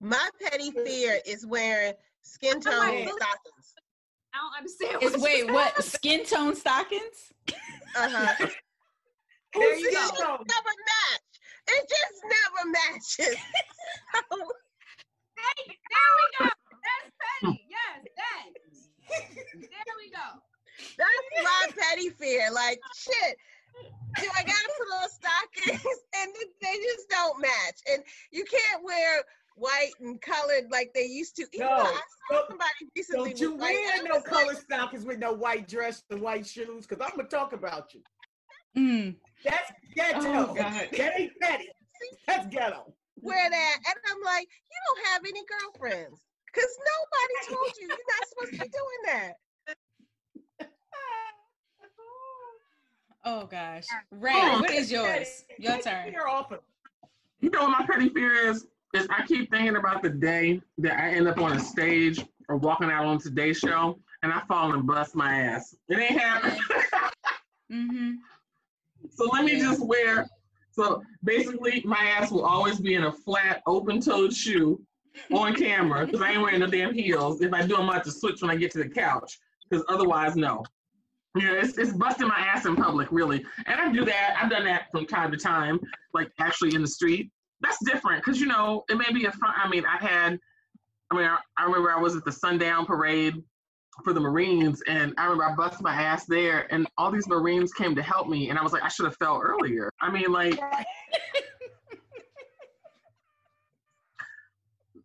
My 0.00 0.28
petty 0.42 0.72
fear 0.72 1.20
is 1.24 1.46
wearing 1.46 1.92
skin 2.22 2.60
tone 2.60 2.76
like, 2.78 3.04
stockings. 3.08 3.74
I 4.34 4.38
don't 4.38 4.56
understand. 4.58 4.94
What 5.02 5.16
you 5.16 5.22
wait, 5.22 5.44
said. 5.46 5.52
what? 5.52 5.84
Skin 5.84 6.24
tone 6.24 6.56
stockings? 6.56 7.32
Uh-huh. 7.96 8.46
There 9.54 9.76
you 9.76 9.88
it 9.88 9.92
just 9.92 10.16
go. 10.16 10.22
never 10.36 10.74
match. 10.90 11.32
It 11.68 11.88
just 11.88 12.18
never 12.24 12.70
matches. 12.70 13.36
Hey, 15.36 15.64
there 15.66 16.12
we 16.20 16.26
go. 16.38 16.50
That's 16.86 17.10
petty. 17.50 17.66
Yes, 17.68 18.04
that. 18.16 18.50
There 19.58 19.94
we 19.98 20.10
go. 20.10 20.40
That's 20.98 21.44
my 21.44 21.82
petty 21.82 22.10
fear. 22.10 22.50
Like, 22.52 22.78
shit. 22.94 23.36
Do 24.20 24.28
I 24.36 24.42
gotta 24.42 24.68
put 24.78 24.88
on 25.02 25.08
stockings 25.10 25.96
and 26.16 26.30
they 26.60 26.74
just 26.82 27.08
don't 27.10 27.40
match? 27.40 27.78
And 27.90 28.02
you 28.30 28.44
can't 28.44 28.84
wear 28.84 29.22
white 29.56 29.92
and 30.00 30.20
colored 30.20 30.64
like 30.70 30.92
they 30.94 31.06
used 31.06 31.34
to. 31.36 31.46
Even 31.52 31.66
No, 31.66 31.78
though 31.78 31.82
I 31.84 31.92
saw 31.92 32.00
don't- 32.30 32.48
somebody 32.50 32.70
recently 32.94 33.30
Don't 33.30 33.40
you 33.40 33.54
wear 33.56 33.90
and 33.98 34.04
no 34.08 34.14
was 34.16 34.22
like, 34.24 34.32
color 34.32 34.54
stockings 34.54 35.04
with 35.04 35.18
no 35.18 35.32
white 35.32 35.66
dress 35.66 36.02
and 36.10 36.20
white 36.20 36.46
shoes, 36.46 36.86
because 36.86 37.04
I'm 37.04 37.16
gonna 37.16 37.28
talk 37.28 37.52
about 37.52 37.92
you. 37.94 38.02
Mm. 38.76 39.16
That's 39.44 39.72
ghetto. 39.94 40.20
Oh, 40.20 40.54
God. 40.54 40.88
That 40.92 41.20
ain't 41.20 41.32
petty. 41.40 41.68
That's 42.26 42.46
ghetto. 42.48 42.92
wear 43.20 43.50
that. 43.50 43.76
And 43.86 43.94
I'm 44.10 44.20
like, 44.24 44.46
you 44.70 44.78
don't 44.86 45.06
have 45.12 45.22
any 45.24 45.40
girlfriends. 45.46 46.20
Because 46.52 46.78
nobody 46.78 47.54
told 47.56 47.72
you 47.80 47.88
you're 47.88 47.96
not 47.96 48.28
supposed 48.28 48.52
to 48.52 48.58
be 48.64 48.68
doing 48.68 49.02
that. 49.06 49.32
Oh 53.24 53.46
gosh. 53.46 53.84
Rae, 54.10 54.32
Oh, 54.34 54.60
what 54.60 54.70
is 54.72 54.90
yours? 54.90 55.44
Petty. 55.48 55.62
Your 55.62 55.72
Take 55.74 55.84
turn. 55.84 56.12
your 56.12 56.28
offer. 56.28 56.58
You 57.40 57.50
know 57.50 57.62
what 57.68 57.78
my 57.78 57.86
petty 57.86 58.08
fear 58.08 58.32
is? 58.50 58.66
Is 58.94 59.06
I 59.16 59.24
keep 59.24 59.48
thinking 59.50 59.76
about 59.76 60.02
the 60.02 60.10
day 60.10 60.60
that 60.78 60.98
I 61.00 61.10
end 61.10 61.28
up 61.28 61.38
on 61.38 61.52
a 61.52 61.60
stage 61.60 62.24
or 62.48 62.56
walking 62.56 62.90
out 62.90 63.04
on 63.06 63.18
today's 63.20 63.58
show 63.58 63.96
and 64.24 64.32
I 64.32 64.40
fall 64.48 64.72
and 64.74 64.84
bust 64.86 65.14
my 65.14 65.38
ass. 65.40 65.72
It 65.88 65.98
ain't 66.00 66.18
happening. 66.20 66.58
Mm-hmm. 67.72 68.10
So 69.14 69.26
let 69.32 69.44
me 69.44 69.60
just 69.60 69.84
wear. 69.84 70.28
So 70.70 71.02
basically, 71.22 71.82
my 71.84 72.04
ass 72.16 72.30
will 72.30 72.44
always 72.44 72.80
be 72.80 72.94
in 72.94 73.04
a 73.04 73.12
flat, 73.12 73.62
open-toed 73.66 74.32
shoe 74.32 74.80
on 75.32 75.54
camera 75.54 76.06
because 76.06 76.22
I 76.22 76.32
ain't 76.32 76.40
wearing 76.40 76.60
no 76.60 76.66
damn 76.66 76.94
heels. 76.94 77.42
If 77.42 77.52
I 77.52 77.66
do, 77.66 77.76
I'm 77.76 77.88
about 77.88 78.04
to 78.04 78.10
switch 78.10 78.40
when 78.40 78.50
I 78.50 78.56
get 78.56 78.70
to 78.72 78.78
the 78.78 78.88
couch 78.88 79.38
because 79.68 79.84
otherwise, 79.88 80.36
no. 80.36 80.64
Yeah, 81.34 81.52
it's, 81.52 81.78
it's 81.78 81.92
busting 81.92 82.28
my 82.28 82.38
ass 82.38 82.66
in 82.66 82.76
public, 82.76 83.08
really. 83.10 83.44
And 83.66 83.80
I 83.80 83.90
do 83.90 84.04
that. 84.04 84.36
I've 84.40 84.50
done 84.50 84.64
that 84.64 84.90
from 84.90 85.06
time 85.06 85.30
to 85.30 85.38
time, 85.38 85.80
like 86.12 86.30
actually 86.38 86.74
in 86.74 86.82
the 86.82 86.88
street. 86.88 87.30
That's 87.60 87.78
different 87.84 88.24
because, 88.24 88.40
you 88.40 88.46
know, 88.46 88.84
it 88.90 88.96
may 88.96 89.10
be 89.12 89.24
a 89.24 89.32
fun. 89.32 89.52
I 89.56 89.68
mean, 89.68 89.84
I 89.86 90.04
had, 90.04 90.38
I 91.10 91.16
mean, 91.16 91.24
I, 91.24 91.38
I 91.56 91.64
remember 91.64 91.92
I 91.92 92.00
was 92.00 92.16
at 92.16 92.24
the 92.24 92.32
Sundown 92.32 92.84
Parade 92.84 93.42
for 94.04 94.12
the 94.12 94.20
Marines, 94.20 94.82
and 94.86 95.14
I 95.18 95.24
remember 95.24 95.44
I 95.44 95.54
busted 95.54 95.82
my 95.82 95.94
ass 95.94 96.24
there, 96.24 96.66
and 96.72 96.86
all 96.96 97.10
these 97.10 97.28
Marines 97.28 97.72
came 97.72 97.94
to 97.94 98.02
help 98.02 98.28
me, 98.28 98.50
and 98.50 98.58
I 98.58 98.62
was 98.62 98.72
like, 98.72 98.82
I 98.82 98.88
should 98.88 99.04
have 99.04 99.16
fell 99.16 99.40
earlier. 99.42 99.90
I 100.00 100.10
mean, 100.10 100.32
like, 100.32 100.58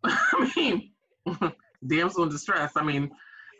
I 0.04 0.52
mean, 0.56 0.90
damsel 1.86 2.22
in 2.24 2.30
distress. 2.30 2.72
I 2.76 2.82
mean, 2.82 3.10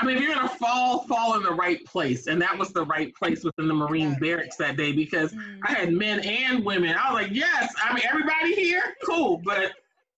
I 0.00 0.06
mean, 0.06 0.16
if 0.16 0.22
you're 0.22 0.34
gonna 0.34 0.48
fall, 0.48 1.04
fall 1.06 1.36
in 1.36 1.42
the 1.42 1.52
right 1.52 1.84
place, 1.84 2.26
and 2.28 2.40
that 2.40 2.56
was 2.56 2.72
the 2.72 2.84
right 2.86 3.12
place 3.14 3.44
within 3.44 3.68
the 3.68 3.74
Marine 3.74 4.16
barracks 4.20 4.56
that 4.56 4.76
day 4.76 4.92
because 4.92 5.32
Mm. 5.32 5.58
I 5.64 5.72
had 5.72 5.92
men 5.92 6.20
and 6.20 6.64
women. 6.64 6.94
I 6.96 7.12
was 7.12 7.22
like, 7.22 7.32
yes, 7.34 7.72
I 7.82 7.92
mean, 7.94 8.04
everybody 8.08 8.54
here, 8.54 8.94
cool, 9.04 9.38
but 9.44 9.72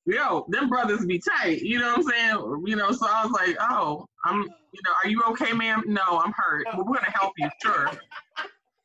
yo, 0.07 0.47
them 0.49 0.69
brothers 0.69 1.05
be 1.07 1.21
tight. 1.21 1.63
You 1.63 1.79
know 1.79 1.95
what 1.95 1.99
I'm 1.99 2.03
saying? 2.05 2.63
You 2.67 2.77
know, 2.77 2.93
so 2.93 3.07
I 3.09 3.25
was 3.25 3.33
like, 3.33 3.57
oh, 3.61 4.07
I'm, 4.25 4.43
you 4.43 4.81
know, 4.85 4.93
are 5.05 5.09
you 5.09 5.23
okay, 5.31 5.53
ma'am? 5.53 5.83
No, 5.87 6.03
I'm 6.03 6.33
hurt, 6.37 6.67
but 6.73 6.87
we're 6.87 6.97
gonna 6.97 7.11
help 7.11 7.33
you, 7.39 7.49
sure. 7.63 7.91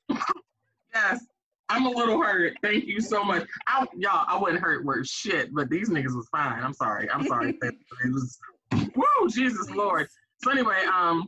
yes, 0.93 1.24
I'm 1.70 1.86
a 1.86 1.89
little 1.89 2.22
hurt. 2.22 2.53
Thank 2.61 2.86
you 2.86 3.01
so 3.01 3.24
much. 3.24 3.47
I, 3.68 3.86
y'all, 3.97 4.26
I 4.28 4.38
wasn't 4.38 4.61
hurt 4.61 4.86
worth 4.86 5.07
shit, 5.07 5.53
but 5.53 5.70
these 5.70 5.89
niggas 5.89 6.16
was 6.16 6.28
fine. 6.32 6.61
I'm 6.61 6.74
sorry. 6.74 7.09
I'm 7.09 7.26
sorry. 7.26 7.57
it 7.61 7.76
was, 8.11 8.38
woo, 8.72 9.30
Jesus 9.30 9.70
Lord. 9.72 10.07
So 10.43 10.51
anyway, 10.51 10.84
um, 10.93 11.26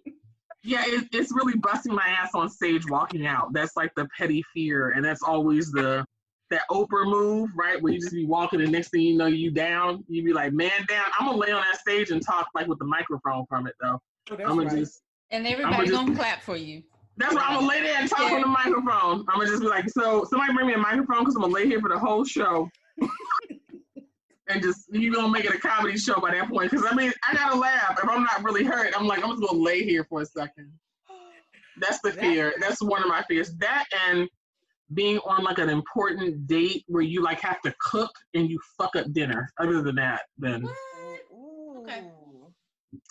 yeah, 0.63 0.83
it, 0.85 1.07
it's 1.13 1.31
really 1.33 1.55
busting 1.57 1.93
my 1.93 2.07
ass 2.07 2.31
on 2.33 2.49
stage 2.49 2.89
walking 2.89 3.25
out. 3.25 3.53
That's 3.53 3.75
like 3.75 3.91
the 3.95 4.07
petty 4.17 4.43
fear, 4.53 4.89
and 4.89 5.03
that's 5.03 5.23
always 5.23 5.71
the 5.71 6.05
that 6.49 6.61
Oprah 6.71 7.05
move, 7.09 7.49
right? 7.55 7.81
Where 7.81 7.93
you 7.93 7.99
just 7.99 8.13
be 8.13 8.25
walking, 8.25 8.61
and 8.61 8.71
next 8.71 8.89
thing 8.89 9.01
you 9.01 9.17
know, 9.17 9.25
you 9.27 9.51
down. 9.51 10.03
You 10.07 10.23
be 10.23 10.33
like, 10.33 10.53
man, 10.53 10.85
down. 10.87 11.05
I'm 11.19 11.27
gonna 11.27 11.37
lay 11.37 11.51
on 11.51 11.61
that 11.71 11.79
stage 11.79 12.09
and 12.11 12.21
talk 12.21 12.47
like 12.55 12.67
with 12.67 12.79
the 12.79 12.85
microphone 12.85 13.45
from 13.47 13.67
it, 13.67 13.75
though. 13.81 13.99
Oh, 14.31 14.35
I'm 14.35 14.37
gonna 14.37 14.65
right. 14.65 14.77
just. 14.77 15.01
And 15.31 15.45
everybody 15.45 15.87
just- 15.87 15.91
gonna 15.91 16.15
clap 16.15 16.41
for 16.41 16.55
you. 16.55 16.83
That's 17.17 17.33
why 17.33 17.41
I'm 17.41 17.55
gonna 17.55 17.67
lay 17.67 17.81
there 17.81 17.97
and 17.99 18.09
talk 18.09 18.29
Yeah. 18.29 18.35
on 18.35 18.41
the 18.41 18.47
microphone. 18.47 19.25
I'm 19.27 19.39
gonna 19.39 19.47
just 19.47 19.61
be 19.61 19.67
like, 19.67 19.89
so 19.89 20.23
somebody 20.29 20.53
bring 20.53 20.67
me 20.67 20.73
a 20.73 20.77
microphone 20.77 21.19
because 21.19 21.35
I'm 21.35 21.41
gonna 21.41 21.53
lay 21.53 21.65
here 21.65 21.81
for 21.81 21.89
the 21.89 21.97
whole 21.97 22.23
show. 22.23 22.69
and 24.49 24.61
just 24.61 24.85
you 24.91 25.13
gonna 25.13 25.29
make 25.29 25.45
it 25.45 25.53
a 25.53 25.59
comedy 25.59 25.97
show 25.97 26.19
by 26.19 26.31
that 26.31 26.47
point. 26.49 26.71
Because 26.71 26.85
I 26.89 26.95
mean, 26.95 27.11
I 27.27 27.33
gotta 27.33 27.57
laugh. 27.57 27.97
If 28.01 28.07
I'm 28.09 28.23
not 28.23 28.43
really 28.43 28.63
hurt, 28.63 28.93
I'm 28.97 29.07
like, 29.07 29.23
I'm 29.23 29.31
just 29.31 29.41
gonna 29.41 29.61
lay 29.61 29.83
here 29.83 30.03
for 30.03 30.21
a 30.21 30.25
second. 30.25 30.71
That's 31.79 31.99
the 32.01 32.11
fear. 32.11 32.53
That's 32.59 32.81
one 32.81 33.01
of 33.03 33.09
my 33.09 33.23
fears. 33.23 33.53
That 33.57 33.85
and 34.09 34.27
being 34.93 35.17
on 35.19 35.43
like 35.43 35.57
an 35.57 35.69
important 35.69 36.47
date 36.47 36.83
where 36.87 37.03
you 37.03 37.21
like 37.21 37.39
have 37.41 37.61
to 37.61 37.73
cook 37.81 38.11
and 38.33 38.49
you 38.49 38.59
fuck 38.77 38.95
up 38.95 39.11
dinner. 39.13 39.49
Other 39.59 39.81
than 39.81 39.95
that, 39.95 40.23
then 40.37 40.65
Ooh. 41.33 41.81
Okay. 41.81 42.03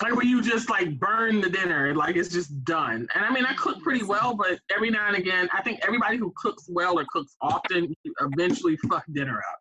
like 0.03 0.14
where 0.14 0.24
you 0.24 0.43
just 0.43 0.70
like 0.70 0.99
burn 0.99 1.41
the 1.41 1.51
dinner, 1.51 1.95
like 1.95 2.16
it's 2.16 2.29
just 2.29 2.64
done. 2.64 3.07
And 3.14 3.24
I 3.24 3.31
mean, 3.33 3.45
I 3.45 3.55
cook 3.55 3.83
pretty 3.83 4.05
well, 4.05 4.35
but 4.35 4.59
every 4.74 4.91
now 4.91 5.09
and 5.09 5.16
again, 5.16 5.49
I 5.53 5.62
think 5.62 5.81
everybody 5.83 6.16
who 6.16 6.33
cooks 6.37 6.66
well 6.68 6.99
or 6.99 7.05
cooks 7.11 7.37
often 7.41 7.95
you 8.03 8.14
eventually 8.20 8.77
fuck 8.89 9.05
dinner 9.12 9.39
up. 9.39 9.59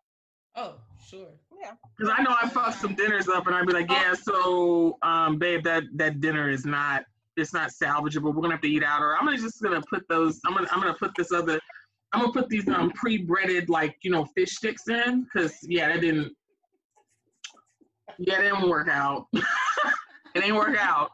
Oh, 0.56 0.74
sure. 1.06 1.28
Yeah. 1.62 1.72
Because 1.96 2.12
I 2.16 2.22
know 2.22 2.34
I 2.40 2.48
fucked 2.48 2.80
some 2.80 2.94
dinners 2.94 3.28
up, 3.28 3.46
and 3.46 3.54
I'd 3.54 3.66
be 3.66 3.72
like, 3.72 3.90
yeah, 3.90 4.14
so 4.14 4.98
um, 5.02 5.38
babe, 5.38 5.64
that 5.64 5.84
that 5.94 6.20
dinner 6.20 6.50
is 6.50 6.66
not 6.66 7.04
it's 7.36 7.52
not 7.52 7.70
salvageable. 7.70 8.34
We're 8.34 8.42
gonna 8.42 8.54
have 8.54 8.62
to 8.62 8.68
eat 8.68 8.82
out, 8.82 9.02
or 9.02 9.16
I'm 9.16 9.24
gonna 9.24 9.38
just 9.38 9.62
gonna 9.62 9.82
put 9.82 10.06
those. 10.08 10.40
I'm 10.46 10.54
gonna 10.54 10.68
I'm 10.70 10.80
gonna 10.80 10.94
put 10.94 11.12
this 11.16 11.32
other. 11.32 11.60
I'm 12.12 12.20
gonna 12.20 12.32
put 12.32 12.48
these 12.48 12.68
um 12.68 12.90
pre-breaded 12.92 13.68
like 13.68 13.96
you 14.02 14.10
know 14.10 14.24
fish 14.24 14.52
sticks 14.56 14.88
in, 14.88 15.24
because 15.24 15.58
yeah, 15.62 15.88
that 15.88 16.00
didn't. 16.00 16.32
Yeah, 18.18 18.38
it 18.38 18.42
didn't 18.42 18.68
work 18.68 18.88
out. 18.88 19.26
it 19.34 20.44
ain't 20.44 20.54
work 20.54 20.76
out. 20.78 21.10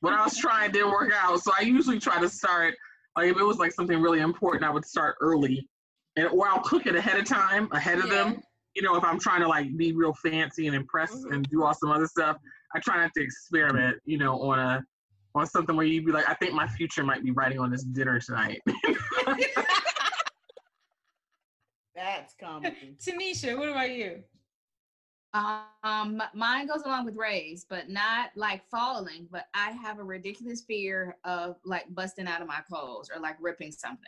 What 0.00 0.12
I 0.12 0.24
was 0.24 0.36
trying 0.36 0.72
didn't 0.72 0.90
work 0.90 1.12
out. 1.14 1.40
So 1.40 1.52
I 1.56 1.62
usually 1.62 2.00
try 2.00 2.20
to 2.20 2.28
start 2.28 2.74
like 3.16 3.30
if 3.30 3.36
it 3.36 3.44
was 3.44 3.58
like 3.58 3.72
something 3.72 4.00
really 4.00 4.20
important, 4.20 4.64
I 4.64 4.70
would 4.70 4.84
start 4.84 5.16
early, 5.20 5.68
and 6.16 6.26
or 6.28 6.48
I'll 6.48 6.62
cook 6.62 6.86
it 6.86 6.96
ahead 6.96 7.18
of 7.18 7.26
time, 7.26 7.68
ahead 7.72 7.98
of 7.98 8.06
Yeah. 8.06 8.24
them 8.24 8.42
you 8.74 8.82
know, 8.82 8.96
if 8.96 9.04
I'm 9.04 9.18
trying 9.18 9.40
to 9.40 9.48
like 9.48 9.76
be 9.76 9.92
real 9.92 10.14
fancy 10.14 10.66
and 10.66 10.76
impress 10.76 11.12
Mhm. 11.12 11.34
and 11.34 11.48
do 11.50 11.64
all 11.64 11.74
some 11.74 11.90
other 11.90 12.06
stuff, 12.06 12.36
I 12.74 12.78
try 12.80 12.98
not 12.98 13.10
to 13.16 13.22
experiment, 13.22 13.98
you 14.04 14.18
know, 14.18 14.40
on 14.40 14.58
a 14.58 14.84
on 15.34 15.46
something 15.46 15.76
where 15.76 15.86
you'd 15.86 16.04
be 16.04 16.12
like, 16.12 16.28
I 16.28 16.34
think 16.34 16.54
my 16.54 16.66
future 16.66 17.04
might 17.04 17.22
be 17.22 17.30
writing 17.30 17.60
on 17.60 17.70
this 17.70 17.84
dinner 17.84 18.18
tonight. 18.20 18.60
That's 22.00 22.34
comedy. 22.34 22.96
Tanisha, 22.98 23.58
what 23.58 23.68
about 23.68 23.90
you? 23.90 24.22
Um, 25.34 26.22
mine 26.34 26.66
goes 26.66 26.82
along 26.82 27.04
with 27.04 27.14
Rae's, 27.14 27.66
but 27.68 27.88
not 27.90 28.30
like 28.34 28.64
falling. 28.70 29.28
But 29.30 29.44
I 29.54 29.70
have 29.72 29.98
a 29.98 30.02
ridiculous 30.02 30.62
fear 30.62 31.18
of 31.24 31.56
like 31.64 31.84
busting 31.94 32.26
out 32.26 32.40
of 32.40 32.48
my 32.48 32.60
clothes 32.66 33.10
or 33.14 33.20
like 33.20 33.36
ripping 33.38 33.70
something. 33.70 34.06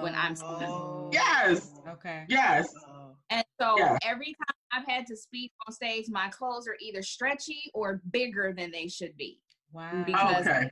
When 0.00 0.14
I'm 0.14 0.34
Oh. 0.42 1.10
Yes. 1.12 1.80
Okay. 1.88 2.24
yes. 2.28 2.66
Oh. 2.88 3.16
And 3.30 3.44
so 3.60 3.78
Yeah. 3.78 3.98
every 4.02 4.34
time 4.34 4.56
I've 4.72 4.86
had 4.86 5.06
to 5.06 5.16
speak 5.16 5.52
on 5.66 5.72
stage, 5.74 6.08
my 6.08 6.28
clothes 6.28 6.66
are 6.68 6.76
either 6.80 7.02
stretchy 7.02 7.70
or 7.74 8.02
bigger 8.10 8.52
than 8.56 8.70
they 8.70 8.88
should 8.88 9.16
be. 9.16 9.40
Wow. 9.72 10.04
Because 10.04 10.46
Okay. 10.46 10.70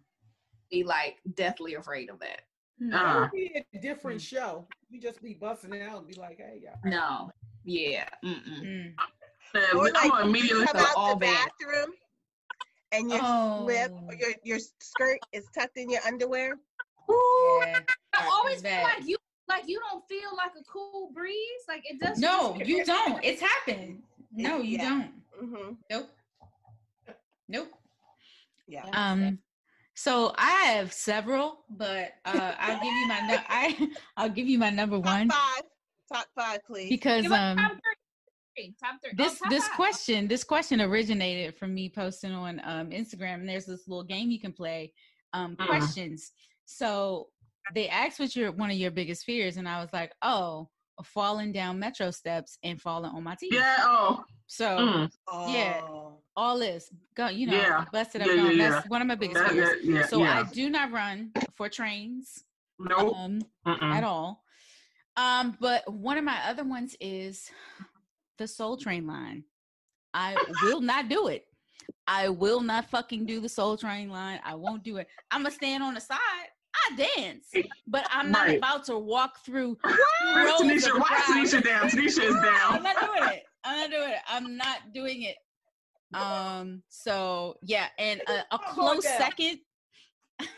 be 0.70 0.84
like 0.84 1.20
deathly 1.34 1.74
afraid 1.74 2.08
of 2.10 2.18
that. 2.20 2.42
It 2.88 2.94
Uh, 2.94 3.20
would 3.20 3.30
be 3.32 3.64
a 3.74 3.78
different 3.78 4.20
show. 4.20 4.66
You 4.90 5.00
just 5.00 5.22
be 5.22 5.34
busting 5.34 5.80
out 5.82 5.98
and 5.98 6.06
be 6.08 6.14
like, 6.14 6.38
hey, 6.38 6.60
y'all. 6.64 6.78
No. 6.84 7.30
Yeah. 7.64 8.08
Mm-mm. 8.24 8.60
Mm. 8.62 8.94
yeah, 9.54 9.60
I'm 9.72 9.78
like 9.78 9.94
gonna 10.10 10.24
immediately. 10.28 10.66
come 10.66 10.76
out 10.76 10.96
all 10.96 11.14
the 11.14 11.20
bad. 11.20 11.48
bathroom 11.60 11.90
and 12.92 13.10
your 13.10 13.20
Oh. 13.22 13.62
slip 13.64 13.92
or 14.08 14.14
your, 14.14 14.30
your 14.42 14.58
skirt 14.80 15.18
is 15.32 15.46
tucked 15.54 15.76
in 15.76 15.88
your 15.90 16.00
underwear. 16.06 16.58
Yeah. 17.08 17.80
I 18.14 18.30
always 18.32 18.62
feel 18.62 18.82
like 18.82 19.06
you 19.06 19.16
like 19.48 19.64
you 19.66 19.80
don't 19.90 20.02
feel 20.08 20.30
like 20.36 20.52
a 20.58 20.64
cool 20.64 21.10
breeze. 21.14 21.62
Like 21.68 21.82
it 21.84 22.00
does. 22.00 22.18
No, 22.18 22.56
you 22.64 22.84
don't. 22.94 23.22
It's 23.24 23.40
happened. 23.40 24.02
No, 24.32 24.58
you 24.58 24.78
Yeah. 24.78 24.88
don't. 24.88 25.12
Mm-hmm. 25.42 25.72
Nope. 25.90 26.10
Nope. 27.48 27.68
Yeah. 28.66 28.84
Um. 28.92 29.38
So 29.94 30.32
I 30.38 30.50
have 30.74 30.92
several, 30.92 31.64
but 31.70 32.12
uh, 32.24 32.52
I'll 32.58 32.80
give 32.80 32.92
you 32.92 33.06
my 33.08 33.20
nu- 33.20 33.36
I 33.48 33.90
I'll 34.16 34.28
give 34.30 34.48
you 34.48 34.58
my 34.58 34.70
number 34.70 34.96
Top 34.96 35.04
one 35.06 35.30
five. 35.30 35.62
Top 36.12 36.26
five, 36.36 36.60
please. 36.66 36.88
because 36.88 37.24
um 37.26 37.56
top 37.56 37.72
three. 38.56 38.74
Top 38.82 38.96
three. 39.02 39.12
this 39.16 39.34
oh, 39.34 39.44
top 39.44 39.50
this 39.50 39.66
five. 39.68 39.76
question 39.76 40.28
this 40.28 40.44
question 40.44 40.80
originated 40.80 41.56
from 41.56 41.74
me 41.74 41.88
posting 41.88 42.32
on 42.32 42.60
um, 42.64 42.90
Instagram, 42.90 43.34
and 43.34 43.48
there's 43.48 43.66
this 43.66 43.86
little 43.86 44.04
game 44.04 44.30
you 44.30 44.40
can 44.40 44.52
play, 44.52 44.92
um, 45.32 45.56
Mhm. 45.56 45.66
questions. 45.66 46.32
So 46.64 47.28
they 47.74 47.88
asked 47.88 48.18
what 48.18 48.34
your 48.34 48.52
one 48.52 48.70
of 48.70 48.76
your 48.76 48.90
biggest 48.90 49.24
fears, 49.24 49.56
and 49.56 49.68
I 49.68 49.80
was 49.80 49.92
like, 49.92 50.12
oh, 50.22 50.68
falling 51.04 51.52
down 51.52 51.78
metro 51.78 52.10
steps 52.10 52.58
and 52.62 52.80
falling 52.80 53.10
on 53.12 53.22
my 53.22 53.34
teeth. 53.34 53.52
Yeah. 53.54 53.76
Oh. 53.80 54.24
So 54.46 54.66
Mm, 54.78 55.10
yeah. 55.52 55.80
Oh. 55.82 56.18
all 56.36 56.58
this, 56.58 56.90
go, 57.14 57.28
you 57.28 57.46
know, 57.46 57.56
Yeah. 57.56 57.84
busted 57.92 58.20
up. 58.22 58.26
Yeah, 58.28 58.36
gone. 58.36 58.56
yeah, 58.58 58.70
That's 58.70 58.88
one 58.88 59.00
of 59.00 59.08
my 59.08 59.14
biggest 59.14 59.42
fears. 59.48 59.68
that, 59.70 59.84
yeah. 59.84 60.06
so 60.06 60.18
yeah. 60.20 60.40
I 60.40 60.52
do 60.52 60.68
not 60.70 60.92
run 60.92 61.32
for 61.54 61.68
trains 61.68 62.44
nope. 62.78 63.16
um, 63.16 63.40
at 63.66 64.04
all. 64.04 64.42
Um, 65.16 65.56
but 65.60 65.90
one 65.92 66.18
of 66.18 66.24
my 66.24 66.38
other 66.48 66.64
ones 66.64 66.96
is 67.00 67.50
the 68.38 68.46
Soul 68.48 68.76
Train 68.76 69.06
line. 69.06 69.44
I 70.14 70.34
will 70.62 70.80
not 70.80 71.08
do 71.08 71.28
it. 71.28 71.46
I 72.06 72.28
will 72.28 72.60
not 72.60 72.90
fucking 72.90 73.26
do 73.26 73.40
the 73.40 73.48
Soul 73.48 73.76
Train 73.76 74.10
line. 74.10 74.40
I 74.44 74.54
won't 74.54 74.82
do 74.84 74.96
it. 74.98 75.08
I'm 75.30 75.42
gonna 75.42 75.54
stand 75.54 75.82
on 75.82 75.94
the 75.94 76.00
side. 76.00 76.18
I 76.90 76.96
dance, 77.16 77.46
but 77.86 78.06
I'm 78.10 78.30
not 78.30 78.46
Right. 78.48 78.58
about 78.58 78.84
to 78.86 78.98
walk 78.98 79.44
through. 79.44 79.76
Where's 79.82 79.98
rows 80.50 80.60
Tanisha? 80.60 80.98
Why 80.98 81.40
is. 81.42 81.52
Tanisha 81.54 81.62
down? 81.64 81.88
Tanisha 81.88 82.22
is 82.24 82.34
down. 82.34 82.74
I'm 82.74 82.82
not 82.82 83.00
doing 83.00 83.28
it. 83.32 83.42
I'm 83.64 83.78
not 83.78 83.90
doing 83.90 84.10
it. 84.10 84.18
I'm 84.28 84.56
not 84.56 84.78
doing 84.92 85.22
it. 85.22 85.36
Um. 86.14 86.82
So 86.88 87.56
yeah, 87.62 87.86
and 87.98 88.20
a, 88.28 88.44
a 88.54 88.58
close 88.58 89.04
down. 89.04 89.18
second. 89.18 89.58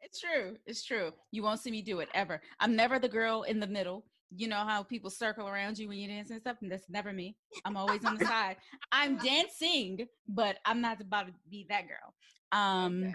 it's 0.00 0.20
true. 0.20 0.56
It's 0.66 0.84
true. 0.84 1.12
You 1.32 1.42
won't 1.42 1.60
see 1.60 1.70
me 1.70 1.82
do 1.82 2.00
it 2.00 2.08
ever. 2.14 2.40
I'm 2.60 2.76
never 2.76 2.98
the 2.98 3.08
girl 3.08 3.42
in 3.42 3.60
the 3.60 3.66
middle. 3.66 4.04
You 4.34 4.48
know 4.48 4.64
how 4.66 4.82
people 4.82 5.10
circle 5.10 5.48
around 5.48 5.78
you 5.78 5.88
when 5.88 5.98
you 5.98 6.08
dance 6.08 6.30
and 6.30 6.40
stuff, 6.40 6.56
and 6.60 6.70
that's 6.70 6.88
never 6.90 7.12
me. 7.12 7.36
I'm 7.64 7.76
always 7.76 8.04
on 8.04 8.16
the 8.16 8.24
side. 8.24 8.56
I'm 8.92 9.16
dancing, 9.18 10.06
but 10.28 10.58
I'm 10.64 10.80
not 10.80 11.00
about 11.00 11.26
to 11.28 11.32
be 11.48 11.66
that 11.68 11.84
girl. 11.86 12.14
Um 12.52 13.12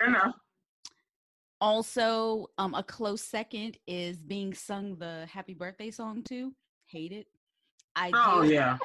also 1.61 2.47
um 2.57 2.73
a 2.73 2.83
close 2.83 3.21
second 3.21 3.77
is 3.88 4.17
being 4.17 4.53
sung 4.53 4.95
the 4.97 5.27
happy 5.31 5.53
birthday 5.53 5.91
song 5.91 6.23
to 6.23 6.51
hate 6.85 7.11
it 7.11 7.27
i 7.95 8.11
Oh 8.13 8.41
do 8.41 8.51
yeah. 8.51 8.77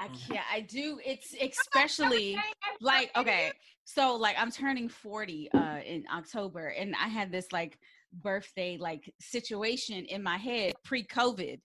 i 0.00 0.08
can't 0.08 0.44
i 0.52 0.60
do 0.60 0.98
it's 1.06 1.34
especially 1.40 2.36
like 2.80 3.10
okay 3.16 3.52
so 3.84 4.16
like 4.16 4.34
i'm 4.36 4.50
turning 4.50 4.88
40 4.88 5.50
uh 5.54 5.78
in 5.86 6.04
october 6.12 6.68
and 6.68 6.94
i 6.96 7.06
had 7.06 7.30
this 7.30 7.46
like 7.52 7.78
birthday 8.12 8.76
like 8.78 9.12
situation 9.20 10.04
in 10.04 10.22
my 10.22 10.36
head 10.36 10.74
pre-covid 10.84 11.60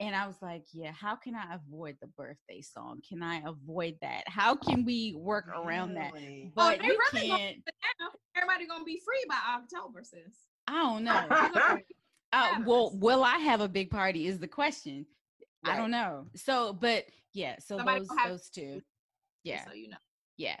And 0.00 0.16
I 0.16 0.26
was 0.26 0.36
like, 0.42 0.64
yeah, 0.72 0.90
how 0.92 1.14
can 1.16 1.34
I 1.36 1.54
avoid 1.54 1.96
the 2.00 2.08
birthday 2.08 2.60
song? 2.62 3.00
Can 3.08 3.22
I 3.22 3.42
avoid 3.46 3.96
that? 4.00 4.24
How 4.26 4.56
can 4.56 4.84
we 4.84 5.14
work 5.16 5.46
around 5.48 5.94
that? 5.94 6.12
But 6.54 6.80
they 6.80 6.86
you 6.86 6.98
really 7.12 7.28
gonna- 7.28 7.38
can't. 7.38 7.56
Now, 8.00 8.08
everybody 8.34 8.66
gonna 8.66 8.84
be 8.84 9.00
free 9.04 9.24
by 9.28 9.38
October, 9.58 10.02
sis. 10.02 10.34
I 10.66 10.82
don't 10.82 11.04
know. 11.04 11.78
Uh, 12.34 12.62
well, 12.64 12.90
will 12.94 13.22
I 13.22 13.36
have 13.36 13.60
a 13.60 13.68
big 13.68 13.90
party? 13.90 14.26
Is 14.26 14.38
the 14.38 14.48
question. 14.48 15.04
I 15.66 15.76
don't 15.76 15.90
know. 15.90 16.28
So, 16.34 16.72
but 16.72 17.04
yeah, 17.34 17.56
so 17.58 17.76
Somebody 17.76 18.00
those 18.00 18.08
those 18.26 18.48
two. 18.48 18.80
Yeah, 19.44 19.66
So 19.66 19.74
you 19.74 19.90
know. 19.90 19.98
yeah. 20.38 20.56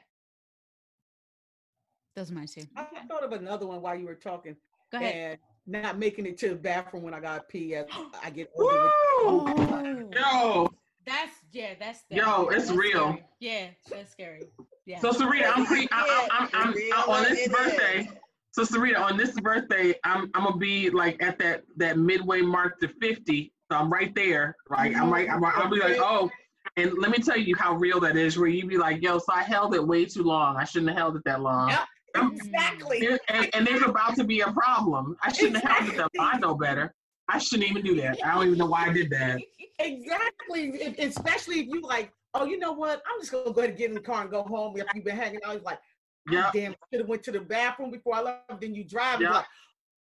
Those 2.14 2.30
are 2.30 2.34
mine 2.34 2.46
too. 2.46 2.64
I 2.76 2.84
thought 3.08 3.24
of 3.24 3.32
another 3.32 3.66
one 3.66 3.80
while 3.80 3.94
you 3.98 4.04
were 4.04 4.14
talking. 4.14 4.54
Go 4.92 4.98
ahead. 4.98 5.38
And 5.66 5.82
not 5.84 5.98
making 5.98 6.26
it 6.26 6.38
to 6.38 6.50
the 6.50 6.54
bathroom 6.54 7.02
when 7.02 7.14
I 7.14 7.20
got 7.20 7.36
to 7.36 7.42
pee 7.48 7.74
as 7.74 7.86
I 8.22 8.30
get 8.30 8.50
older. 8.56 8.74
Woo! 8.74 8.90
Oh, 9.24 10.08
Yo, 10.14 10.68
that's 11.06 11.32
yeah, 11.52 11.74
that's 11.78 12.00
Yo, 12.10 12.48
that's 12.50 12.64
it's 12.64 12.72
real. 12.72 13.12
scary. 13.12 13.24
Yeah, 13.40 13.66
that's 13.90 14.10
scary. 14.12 14.42
Yeah. 14.86 15.00
so 15.00 15.12
Sarita, 15.12 15.52
I'm 15.54 15.64
pre. 15.66 15.88
I, 15.92 16.28
I, 16.30 16.38
I'm, 16.38 16.48
I'm, 16.52 16.74
Real 16.74 16.94
I'm 16.96 17.10
on 17.10 17.22
this 17.24 17.48
birthday. 17.48 18.00
is. 18.00 18.08
So 18.52 18.64
Sarita, 18.64 18.98
on 18.98 19.16
this 19.16 19.32
birthday, 19.40 19.94
I'm 20.04 20.30
I'm 20.34 20.44
gonna 20.44 20.56
be 20.56 20.90
like 20.90 21.22
at 21.22 21.38
that 21.38 21.62
that 21.76 21.98
midway 21.98 22.42
mark 22.42 22.78
to 22.80 22.88
50. 22.88 23.52
So 23.70 23.78
I'm 23.78 23.90
right 23.90 24.14
there, 24.14 24.56
right? 24.68 24.94
I'm 24.94 25.10
right. 25.10 25.28
I'm, 25.30 25.42
I'll 25.44 25.70
be 25.70 25.78
like, 25.78 25.96
oh, 25.98 26.30
and 26.76 26.92
let 26.98 27.10
me 27.10 27.18
tell 27.18 27.38
you 27.38 27.56
how 27.56 27.74
real 27.74 28.00
that 28.00 28.16
is. 28.16 28.38
Where 28.38 28.48
you 28.48 28.66
be 28.66 28.76
like, 28.76 29.02
yo, 29.02 29.18
so 29.18 29.32
I 29.32 29.42
held 29.42 29.74
it 29.74 29.86
way 29.86 30.04
too 30.04 30.22
long. 30.24 30.56
I 30.56 30.64
shouldn't 30.64 30.90
have 30.90 30.98
held 30.98 31.16
it 31.16 31.22
that 31.24 31.40
long. 31.40 31.70
Yep. 31.70 31.80
Exactly. 32.14 33.08
And, 33.28 33.48
and 33.54 33.66
there's 33.66 33.82
about 33.82 34.14
to 34.16 34.24
be 34.24 34.40
a 34.40 34.50
problem. 34.52 35.16
I 35.22 35.32
shouldn't 35.32 35.62
have 35.64 35.70
held 35.78 35.90
it 35.90 35.96
that. 35.96 36.10
I 36.18 36.38
know 36.38 36.54
better. 36.54 36.94
I 37.28 37.38
shouldn't 37.38 37.70
even 37.70 37.82
do 37.84 37.96
that. 38.00 38.18
I 38.24 38.34
don't 38.34 38.46
even 38.46 38.58
know 38.58 38.66
why 38.66 38.86
I 38.88 38.92
did 38.92 39.10
that. 39.10 39.40
Exactly. 39.78 40.70
If- 40.70 40.98
especially 40.98 41.60
if 41.60 41.66
you 41.68 41.80
like, 41.82 42.12
oh, 42.34 42.44
you 42.44 42.58
know 42.58 42.72
what? 42.72 43.02
I'm 43.10 43.20
just 43.20 43.32
gonna 43.32 43.52
go 43.52 43.60
ahead 43.60 43.70
and 43.70 43.78
get 43.78 43.88
in 43.88 43.94
the 43.94 44.00
car 44.00 44.22
and 44.22 44.30
go 44.30 44.42
home. 44.42 44.76
If 44.76 44.86
you've 44.94 45.04
been 45.04 45.16
hanging 45.16 45.40
out, 45.44 45.62
like, 45.62 45.78
oh, 46.28 46.32
Yeah. 46.32 46.50
yeah. 46.54 46.60
damn, 46.68 46.74
should 46.92 47.00
have 47.00 47.08
went 47.08 47.22
to 47.24 47.32
the 47.32 47.40
bathroom 47.40 47.90
before 47.90 48.16
I 48.16 48.20
left. 48.22 48.60
Then 48.60 48.74
you 48.74 48.84
drive. 48.84 49.20
Yeah. 49.20 49.26
you're 49.28 49.34
like, 49.34 49.46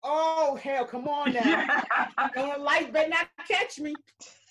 oh 0.03 0.55
hell, 0.61 0.85
come 0.85 1.07
on 1.07 1.33
now. 1.33 1.81
Don't 2.35 2.61
light 2.61 2.91
better 2.93 3.09
not 3.09 3.27
catch 3.47 3.79
me. 3.79 3.93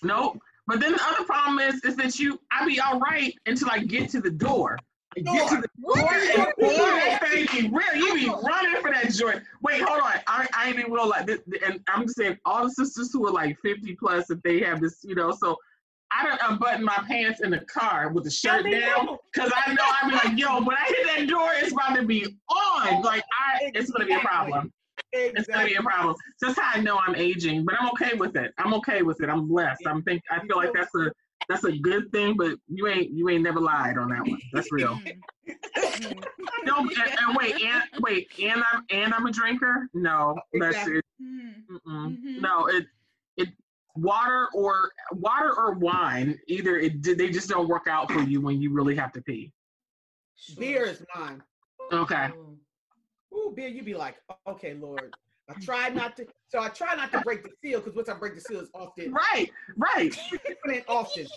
Nope. 0.03 0.39
But 0.67 0.79
then 0.79 0.93
the 0.93 1.03
other 1.03 1.25
problem 1.25 1.59
is, 1.59 1.83
is 1.83 1.95
that 1.97 2.17
you, 2.19 2.39
I 2.51 2.65
be 2.65 2.79
all 2.79 2.99
right 2.99 3.33
until 3.47 3.69
I 3.69 3.79
get 3.79 4.09
to 4.11 4.21
the 4.21 4.29
door. 4.29 4.77
I 5.17 5.19
Get 5.21 5.49
to 5.49 5.55
the 5.61 5.67
door. 5.83 5.97
and- 5.97 6.53
What? 6.57 7.21
Thank 7.21 7.53
you. 7.53 7.69
Be 7.69 8.29
running 8.29 8.81
for 8.81 8.91
that 8.91 9.11
joint. 9.13 9.41
Wait, 9.61 9.81
hold 9.81 10.01
on. 10.01 10.11
I, 10.27 10.47
I 10.53 10.69
ain't 10.69 10.79
even 10.79 10.91
will 10.91 11.07
like 11.09 11.25
this, 11.25 11.39
and 11.65 11.79
I'm 11.87 12.07
saying 12.07 12.37
all 12.45 12.63
the 12.63 12.71
sisters 12.71 13.11
who 13.11 13.27
are 13.27 13.31
like 13.31 13.57
50 13.63 13.95
plus, 13.95 14.29
if 14.29 14.41
they 14.43 14.59
have 14.61 14.79
this, 14.81 14.99
you 15.03 15.15
know, 15.15 15.31
so 15.31 15.57
I 16.11 16.25
don't 16.27 16.39
unbutton 16.49 16.83
my 16.83 16.97
pants 17.07 17.41
in 17.41 17.51
the 17.51 17.59
car 17.59 18.09
with 18.09 18.25
the 18.25 18.31
shirt 18.31 18.63
down 18.69 19.17
because 19.33 19.51
I 19.55 19.73
know 19.73 19.83
I 19.83 20.09
be 20.09 20.15
like, 20.15 20.37
yo, 20.37 20.61
when 20.61 20.75
I 20.77 20.85
hit 20.87 21.07
that 21.07 21.27
door, 21.29 21.49
it's 21.55 21.71
about 21.71 21.95
to 21.95 22.03
be 22.05 22.25
on. 22.49 23.01
Like 23.01 23.23
I, 23.39 23.71
it's 23.73 23.89
gonna 23.91 24.05
be 24.05 24.13
a 24.13 24.19
problem. 24.19 24.71
It's 25.13 25.47
gonna 25.47 25.65
be 25.65 25.75
a 25.75 25.81
problem. 25.81 26.15
That's 26.41 26.57
how 26.59 26.71
I 26.75 26.81
know 26.81 26.97
I'm 26.97 27.15
aging, 27.15 27.63
but 27.65 27.75
I'm 27.79 27.89
okay 27.91 28.13
with 28.15 28.35
it. 28.35 28.53
I'm 28.57 28.73
okay 28.75 29.01
with 29.03 29.21
it. 29.21 29.29
I'm 29.29 29.47
blessed. 29.47 29.81
I'm 29.87 30.03
think 30.03 30.21
I 30.29 30.39
feel 30.45 30.57
like 30.57 30.73
that's 30.73 30.93
a 30.95 31.11
that's 31.49 31.63
a 31.63 31.71
good 31.71 32.11
thing, 32.11 32.35
but 32.37 32.57
you 32.67 32.87
ain't 32.87 33.11
you 33.11 33.29
ain't 33.29 33.43
never 33.43 33.59
lied 33.59 33.97
on 33.97 34.09
that 34.09 34.21
one. 34.21 34.39
That's 34.53 34.71
real. 34.71 34.99
Mm. 35.47 36.23
No, 36.63 36.77
and, 36.77 36.91
and 36.97 37.35
wait, 37.35 37.61
and 37.61 37.83
wait, 37.99 38.29
and 38.41 38.63
I'm 38.71 38.85
and 38.89 39.13
I'm 39.13 39.25
a 39.25 39.31
drinker. 39.31 39.87
No, 39.93 40.35
that's 40.53 40.75
Exactly. 40.77 40.97
it. 40.97 41.05
Mm-hmm. 41.21 42.41
No, 42.41 42.67
it 42.67 42.85
it 43.37 43.49
water 43.95 44.47
or 44.53 44.91
water 45.13 45.53
or 45.57 45.73
wine. 45.73 46.39
Either 46.47 46.77
it 46.77 47.03
they 47.03 47.29
just 47.29 47.49
don't 47.49 47.67
work 47.67 47.87
out 47.87 48.11
for 48.11 48.21
you 48.21 48.41
when 48.41 48.61
you 48.61 48.71
really 48.71 48.95
have 48.95 49.11
to 49.13 49.21
pee. 49.21 49.51
Beer 50.57 50.85
is 50.85 51.03
mine. 51.15 51.41
Okay. 51.91 52.29
Oh. 52.33 52.57
Ooh, 53.33 53.53
beer, 53.55 53.67
you'd 53.67 53.85
be 53.85 53.93
like, 53.93 54.17
okay, 54.47 54.73
Lord. 54.73 55.15
I 55.51 55.59
try 55.59 55.89
not 55.89 56.15
to. 56.17 56.27
So 56.49 56.59
I 56.59 56.69
try 56.69 56.95
not 56.95 57.11
to 57.11 57.19
break 57.19 57.43
the 57.43 57.49
seal 57.61 57.79
because 57.79 57.95
once 57.95 58.09
I 58.09 58.13
break 58.13 58.35
the 58.35 58.41
seal, 58.41 58.59
it's 58.59 58.71
often 58.73 59.13
Right, 59.13 59.51
right. 59.77 60.15
often. 60.87 61.27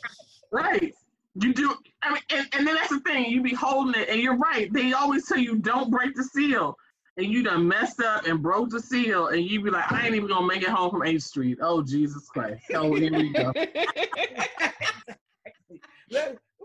Right. 0.51 0.95
You 1.41 1.53
do. 1.53 1.75
I 2.03 2.13
mean, 2.13 2.23
and, 2.31 2.49
and 2.53 2.67
then 2.67 2.75
that's 2.75 2.91
the 2.91 3.01
thing. 3.01 3.31
You 3.31 3.43
be 3.43 3.55
holding 3.55 4.01
it, 4.01 4.09
and 4.09 4.21
you're 4.21 4.37
right. 4.37 4.73
They 4.73 4.93
always 4.93 5.27
tell 5.27 5.39
you 5.39 5.57
don't 5.57 5.91
break 5.91 6.15
the 6.15 6.23
seal, 6.23 6.77
and 7.17 7.27
you 7.27 7.43
done 7.43 7.67
messed 7.67 8.01
up 8.01 8.27
and 8.27 8.41
broke 8.41 8.71
the 8.71 8.81
seal, 8.81 9.29
and 9.29 9.45
you 9.45 9.63
be 9.63 9.71
like, 9.71 9.91
I 9.91 10.07
ain't 10.07 10.15
even 10.15 10.29
gonna 10.29 10.47
make 10.47 10.63
it 10.63 10.69
home 10.69 10.91
from 10.91 11.01
8th 11.01 11.23
Street. 11.23 11.59
Oh 11.61 11.83
Jesus 11.83 12.29
Christ! 12.29 12.63
Oh, 12.75 12.95
here 12.95 13.15
we 13.15 13.31
go. 13.31 13.53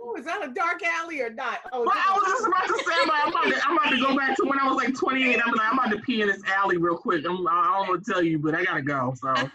Ooh, 0.02 0.16
is 0.18 0.26
that 0.26 0.44
a 0.44 0.54
dark 0.54 0.82
alley 0.84 1.22
or 1.22 1.30
not? 1.30 1.60
Oh, 1.74 1.82
Well, 1.82 1.92
I 1.94 2.14
was 2.14 2.24
just 2.26 2.48
about 2.48 2.68
to 2.68 2.84
say, 2.86 2.94
I'm 3.02 3.10
about, 3.10 3.26
I'm, 3.26 3.30
about 3.32 3.44
to, 3.50 3.68
I'm 3.68 3.78
about 3.78 3.90
to 3.92 3.98
go 4.00 4.16
back 4.16 4.36
to 4.38 4.46
when 4.46 4.60
I 4.60 4.68
was 4.68 4.78
like 4.78 4.96
28. 4.96 5.40
I'm 5.46 5.52
like, 5.54 5.68
I'm 5.72 5.80
about 5.80 5.92
to 5.92 6.00
pee 6.00 6.22
in 6.22 6.28
this 6.28 6.42
alley 6.48 6.78
real 6.78 6.96
quick. 6.98 7.26
I'm, 7.26 7.46
I 7.48 7.78
don't 7.78 7.90
want 7.90 8.06
to 8.06 8.12
tell 8.14 8.24
you, 8.24 8.40
but 8.40 8.56
I 8.56 8.64
gotta 8.64 8.82
go. 8.82 9.14
So, 9.22 9.34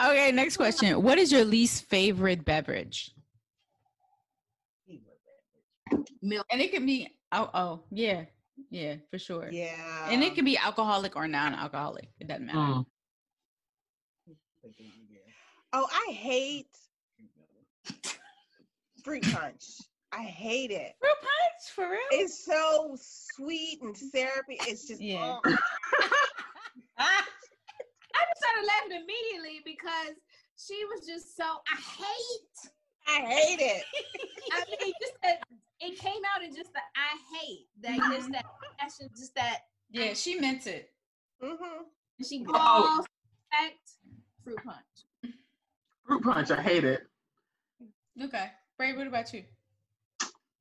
okay, 0.00 0.32
next 0.32 0.56
question. 0.56 1.02
What 1.02 1.18
is 1.18 1.32
your 1.32 1.44
least 1.44 1.84
favorite 1.86 2.44
beverage? 2.44 3.10
Milk. 6.22 6.46
And 6.50 6.60
it 6.60 6.72
can 6.72 6.84
be 6.84 7.08
oh 7.32 7.48
oh 7.54 7.80
yeah 7.90 8.24
yeah 8.70 8.96
for 9.10 9.18
sure. 9.18 9.48
Yeah. 9.52 10.08
And 10.10 10.22
it 10.24 10.34
can 10.34 10.44
be 10.44 10.58
alcoholic 10.58 11.14
or 11.16 11.28
non-alcoholic. 11.28 12.08
It 12.18 12.26
doesn't 12.26 12.46
matter. 12.46 12.58
mm. 12.58 12.86
Oh, 15.72 15.86
I 15.92 16.12
hate 16.12 16.76
fruit 19.04 19.22
punch. 19.32 19.64
I 20.12 20.22
hate 20.22 20.70
it. 20.70 20.92
Fruit 21.00 21.14
punch 21.20 21.74
for 21.74 21.90
real? 21.90 22.00
It's 22.22 22.44
so 22.44 22.96
sweet 23.00 23.80
and 23.82 23.96
syrupy. 23.96 24.56
It's 24.66 24.86
just 24.88 25.00
Yeah. 25.00 25.38
oh, 25.44 25.56
I 26.98 27.22
just 28.26 28.40
started 28.40 28.66
laughing 28.66 29.04
immediately 29.04 29.60
because 29.64 30.16
she 30.56 30.82
was 30.86 31.06
just 31.06 31.36
so 31.36 31.44
I 31.44 31.76
hate. 31.76 32.72
I 33.06 33.20
hate 33.26 33.60
it. 33.60 33.82
I 34.52 34.64
mean, 34.84 34.92
just 35.00 35.14
that 35.22 35.38
it 35.80 35.98
came 35.98 36.22
out 36.34 36.42
in 36.44 36.54
just 36.54 36.72
the 36.72 36.80
I 36.96 37.38
hate 37.38 37.66
that 37.82 37.98
just 38.16 38.30
that 38.32 38.44
passion, 38.78 39.08
just 39.16 39.34
that 39.36 39.58
yeah, 39.90 40.12
she 40.14 40.38
meant 40.38 40.66
it. 40.66 40.90
Mm-hmm. 41.42 41.82
and 42.18 42.26
she 42.26 42.44
Oh. 42.48 42.52
calls 42.52 43.06
fact 43.50 43.90
fruit 44.44 44.58
punch. 44.64 45.34
fruit 46.06 46.22
punch. 46.22 46.50
I 46.50 46.60
hate 46.60 46.84
it. 46.84 47.07
Okay. 48.22 48.46
Bray, 48.76 48.96
what 48.96 49.06
about 49.06 49.32
you? 49.32 49.44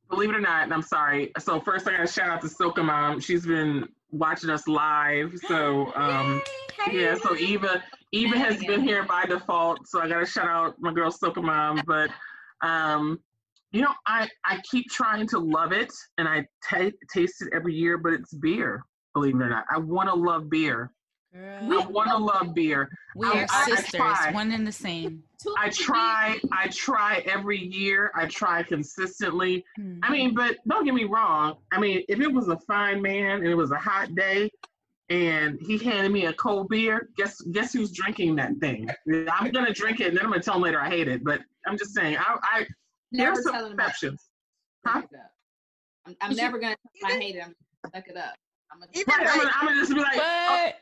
Believe 0.09 0.29
it 0.29 0.35
or 0.35 0.41
not, 0.41 0.63
and 0.63 0.73
I'm 0.73 0.81
sorry. 0.81 1.31
So 1.39 1.59
first, 1.59 1.87
I 1.87 1.91
gotta 1.91 2.07
shout 2.07 2.29
out 2.29 2.41
to 2.41 2.47
Soka 2.47 2.83
Mom. 2.83 3.19
She's 3.19 3.45
been 3.45 3.87
watching 4.11 4.49
us 4.49 4.67
live. 4.67 5.33
So 5.47 5.91
um, 5.95 6.41
yeah. 6.91 7.15
So 7.15 7.35
Eva, 7.35 7.83
Eva 8.11 8.37
has 8.37 8.57
been 8.63 8.81
here 8.81 9.03
by 9.03 9.25
default. 9.25 9.87
So 9.87 10.01
I 10.01 10.07
gotta 10.07 10.25
shout 10.25 10.47
out 10.47 10.75
my 10.79 10.93
girl 10.93 11.11
Soka 11.11 11.43
Mom. 11.43 11.81
But 11.85 12.09
um, 12.61 13.19
you 13.71 13.81
know, 13.81 13.93
I 14.05 14.29
I 14.45 14.61
keep 14.69 14.89
trying 14.89 15.27
to 15.29 15.39
love 15.39 15.71
it, 15.71 15.91
and 16.17 16.27
I 16.27 16.45
ta 16.67 16.89
taste 17.13 17.41
it 17.41 17.49
every 17.53 17.73
year. 17.73 17.97
But 17.97 18.13
it's 18.13 18.33
beer. 18.33 18.83
Believe 19.13 19.35
it 19.35 19.43
or 19.43 19.49
not, 19.49 19.65
I 19.73 19.79
want 19.79 20.09
to 20.09 20.15
love 20.15 20.49
beer. 20.49 20.91
Girl, 21.33 21.81
I 21.81 21.85
want 21.87 22.09
to 22.09 22.17
love 22.17 22.53
beer. 22.55 22.89
we 23.15 23.27
I- 23.27 23.31
are 23.31 23.35
I- 23.49 23.63
I 23.63 23.65
sisters, 23.75 23.99
try. 23.99 24.31
one 24.31 24.51
and 24.51 24.65
the 24.65 24.71
same. 24.71 25.23
I 25.57 25.69
try. 25.69 26.39
I 26.51 26.67
try 26.69 27.23
every 27.27 27.59
year. 27.59 28.11
I 28.15 28.25
try 28.27 28.63
consistently. 28.63 29.63
Hmm. 29.75 29.99
I 30.03 30.11
mean, 30.11 30.33
but 30.33 30.57
don't 30.67 30.83
get 30.85 30.93
me 30.93 31.03
wrong. 31.03 31.57
I 31.71 31.79
mean, 31.79 32.03
if 32.09 32.19
it 32.19 32.31
was 32.31 32.47
a 32.47 32.57
fine 32.61 33.01
man 33.01 33.37
and 33.39 33.47
it 33.47 33.55
was 33.55 33.71
a 33.71 33.77
hot 33.77 34.15
day 34.15 34.49
and 35.09 35.59
he 35.61 35.77
handed 35.77 36.11
me 36.11 36.25
a 36.25 36.33
cold 36.33 36.69
beer, 36.69 37.09
guess 37.17 37.39
guess 37.41 37.73
who's 37.73 37.91
drinking 37.91 38.35
that 38.37 38.57
thing? 38.59 38.89
I'm 39.31 39.51
gonna 39.51 39.73
drink 39.73 39.99
it 39.99 40.07
and 40.07 40.17
then 40.17 40.25
I'm 40.25 40.31
gonna 40.31 40.41
tell 40.43 40.55
him 40.55 40.61
later 40.63 40.79
I 40.81 40.89
hate 40.89 41.07
it. 41.07 41.23
But 41.23 41.41
I'm 41.67 41.77
just 41.77 41.93
saying, 41.93 42.17
I, 42.17 42.37
I 42.41 42.67
never 43.11 43.35
there's 43.35 43.45
some 43.45 43.55
I 43.55 43.69
exceptions. 43.69 44.29
suck 44.87 45.05
it 45.11 45.17
up. 45.19 45.31
I'm, 46.07 46.15
I'm 46.21 46.35
never 46.35 46.57
gonna 46.57 46.75
tell 46.99 47.09
them 47.09 47.19
I 47.19 47.23
hate 47.23 47.35
it. 47.35 47.43
I'm 47.43 47.53
gonna 47.83 47.95
suck 47.95 48.07
it 48.07 48.17
up. 48.17 48.33
I'm 48.71 48.79
gonna, 48.79 48.91
Even 48.95 49.13
Right, 49.13 49.27
I'm, 49.29 49.37
gonna, 49.37 49.51
I'm 49.55 49.67
gonna 49.67 49.79
just 49.81 49.93
be 49.93 49.99
like, 49.99 50.17
oh, 50.17 50.47
But 50.65 50.75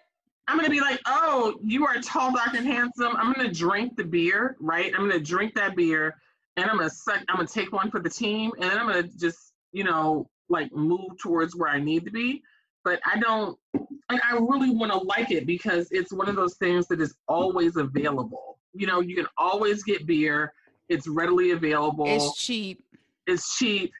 I'm 0.47 0.57
gonna 0.57 0.69
be 0.69 0.81
like, 0.81 0.99
oh, 1.05 1.55
you 1.63 1.85
are 1.85 1.99
tall, 2.01 2.33
dark, 2.33 2.53
and 2.53 2.65
handsome. 2.67 3.15
I'm 3.15 3.33
gonna 3.33 3.51
drink 3.51 3.95
the 3.97 4.03
beer, 4.03 4.55
right? 4.59 4.91
I'm 4.95 5.07
gonna 5.09 5.19
drink 5.19 5.55
that 5.55 5.75
beer, 5.75 6.15
and 6.55 6.69
I'm 6.69 6.77
gonna 6.77 6.89
suck. 6.89 7.21
I'm 7.29 7.37
gonna 7.37 7.47
take 7.47 7.71
one 7.71 7.89
for 7.89 7.99
the 7.99 8.09
team, 8.09 8.51
and 8.59 8.69
then 8.69 8.77
I'm 8.77 8.87
gonna 8.87 9.03
just, 9.03 9.53
you 9.71 9.83
know, 9.83 10.29
like 10.49 10.71
move 10.73 11.17
towards 11.19 11.55
where 11.55 11.69
I 11.69 11.79
need 11.79 12.05
to 12.05 12.11
be. 12.11 12.43
But 12.83 12.99
I 13.05 13.17
don't, 13.17 13.57
and 13.73 14.21
I 14.23 14.33
really 14.33 14.69
want 14.69 14.91
to 14.91 14.99
like 14.99 15.31
it 15.31 15.47
because 15.47 15.87
it's 15.89 16.13
one 16.13 16.29
of 16.29 16.35
those 16.35 16.55
things 16.57 16.87
that 16.87 17.01
is 17.01 17.15
always 17.27 17.77
available. 17.77 18.59
You 18.73 18.85
know, 18.85 18.99
you 18.99 19.15
can 19.15 19.25
always 19.37 19.83
get 19.83 20.05
beer. 20.05 20.53
It's 20.87 21.07
readily 21.07 21.51
available 21.51 22.05
it's 22.05 22.37
cheap. 22.37 22.83
it's 23.25 23.57
cheap 23.57 23.91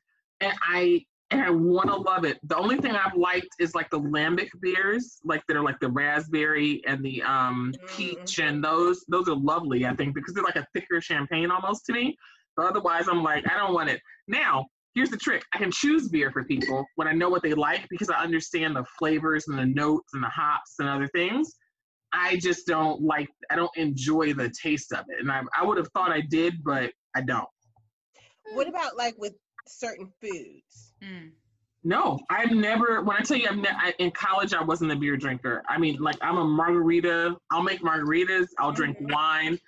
and 0.41 0.53
i 0.63 1.03
and 1.31 1.41
I 1.41 1.49
want 1.49 1.89
to 1.89 1.95
love 1.95 2.23
it. 2.23 2.39
The 2.43 2.57
only 2.57 2.77
thing 2.77 2.91
I've 2.91 3.15
liked 3.15 3.49
is 3.59 3.73
like 3.73 3.89
the 3.89 3.99
lambic 3.99 4.49
beers, 4.61 5.17
like 5.23 5.43
that 5.47 5.57
are 5.57 5.63
like 5.63 5.79
the 5.79 5.89
raspberry 5.89 6.81
and 6.85 7.03
the 7.03 7.21
um 7.23 7.73
peach, 7.87 8.39
and 8.39 8.63
those 8.63 9.03
those 9.07 9.27
are 9.27 9.35
lovely. 9.35 9.85
I 9.85 9.95
think 9.95 10.13
because 10.13 10.33
they're 10.33 10.43
like 10.43 10.55
a 10.55 10.67
thicker 10.73 11.01
champagne 11.01 11.49
almost 11.51 11.85
to 11.87 11.93
me. 11.93 12.15
But 12.55 12.67
otherwise, 12.67 13.07
I'm 13.07 13.23
like 13.23 13.49
I 13.49 13.57
don't 13.57 13.73
want 13.73 13.89
it. 13.89 14.01
Now, 14.27 14.67
here's 14.93 15.09
the 15.09 15.17
trick: 15.17 15.43
I 15.53 15.57
can 15.57 15.71
choose 15.71 16.09
beer 16.09 16.31
for 16.31 16.43
people 16.43 16.85
when 16.95 17.07
I 17.07 17.13
know 17.13 17.29
what 17.29 17.41
they 17.41 17.53
like 17.53 17.87
because 17.89 18.09
I 18.09 18.21
understand 18.21 18.75
the 18.75 18.85
flavors 18.99 19.47
and 19.47 19.57
the 19.57 19.65
notes 19.65 20.13
and 20.13 20.23
the 20.23 20.29
hops 20.29 20.75
and 20.79 20.87
other 20.87 21.07
things. 21.07 21.55
I 22.13 22.37
just 22.37 22.67
don't 22.67 23.01
like. 23.01 23.29
I 23.49 23.55
don't 23.55 23.75
enjoy 23.75 24.33
the 24.33 24.53
taste 24.61 24.93
of 24.93 25.05
it, 25.09 25.19
and 25.19 25.31
I 25.31 25.41
I 25.59 25.65
would 25.65 25.77
have 25.77 25.89
thought 25.89 26.11
I 26.11 26.21
did, 26.21 26.63
but 26.63 26.91
I 27.15 27.21
don't. 27.21 27.47
What 28.53 28.69
about 28.69 28.95
like 28.95 29.15
with 29.17 29.33
certain 29.67 30.11
foods? 30.21 30.93
Mm. 31.03 31.31
No, 31.83 32.19
I've 32.31 32.51
never. 32.51 33.03
When 33.03 33.15
I 33.15 33.21
tell 33.21 33.37
you, 33.37 33.47
I'm 33.47 33.61
ne- 33.61 33.69
I, 33.69 33.93
in 33.99 34.09
college. 34.11 34.55
I 34.55 34.63
wasn't 34.63 34.91
a 34.91 34.95
beer 34.95 35.15
drinker. 35.17 35.61
I 35.69 35.77
mean, 35.77 35.97
like 36.01 36.17
I'm 36.21 36.37
a 36.37 36.43
margarita. 36.43 37.35
I'll 37.51 37.61
make 37.61 37.81
margaritas. 37.81 38.47
I'll 38.57 38.71
drink 38.71 38.97
wine. 39.01 39.59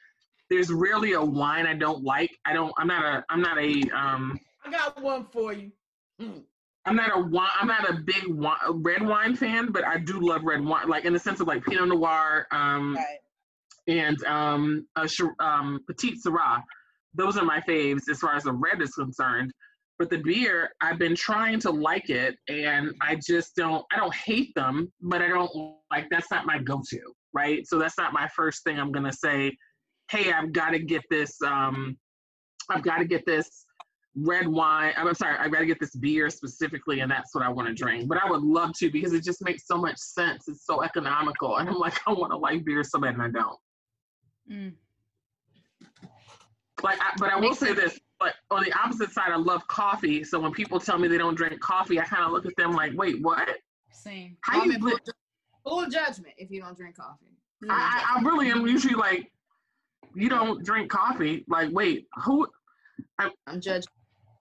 There's 0.50 0.72
rarely 0.72 1.14
a 1.14 1.22
wine 1.22 1.68
I 1.68 1.76
don't 1.76 2.04
like. 2.04 2.32
I 2.46 2.54
don't. 2.54 2.74
I'm 2.78 2.88
not 2.88 3.06
a. 3.06 3.24
I'm 3.30 3.42
not 3.42 3.60
a. 3.60 3.82
Um. 3.96 4.40
I 4.66 4.72
got 4.72 5.02
one 5.02 5.28
for 5.32 5.54
you. 5.54 5.72
Mm. 6.20 6.42
I'm 6.86 6.96
not 6.96 7.16
a 7.16 7.20
wine. 7.20 7.52
I'm 7.60 7.68
not 7.68 7.88
a 7.88 7.94
big 7.94 8.26
wine, 8.28 8.58
red 8.68 9.06
wine 9.06 9.36
fan, 9.36 9.72
but 9.72 9.86
I 9.86 10.00
do 10.00 10.20
love 10.20 10.42
red 10.44 10.64
wine. 10.66 10.88
Like 10.88 11.06
in 11.06 11.14
the 11.14 11.20
sense 11.20 11.40
of 11.40 11.46
like 11.48 11.64
Pinot 11.66 11.88
Noir. 11.88 12.48
Um. 12.52 12.96
Right. 12.96 13.20
And 13.88 14.24
um. 14.24 14.88
A, 14.96 15.08
Sh- 15.08 15.22
um. 15.40 15.82
Petite 15.86 16.18
Syrah. 16.26 16.64
Those 17.14 17.38
are 17.38 17.46
my 17.46 17.62
faves 17.62 18.10
as 18.10 18.20
far 18.20 18.36
as 18.36 18.44
the 18.46 18.54
red 18.54 18.82
is 18.82 18.92
concerned. 18.94 19.52
But 20.00 20.10
the 20.10 20.18
beer, 20.18 20.72
I've 20.82 21.00
been 21.00 21.16
trying 21.16 21.60
to 21.62 21.72
like 21.72 22.10
it, 22.10 22.38
and 22.48 22.94
I 23.02 23.16
just 23.16 23.56
don't. 23.56 23.84
I 23.92 23.98
don't 23.98 24.14
hate 24.14 24.54
them, 24.56 24.92
but 25.02 25.22
I 25.22 25.28
don't 25.28 25.52
like. 25.92 26.08
That's 26.12 26.30
not 26.30 26.46
my 26.46 26.60
go-to, 26.60 27.00
right? 27.34 27.66
So 27.68 27.80
that's 27.80 27.98
not 27.98 28.14
my 28.14 28.28
first 28.36 28.64
thing. 28.64 28.80
I'm 28.80 28.92
gonna 28.92 29.14
say, 29.14 29.56
hey, 30.12 30.32
I've 30.32 30.52
got 30.52 30.72
to 30.72 30.80
get 30.80 31.04
this. 31.10 31.42
Um, 31.42 31.98
I've 32.70 32.84
got 32.84 32.98
to 32.98 33.06
get 33.06 33.26
this 33.26 33.66
red 34.16 34.48
wine. 34.48 34.94
I'm 34.98 35.14
sorry, 35.14 35.38
I've 35.38 35.52
got 35.52 35.60
to 35.60 35.66
get 35.66 35.80
this 35.80 35.96
beer 35.96 36.30
specifically, 36.30 37.02
and 37.02 37.10
that's 37.10 37.34
what 37.36 37.44
I 37.44 37.50
want 37.50 37.68
to 37.68 37.74
drink. 37.74 38.08
But 38.08 38.18
I 38.24 38.30
would 38.30 38.42
love 38.42 38.74
to 38.80 38.92
because 38.92 39.14
it 39.14 39.24
just 39.24 39.44
makes 39.44 39.68
so 39.68 39.78
much 39.78 39.98
sense. 39.98 40.48
It's 40.48 40.66
so 40.66 40.84
economical, 40.84 41.58
and 41.58 41.70
I'm 41.70 41.78
like, 41.78 41.96
I 42.08 42.14
want 42.14 42.32
to 42.32 42.38
like 42.38 42.66
beer 42.66 42.84
so 42.84 43.00
bad, 43.00 43.14
and 43.14 43.24
I 43.24 43.30
don't. 43.30 43.60
Mm. 44.52 44.74
Like, 46.84 47.00
I, 47.02 47.14
but 47.18 47.30
I 47.30 47.40
will 47.40 47.56
say 47.56 47.74
this. 47.74 48.00
But 48.20 48.34
on 48.50 48.64
the 48.64 48.74
opposite 48.74 49.12
side, 49.12 49.32
I 49.32 49.36
love 49.36 49.68
coffee. 49.68 50.24
So 50.24 50.40
when 50.40 50.52
people 50.52 50.80
tell 50.80 50.98
me 50.98 51.08
they 51.08 51.18
don't 51.18 51.36
drink 51.36 51.60
coffee, 51.60 52.00
I 52.00 52.04
kind 52.04 52.24
of 52.24 52.32
look 52.32 52.46
at 52.46 52.56
them 52.56 52.72
like, 52.74 52.94
wait, 52.96 53.22
what? 53.22 53.48
Same. 53.92 54.38
How 54.42 54.62
I'm 54.62 54.72
you? 54.72 54.76
in 54.76 54.82
li- 54.82 54.92
full, 55.64 55.82
full 55.82 55.90
judgment 55.90 56.34
if 56.38 56.50
you 56.50 56.62
don't 56.62 56.76
drink 56.76 56.98
coffee. 56.98 57.38
Full 57.62 57.72
I. 57.72 58.16
I 58.16 58.20
I 58.20 58.22
really 58.24 58.50
am 58.50 58.66
usually 58.66 58.96
like, 58.96 59.32
you 60.16 60.30
don't 60.30 60.64
drink 60.66 60.90
coffee. 60.90 61.44
Like, 61.48 61.72
wait, 61.72 62.08
who? 62.24 62.48
I'm 63.20 63.62
judging. 63.62 63.88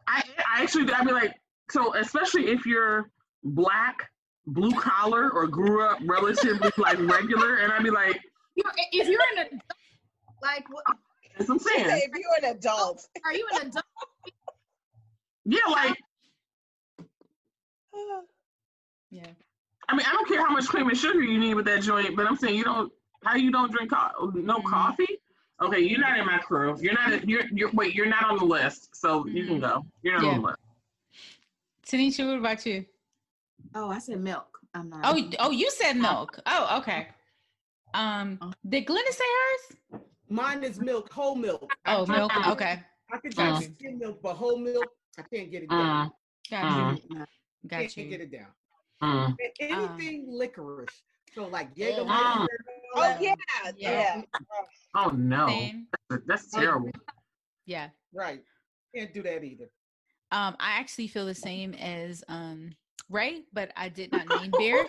I, 0.06 0.22
I 0.38 0.62
actually, 0.62 0.90
I'd 0.92 1.06
be 1.06 1.12
like, 1.12 1.34
so 1.70 1.94
especially 1.96 2.48
if 2.48 2.64
you're 2.64 3.10
black, 3.44 4.08
blue 4.46 4.72
collar, 4.72 5.30
or 5.32 5.46
grew 5.46 5.82
up 5.82 5.98
relatively 6.06 6.70
like 6.78 6.98
regular, 7.00 7.56
and 7.56 7.72
I'd 7.72 7.82
be 7.82 7.90
like, 7.90 8.20
if 8.92 9.08
you're 9.08 9.20
in 9.36 9.38
a 9.42 9.46
like, 10.40 10.64
what, 10.70 10.84
that's 11.36 11.48
what 11.48 11.54
I'm 11.56 11.58
She 11.60 11.64
said 11.78 11.86
saying. 11.88 12.10
if 12.12 12.18
you're 12.18 12.50
an 12.50 12.56
adult. 12.56 13.06
are 13.24 13.32
you 13.34 13.46
an 13.54 13.68
adult? 13.68 13.84
Yeah, 15.44 15.58
like, 15.70 15.96
Yeah. 19.10 19.26
I 19.88 19.94
mean, 19.96 20.04
I 20.06 20.12
don't 20.12 20.28
care 20.28 20.44
how 20.44 20.50
much 20.52 20.66
cream 20.66 20.88
and 20.88 20.98
sugar 20.98 21.22
you 21.22 21.38
need 21.38 21.54
with 21.54 21.66
that 21.66 21.80
joint, 21.82 22.16
but 22.16 22.26
I'm 22.26 22.36
saying 22.36 22.56
you 22.56 22.64
don't. 22.64 22.92
How 23.24 23.36
you 23.36 23.50
don't 23.50 23.70
drink 23.72 23.90
co- 23.92 24.30
no 24.34 24.58
Mhm. 24.58 24.64
coffee? 24.64 25.18
Okay, 25.62 25.80
you're 25.80 26.00
not 26.00 26.18
in 26.18 26.26
my 26.26 26.38
crew. 26.38 26.76
You're 26.80 26.92
not. 26.94 27.26
You're. 27.28 27.44
You're. 27.52 27.70
Wait, 27.72 27.94
you're 27.94 28.06
not 28.06 28.24
on 28.28 28.36
the 28.38 28.44
list, 28.44 28.94
so 28.96 29.26
you 29.26 29.46
can 29.46 29.58
Mhm. 29.58 29.60
go. 29.60 29.86
You're 30.02 30.14
not 30.14 30.24
Yeah. 30.24 30.30
on 30.32 30.42
the 30.42 30.46
list. 30.48 30.58
Tanisha, 31.86 32.26
what 32.28 32.38
about 32.38 32.66
you? 32.66 32.84
Oh, 33.74 33.88
I 33.90 33.98
said 34.00 34.20
milk. 34.20 34.60
I'm 34.74 34.90
not. 34.90 35.00
Oh, 35.04 35.30
oh, 35.38 35.50
you 35.50 35.70
said 35.70 35.94
milk. 35.96 36.38
Oh, 36.46 36.78
okay. 36.78 37.08
Um, 37.94 38.52
did 38.68 38.82
Glenna 38.86 39.12
say 39.12 39.24
hers? 39.24 40.00
Mine 40.28 40.64
is 40.64 40.80
milk, 40.80 41.12
whole 41.12 41.34
milk. 41.36 41.72
Oh, 41.86 42.04
can't 42.04 42.08
milk. 42.08 42.32
drink- 42.32 42.46
Okay, 42.48 42.82
I 43.12 43.18
can 43.18 43.30
Mm. 43.30 43.58
drink 43.58 43.74
skim 43.78 43.98
milk, 43.98 44.22
but 44.22 44.34
whole 44.34 44.58
milk, 44.58 44.86
I 45.18 45.22
can't 45.22 45.50
get 45.50 45.62
it 45.64 45.70
down. 45.70 46.12
got 46.50 46.64
Mm. 46.96 47.02
you. 47.10 47.16
Can't 47.18 47.28
Got 47.68 47.94
get 47.94 48.20
it 48.20 48.30
down. 48.30 48.52
And 49.00 49.38
anything 49.60 50.26
licorice. 50.28 51.02
So 51.34 51.46
like 51.48 51.70
Yeah. 51.74 51.88
Jägermeister. 51.88 52.06
And 52.38 52.48
all 52.94 53.02
Oh 53.02 53.18
yeah, 53.20 53.34
Yeah. 53.76 54.16
yeah. 54.16 54.22
Oh 54.94 55.10
no, 55.10 55.48
Same. 55.48 55.88
that's 56.26 56.50
terrible. 56.50 56.90
Yeah. 57.66 57.90
Right. 58.12 58.42
Can't 58.94 59.12
do 59.12 59.22
that 59.22 59.44
either. 59.44 59.68
Um, 60.32 60.56
I 60.58 60.78
actually 60.78 61.08
feel 61.08 61.26
the 61.26 61.34
same 61.34 61.74
as 61.74 62.24
um 62.28 62.74
Rae, 63.10 63.44
but 63.52 63.72
I 63.76 63.88
did 63.88 64.12
not 64.12 64.26
name 64.28 64.52
beer. 64.58 64.88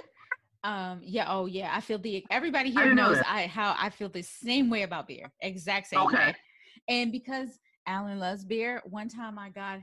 Um, 0.67 0.99
yeah, 1.01 1.27
oh 1.29 1.45
yeah, 1.45 1.71
I 1.73 1.79
feel 1.79 1.97
the 1.97 2.25
everybody 2.29 2.69
here 2.69 2.93
know 2.93 3.07
knows. 3.09 3.21
I 3.25 3.47
how 3.47 3.73
I 3.79 3.89
feel 3.89 4.09
the 4.09 4.21
same 4.21 4.69
way 4.69 4.83
about 4.83 5.07
beer. 5.07 5.31
Exact 5.41 5.87
same 5.87 6.03
Okay. 6.03 6.17
way. 6.17 6.35
And 6.89 7.09
because 7.09 7.57
Alan 7.87 8.19
loves 8.19 8.43
beer, 8.43 8.81
one 8.85 9.07
time 9.07 9.39
I 9.39 9.49
got 9.49 9.79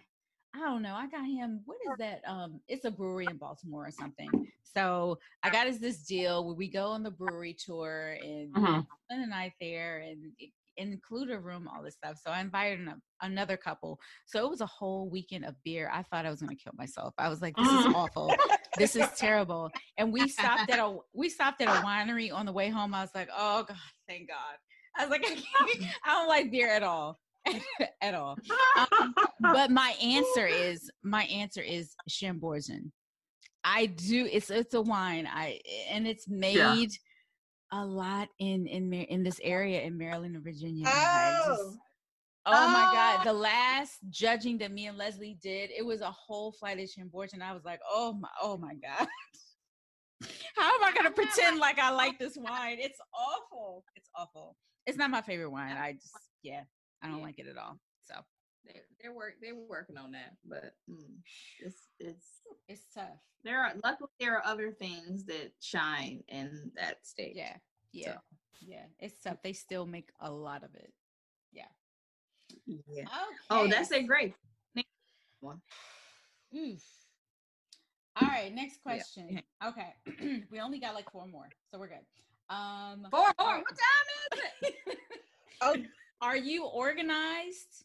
I 0.55 0.59
don't 0.59 0.83
know, 0.83 0.95
I 0.95 1.07
got 1.07 1.25
him 1.25 1.63
what 1.65 1.79
is 1.91 1.97
that? 1.99 2.21
Um, 2.27 2.61
it's 2.69 2.85
a 2.85 2.91
brewery 2.91 3.31
in 3.31 3.39
Baltimore 3.39 3.87
or 3.87 3.91
something. 3.91 4.31
So 4.63 5.19
I 5.43 5.49
got 5.49 5.67
us 5.69 5.79
this 5.79 6.05
deal 6.05 6.45
where 6.45 6.55
we 6.55 6.69
go 6.69 6.89
on 6.89 7.03
the 7.03 7.11
brewery 7.11 7.55
tour 7.55 8.19
and 8.23 8.55
Mhm. 8.55 8.87
spend 9.05 9.23
the 9.23 9.27
night 9.27 9.53
there 9.61 10.01
and 10.01 10.33
it 10.39 10.51
include 10.77 11.31
a 11.31 11.39
room, 11.39 11.69
all 11.69 11.83
this 11.83 11.95
stuff. 11.95 12.19
So 12.25 12.31
I 12.31 12.41
invited 12.41 12.81
an, 12.81 12.95
another 13.23 13.57
couple. 13.57 13.99
So 14.27 14.45
it 14.45 14.51
was 14.51 14.61
a 14.61 14.67
whole 14.67 15.09
weekend 15.09 15.45
of 15.45 15.55
beer. 15.65 15.91
I 15.93 16.03
thought 16.03 16.27
I 16.27 16.31
was 16.31 16.41
gonna 16.41 16.57
kill 16.57 16.73
myself. 16.77 17.15
I 17.19 17.29
was 17.29 17.43
like, 17.43 17.57
this 17.57 17.69
is 17.69 17.87
awful. 17.95 18.35
This 18.77 18.97
is 18.97 19.09
terrible. 19.17 19.71
And 19.99 20.13
we 20.13 20.29
stopped 20.29 20.71
at 20.71 20.79
a 20.79 20.97
we 21.13 21.29
stopped 21.29 21.61
at 21.61 21.69
a 21.69 21.87
winery 21.87 22.33
on 22.33 22.47
the 22.47 22.53
way 22.53 22.69
home. 22.69 22.95
I 22.95 23.03
was 23.03 23.15
like, 23.15 23.29
oh 23.37 23.65
God, 23.67 23.77
thank 24.09 24.29
God. 24.29 24.57
I 24.97 25.03
was 25.03 25.11
like, 25.11 25.25
I, 25.25 25.35
can't, 25.35 25.93
I 26.05 26.13
don't 26.13 26.29
like 26.29 26.51
beer 26.51 26.71
at 26.71 26.83
all. 26.83 27.19
at 28.01 28.15
all. 28.15 28.37
Um, 28.77 29.15
but 29.41 29.71
my 29.71 29.95
answer 30.03 30.47
is 30.47 30.91
my 31.03 31.25
answer 31.25 31.61
is 31.61 31.95
Chambourcin. 32.09 32.91
I 33.65 33.87
do. 33.87 34.29
It's 34.31 34.51
it's 34.51 34.75
a 34.75 34.83
wine. 34.83 35.29
I 35.31 35.61
and 35.91 36.07
it's 36.07 36.29
made 36.29 36.91
a 37.75 37.85
lot 37.85 38.29
in 38.39 38.67
in 38.67 38.93
in 38.93 39.23
this 39.23 39.41
area 39.43 39.83
in 39.83 39.99
Maryland 39.99 40.35
and 40.37 40.45
Virginia. 40.45 40.87
Oh. 40.89 41.45
just- 41.47 41.79
oh 42.47 42.69
my 42.69 42.91
God! 42.95 43.21
Oh. 43.21 43.25
The 43.25 43.33
last 43.33 43.99
judging 44.11 44.59
that 44.59 44.71
me 44.71 44.87
and 44.87 44.97
Leslie 44.99 45.39
did, 45.43 45.71
it 45.77 45.85
was 45.85 46.01
a 46.03 46.11
whole 46.11 46.53
flight 46.53 46.79
of 46.79 46.89
Chambourcin. 46.89 47.43
I 47.43 47.53
was 47.53 47.65
like, 47.65 47.81
oh 47.91 48.13
my, 48.13 48.29
oh 48.43 48.57
my 48.57 48.75
God. 48.75 49.09
How 50.57 50.75
am 50.77 50.85
I 50.85 50.93
gonna 50.95 51.11
pretend 51.11 51.59
like 51.59 51.79
I 51.79 51.91
like 51.91 52.19
this 52.19 52.37
wine? 52.37 52.77
It's 52.79 52.99
awful. 53.13 53.85
It's 53.97 54.09
awful. 54.15 54.57
It's 54.87 54.97
not 54.99 55.11
my 55.11 55.21
favorite 55.23 55.51
wine. 55.51 55.77
I 55.77 55.93
just 55.95 56.13
yeah, 56.43 56.63
I 57.03 57.09
don't 57.09 57.19
Yeah. 57.19 57.25
like 57.25 57.39
it 57.39 57.47
at 57.49 57.57
all. 57.57 57.79
So 58.05 58.15
They, 58.67 58.81
they're 59.01 59.13
work. 59.13 59.35
They 59.41 59.53
were 59.53 59.67
working 59.69 59.97
on 59.99 60.13
that, 60.13 60.35
but 60.45 60.75
mm, 60.91 61.19
it's 61.61 61.89
it's 61.99 62.27
it's 62.69 62.85
tough. 62.95 63.21
there 63.45 63.61
are 63.61 63.73
luckily 63.83 64.11
there 64.19 64.37
are 64.37 64.45
other 64.47 64.71
things 64.73 65.25
that 65.27 65.53
shine 65.61 66.23
in 66.29 66.71
that 66.77 67.07
state. 67.07 67.35
Yeah, 67.37 67.57
yeah, 67.93 68.17
yeah. 68.61 68.85
It's 68.99 69.21
tough. 69.21 69.39
They 69.43 69.53
still 69.53 69.87
make 69.87 70.09
a 70.21 70.31
lot 70.31 70.63
of 70.65 70.75
it. 70.75 70.93
Yeah. 71.53 71.65
Yeah. 72.67 73.03
Okay. 73.03 73.09
Oh, 73.51 73.69
that's 73.69 73.93
a 73.93 74.03
great. 74.03 74.35
Oof. 76.57 76.83
All 78.17 78.29
right, 78.29 78.55
next 78.55 78.77
Yeah. 78.77 78.83
question. 78.83 79.43
Okay, 79.67 80.43
we 80.51 80.61
only 80.61 80.79
got 80.79 80.95
like 80.95 81.11
four 81.11 81.27
more, 81.27 81.49
so 81.71 81.79
we're 81.79 81.89
good. 81.89 82.07
Um, 82.49 83.07
Four 83.11 83.33
more. 83.41 83.59
What 83.59 83.69
time 83.69 84.07
is 84.33 84.39
it? 84.63 84.99
Oh, 85.61 85.75
Are 86.21 86.37
you 86.37 86.65
organized, 86.65 87.85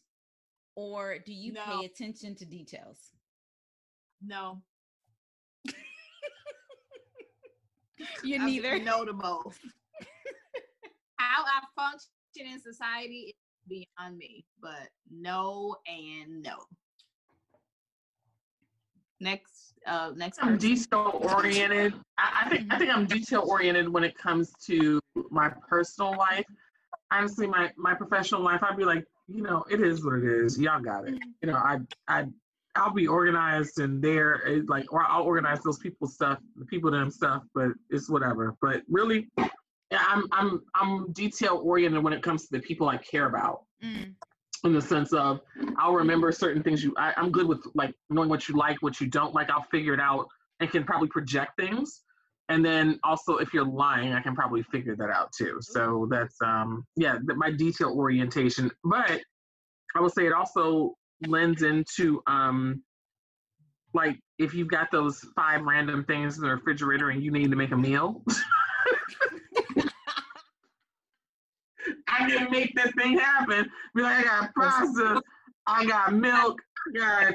or 0.76 1.18
do 1.18 1.32
you 1.32 1.52
No. 1.52 1.64
pay 1.64 1.84
attention 1.86 2.34
to 2.36 2.44
details? 2.44 3.12
No. 4.22 4.62
You 8.24 8.36
I'm 8.38 8.46
neither. 8.46 8.78
No 8.78 9.04
to 9.04 9.12
both. 9.12 9.58
How 11.18 11.44
I 11.44 11.60
function 11.76 12.52
in 12.52 12.60
society 12.60 13.34
is 13.34 13.34
beyond 13.68 14.16
me, 14.16 14.44
but 14.60 14.88
no 15.10 15.76
and 15.86 16.42
no. 16.42 16.56
Next, 19.20 19.74
uh, 19.86 20.12
next 20.16 20.38
I'm 20.42 20.56
detail 20.56 21.20
oriented. 21.36 21.92
I, 22.16 22.44
I 22.44 22.48
think 22.48 22.72
I 22.72 22.78
think 22.78 22.90
I'm 22.90 23.04
detail 23.04 23.44
oriented 23.46 23.86
when 23.88 24.02
it 24.02 24.16
comes 24.16 24.50
to 24.64 24.98
my 25.30 25.50
personal 25.68 26.16
life. 26.16 26.46
Honestly, 27.12 27.46
my 27.46 27.70
my 27.76 27.92
professional 27.94 28.40
life, 28.40 28.62
I'd 28.62 28.78
be 28.78 28.84
like, 28.84 29.04
you 29.32 29.42
know, 29.42 29.64
it 29.70 29.80
is 29.80 30.04
what 30.04 30.14
it 30.14 30.24
is. 30.24 30.58
Y'all 30.58 30.80
got 30.80 31.08
it. 31.08 31.14
You 31.42 31.50
know, 31.50 31.54
I 31.56 31.78
I 32.08 32.26
I'll 32.76 32.92
be 32.92 33.06
organized 33.06 33.78
and 33.78 34.02
there, 34.02 34.46
eh, 34.46 34.60
like, 34.68 34.92
or 34.92 35.04
I'll 35.04 35.24
organize 35.24 35.60
those 35.62 35.78
people's 35.78 36.14
stuff, 36.14 36.38
the 36.56 36.64
people 36.66 36.90
them 36.90 37.10
stuff, 37.10 37.42
but 37.54 37.68
it's 37.90 38.08
whatever. 38.08 38.56
But 38.60 38.82
really, 38.88 39.28
yeah, 39.38 40.04
I'm 40.08 40.24
I'm 40.32 40.62
I'm 40.74 41.12
detail 41.12 41.60
oriented 41.62 42.02
when 42.02 42.12
it 42.12 42.22
comes 42.22 42.46
to 42.46 42.52
the 42.52 42.60
people 42.60 42.88
I 42.88 42.96
care 42.98 43.26
about. 43.26 43.64
Mm. 43.82 44.14
In 44.62 44.74
the 44.74 44.82
sense 44.82 45.14
of, 45.14 45.40
I'll 45.78 45.94
remember 45.94 46.30
certain 46.32 46.62
things. 46.62 46.84
You, 46.84 46.94
I, 46.98 47.14
I'm 47.16 47.30
good 47.30 47.48
with 47.48 47.64
like 47.74 47.94
knowing 48.10 48.28
what 48.28 48.46
you 48.46 48.56
like, 48.56 48.76
what 48.80 49.00
you 49.00 49.06
don't 49.06 49.34
like. 49.34 49.48
I'll 49.48 49.64
figure 49.70 49.94
it 49.94 50.00
out 50.00 50.26
and 50.60 50.70
can 50.70 50.84
probably 50.84 51.08
project 51.08 51.52
things. 51.58 52.02
And 52.50 52.64
then 52.64 52.98
also, 53.04 53.36
if 53.36 53.54
you're 53.54 53.64
lying, 53.64 54.12
I 54.12 54.20
can 54.20 54.34
probably 54.34 54.64
figure 54.64 54.96
that 54.96 55.08
out 55.08 55.30
too. 55.32 55.58
So 55.60 56.08
that's 56.10 56.36
um 56.42 56.84
yeah, 56.96 57.16
that 57.24 57.36
my 57.36 57.52
detail 57.52 57.92
orientation. 57.96 58.70
But 58.82 59.20
I 59.96 60.00
will 60.00 60.10
say 60.10 60.26
it 60.26 60.32
also 60.32 60.96
lends 61.28 61.62
into 61.62 62.20
um 62.26 62.82
like 63.94 64.18
if 64.38 64.52
you've 64.52 64.68
got 64.68 64.90
those 64.90 65.20
five 65.36 65.62
random 65.62 66.04
things 66.04 66.38
in 66.38 66.42
the 66.42 66.50
refrigerator 66.50 67.10
and 67.10 67.22
you 67.22 67.30
need 67.30 67.50
to 67.50 67.56
make 67.56 67.70
a 67.70 67.76
meal. 67.76 68.22
I 72.08 72.28
can 72.28 72.50
make 72.50 72.74
that 72.74 72.92
thing 72.96 73.16
happen. 73.16 73.70
Be 73.94 74.02
like 74.02 74.18
i 74.18 74.24
got 74.24 74.54
pasta. 74.56 75.22
i 75.68 75.86
got 75.86 76.14
milk. 76.14 76.60
I 76.96 76.98
got 76.98 77.34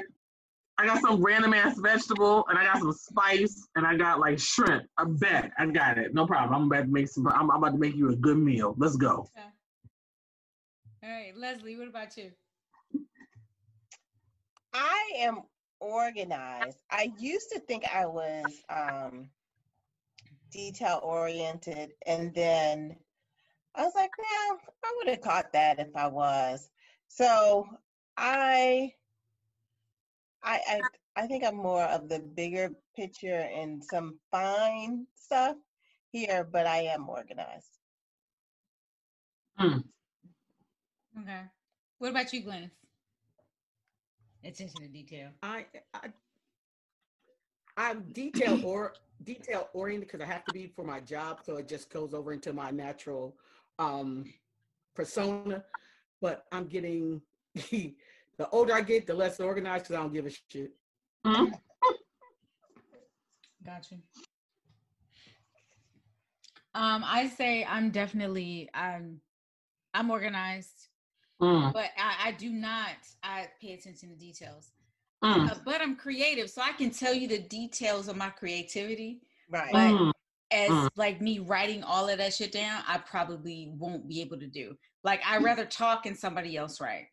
i 0.78 0.86
got 0.86 1.00
some 1.00 1.22
random 1.22 1.54
ass 1.54 1.78
vegetable 1.78 2.44
and 2.48 2.58
i 2.58 2.64
got 2.64 2.78
some 2.78 2.92
spice 2.92 3.68
and 3.76 3.86
i 3.86 3.96
got 3.96 4.20
like 4.20 4.38
shrimp. 4.38 4.84
I 4.98 5.04
bet. 5.04 5.52
I 5.58 5.66
got 5.66 5.98
it. 5.98 6.14
No 6.14 6.26
problem. 6.26 6.54
I'm 6.54 6.66
about 6.66 6.82
to 6.86 6.92
make 6.92 7.08
some 7.08 7.26
i'm, 7.28 7.50
I'm 7.50 7.58
about 7.58 7.72
to 7.72 7.78
make 7.78 7.94
you 7.94 8.10
a 8.10 8.16
good 8.16 8.38
meal. 8.38 8.74
Let's 8.78 8.96
go. 8.96 9.28
All 11.02 11.12
right, 11.12 11.36
Leslie, 11.36 11.76
what 11.76 11.88
about 11.88 12.16
you? 12.16 12.32
I 14.74 15.12
am 15.18 15.42
organized. 15.80 16.78
I 16.90 17.12
used 17.18 17.50
to 17.50 17.60
think 17.60 17.84
I 17.94 18.06
was 18.06 18.44
um, 18.68 19.28
detail 20.50 21.00
oriented, 21.02 21.92
and 22.06 22.34
then 22.34 22.96
I 23.74 23.84
was 23.84 23.92
like, 23.94 24.10
"Yeah, 24.18 24.56
I 24.84 24.94
would 24.96 25.08
have 25.08 25.20
caught 25.20 25.52
that 25.52 25.78
if 25.78 25.94
I 25.94 26.08
was." 26.08 26.70
So 27.08 27.66
I, 28.16 28.92
I, 30.46 30.60
I, 30.68 30.80
I 31.16 31.26
think 31.26 31.44
I'm 31.44 31.56
more 31.56 31.82
of 31.82 32.08
the 32.08 32.20
bigger 32.20 32.70
picture 32.94 33.48
and 33.54 33.82
some 33.82 34.18
fine 34.30 35.06
stuff 35.16 35.56
here, 36.12 36.48
but 36.50 36.66
I 36.66 36.82
am 36.82 37.08
organized. 37.08 37.78
Okay. 41.20 41.40
What 41.98 42.10
about 42.10 42.32
you, 42.32 42.44
Glynis? 42.44 42.70
Attention 44.44 44.82
to 44.82 44.88
detail. 44.88 45.30
I, 45.42 45.66
I 45.92 46.08
I'm 47.76 48.02
detail 48.12 48.60
or 48.62 48.94
detail 49.24 49.68
oriented 49.74 50.08
because 50.08 50.24
I 50.24 50.30
have 50.30 50.44
to 50.44 50.52
be 50.52 50.68
for 50.68 50.84
my 50.84 51.00
job, 51.00 51.40
so 51.44 51.56
it 51.56 51.68
just 51.68 51.90
goes 51.90 52.14
over 52.14 52.32
into 52.32 52.52
my 52.52 52.70
natural 52.70 53.36
um 53.78 54.24
persona. 54.94 55.64
But 56.20 56.44
I'm 56.52 56.66
getting 56.66 57.20
the 58.38 58.48
older 58.50 58.74
I 58.74 58.80
get, 58.82 59.06
the 59.06 59.14
less 59.14 59.40
organized 59.40 59.84
because 59.84 59.96
I 59.96 60.02
don't 60.02 60.12
give 60.12 60.26
a 60.26 60.30
shit. 60.30 60.72
Mhm. 61.24 61.52
Got 63.64 63.90
you. 63.90 63.98
Um, 66.74 67.02
I 67.04 67.28
say 67.28 67.64
I'm 67.64 67.90
definitely 67.90 68.68
I'm 68.74 69.20
I'm 69.94 70.10
organized, 70.10 70.88
Mm, 71.40 71.72
but 71.72 71.90
I, 71.98 72.28
I 72.28 72.32
do 72.32 72.50
not 72.50 72.90
I 73.22 73.48
pay 73.60 73.72
attention 73.72 74.10
to 74.10 74.14
details. 74.16 74.72
mm, 75.24 75.50
Uh, 75.50 75.54
but 75.64 75.80
I'm 75.80 75.96
creative, 75.96 76.50
so 76.50 76.60
I 76.62 76.72
can 76.72 76.90
tell 76.90 77.14
you 77.14 77.28
the 77.28 77.38
details 77.38 78.08
of 78.08 78.16
my 78.16 78.28
creativity. 78.30 79.22
Right. 79.50 79.72
But 79.72 79.94
mm. 79.94 80.12
as 80.52 80.70
Mm. 80.70 80.88
like 80.96 81.20
me 81.20 81.38
writing 81.38 81.82
all 81.82 82.08
of 82.08 82.18
that 82.18 82.34
shit 82.34 82.52
down, 82.52 82.82
I 82.86 82.98
probably 82.98 83.72
won't 83.76 84.06
be 84.06 84.20
able 84.20 84.38
to 84.38 84.46
do. 84.46 84.76
Like 85.02 85.22
I 85.26 85.38
rather 85.38 85.64
talk 85.64 86.04
and 86.06 86.16
somebody 86.16 86.56
else 86.56 86.80
write, 86.80 87.06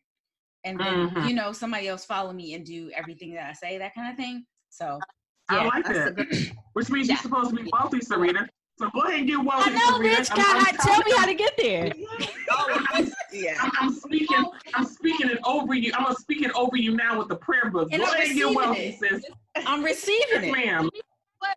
and 0.64 0.78
then 0.80 1.10
Mhm. 1.10 1.28
you 1.28 1.34
know 1.34 1.52
somebody 1.52 1.88
else 1.88 2.04
follow 2.04 2.32
me 2.32 2.54
and 2.54 2.64
do 2.64 2.90
everything 2.94 3.34
that 3.34 3.48
I 3.48 3.52
say, 3.52 3.78
that 3.78 3.94
kind 3.94 4.10
of 4.10 4.16
thing. 4.16 4.44
So 4.70 5.00
I 5.48 5.56
yeah, 5.56 5.64
like 5.68 5.84
that's 5.84 5.98
that. 5.98 6.16
good- 6.16 6.52
Which 6.72 6.90
means 6.90 7.08
Yeah. 7.08 7.14
you're 7.14 7.22
supposed 7.22 7.50
to 7.50 7.56
be 7.62 7.70
wealthy, 7.72 8.00
Serena. 8.00 8.48
So 8.78 8.90
go 8.90 9.02
ahead 9.02 9.20
and 9.20 9.28
get 9.28 9.38
wealthy. 9.44 9.70
I 9.70 9.74
know, 9.74 9.98
Sarita. 9.98 10.16
bitch. 10.16 10.30
I'm- 10.32 10.56
I'm 10.56 10.64
God, 10.64 10.82
tell 10.82 10.98
me 10.98 11.12
how 11.16 11.26
to 11.26 11.34
get 11.34 11.56
there. 11.56 11.92
yeah. 13.32 13.54
I'm, 13.60 13.70
I'm 13.80 13.92
speaking. 13.94 14.44
I'm 14.74 14.84
speaking 14.84 15.30
it 15.30 15.38
over 15.44 15.74
you. 15.74 15.92
I'm 15.96 16.04
gonna 16.04 16.16
speak 16.16 16.42
it 16.42 16.50
over 16.56 16.76
you 16.76 16.96
now 16.96 17.18
with 17.18 17.28
the 17.28 17.36
prayer 17.36 17.70
book. 17.70 17.88
And 17.92 18.00
Go 18.02 18.08
I'm 18.08 18.14
ahead 18.14 18.26
and 18.28 18.36
get 18.36 18.44
receiving 18.46 18.54
wealthy, 18.56 18.80
it. 18.80 18.98
sis. 18.98 19.24
I'm 19.66 19.84
receiving 19.84 20.26
Yes, 20.32 20.44
it. 20.44 20.52
ma'am. 20.52 20.90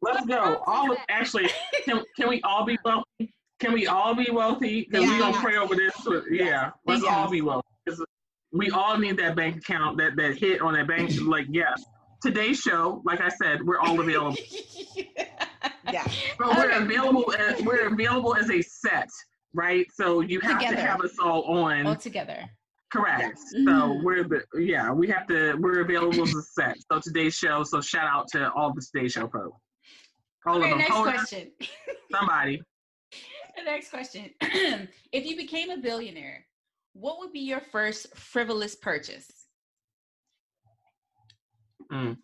Let's 0.02 0.26
go. 0.28 0.62
All 0.68 0.92
of 0.92 0.98
actually, 1.10 1.50
can, 1.86 2.04
can 2.16 2.30
we 2.30 2.42
all 2.44 2.66
be 2.66 2.78
wealthy? 2.86 3.34
Can 3.60 3.74
we 3.74 3.88
all 3.88 4.14
be 4.14 4.30
wealthy? 4.32 4.84
Because 4.90 5.10
we 5.10 5.18
gonna 5.18 5.38
pray 5.38 5.58
over 5.58 5.74
this. 5.76 5.94
Yeah, 6.30 6.72
let's 6.86 7.02
Yes. 7.04 7.12
all 7.12 7.30
be 7.32 7.42
wealthy. 7.42 7.68
'Cause 7.88 8.04
We 8.54 8.70
all 8.72 8.98
need 8.98 9.18
that 9.18 9.36
bank 9.36 9.58
account, 9.58 9.98
that 9.98 10.16
that 10.16 10.38
hit 10.38 10.62
on 10.62 10.74
that 10.74 10.88
bank. 10.88 11.12
Like, 11.22 11.48
yeah. 11.50 11.74
Today's 12.22 12.58
show, 12.60 13.02
like 13.06 13.22
I 13.22 13.30
said, 13.30 13.62
we're 13.64 13.80
all 13.80 14.00
available. 14.00 14.36
Yeah. 15.92 16.04
But 16.38 16.58
we're 16.58 16.66
Okay. 16.74 16.84
available. 16.84 17.34
As, 17.34 17.62
we're 17.62 17.88
available 17.88 18.36
as 18.36 18.50
a 18.50 18.62
set, 18.62 19.08
right? 19.54 19.86
So 19.94 20.20
you 20.20 20.42
have 20.42 20.60
Together. 20.60 20.76
to 20.76 20.82
have 20.82 21.00
us 21.02 21.14
all 21.24 21.44
on. 21.44 21.88
All 21.88 21.96
together. 21.96 22.44
Correct. 22.92 23.22
Yes. 23.22 23.54
So 23.66 23.98
we're 24.04 24.24
the 24.26 24.42
yeah, 24.60 24.92
we 24.92 25.08
have 25.08 25.28
to 25.28 25.56
we're 25.60 25.80
available 25.82 26.24
as 26.24 26.36
a 26.36 26.42
set. 26.42 26.76
So 26.92 27.00
today's 27.00 27.36
show, 27.36 27.64
so 27.64 27.80
shout 27.80 28.06
out 28.06 28.28
to 28.34 28.52
all 28.52 28.74
the 28.74 28.82
today's 28.94 29.14
show 29.14 29.30
folks. 29.30 29.58
All 30.46 30.58
Okay, 30.58 30.66
of 30.66 30.70
them. 30.72 30.78
next 30.80 30.92
Hold 30.92 31.08
on, 31.08 31.14
question. 31.14 31.52
somebody. 32.12 32.62
The 33.58 33.64
next 33.64 33.90
question. 33.90 34.30
if 34.42 35.26
you 35.26 35.36
became 35.38 35.70
a 35.72 35.78
billionaire, 35.78 36.46
what 37.00 37.20
would 37.20 37.32
be 37.32 37.40
your 37.40 37.60
first 37.60 38.16
frivolous 38.16 38.76
purchase? 38.76 39.32
Mm. 41.92 42.18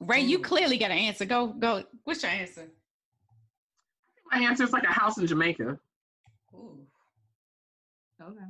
Rae, 0.00 0.20
you 0.20 0.38
clearly 0.38 0.78
got 0.78 0.90
an 0.90 0.98
answer. 0.98 1.24
Go, 1.24 1.48
go. 1.48 1.82
What's 2.04 2.22
your 2.22 2.30
answer? 2.30 2.68
My 4.30 4.38
answer 4.38 4.64
is 4.64 4.72
like 4.72 4.84
a 4.84 4.92
house 4.92 5.18
in 5.18 5.26
Jamaica. 5.26 5.78
Ooh. 6.54 6.78
Okay. 8.22 8.44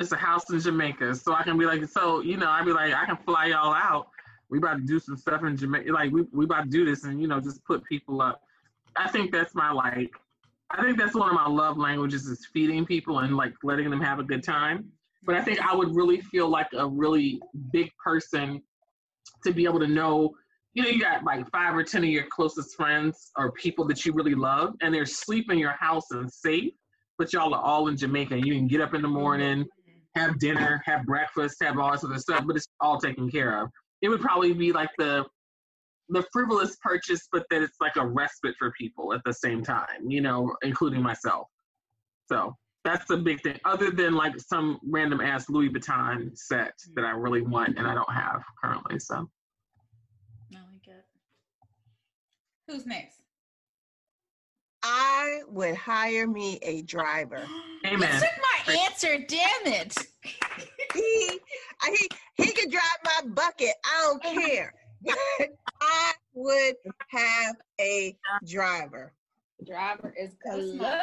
It's 0.00 0.12
a 0.12 0.16
house 0.16 0.48
in 0.50 0.60
Jamaica. 0.60 1.14
So 1.14 1.34
I 1.34 1.42
can 1.42 1.58
be 1.58 1.66
like, 1.66 1.84
so 1.86 2.20
you 2.20 2.36
know, 2.36 2.48
I'd 2.48 2.64
be 2.64 2.72
like, 2.72 2.94
I 2.94 3.04
can 3.04 3.16
fly 3.16 3.46
y'all 3.46 3.74
out. 3.74 4.08
We 4.48 4.58
about 4.58 4.76
to 4.76 4.82
do 4.82 4.98
some 4.98 5.16
stuff 5.16 5.44
in 5.44 5.56
Jamaica. 5.56 5.92
Like 5.92 6.12
we 6.12 6.22
we 6.32 6.44
about 6.44 6.64
to 6.64 6.70
do 6.70 6.84
this 6.84 7.04
and 7.04 7.20
you 7.20 7.28
know, 7.28 7.40
just 7.40 7.64
put 7.64 7.84
people 7.84 8.22
up. 8.22 8.42
I 8.96 9.08
think 9.08 9.32
that's 9.32 9.54
my 9.54 9.70
like 9.70 10.12
I 10.72 10.82
think 10.82 10.98
that's 10.98 11.14
one 11.14 11.28
of 11.28 11.34
my 11.34 11.48
love 11.48 11.76
languages 11.76 12.26
is 12.26 12.46
feeding 12.52 12.86
people 12.86 13.20
and 13.20 13.36
like 13.36 13.54
letting 13.62 13.90
them 13.90 14.00
have 14.00 14.20
a 14.20 14.22
good 14.22 14.44
time. 14.44 14.90
But 15.24 15.34
I 15.34 15.42
think 15.42 15.60
I 15.60 15.74
would 15.74 15.94
really 15.94 16.20
feel 16.20 16.48
like 16.48 16.68
a 16.76 16.86
really 16.86 17.40
big 17.72 17.90
person 18.02 18.62
to 19.44 19.52
be 19.52 19.64
able 19.64 19.80
to 19.80 19.88
know, 19.88 20.34
you 20.74 20.82
know, 20.82 20.88
you 20.88 21.00
got 21.00 21.24
like 21.24 21.50
five 21.50 21.74
or 21.74 21.82
ten 21.82 22.04
of 22.04 22.10
your 22.10 22.26
closest 22.30 22.76
friends 22.76 23.30
or 23.36 23.52
people 23.52 23.84
that 23.88 24.06
you 24.06 24.12
really 24.12 24.34
love, 24.34 24.74
and 24.80 24.94
they're 24.94 25.06
sleep 25.06 25.50
in 25.50 25.58
your 25.58 25.72
house 25.72 26.10
and 26.12 26.30
safe, 26.32 26.72
but 27.18 27.32
y'all 27.32 27.52
are 27.52 27.60
all 27.60 27.88
in 27.88 27.96
Jamaica. 27.96 28.34
And 28.34 28.46
you 28.46 28.54
can 28.54 28.68
get 28.68 28.80
up 28.80 28.94
in 28.94 29.02
the 29.02 29.08
morning, 29.08 29.66
have 30.14 30.38
dinner, 30.38 30.82
have 30.86 31.04
breakfast, 31.04 31.56
have 31.62 31.78
all 31.78 31.92
this 31.92 32.04
other 32.04 32.18
stuff, 32.18 32.44
but 32.46 32.56
it's 32.56 32.68
all 32.80 32.98
taken 32.98 33.28
care 33.28 33.62
of. 33.62 33.68
It 34.02 34.08
would 34.08 34.20
probably 34.20 34.52
be 34.54 34.72
like 34.72 34.90
the 34.96 35.24
the 36.10 36.24
frivolous 36.32 36.76
purchase, 36.82 37.28
but 37.32 37.44
that 37.50 37.62
it's 37.62 37.80
like 37.80 37.96
a 37.96 38.06
respite 38.06 38.54
for 38.58 38.72
people 38.72 39.12
at 39.12 39.20
the 39.24 39.32
same 39.32 39.62
time, 39.62 40.08
you 40.08 40.20
know, 40.20 40.54
including 40.62 41.02
myself. 41.02 41.46
So 42.30 42.54
that's 42.84 43.06
the 43.06 43.16
big 43.16 43.42
thing. 43.42 43.58
Other 43.64 43.90
than 43.90 44.14
like 44.14 44.38
some 44.38 44.78
random 44.88 45.20
ass 45.20 45.48
Louis 45.48 45.68
Vuitton 45.68 46.36
set 46.36 46.68
mm-hmm. 46.68 46.94
that 46.96 47.04
I 47.04 47.10
really 47.10 47.42
want 47.42 47.78
and 47.78 47.86
I 47.86 47.94
don't 47.94 48.12
have 48.12 48.42
currently. 48.62 48.98
So 48.98 49.28
I 50.54 50.58
like 50.72 50.86
it. 50.86 51.04
Who's 52.68 52.86
next? 52.86 53.18
I 54.82 55.40
would 55.48 55.74
hire 55.74 56.26
me 56.26 56.58
a 56.62 56.82
driver. 56.82 57.44
You 57.82 57.92
Amen. 57.92 58.20
took 58.20 58.28
my 58.66 58.74
answer. 58.74 59.16
Damn 59.26 59.72
it. 59.72 59.96
He, 60.92 61.40
I- 61.80 61.96
he, 61.98 62.08
he 62.44 62.52
can 62.52 62.68
drive 62.68 62.82
my 63.02 63.30
bucket. 63.30 63.72
I 63.86 64.02
don't 64.02 64.22
oh 64.26 64.38
care. 64.38 64.74
But 65.80 65.86
I 65.88 66.12
would 66.34 66.74
have 67.08 67.56
a 67.80 68.16
driver. 68.46 69.12
Driver 69.66 70.14
is 70.18 70.30
What's 70.44 70.74
my, 70.74 71.02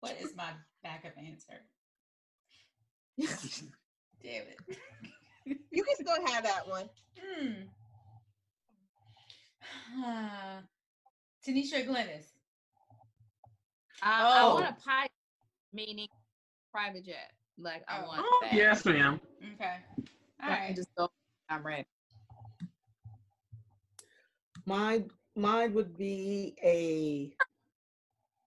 what 0.00 0.16
is 0.20 0.34
my 0.36 0.50
backup 0.82 1.12
answer? 1.18 1.60
Damn 4.22 4.42
it. 4.42 4.58
You 5.72 5.82
can 5.82 5.96
still 5.96 6.24
have 6.32 6.44
that 6.44 6.68
one. 6.68 6.88
Hmm. 7.20 7.52
Uh, 10.04 10.60
Tanisha 11.46 11.84
Glynis. 11.84 12.26
I, 14.00 14.22
I 14.22 14.40
Oh. 14.42 14.54
want 14.54 14.68
a 14.68 14.76
pilot, 14.84 15.10
meaning 15.72 16.06
private 16.70 17.04
jet. 17.04 17.32
Like 17.58 17.82
I 17.88 18.02
Oh. 18.02 18.06
want 18.06 18.20
Oh, 18.24 18.38
that. 18.42 18.52
yes, 18.52 18.84
ma'am. 18.84 19.20
Okay. 19.54 19.76
All 20.44 20.50
I 20.52 20.66
can 20.66 20.76
just 20.76 20.94
go. 20.96 21.10
I'm 21.48 21.66
ready. 21.66 21.86
Mine, 24.66 25.10
mine 25.36 25.74
would 25.74 25.96
be 25.96 26.54
a 26.62 27.34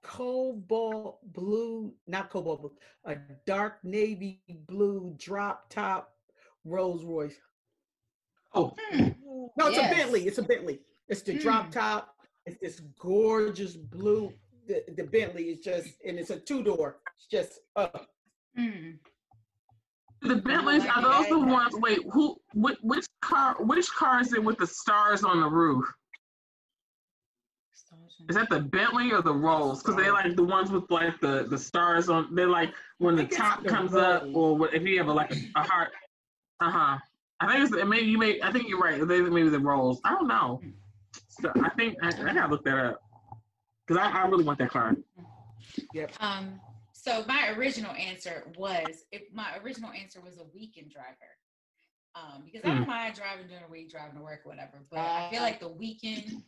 cobalt 0.03 1.19
blue, 1.33 1.93
not 2.07 2.29
cobalt 2.29 2.61
blue, 2.61 2.71
a 3.05 3.17
dark 3.45 3.83
navy 3.83 4.41
blue 4.67 5.15
drop 5.17 5.69
top 5.69 6.13
Rolls 6.63 7.03
Royce. 7.03 7.35
Oh, 8.53 8.75
Hmm. 8.91 9.09
No, 9.57 9.67
it's 9.67 9.77
Yes. 9.77 9.91
a 9.91 9.95
Bentley. 9.95 10.27
It's 10.27 10.37
a 10.37 10.43
Bentley. 10.43 10.81
It's 11.07 11.21
the 11.21 11.37
drop 11.37 11.67
Mm. 11.67 11.71
top. 11.71 12.15
It's 12.45 12.57
this 12.61 12.79
gorgeous 12.97 13.75
blue. 13.75 14.33
The, 14.67 14.83
the 14.95 15.03
Bentley 15.03 15.49
is 15.49 15.59
just, 15.59 15.89
and 16.05 16.17
it's 16.17 16.29
a 16.29 16.39
two 16.39 16.63
door. 16.63 17.01
It's 17.17 17.27
just, 17.27 17.59
uh, 17.75 17.87
Hmm. 18.55 18.91
the 20.21 20.37
Bentleys 20.37 20.85
are 20.85 21.01
those 21.01 21.27
the 21.27 21.39
ones? 21.39 21.75
Wait, 21.75 21.99
who? 22.11 22.41
Which, 22.53 22.77
which 22.81 23.05
car? 23.21 23.55
Which 23.63 23.91
car 23.91 24.21
is 24.21 24.33
it 24.33 24.43
with 24.43 24.57
the 24.57 24.67
stars 24.67 25.23
on 25.23 25.41
the 25.41 25.49
roof? 25.49 25.85
Is 28.29 28.35
that 28.35 28.49
the 28.49 28.59
Bentley 28.59 29.11
or 29.11 29.21
the 29.21 29.33
Rolls? 29.33 29.81
Because 29.81 29.95
they're 29.97 30.13
like 30.13 30.35
the 30.35 30.43
ones 30.43 30.71
with 30.71 30.89
like 30.89 31.19
the 31.19 31.45
the 31.49 31.57
stars 31.57 32.09
on. 32.09 32.33
They're 32.33 32.47
like 32.47 32.73
when 32.97 33.15
the 33.15 33.25
top 33.25 33.63
the 33.63 33.69
comes 33.69 33.93
up, 33.95 34.23
or 34.33 34.55
what- 34.57 34.73
if 34.73 34.83
you 34.83 34.97
have 34.97 35.07
a, 35.07 35.13
like 35.13 35.31
a, 35.31 35.37
a 35.55 35.63
heart. 35.63 35.89
Uh 36.61 36.71
huh. 36.71 36.97
I 37.41 37.47
think 37.51 37.73
it's 37.73 37.85
maybe 37.85 38.05
you 38.07 38.17
may. 38.17 38.41
I 38.41 38.51
think 38.51 38.69
you're 38.69 38.79
right. 38.79 39.05
They 39.05 39.21
maybe 39.21 39.49
the 39.49 39.59
Rolls. 39.59 39.99
I 40.05 40.11
don't 40.11 40.27
know. 40.27 40.61
So 41.27 41.51
I 41.63 41.69
think 41.69 41.97
I, 42.01 42.07
I 42.07 42.33
gotta 42.33 42.47
look 42.51 42.63
that 42.63 42.77
up 42.77 43.01
because 43.85 44.01
I, 44.01 44.09
I 44.09 44.27
really 44.27 44.45
want 44.45 44.57
that 44.59 44.69
car. 44.71 44.95
yep. 45.93 46.11
Um, 46.21 46.59
so 46.93 47.23
my 47.27 47.53
original 47.57 47.91
answer 47.91 48.45
was 48.57 49.03
if 49.11 49.23
my 49.33 49.57
original 49.63 49.91
answer 49.91 50.21
was 50.21 50.37
a 50.37 50.45
weekend 50.53 50.91
driver. 50.91 51.09
Um, 52.15 52.43
because 52.45 52.61
I 52.63 52.73
don't 52.73 52.87
mind 52.87 53.15
driving 53.15 53.47
during 53.47 53.63
the 53.63 53.69
week, 53.69 53.91
driving 53.91 54.15
to 54.15 54.23
work, 54.23 54.43
or 54.45 54.49
whatever. 54.51 54.81
But 54.89 54.99
I 55.01 55.29
feel 55.29 55.41
like 55.41 55.59
the 55.59 55.67
weekend, 55.67 56.43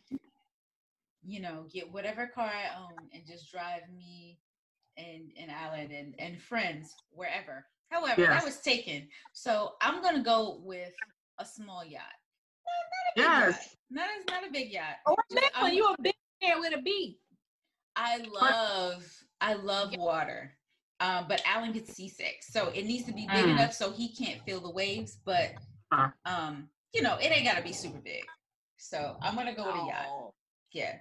you 1.28 1.40
know, 1.40 1.66
get 1.72 1.92
whatever 1.92 2.26
car 2.26 2.46
I 2.50 2.74
own 2.80 3.08
and 3.12 3.22
just 3.26 3.50
drive 3.52 3.82
me 3.94 4.38
and 4.96 5.30
and 5.40 5.50
Alan 5.50 5.90
and, 5.92 6.14
and 6.18 6.40
friends 6.40 6.94
wherever. 7.10 7.66
However, 7.90 8.22
Yes. 8.22 8.30
that 8.30 8.44
was 8.44 8.60
taken. 8.60 9.08
So 9.32 9.74
I'm 9.82 10.02
gonna 10.02 10.22
go 10.22 10.60
with 10.62 10.92
a 11.38 11.44
small 11.44 11.84
yacht. 11.84 12.02
Not, 12.66 12.82
not 12.90 13.12
a 13.12 13.14
big 13.14 13.24
Yes. 13.24 13.56
yacht. 13.56 13.76
Not, 13.90 14.08
a- 14.08 14.30
not 14.42 14.48
a 14.48 14.52
big 14.52 14.72
yacht. 14.72 14.96
Or 15.06 15.16
Just- 15.30 15.42
that 15.52 15.62
one, 15.62 15.74
you 15.74 15.86
a 15.86 15.96
big 16.02 16.14
man 16.42 16.60
with 16.60 16.74
a 16.78 16.82
B. 16.82 17.18
I 17.96 18.18
love 18.18 19.04
I 19.40 19.54
love 19.54 19.94
water. 19.96 20.54
Um, 21.00 21.26
but 21.28 21.40
Alan 21.46 21.72
gets 21.72 21.94
seasick. 21.94 22.42
So 22.42 22.68
it 22.70 22.84
needs 22.84 23.04
to 23.06 23.12
be 23.12 23.26
big 23.26 23.44
Mm. 23.44 23.50
enough 23.52 23.72
so 23.72 23.92
he 23.92 24.08
can't 24.14 24.42
feel 24.44 24.60
the 24.60 24.70
waves, 24.70 25.18
but 25.24 25.52
um, 26.26 26.68
you 26.92 27.02
know, 27.02 27.16
it 27.18 27.26
ain't 27.30 27.44
gotta 27.46 27.62
be 27.62 27.72
super 27.72 27.98
big. 28.00 28.24
So 28.78 29.16
I'm 29.22 29.34
gonna 29.36 29.54
go 29.54 29.66
with 29.66 29.74
a 29.82 29.86
yacht. 29.86 30.06
Oh. 30.08 30.34
Yeah. 30.72 30.98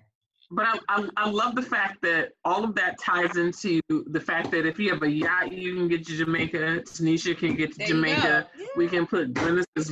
But 0.49 0.65
I, 0.65 0.79
I 0.87 1.09
I 1.17 1.29
love 1.29 1.55
the 1.55 1.61
fact 1.61 2.01
that 2.03 2.31
all 2.45 2.63
of 2.63 2.73
that 2.75 2.97
ties 2.99 3.35
into 3.35 3.81
the 3.89 4.19
fact 4.19 4.49
that 4.51 4.65
if 4.65 4.79
you 4.79 4.89
have 4.91 5.03
a 5.03 5.09
yacht, 5.09 5.51
you 5.51 5.75
can 5.75 5.87
get 5.89 6.05
to 6.07 6.15
Jamaica. 6.17 6.83
Tanisha 6.85 7.37
can 7.37 7.55
get 7.55 7.73
to 7.73 7.77
There 7.79 7.87
you 7.87 7.93
Jamaica. 7.95 8.47
We 8.77 8.87
can 8.87 9.05
put 9.05 9.33
Glynis's 9.33 9.91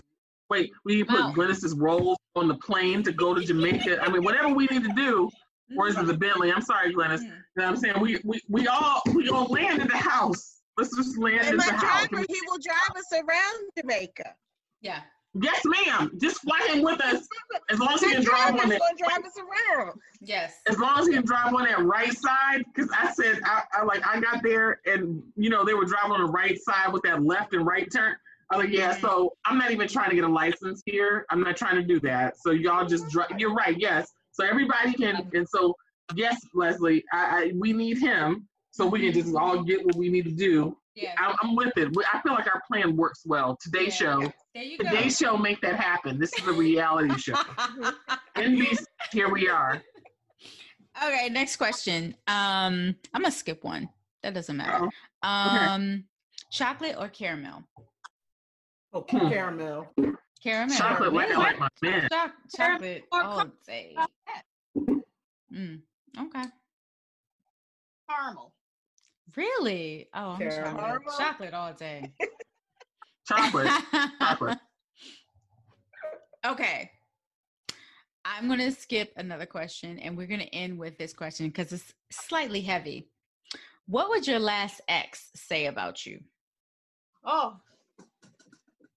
wait, 0.50 0.72
we 0.86 1.04
can 1.04 1.08
put 1.08 1.20
Wow. 1.26 1.34
Glynis's 1.34 1.74
rolls 1.74 2.18
on 2.36 2.48
the 2.48 2.56
plane 2.56 3.04
to 3.04 3.12
go 3.12 3.34
to 3.34 3.44
Jamaica. 3.44 4.00
I 4.02 4.10
mean, 4.10 4.24
whatever 4.24 4.50
we 4.54 4.66
need 4.68 4.84
to 4.84 4.94
do. 4.94 5.30
Or 5.78 5.88
is 5.90 5.98
it 5.98 6.06
the 6.06 6.14
Bentley? 6.14 6.54
I'm 6.54 6.62
sorry, 6.62 6.94
Glynis. 6.94 7.22
You 7.22 7.28
Mm. 7.28 7.30
know 7.58 7.64
what 7.64 7.66
I'm 7.66 7.76
saying? 7.78 8.00
We 8.00 8.22
we, 8.24 8.40
we 8.48 8.68
all 8.68 9.02
we 9.14 9.28
all 9.30 9.48
land 9.48 9.82
in 9.82 9.88
the 9.88 9.98
house. 9.98 10.62
Let's 10.78 10.96
just 10.96 11.18
land 11.18 11.40
And 11.42 11.50
in 11.50 11.58
my 11.58 11.66
the 11.66 11.72
house. 11.74 12.08
driver, 12.08 12.26
he 12.30 12.40
will 12.48 12.60
drive 12.60 12.96
us 12.96 13.12
around 13.12 13.70
Jamaica. 13.78 14.36
Yeah. 14.82 15.02
Yes, 15.42 15.62
ma'am. 15.66 16.12
Just 16.18 16.42
fly 16.42 16.60
him 16.72 16.82
with 16.82 17.02
us 17.04 17.28
as 17.70 17.80
long 17.80 17.94
as 17.94 18.02
he 18.02 18.12
can 18.14 18.24
drive 18.24 18.52
on 18.52 18.68
driver's 18.68 18.70
that. 18.70 18.80
gonna 18.80 18.98
drive 18.98 19.26
us 19.26 19.38
around. 19.38 20.00
Yes. 20.22 20.62
as 20.68 20.80
long 20.80 21.00
as 21.00 21.08
he 21.08 21.14
can 21.14 21.26
drive 21.26 21.54
on 21.54 21.66
that 21.66 21.84
right 21.84 22.14
side, 22.18 22.64
because 22.74 22.90
I 22.98 23.12
said 23.12 23.40
I, 23.44 23.64
I 23.74 23.84
like 23.84 24.06
I 24.08 24.20
got 24.20 24.42
there 24.44 24.80
and 24.86 25.22
you 25.36 25.50
know 25.50 25.66
they 25.66 25.74
were 25.74 25.86
driving 25.86 26.12
on 26.12 26.26
the 26.26 26.32
right 26.32 26.58
side 26.62 26.94
with 26.94 27.04
that 27.04 27.24
left 27.24 27.54
and 27.54 27.66
right 27.66 27.92
turn. 27.92 28.16
I 28.50 28.58
was 28.58 28.66
like, 28.66 28.76
yeah, 28.76 28.92
mm-hmm. 28.92 29.02
so 29.02 29.34
I'm 29.46 29.58
not 29.58 29.72
even 29.72 29.88
trying 29.88 30.10
to 30.10 30.16
get 30.16 30.24
a 30.24 30.30
license 30.30 30.82
here. 30.86 31.26
I'm 31.30 31.42
not 31.42 31.58
trying 31.58 31.76
to 31.76 31.84
do 31.84 32.00
that. 32.02 32.38
So 32.40 32.52
y'all 32.52 32.86
just 32.86 33.10
drive. 33.10 33.32
You're 33.38 33.54
right, 33.54 33.76
yes. 33.78 34.12
So 34.32 34.46
everybody 34.46 34.94
can, 34.94 35.30
and 35.34 35.48
so 35.50 35.76
yes, 36.16 36.40
Leslie, 36.54 37.04
I, 37.12 37.18
I 37.18 37.52
we 37.56 37.74
need 37.74 37.98
him 37.98 38.48
so 38.72 38.86
we 38.86 39.00
can 39.02 39.14
just 39.14 39.28
mm-hmm. 39.30 39.38
all 39.38 39.64
get 39.64 39.86
what 39.86 39.96
we 39.96 40.10
need 40.10 40.26
to 40.26 40.32
do. 40.32 40.78
Yeah. 40.96 41.14
I, 41.18 41.36
I'm 41.42 41.56
with 41.56 41.78
it. 41.78 41.90
I 42.14 42.22
feel 42.22 42.34
like 42.34 42.48
our 42.48 42.62
plan 42.68 42.96
works 42.96 43.22
well. 43.26 43.58
Today's 43.62 44.00
Yeah. 44.00 44.20
show, 44.22 44.32
There 44.56 44.64
you 44.64 44.78
go. 44.78 44.90
today's 44.90 45.18
show, 45.18 45.36
make 45.38 45.60
that 45.62 45.76
happen. 45.76 46.18
This 46.18 46.32
is 46.40 46.48
a 46.48 46.54
reality 46.54 47.14
show. 47.20 47.34
NBC, 48.38 48.86
here 49.12 49.30
we 49.30 49.50
are. 49.50 49.82
okay, 51.04 51.28
next 51.30 51.58
question. 51.58 52.16
Um, 52.28 52.96
I'm 53.14 53.22
gonna 53.22 53.32
skip 53.32 53.66
one. 53.66 53.90
That 54.24 54.34
doesn't 54.34 54.56
matter. 54.56 54.86
Uh-oh. 55.22 55.74
Um 55.74 56.06
chocolate 56.52 56.96
or 56.98 57.10
caramel? 57.10 57.64
Oh, 58.94 59.02
Hmm. 59.10 59.28
caramel. 59.30 59.88
Caramel. 60.42 60.78
Chocolate, 60.78 61.12
like 61.14 61.32
I 61.32 61.36
like 61.38 61.60
my 61.60 61.68
man. 61.82 62.08
Choc- 62.10 62.32
chocolate 62.56 63.04
or 63.12 63.24
all 63.24 63.42
co- 63.44 63.52
day. 63.68 63.96
Mm, 65.54 65.82
okay. 66.18 66.44
Caramel. 68.10 68.54
Really? 69.36 70.08
Oh, 70.14 70.30
I'm 70.30 70.38
Caramel. 70.38 70.80
chocolate. 70.82 71.18
chocolate 71.20 71.54
all 71.54 71.74
day. 71.74 72.14
Chocolate. 73.28 73.70
Chocolate. 74.22 74.58
okay. 76.46 76.92
I'm 78.24 78.48
going 78.48 78.60
to 78.60 78.72
skip 78.72 79.12
another 79.18 79.46
question 79.46 80.00
and 80.00 80.18
we're 80.18 80.28
going 80.28 80.40
to 80.40 80.54
end 80.56 80.80
with 80.80 80.98
this 80.98 81.14
question 81.14 81.48
because 81.48 81.72
it's 81.72 81.94
slightly 82.12 82.62
heavy. 82.62 83.10
What 83.88 84.10
would 84.10 84.26
your 84.28 84.40
last 84.40 84.82
ex 84.88 85.30
say 85.36 85.68
about 85.68 86.06
you? 86.06 86.20
Oh, 87.24 87.58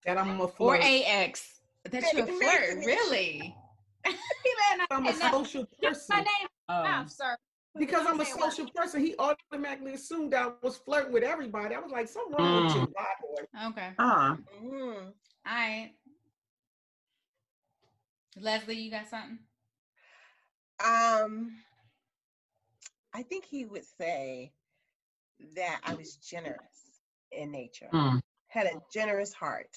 That 0.07 0.17
I'm 0.19 0.41
a 0.41 0.45
Or 0.45 0.49
flirt. 0.49 0.83
a 0.85 1.05
ex? 1.05 1.61
That 1.91 2.05
you're 2.15 2.25
a 2.25 2.27
flirt? 2.27 2.85
Really? 2.87 3.55
he 4.07 4.13
better 4.71 4.79
not 4.79 4.87
I'm 4.91 5.07
a 5.07 5.13
say 5.13 5.19
nothing. 5.19 5.45
social 5.45 5.67
My 5.83 5.89
person. 5.91 6.17
name 6.17 6.49
Oh. 6.71 6.73
out, 6.75 7.11
sir. 7.11 7.37
Because 7.77 8.07
I'm 8.07 8.21
a 8.21 8.25
Say 8.25 8.33
what? 8.33 8.53
social 8.53 8.71
person, 8.75 9.05
he 9.05 9.15
automatically 9.19 9.95
assumed 9.95 10.35
I 10.35 10.51
was 10.63 10.79
flirting 10.79 11.13
with 11.13 11.23
everybody. 11.23 11.75
I 11.75 11.79
was 11.81 11.93
like, 11.93 12.09
something 12.09 12.35
wrong 12.37 12.65
with 12.67 12.75
you, 12.75 12.81
Mm. 12.83 12.93
boy. 12.93 13.69
Okay. 13.69 13.93
Ah, 13.99 14.37
Mm. 14.61 15.07
All 15.07 15.13
right. 15.47 15.93
Leslie, 18.37 18.77
you 18.79 18.91
got 18.91 19.09
something? 19.09 19.39
Um, 20.85 21.63
I 23.13 23.23
think 23.23 23.45
he 23.45 23.65
would 23.65 23.85
say 23.85 24.53
that 25.57 25.81
I 25.85 25.95
was 25.95 26.17
generous 26.17 27.01
in 27.33 27.51
nature, 27.51 27.89
mm. 27.93 28.21
had 28.49 28.67
a 28.67 28.81
generous 28.93 29.33
heart. 29.33 29.77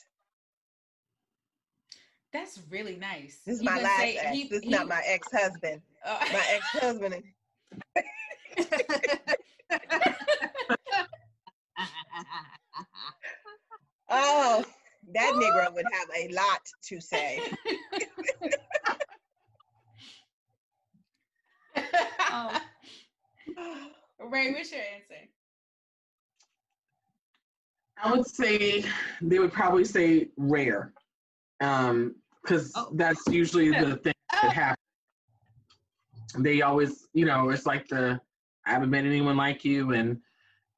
That's 2.34 2.60
really 2.70 2.96
nice. 2.96 3.42
This 3.46 3.56
is 3.58 3.64
You 3.64 3.70
my 3.70 3.82
last 3.82 4.00
say 4.00 4.18
ex. 4.18 4.36
he- 4.36 4.44
this 4.48 4.60
is 4.60 4.64
he- 4.64 4.70
not 4.70 4.88
my 4.88 5.02
ex-husband. 5.06 5.82
Oh. 6.06 6.20
My 6.32 6.46
ex-husband. 6.50 7.24
Oh, 14.14 14.64
that 15.14 15.32
Negro 15.36 15.74
would 15.74 15.86
have 15.94 16.10
a 16.18 16.28
lot 16.34 16.62
to 16.84 17.00
say. 17.00 17.42
Oh. 22.34 22.62
Rae, 24.20 24.52
what's 24.52 24.72
your 24.72 24.82
answer? 24.82 25.28
I 28.04 28.12
would 28.12 28.28
say 28.28 28.84
they 29.22 29.40
would 29.40 29.54
probably 29.54 29.86
say 29.86 30.30
rare, 30.38 30.94
um, 31.62 32.16
because 32.42 32.72
Oh. 32.76 32.90
that's 32.94 33.22
usually 33.28 33.70
the 33.72 33.96
thing 33.98 34.14
that 34.32 34.52
happens. 34.54 34.78
They 36.38 36.62
always, 36.62 37.08
you 37.14 37.26
know, 37.26 37.50
it's 37.50 37.66
like 37.66 37.88
the 37.88 38.20
I 38.66 38.72
haven't 38.72 38.90
met 38.90 39.06
anyone 39.06 39.38
like 39.38 39.66
you, 39.66 39.92
and 39.94 40.20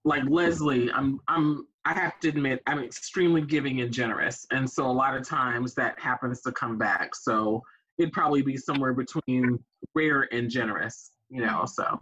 like 0.05 0.23
Leslie, 0.27 0.91
I'm, 0.91 1.19
I'm, 1.27 1.67
I 1.85 1.93
have 1.93 2.19
to 2.21 2.29
admit, 2.29 2.61
I'm 2.65 2.79
extremely 2.79 3.41
giving 3.41 3.81
and 3.81 3.91
generous, 3.91 4.45
and 4.51 4.69
so 4.69 4.85
a 4.85 4.91
lot 4.91 5.15
of 5.15 5.27
times 5.27 5.73
that 5.75 5.99
happens 5.99 6.41
to 6.41 6.51
come 6.51 6.77
back. 6.77 7.13
So 7.15 7.61
it'd 7.97 8.13
probably 8.13 8.41
be 8.41 8.57
somewhere 8.57 8.93
between 8.93 9.59
rare 9.93 10.27
and 10.31 10.49
generous, 10.49 11.11
you 11.29 11.41
know. 11.41 11.65
So 11.65 11.99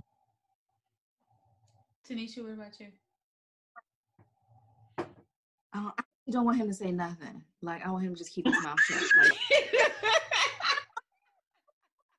Tanisha, 2.08 2.44
what 2.44 2.54
about 2.54 2.80
you? 2.80 2.88
Uh, 5.74 5.92
I 5.98 6.32
don't 6.32 6.46
want 6.46 6.58
him 6.58 6.68
to 6.68 6.74
say 6.74 6.92
nothing. 6.92 7.42
Like 7.62 7.86
I 7.86 7.92
want 7.92 8.04
him 8.04 8.14
to 8.14 8.18
just 8.18 8.32
keep 8.32 8.46
his 8.46 8.64
mouth 8.64 8.80
shut. 8.82 9.02
Like, 9.18 9.32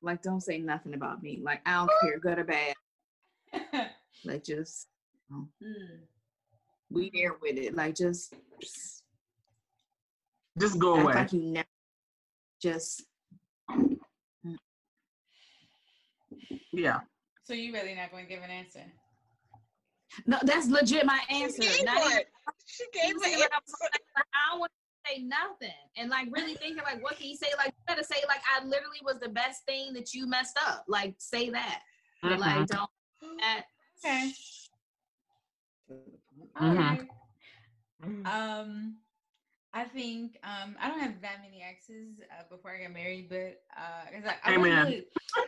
like 0.03 0.21
don't 0.21 0.41
say 0.41 0.57
nothing 0.59 0.93
about 0.93 1.23
me. 1.23 1.39
Like 1.41 1.61
I 1.65 1.73
don't 1.77 1.89
care, 2.01 2.19
good 2.19 2.39
or 2.39 2.43
bad. 2.43 2.75
Like 4.25 4.43
just 4.43 4.87
Mm. 5.31 5.47
we 6.91 7.09
there 7.13 7.33
with 7.41 7.57
it. 7.57 7.75
Like 7.75 7.95
just, 7.95 8.33
just 8.61 9.03
Just 10.59 10.77
go 10.79 10.95
act 10.95 11.03
away. 11.03 11.13
like 11.15 11.33
you 11.33 11.41
never 11.41 11.67
just 12.61 13.03
Yeah. 16.71 16.99
So 17.43 17.53
you 17.53 17.73
really 17.73 17.95
not 17.95 18.11
going 18.11 18.25
to 18.25 18.29
give 18.33 18.43
an 18.43 18.49
answer? 18.51 18.83
no. 20.27 20.37
That's 20.43 20.67
legit 20.67 21.05
my 21.05 21.19
answer. 21.29 21.61
She 21.63 21.67
answer. 21.69 21.77
gave 21.77 21.85
Not 21.85 22.05
even- 22.05 22.19
She 22.65 22.83
gave 22.93 23.03
even 23.09 23.15
an 23.15 23.21
saying, 23.23 23.39
like, 23.39 23.51
answer. 23.53 23.75
I 24.33 24.51
don't 24.51 24.59
want 24.59 24.71
to 24.71 24.82
say 25.07 25.23
nothing, 25.23 25.73
and 25.97 26.09
like 26.09 26.27
really 26.31 26.55
thinking 26.55 26.83
like, 26.83 27.03
what 27.03 27.17
can 27.17 27.27
you 27.27 27.35
say? 27.35 27.47
Like 27.57 27.67
you 27.67 27.83
gotta 27.87 28.03
say 28.03 28.17
like, 28.27 28.41
I 28.49 28.63
literally 28.63 28.99
was 29.03 29.19
the 29.19 29.29
best 29.29 29.65
thing 29.65 29.93
that 29.93 30.13
you 30.13 30.27
messed 30.27 30.57
up. 30.67 30.85
Like 30.87 31.15
say 31.17 31.49
that. 31.49 31.81
But, 32.21 32.39
like 32.39 32.67
don't. 32.67 32.89
That, 33.39 33.63
Okay. 34.05 34.31
Mhm. 35.91 36.61
Alright. 36.61 37.01
Um, 38.25 38.97
I 39.73 39.85
think 39.85 40.37
um 40.43 40.75
I 40.79 40.87
don't 40.87 40.99
have 40.99 41.19
that 41.21 41.41
many 41.41 41.63
exes 41.63 42.19
uh, 42.31 42.43
before 42.49 42.71
I 42.75 42.83
got 42.83 42.93
married, 42.93 43.27
but 43.29 43.61
uh, 43.77 44.05
'cause 44.11 44.23
I, 44.43 44.53
I 44.53 44.57
wasn't 44.57 44.75
really, 44.85 45.05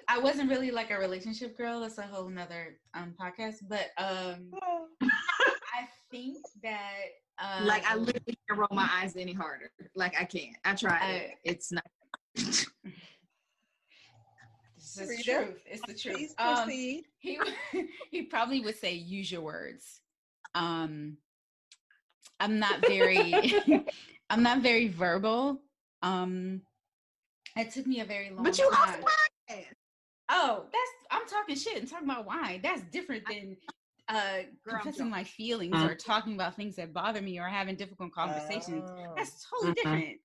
I 0.07 0.19
wasn't 0.19 0.49
really 0.49 0.72
like 0.72 0.91
a 0.91 0.98
relationship 0.98 1.57
girl. 1.57 1.82
That's 1.82 1.98
a 1.98 2.03
whole 2.03 2.30
nother 2.30 2.80
um 2.94 3.14
podcast. 3.19 3.56
But 3.69 3.91
um, 3.98 4.52
I 5.02 5.88
think 6.11 6.38
that 6.64 7.03
um, 7.40 7.68
like 7.68 7.86
I 7.86 7.95
literally 7.95 8.34
can't 8.47 8.59
roll 8.59 8.67
my 8.72 8.89
eyes 8.93 9.15
any 9.15 9.34
harder. 9.34 9.72
Like 9.95 10.15
I 10.19 10.26
can't. 10.26 10.55
I 10.63 10.73
tried 10.76 11.09
it. 11.15 11.30
I- 11.31 11.35
It's 11.43 11.72
not. 11.72 11.84
It's 14.77 14.95
the 14.95 15.07
Rita, 15.07 15.23
truth. 15.34 15.61
It's 15.65 15.81
the 15.88 15.93
truth. 15.93 16.15
Please 16.17 16.35
Um, 16.38 16.55
proceed. 16.63 17.05
he 17.19 17.39
he 18.11 18.22
probably 18.23 18.61
would 18.61 18.77
say 18.77 18.93
use 18.93 19.31
your 19.31 19.41
words. 19.41 20.01
Um, 20.53 21.17
I'm 22.39 22.59
not 22.59 22.81
very 22.88 23.53
I'm 24.30 24.43
not 24.43 24.59
very 24.61 24.88
verbal. 24.88 25.61
Um, 26.01 26.61
it 27.57 27.72
took 27.72 27.88
me 27.88 28.01
a 28.01 28.05
very 28.05 28.30
long 28.31 28.43
But 28.43 28.57
you 28.57 28.69
time. 28.72 29.01
host 29.01 29.07
podcast. 29.49 29.65
Oh, 30.30 30.65
that's 30.72 30.91
I'm 31.11 31.27
talking 31.27 31.55
shit 31.55 31.77
and 31.77 31.89
talking 31.89 32.09
about 32.09 32.26
wine. 32.26 32.59
That's 32.63 32.81
different 32.84 33.23
than 33.30 33.57
uh 34.07 34.38
Girl, 34.64 34.76
confessing 34.82 35.10
my 35.10 35.23
feelings 35.23 35.76
Mm. 35.76 35.90
or 35.90 35.95
talking 35.95 36.34
about 36.36 36.56
things 36.56 36.76
that 36.76 36.94
bother 36.94 37.22
me 37.22 37.40
or 37.40 37.48
having 37.48 37.76
difficult 37.76 38.11
conversations. 38.11 38.90
Oh. 38.90 39.14
That's 39.15 39.48
totally 39.49 39.72
Mhm. 39.72 39.76
different. 39.76 40.22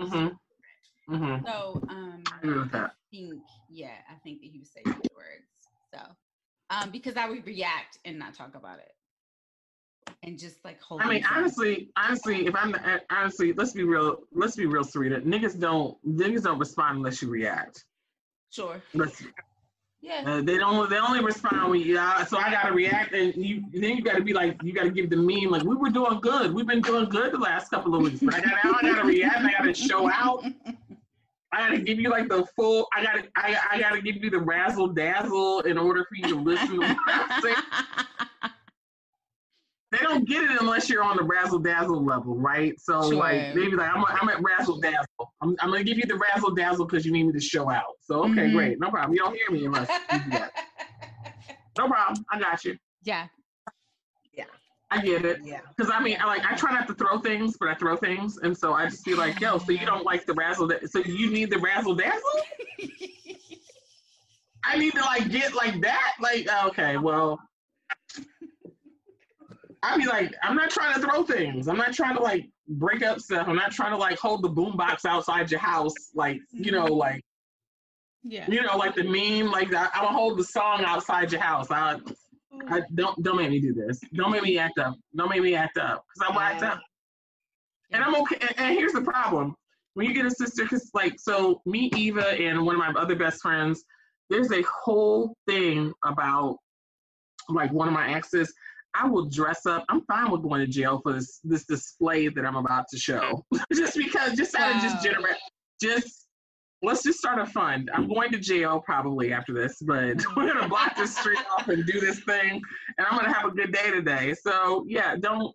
Mm-hmm. 0.00 1.14
Mm-hmm. 1.14 1.46
So 1.46 1.80
um 1.88 2.22
I 2.32 2.38
agree 2.46 2.80
think 3.10 3.42
yeah, 3.68 3.96
I 4.10 4.14
think 4.22 4.40
that 4.40 4.46
he 4.50 4.58
would 4.58 4.68
saying 4.68 4.86
those 4.86 5.14
words. 5.14 5.48
So 5.92 6.00
um 6.70 6.90
because 6.90 7.16
I 7.16 7.28
would 7.28 7.46
react 7.46 7.98
and 8.04 8.18
not 8.18 8.34
talk 8.34 8.54
about 8.54 8.78
it. 8.78 8.92
And 10.22 10.38
just 10.38 10.64
like 10.64 10.80
hold 10.80 11.02
I 11.02 11.04
mean, 11.08 11.22
things 11.22 11.26
in. 11.30 11.36
honestly, 11.36 11.90
honestly, 11.96 12.46
if 12.46 12.54
I'm 12.54 12.74
uh, 12.74 12.98
honestly, 13.10 13.52
let's 13.52 13.72
be 13.72 13.84
real, 13.84 14.18
let's 14.32 14.56
be 14.56 14.64
real, 14.66 14.82
Sarita. 14.84 15.22
Niggas 15.22 15.58
don't, 15.60 15.98
niggas 16.06 16.42
don't 16.44 16.58
respond 16.58 16.98
unless 16.98 17.20
you 17.20 17.28
react. 17.28 17.84
sure. 18.50 18.82
Let's, 18.94 19.22
Yeah. 20.04 20.22
uh, 20.26 20.42
they 20.42 20.58
don't, 20.58 20.90
they 20.90 20.98
only 20.98 21.24
respond 21.24 21.70
when 21.70 21.80
you. 21.80 21.98
Uh, 21.98 22.26
so 22.26 22.36
I 22.36 22.50
gotta 22.50 22.74
react, 22.74 23.14
and 23.14 23.34
you 23.34 23.64
then 23.72 23.96
you 23.96 24.02
gotta 24.02 24.20
be 24.22 24.34
like, 24.34 24.62
you 24.62 24.74
gotta 24.74 24.90
give 24.90 25.08
the 25.08 25.16
meme 25.16 25.50
like 25.50 25.62
we 25.62 25.74
were 25.74 25.88
doing 25.88 26.20
good, 26.20 26.52
we've 26.52 26.66
been 26.66 26.82
doing 26.82 27.08
good 27.08 27.32
the 27.32 27.38
last 27.38 27.70
couple 27.70 27.94
of 27.94 28.02
weeks, 28.02 28.20
but 28.20 28.34
I 28.34 28.40
gotta, 28.40 28.68
now 28.68 28.74
I 28.82 28.82
gotta 28.82 29.08
react, 29.08 29.38
I 29.38 29.52
gotta 29.52 29.72
show 29.72 30.10
out, 30.10 30.44
I 31.52 31.58
gotta 31.58 31.78
give 31.78 31.98
you 31.98 32.10
like 32.10 32.28
the 32.28 32.44
full, 32.54 32.86
I 32.94 33.02
gotta, 33.02 33.22
I, 33.34 33.56
I 33.72 33.80
gotta 33.80 34.02
give 34.02 34.16
you 34.16 34.28
the 34.28 34.40
razzle 34.40 34.88
dazzle 34.88 35.60
in 35.60 35.78
order 35.78 36.04
for 36.04 36.16
you 36.16 36.34
to 36.34 36.38
listen 36.38 36.68
to 36.68 36.78
what 36.80 36.98
I'm 37.06 37.42
saying. 37.42 37.56
they 39.94 40.02
don't 40.04 40.26
get 40.28 40.42
it 40.42 40.60
unless 40.60 40.88
you're 40.90 41.02
on 41.02 41.16
the 41.16 41.22
razzle 41.22 41.58
dazzle 41.58 42.04
level, 42.04 42.34
right? 42.36 42.78
So 42.80 43.10
Sure. 43.10 43.18
like 43.18 43.54
maybe 43.54 43.76
like 43.76 43.90
I'm, 43.94 44.04
I'm 44.08 44.28
at 44.28 44.42
razzle 44.42 44.78
dazzle. 44.80 45.06
I'm, 45.40 45.54
I'm 45.60 45.70
gonna 45.70 45.84
give 45.84 45.98
you 45.98 46.06
the 46.06 46.16
razzle 46.16 46.54
dazzle 46.54 46.86
because 46.86 47.06
you 47.06 47.12
need 47.12 47.24
me 47.24 47.32
to 47.32 47.40
show 47.40 47.70
out. 47.70 47.94
So 48.00 48.24
okay, 48.24 48.48
Mhm. 48.48 48.52
great, 48.52 48.78
no 48.80 48.90
problem. 48.90 49.12
You 49.14 49.20
don't 49.20 49.34
hear 49.36 49.50
me 49.50 49.64
unless 49.66 49.88
you 50.12 50.18
do 50.24 50.30
that. 50.32 50.52
No 51.76 51.88
problem. 51.88 52.24
I 52.30 52.38
got 52.38 52.64
you. 52.64 52.78
Yeah, 53.02 53.26
yeah. 54.32 54.44
I 54.92 55.00
get 55.02 55.24
it. 55.24 55.40
Yeah. 55.42 55.58
Because 55.76 55.90
I 55.92 56.00
mean, 56.00 56.16
I 56.20 56.26
like 56.26 56.44
I 56.48 56.54
try 56.54 56.72
not 56.72 56.86
to 56.86 56.94
throw 56.94 57.18
things, 57.18 57.56
but 57.58 57.68
I 57.68 57.74
throw 57.74 57.96
things, 57.96 58.38
and 58.38 58.56
so 58.56 58.74
I 58.74 58.84
just 58.86 59.04
be 59.04 59.16
like, 59.16 59.40
yo, 59.40 59.58
so 59.58 59.72
you 59.72 59.84
don't 59.84 60.04
like 60.04 60.24
the 60.24 60.34
razzle? 60.34 60.68
Da- 60.68 60.86
so 60.86 61.00
you 61.00 61.30
need 61.30 61.50
the 61.50 61.58
razzle 61.58 61.96
dazzle? 61.96 62.22
I 64.64 64.78
need 64.78 64.92
to 64.92 65.00
like 65.00 65.28
get 65.30 65.52
like 65.54 65.80
that. 65.82 66.12
Like 66.20 66.48
okay, 66.66 66.96
well, 66.96 67.40
I 69.84 69.98
be 69.98 70.06
like, 70.06 70.34
I'm 70.42 70.56
not 70.56 70.70
trying 70.70 70.94
to 70.94 71.00
throw 71.00 71.24
things. 71.24 71.68
I'm 71.68 71.76
not 71.76 71.92
trying 71.92 72.16
to 72.16 72.22
like 72.22 72.48
break 72.68 73.02
up 73.02 73.20
stuff. 73.20 73.46
I'm 73.48 73.56
not 73.56 73.70
trying 73.70 73.90
to 73.90 73.98
like 73.98 74.18
hold 74.18 74.42
the 74.42 74.48
boombox 74.48 75.04
outside 75.04 75.50
your 75.50 75.60
house, 75.60 75.94
like 76.14 76.40
you 76.52 76.72
know, 76.72 76.86
mm-hmm. 76.86 76.94
like 76.94 77.24
yeah. 78.22 78.46
you 78.48 78.62
know, 78.62 78.76
like 78.78 78.94
the 78.94 79.04
meme. 79.04 79.52
Like 79.52 79.72
I, 79.74 79.88
I'm 79.94 80.04
gonna 80.04 80.16
hold 80.16 80.38
the 80.38 80.44
song 80.44 80.84
outside 80.84 81.30
your 81.32 81.42
house. 81.42 81.70
I, 81.70 81.98
I 82.68 82.80
don't 82.94 83.22
don't 83.22 83.36
make 83.36 83.50
me 83.50 83.60
do 83.60 83.74
this. 83.74 84.00
Don't 84.14 84.30
make 84.30 84.42
me 84.42 84.58
act 84.58 84.78
up. 84.78 84.94
Don't 85.14 85.28
make 85.28 85.42
me 85.42 85.54
act 85.54 85.76
up 85.76 86.04
because 86.14 86.30
I 86.30 86.32
will 86.32 86.40
act 86.40 86.62
up. 86.62 86.80
And 87.92 88.02
I'm 88.02 88.14
okay. 88.22 88.38
And, 88.40 88.54
and 88.56 88.78
here's 88.78 88.92
the 88.92 89.02
problem: 89.02 89.54
when 89.92 90.06
you 90.06 90.14
get 90.14 90.24
a 90.24 90.30
sister, 90.30 90.62
because 90.62 90.90
like, 90.94 91.20
so 91.20 91.60
me, 91.66 91.90
Eva, 91.94 92.28
and 92.40 92.64
one 92.64 92.74
of 92.74 92.78
my 92.78 92.98
other 92.98 93.16
best 93.16 93.42
friends, 93.42 93.84
there's 94.30 94.50
a 94.50 94.62
whole 94.62 95.36
thing 95.46 95.92
about 96.04 96.56
like 97.50 97.70
one 97.72 97.88
of 97.88 97.94
my 97.94 98.14
exes. 98.14 98.52
I 98.94 99.06
will 99.06 99.26
dress 99.28 99.66
up. 99.66 99.84
I'm 99.88 100.02
fine 100.06 100.30
with 100.30 100.42
going 100.42 100.60
to 100.60 100.66
jail 100.66 101.00
for 101.02 101.12
this 101.12 101.40
this 101.44 101.64
display 101.64 102.28
that 102.28 102.44
I'm 102.46 102.56
about 102.56 102.86
to 102.90 102.98
show, 102.98 103.44
just 103.72 103.96
because, 103.96 104.34
just 104.34 104.54
out 104.54 104.76
of 104.76 104.82
just 104.82 104.96
Wow. 104.96 105.02
generate, 105.02 105.36
just 105.80 106.28
let's 106.82 107.02
just 107.02 107.18
start 107.18 107.38
a 107.40 107.46
fund. 107.46 107.90
I'm 107.92 108.08
going 108.08 108.30
to 108.32 108.38
jail 108.38 108.80
probably 108.84 109.32
after 109.32 109.52
this, 109.52 109.78
but 109.80 110.22
we're 110.36 110.52
gonna 110.52 110.68
block 110.68 110.96
this 110.96 111.16
street 111.16 111.38
off 111.58 111.68
and 111.68 111.84
do 111.86 112.00
this 112.00 112.20
thing, 112.20 112.60
and 112.98 113.06
I'm 113.06 113.18
gonna 113.18 113.32
have 113.32 113.46
a 113.46 113.54
good 113.54 113.72
day 113.72 113.90
today. 113.90 114.34
So 114.34 114.84
yeah, 114.88 115.16
don't. 115.16 115.52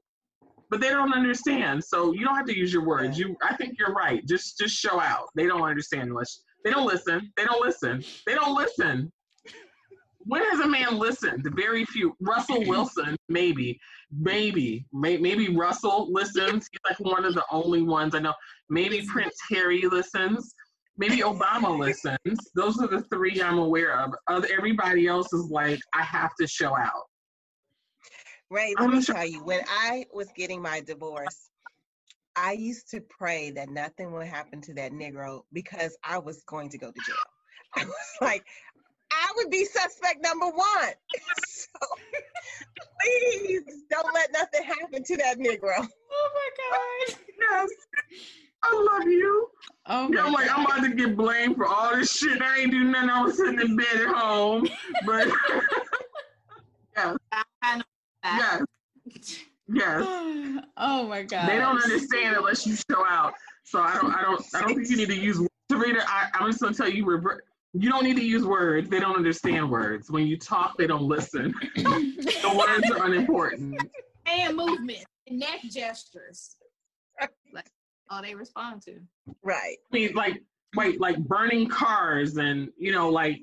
But 0.72 0.82
they 0.82 0.90
don't 0.90 1.14
understand, 1.14 1.84
so 1.84 2.14
you 2.14 2.24
don't 2.24 2.36
have 2.36 2.46
to 2.46 2.56
use 2.56 2.72
your 2.72 2.86
words. 2.86 3.18
You, 3.18 3.36
I 3.42 3.56
think 3.56 3.80
you're 3.80 3.92
right. 3.92 4.24
Just, 4.28 4.60
just 4.60 4.76
show 4.76 5.00
out. 5.00 5.24
They 5.36 5.48
don't 5.48 5.64
understand 5.64 6.10
unless 6.10 6.44
they 6.64 6.70
don't 6.70 6.86
listen. 6.86 7.32
They 7.36 7.44
don't 7.44 7.60
listen. 7.66 8.04
They 8.28 8.36
don't 8.36 8.56
listen. 8.56 9.12
When 10.30 10.44
has 10.52 10.60
a 10.60 10.68
man 10.68 11.00
listened? 11.00 11.44
Very 11.56 11.86
few. 11.86 12.16
Russell 12.20 12.64
Wilson, 12.68 13.16
maybe, 13.30 13.80
maybe, 14.12 14.86
may, 14.94 15.18
maybe 15.18 15.50
Russell 15.50 16.08
listens. 16.12 16.70
He's 16.72 16.80
like 16.88 17.00
one 17.00 17.26
of 17.26 17.34
the 17.34 17.44
only 17.52 17.82
ones 17.82 18.14
I 18.14 18.20
know. 18.20 18.36
Maybe 18.70 19.04
Prince 19.08 19.36
Harry 19.50 19.82
listens. 19.88 20.54
Maybe 21.00 21.22
Obama 21.22 21.76
listens. 21.76 22.38
Those 22.54 22.80
are 22.80 22.88
the 22.88 23.02
three 23.12 23.42
I'm 23.42 23.58
aware 23.58 24.00
of. 24.00 24.14
Other 24.28 24.48
everybody 24.56 25.08
else 25.08 25.34
is 25.34 25.50
like, 25.50 25.80
I 25.96 26.04
have 26.04 26.36
to 26.40 26.46
show 26.46 26.78
out. 26.78 27.08
Rae, 28.52 28.76
I'm 28.78 28.92
let 28.92 28.96
me 28.98 29.02
sure- 29.02 29.16
tell 29.16 29.26
you, 29.26 29.44
when 29.44 29.62
I 29.68 30.06
was 30.14 30.28
getting 30.38 30.62
my 30.62 30.80
divorce, 30.82 31.50
I 32.36 32.52
used 32.52 32.92
to 32.92 33.02
pray 33.02 33.50
that 33.56 33.70
nothing 33.70 34.12
would 34.12 34.28
happen 34.28 34.62
to 34.62 34.76
that 34.76 34.92
Negro 34.92 35.42
because 35.54 35.98
I 36.04 36.20
was 36.20 36.44
going 36.44 36.70
to 36.70 36.78
go 36.78 36.92
to 36.92 37.00
jail. 37.04 37.16
I 37.76 37.86
was 37.86 37.96
like, 38.22 38.46
I 39.30 39.34
would 39.36 39.52
be 39.52 39.64
suspect 39.64 40.24
number 40.24 40.48
one. 40.48 40.94
so 41.46 41.68
please 43.02 43.64
don't 43.92 44.14
let 44.14 44.32
nothing 44.34 44.64
happen 44.64 45.04
to 45.04 45.18
that 45.18 45.38
Negro. 45.38 45.88
Oh 46.12 46.30
my 46.34 46.50
god. 46.58 47.20
Yes, 47.40 47.70
I 48.64 48.88
love 48.92 49.08
you. 49.08 49.48
Oh 49.86 50.10
my 50.10 50.22
I'm 50.22 50.34
like, 50.34 50.50
I'm 50.50 50.66
God. 50.66 50.80
about 50.80 50.90
to 50.90 50.96
get 50.96 51.16
blamed 51.16 51.58
for 51.58 51.68
all 51.68 51.96
this 51.96 52.12
shit. 52.12 52.42
I 52.42 52.60
ain't 52.62 52.72
do 52.72 52.84
nothing. 52.84 53.10
I 53.10 53.24
was 53.24 53.38
sitting 53.38 53.62
in 53.62 53.76
bed 53.76 53.86
at 53.94 54.16
home. 54.16 54.68
But 55.06 55.28
I 56.98 57.78
know 57.78 57.84
that. 58.24 58.66
yes, 59.06 59.40
yes. 59.68 60.04
oh 60.78 61.08
my 61.08 61.22
god. 61.22 61.48
They 61.48 61.58
don't 61.58 61.82
understand 61.82 62.36
unless 62.36 62.66
you 62.66 62.76
show 62.76 63.06
out. 63.06 63.34
So 63.64 63.80
I 63.80 63.94
don't, 63.94 64.12
I 64.12 64.24
don't, 64.24 64.44
I 64.56 64.62
don't 64.62 64.76
think 64.76 64.90
you 64.90 64.98
need 64.98 65.10
to 65.10 65.16
use. 65.16 65.40
Serena, 65.72 66.04
I, 66.08 66.30
I'm 66.34 66.50
just 66.50 66.62
gonna 66.62 66.74
tell 66.74 66.90
you, 66.90 67.06
revert. 67.06 67.44
You 67.74 67.90
don't 67.90 68.04
need 68.04 68.18
to 68.18 68.26
use 68.26 68.44
words. 68.44 68.90
They 68.90 69.00
don't 69.00 69.16
understand 69.16 69.70
words. 69.70 70.10
When 70.10 70.26
you 70.26 70.38
talk, 70.38 70.78
they 70.78 70.88
don't 70.88 71.04
listen. 71.04 71.54
The 72.40 72.56
words 72.58 72.90
are 72.92 73.06
unimportant. 73.06 73.80
And 74.26 74.56
movement, 74.56 75.06
and 75.28 75.40
neck 75.40 75.62
gestures. 75.70 76.56
Like 77.54 77.70
all 78.10 78.22
they 78.22 78.34
respond 78.34 78.82
to. 78.84 79.00
Right. 79.44 79.78
I 79.92 79.96
mean, 79.96 80.14
like, 80.14 80.42
wait, 80.76 81.00
like 81.00 81.18
burning 81.20 81.68
cars 81.68 82.38
and, 82.38 82.70
you 82.78 82.92
know, 82.92 83.10
like, 83.10 83.40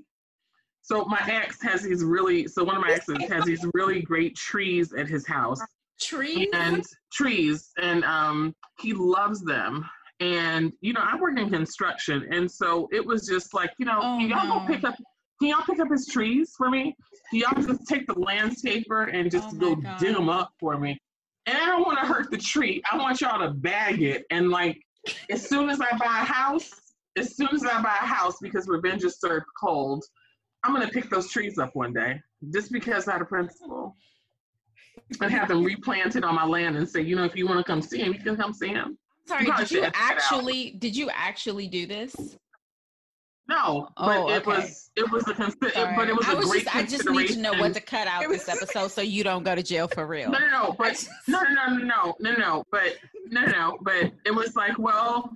so 0.83 1.05
my 1.05 1.21
ex 1.27 1.61
has 1.63 1.83
these 1.83 2.03
really, 2.05 2.47
so 2.47 2.65
one 2.65 2.77
of 2.77 2.83
my 2.83 2.93
exes 2.93 3.29
has 3.29 3.45
these 3.45 3.65
really 3.75 4.03
great 4.03 4.37
trees 4.37 4.93
at 4.93 5.09
his 5.09 5.27
house 5.27 5.61
Trees. 6.01 6.49
and 6.53 6.85
trees, 7.13 7.71
and 7.81 8.05
um, 8.05 8.55
he 8.79 8.93
loves 8.93 9.43
them. 9.43 9.85
And, 10.21 10.73
you 10.81 10.93
know, 10.95 11.03
I 11.03 11.17
work 11.19 11.39
in 11.39 11.51
construction, 11.51 12.27
and 12.31 12.51
so 12.51 12.89
it 12.91 13.05
was 13.05 13.27
just 13.27 13.53
like, 13.53 13.71
you 13.79 13.85
know, 13.85 13.99
Oh, 14.03 14.17
can 14.19 14.29
y'all 14.31 14.47
no. 14.47 14.61
go 14.61 14.67
pick 14.67 14.83
up, 14.85 14.97
can 15.41 15.51
y'all 15.51 15.63
pick 15.67 15.79
up 15.79 15.91
his 15.91 16.07
trees 16.07 16.55
for 16.57 16.71
me? 16.71 16.97
Can 17.31 17.41
y'all 17.41 17.63
just 17.63 17.87
take 17.87 18.07
the 18.07 18.15
landscaper 18.15 19.13
and 19.15 19.31
just 19.31 19.49
Oh, 19.53 19.59
go 19.59 19.75
God. 19.77 19.99
dig 19.99 20.15
them 20.15 20.29
up 20.29 20.53
for 20.59 20.79
me? 20.79 20.99
and 21.49 21.57
I 21.57 21.67
don't 21.67 21.83
want 21.87 21.99
to 22.01 22.07
hurt 22.07 22.29
the 22.33 22.39
tree. 22.39 22.83
I 22.91 22.97
want 22.97 23.21
y'all 23.21 23.39
to 23.47 23.53
bag 23.55 24.03
it. 24.03 24.25
And 24.31 24.51
like, 24.51 24.81
as 25.31 25.49
soon 25.49 25.71
as 25.71 25.81
I 25.81 25.97
buy 25.97 26.07
a 26.07 26.25
house, 26.25 26.73
as 27.17 27.37
soon 27.37 27.51
as 27.55 27.65
I 27.65 27.81
buy 27.83 27.97
a 28.03 28.07
house, 28.07 28.39
because 28.43 28.67
revenge 28.67 29.05
is 29.05 29.21
served 29.21 29.47
cold, 29.61 30.05
I'm 30.65 30.73
gonna 30.75 30.89
pick 30.89 31.09
those 31.09 31.31
trees 31.31 31.57
up 31.59 31.71
one 31.77 31.93
day, 31.93 32.21
just 32.53 32.73
because 32.73 33.07
out 33.07 33.23
of 33.23 33.29
principle, 33.29 33.95
and 35.21 35.31
have 35.31 35.47
them 35.47 35.63
replanted 35.63 36.25
on 36.25 36.35
my 36.35 36.45
land 36.45 36.77
and 36.77 36.89
say, 36.89 37.01
you 37.01 37.15
know, 37.15 37.23
if 37.25 37.37
you 37.37 37.47
want 37.47 37.59
to 37.59 37.65
come 37.65 37.81
see 37.81 38.01
him, 38.01 38.13
you 38.13 38.19
can 38.19 38.37
come 38.37 38.53
see 38.53 38.69
him. 38.69 38.99
Sorry, 39.29 39.45
did 39.47 39.71
you 39.71 39.81
edit 39.83 39.93
that 39.95 40.03
out. 40.13 40.17
actually 40.17 40.71
did 40.71 40.97
you 40.97 41.11
actually 41.11 41.67
do 41.69 41.87
this? 41.87 42.15
No, 43.49 43.89
but 43.97 44.17
Oh, 44.19 44.29
it 44.31 44.45
was 44.47 44.91
it 44.97 45.09
was 45.11 45.23
a 45.29 45.35
consi- 45.35 45.73
Sorry. 45.73 45.95
but 45.97 46.09
it 46.09 46.17
was 46.17 46.27
I 46.27 46.33
a 46.33 46.37
was 46.37 46.51
great 46.51 46.65
just 46.65 46.77
I 46.77 46.83
just 46.85 47.09
need 47.09 47.29
to 47.29 47.39
know 47.39 47.53
what 47.55 47.75
to 47.75 47.81
cut 47.81 48.09
out 48.09 48.29
this 48.29 48.49
episode 48.49 48.89
so 48.91 49.03
you 49.03 49.23
don't 49.23 49.45
go 49.45 49.55
to 49.55 49.63
jail 49.63 49.87
for 49.89 50.07
real. 50.07 50.31
No, 50.31 50.39
no, 50.39 50.49
no, 50.49 50.75
but 50.79 51.09
no, 51.29 51.43
no, 51.43 51.67
no, 51.69 51.77
no, 51.77 52.15
no, 52.21 52.33
no, 52.37 52.65
but 52.73 52.97
no, 53.31 53.45
no, 53.47 53.79
but 53.83 54.13
it 54.25 54.35
was 54.35 54.57
like, 54.57 54.77
well, 54.79 55.31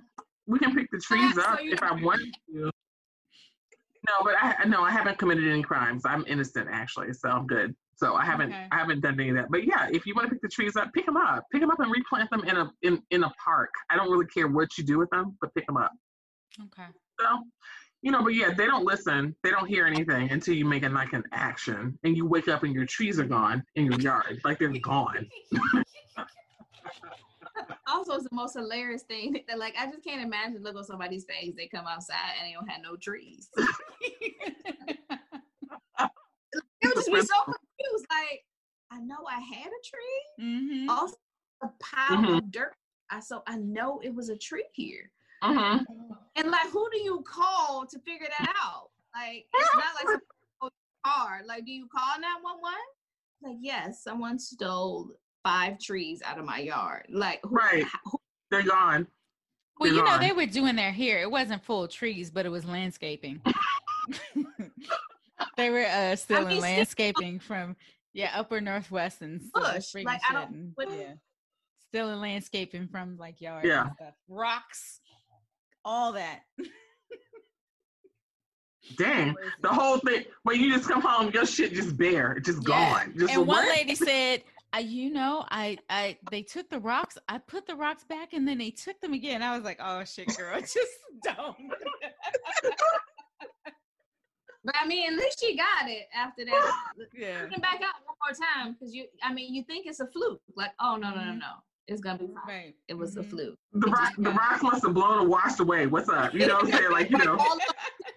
we 0.45 0.59
can 0.59 0.75
pick 0.75 0.89
the 0.91 0.99
trees 0.99 1.37
up 1.37 1.61
you- 1.63 1.71
if 1.73 1.81
I 1.81 1.93
want 1.93 2.21
to. 2.53 2.71
No, 4.09 4.13
but 4.23 4.33
I 4.41 4.65
no, 4.67 4.81
I 4.83 4.91
haven't 4.91 5.17
committed 5.17 5.47
any 5.47 5.61
crimes. 5.63 6.03
I'm 6.05 6.25
innocent 6.27 6.67
actually, 6.71 7.13
so 7.13 7.29
I'm 7.29 7.47
good. 7.47 7.73
So 8.01 8.15
I 8.15 8.25
haven't 8.25 8.51
Okay. 8.51 8.67
I 8.71 8.79
haven't 8.79 9.01
done 9.01 9.19
any 9.19 9.29
of 9.29 9.35
that. 9.35 9.51
But 9.51 9.65
yeah, 9.65 9.87
if 9.91 10.07
you 10.07 10.15
want 10.15 10.27
to 10.27 10.33
pick 10.33 10.41
the 10.41 10.47
trees 10.47 10.75
up, 10.75 10.91
pick 10.93 11.05
them 11.05 11.17
up, 11.17 11.45
pick 11.51 11.61
them 11.61 11.69
up 11.69 11.79
and 11.79 11.91
replant 11.91 12.31
them 12.31 12.43
in 12.45 12.57
a 12.57 12.71
in 12.81 13.01
in 13.11 13.23
a 13.23 13.31
park. 13.43 13.69
I 13.91 13.95
don't 13.95 14.09
really 14.09 14.25
care 14.25 14.47
what 14.47 14.75
you 14.77 14.83
do 14.83 14.97
with 14.97 15.09
them, 15.11 15.37
but 15.39 15.53
pick 15.53 15.67
them 15.67 15.77
up. 15.77 15.91
Okay. 16.59 16.87
So, 17.19 17.27
you 18.01 18.11
know, 18.11 18.23
but 18.23 18.33
yeah, 18.33 18.53
they 18.57 18.65
don't 18.65 18.85
listen. 18.85 19.35
They 19.43 19.51
don't 19.51 19.67
hear 19.67 19.85
anything 19.85 20.31
until 20.31 20.55
you 20.55 20.65
make 20.65 20.81
it 20.81 20.91
like 20.91 21.13
an 21.13 21.23
action, 21.31 21.97
and 22.03 22.17
you 22.17 22.25
wake 22.25 22.47
up 22.47 22.63
and 22.63 22.73
your 22.73 22.87
trees 22.87 23.19
are 23.19 23.25
gone 23.25 23.63
in 23.75 23.85
your 23.85 23.99
yard, 23.99 24.41
like 24.43 24.57
they're 24.57 24.69
gone. 24.69 25.27
also 27.87 28.13
it's 28.13 28.23
the 28.23 28.35
most 28.35 28.55
hilarious 28.55 29.03
thing 29.03 29.43
that 29.47 29.59
like 29.59 29.75
I 29.77 29.85
just 29.85 30.03
can't 30.03 30.25
imagine 30.25 30.63
look 30.63 30.75
on 30.75 30.83
somebody's 30.83 31.25
face. 31.25 31.53
They 31.55 31.67
come 31.67 31.85
outside 31.85 32.33
and 32.39 32.49
they 32.49 32.53
don't 32.53 32.67
have 32.67 32.81
no 32.81 32.95
trees. 32.95 33.49
They 36.81 36.87
would 36.87 36.95
just 36.95 37.11
be 37.11 37.21
so 37.21 37.53
confused. 37.83 38.05
Like, 38.09 38.43
I 38.91 38.99
know 38.99 39.17
I 39.29 39.39
had 39.39 39.67
a 39.67 39.81
tree. 39.85 40.23
hmm 40.39 40.89
Also 40.89 41.15
a 41.63 41.67
pile 41.79 42.17
Mhm. 42.23 42.37
of 42.37 42.51
dirt. 42.51 42.75
I 43.09 43.19
so 43.19 43.43
I 43.47 43.57
know 43.57 43.99
it 44.03 44.13
was 44.13 44.29
a 44.29 44.37
tree 44.37 44.67
here. 44.73 45.11
hmm 45.43 45.77
And 46.35 46.49
like 46.51 46.69
who 46.69 46.89
do 46.91 46.99
you 46.99 47.23
call 47.27 47.85
to 47.87 47.99
figure 47.99 48.27
that 48.29 48.53
out? 48.61 48.89
Like 49.13 49.45
it's 49.53 49.75
not 49.75 49.95
like 49.95 50.07
some 50.61 50.69
car. 51.05 51.41
Like, 51.45 51.65
do 51.65 51.71
you 51.71 51.87
call 51.87 52.19
911? 52.19 52.77
Like, 53.43 53.57
yes, 53.59 54.03
someone 54.03 54.37
stole 54.39 55.11
five 55.43 55.79
trees 55.79 56.21
out 56.23 56.37
of 56.39 56.45
my 56.45 56.59
yard. 56.59 57.05
Like 57.09 57.41
who, 57.43 57.55
Right. 57.55 57.85
who 58.05 58.19
They're 58.49 58.63
gone. 58.63 59.07
Well, 59.79 59.89
They're 59.89 59.97
you 59.97 60.03
know 60.05 60.19
they 60.19 60.31
were 60.31 60.45
doing 60.45 60.75
their 60.75 60.91
hair. 60.91 61.21
It 61.21 61.31
wasn't 61.31 61.63
full 61.63 61.87
trees, 61.87 62.29
but 62.29 62.45
it 62.45 62.49
was 62.49 62.65
landscaping. 62.65 63.41
they 65.57 65.69
were 65.69 65.85
uh, 65.85 66.15
still 66.17 66.39
mean, 66.41 66.47
in 66.47 66.51
still- 66.53 66.61
landscaping 66.61 67.39
from 67.39 67.75
yeah 68.13 68.31
upper 68.35 68.59
northwest 68.61 69.21
and 69.21 69.41
still 69.41 69.63
Bush, 69.73 69.93
like, 70.03 70.21
I 70.29 70.33
don't- 70.33 70.51
and- 70.51 70.71
what- 70.75 70.91
yeah, 70.91 71.13
still 71.89 72.09
in 72.09 72.19
landscaping 72.21 72.87
from 72.87 73.17
like 73.17 73.41
yards 73.41 73.67
Yeah. 73.67 73.89
stuff, 73.95 74.13
rocks, 74.27 74.99
all 75.85 76.11
that. 76.13 76.41
Dang. 78.97 79.35
The 79.61 79.69
whole 79.69 79.99
thing. 79.99 80.23
When 80.43 80.59
you 80.59 80.73
just 80.73 80.89
come 80.89 81.01
home, 81.01 81.31
your 81.33 81.45
shit 81.45 81.71
just 81.73 81.95
bare, 81.97 82.39
just 82.39 82.67
Yeah. 82.67 82.99
gone. 83.03 83.13
Just 83.17 83.33
and 83.33 83.45
one 83.47 83.65
what? 83.65 83.69
lady 83.77 83.95
said, 84.09 84.43
I, 84.73 84.79
you 84.79 85.11
know, 85.11 85.45
I, 85.51 85.77
I, 85.89 86.17
they 86.31 86.41
took 86.41 86.69
the 86.69 86.79
rocks. 86.79 87.17
I 87.29 87.37
put 87.37 87.67
the 87.67 87.75
rocks 87.75 88.03
back, 88.05 88.33
and 88.33 88.47
then 88.47 88.57
they 88.57 88.71
took 88.71 88.99
them 88.99 89.13
again. 89.13 89.43
I 89.43 89.55
was 89.55 89.63
like, 89.63 89.79
oh 89.81 90.03
shit, 90.03 90.35
girl, 90.35 90.59
just 90.59 90.77
don't. 91.23 91.55
But 94.63 94.75
I 94.81 94.85
mean, 94.87 95.11
at 95.13 95.17
least 95.17 95.39
she 95.39 95.57
got 95.57 95.89
it 95.89 96.07
after 96.15 96.45
that. 96.45 96.71
yeah. 97.17 97.45
Put 97.45 97.53
it 97.57 97.61
back 97.61 97.75
out 97.81 97.95
one 98.05 98.15
more 98.21 98.47
time 98.63 98.73
because 98.73 98.93
you. 98.93 99.05
I 99.23 99.33
mean, 99.33 99.53
you 99.53 99.63
think 99.63 99.87
it's 99.87 99.99
a 99.99 100.07
fluke. 100.07 100.41
Like, 100.55 100.71
oh 100.79 100.97
no, 100.97 101.09
no, 101.09 101.15
no, 101.15 101.31
Mhm. 101.31 101.39
no, 101.39 101.51
it's 101.87 101.99
gonna 102.01 102.19
be 102.19 102.27
fine. 102.27 102.35
Right. 102.47 102.75
It 102.87 102.93
was 102.93 103.17
a 103.17 103.21
Mhm. 103.23 103.29
fluke. 103.29 103.59
the 103.73 103.87
rock, 103.89 104.13
the 104.17 104.31
rocks 104.31 104.61
must 104.61 104.83
have 104.83 104.93
blown 104.93 105.19
or 105.19 105.27
washed 105.27 105.59
away. 105.59 105.87
What's 105.87 106.09
up? 106.09 106.33
You 106.33 106.45
know 106.45 106.55
what 106.55 106.65
I'm 106.65 106.71
saying? 106.71 106.91
Like, 106.91 107.09
you 107.09 107.17
know. 107.25 107.37
All 107.37 107.57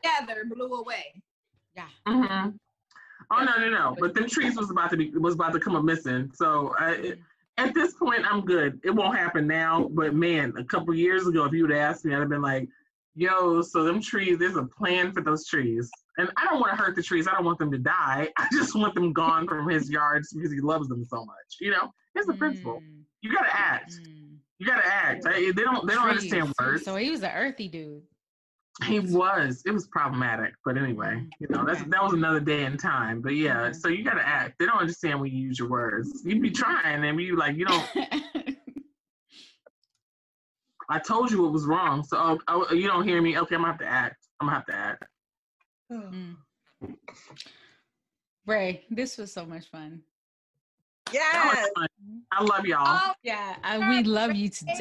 together 0.02 0.44
blew 0.48 0.74
away. 0.74 1.22
Yeah. 1.74 1.88
Mm-hmm. 2.06 2.50
Oh 3.30 3.42
no, 3.44 3.56
no, 3.58 3.70
no! 3.70 3.96
But 3.98 4.12
them 4.14 4.28
trees 4.28 4.54
was 4.56 4.70
about 4.70 4.90
to 4.90 4.96
be 4.98 5.10
was 5.16 5.34
about 5.34 5.54
to 5.54 5.60
come 5.60 5.74
up 5.76 5.82
missing. 5.84 6.30
So 6.34 6.74
I, 6.78 6.90
it, 6.92 7.18
at 7.56 7.72
this 7.72 7.94
point, 7.94 8.20
I'm 8.30 8.44
good. 8.44 8.78
It 8.84 8.90
won't 8.90 9.16
happen 9.16 9.46
now. 9.46 9.88
But 9.92 10.14
man, 10.14 10.52
a 10.58 10.64
couple 10.64 10.94
years 10.94 11.26
ago, 11.26 11.44
if 11.46 11.52
you 11.54 11.62
would 11.62 11.70
have 11.70 11.80
asked 11.80 12.04
me, 12.04 12.14
I'd 12.14 12.20
have 12.20 12.28
been 12.28 12.42
like, 12.42 12.68
"Yo, 13.14 13.62
so 13.62 13.82
them 13.82 14.02
trees. 14.02 14.38
There's 14.38 14.56
a 14.56 14.64
plan 14.64 15.10
for 15.12 15.22
those 15.22 15.46
trees." 15.46 15.90
And 16.16 16.30
I 16.36 16.44
don't 16.46 16.60
want 16.60 16.70
to 16.70 16.76
hurt 16.82 16.94
the 16.96 17.02
trees. 17.02 17.26
I 17.26 17.32
don't 17.32 17.44
want 17.44 17.58
them 17.58 17.70
to 17.72 17.78
die. 17.78 18.28
I 18.38 18.48
just 18.52 18.74
want 18.76 18.94
them 18.94 19.12
gone 19.12 19.48
from 19.48 19.68
his 19.68 19.90
yards 19.90 20.32
because 20.32 20.52
he 20.52 20.60
loves 20.60 20.88
them 20.88 21.04
so 21.04 21.24
much. 21.24 21.56
You 21.60 21.72
know, 21.72 21.90
it's 22.14 22.26
the 22.26 22.34
principle. 22.34 22.80
Mm, 22.80 23.02
You 23.22 23.32
gotta 23.34 23.52
act. 23.52 23.92
mm. 24.06 24.36
You 24.58 24.66
gotta 24.66 24.86
act. 24.86 25.26
I- 25.26 25.50
they 25.50 25.62
don't. 25.62 25.86
They 25.86 25.94
don't 25.94 26.04
Trees. 26.14 26.32
understand 26.32 26.54
words. 26.60 26.84
So 26.84 26.94
he 26.96 27.10
was 27.10 27.22
an 27.24 27.32
earthy 27.34 27.68
dude. 27.68 28.02
He 28.84 28.98
was. 29.00 29.62
It 29.66 29.70
was 29.72 29.86
problematic, 29.88 30.54
but 30.64 30.76
anyway, 30.76 31.14
Mhm. 31.16 31.28
you 31.40 31.46
know, 31.50 31.64
that's 31.64 31.82
that 31.84 32.02
was 32.02 32.12
another 32.12 32.40
day 32.40 32.64
in 32.64 32.76
time. 32.76 33.20
But 33.20 33.34
yeah, 33.36 33.70
Mhm. 33.70 33.76
so 33.76 33.88
you 33.88 34.04
gotta 34.04 34.26
act. 34.26 34.58
They 34.58 34.66
don't 34.66 34.78
understand 34.78 35.20
when 35.20 35.30
you 35.32 35.38
use 35.48 35.58
your 35.58 35.68
words. 35.68 36.22
You'd 36.24 36.42
be 36.42 36.50
trying, 36.50 37.04
and 37.04 37.20
you 37.20 37.36
like, 37.36 37.56
you 37.56 37.66
don't. 37.66 37.88
I 40.90 40.98
told 40.98 41.30
you 41.30 41.46
it 41.46 41.50
was 41.50 41.64
wrong, 41.64 42.02
so 42.04 42.16
oh, 42.18 42.38
oh, 42.48 42.74
you 42.74 42.86
don't 42.86 43.06
hear 43.08 43.20
me. 43.22 43.38
Okay, 43.38 43.54
I'm 43.54 43.62
gonna 43.62 43.72
have 43.72 43.80
to 43.80 43.86
act. 43.86 44.16
I'm 44.40 44.46
gonna 44.48 44.56
have 44.56 44.66
to 44.66 44.74
act. 44.74 45.04
Mm. 45.92 46.36
Rae, 48.46 48.84
this 48.90 49.18
was 49.18 49.32
so 49.32 49.44
much 49.46 49.66
fun. 49.70 50.02
That 51.12 51.12
Yes. 51.54 51.68
fun. 51.76 51.88
I 52.32 52.42
love 52.42 52.66
y'all. 52.66 52.82
Oh, 52.86 53.12
Yeah, 53.22 53.56
I, 53.62 53.88
we 53.88 54.02
love 54.02 54.34
you 54.34 54.48
to 54.48 54.64
death. 54.64 54.78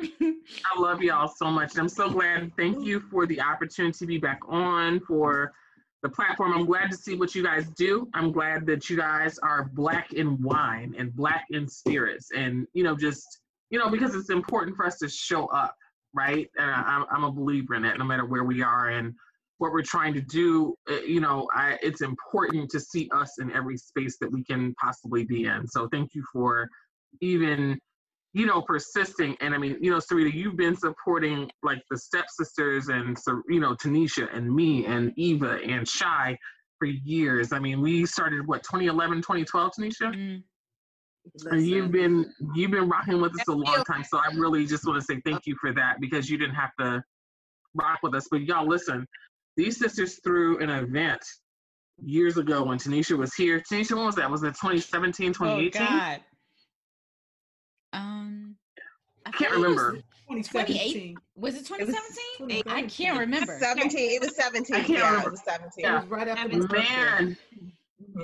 Yes. 0.00 0.10
I 0.20 0.80
love 0.80 1.02
y'all 1.02 1.28
so 1.28 1.50
much. 1.50 1.78
I'm 1.78 1.88
so 1.88 2.10
glad. 2.10 2.52
Thank 2.56 2.84
you 2.84 3.00
for 3.00 3.26
the 3.26 3.40
opportunity 3.40 3.96
to 3.98 4.06
be 4.06 4.18
back 4.18 4.40
on 4.48 5.00
for 5.00 5.52
the 6.02 6.08
platform. 6.08 6.52
I'm 6.52 6.66
glad 6.66 6.90
to 6.90 6.96
see 6.96 7.14
what 7.16 7.34
you 7.34 7.42
guys 7.42 7.68
do. 7.70 8.08
I'm 8.12 8.30
glad 8.32 8.66
that 8.66 8.90
you 8.90 8.96
guys 8.96 9.38
are 9.38 9.70
black 9.72 10.12
in 10.12 10.40
wine 10.42 10.94
and 10.98 11.14
black 11.14 11.46
in 11.50 11.66
spirits, 11.68 12.30
and 12.36 12.66
you 12.74 12.82
know, 12.84 12.94
just 12.96 13.40
you 13.70 13.78
know, 13.78 13.88
because 13.88 14.14
it's 14.14 14.30
important 14.30 14.76
for 14.76 14.86
us 14.86 14.98
to 14.98 15.08
show 15.08 15.46
up, 15.46 15.74
right? 16.12 16.48
And 16.58 16.70
I, 16.70 16.82
I'm 16.82 17.06
I'm 17.10 17.24
a 17.24 17.32
believer 17.32 17.74
in 17.74 17.82
that, 17.82 17.98
no 17.98 18.04
matter 18.04 18.26
where 18.26 18.44
we 18.44 18.62
are 18.62 18.90
and 18.90 19.14
what 19.58 19.72
we're 19.72 19.82
trying 19.82 20.14
to 20.14 20.20
do. 20.20 20.74
uh, 20.90 21.00
You 21.00 21.20
know, 21.20 21.48
I, 21.54 21.78
it's 21.82 22.02
important 22.02 22.70
to 22.70 22.80
see 22.80 23.08
us 23.14 23.38
in 23.38 23.50
every 23.52 23.76
space 23.76 24.18
that 24.20 24.30
we 24.30 24.44
can 24.44 24.74
possibly 24.74 25.24
be 25.24 25.44
in. 25.44 25.66
So 25.66 25.88
thank 25.88 26.14
you 26.14 26.24
for 26.32 26.68
even 27.20 27.78
you 28.36 28.44
know, 28.44 28.60
persisting. 28.60 29.34
And 29.40 29.54
I 29.54 29.58
mean, 29.58 29.78
you 29.80 29.90
know, 29.90 29.96
Sarita, 29.96 30.30
you've 30.30 30.58
been 30.58 30.76
supporting 30.76 31.50
like 31.62 31.82
the 31.90 31.96
stepsisters 31.96 32.88
and, 32.88 33.16
you 33.48 33.60
know, 33.60 33.74
Tanisha 33.74 34.28
and 34.36 34.54
me 34.54 34.84
and 34.84 35.10
Eva 35.16 35.58
and 35.66 35.88
Shy 35.88 36.36
for 36.78 36.84
years. 36.84 37.54
I 37.54 37.58
mean, 37.58 37.80
we 37.80 38.04
started 38.04 38.46
what, 38.46 38.62
2011, 38.62 39.22
2012, 39.22 39.72
Tanisha? 39.78 40.14
Mm. 40.14 40.42
And 41.50 41.66
you've 41.66 41.90
been 41.90 42.30
you've 42.54 42.70
been 42.70 42.88
rocking 42.90 43.22
with 43.22 43.32
us 43.40 43.48
a 43.48 43.52
long 43.52 43.82
time. 43.84 44.04
So 44.04 44.18
I 44.18 44.32
really 44.34 44.66
just 44.66 44.86
want 44.86 45.00
to 45.00 45.04
say 45.04 45.20
thank 45.24 45.46
you 45.46 45.56
for 45.60 45.72
that 45.72 45.96
because 45.98 46.28
you 46.28 46.36
didn't 46.36 46.54
have 46.54 46.70
to 46.78 47.02
rock 47.74 48.00
with 48.02 48.14
us. 48.14 48.28
But 48.30 48.42
y'all 48.42 48.68
listen, 48.68 49.06
these 49.56 49.78
sisters 49.78 50.20
threw 50.22 50.58
an 50.58 50.70
event 50.70 51.22
years 52.02 52.36
ago 52.36 52.62
when 52.64 52.78
Tanisha 52.78 53.16
was 53.16 53.34
here. 53.34 53.60
Tanisha, 53.60 53.96
when 53.96 54.04
was 54.06 54.14
that? 54.16 54.30
Was 54.30 54.42
it 54.42 54.48
2017, 54.54 55.30
Oh 55.30 55.32
2018? 55.32 55.82
God. 55.86 56.20
Um, 57.92 58.56
I 59.24 59.30
Can't 59.30 59.52
thought 59.52 59.64
it 59.64 59.68
was- 59.68 59.76
remember. 59.78 60.02
2017. 60.28 61.16
Was 61.36 61.54
it 61.54 61.66
2017? 61.66 62.62
I 62.66 62.82
can't 62.82 63.18
remember. 63.18 63.58
17. 63.60 64.10
It 64.10 64.20
was 64.20 64.34
17. 64.34 64.74
I 64.74 64.80
can't 64.80 64.88
yeah, 64.98 65.06
remember. 65.10 65.28
it 65.28 65.30
was 65.30 65.42
17. 65.44 65.84
It 65.84 65.92
was 65.92 66.06
right 66.06 66.28
after 66.28 66.48
Yeah. 66.52 66.58
birthday. 66.66 66.78
Man, 66.78 67.36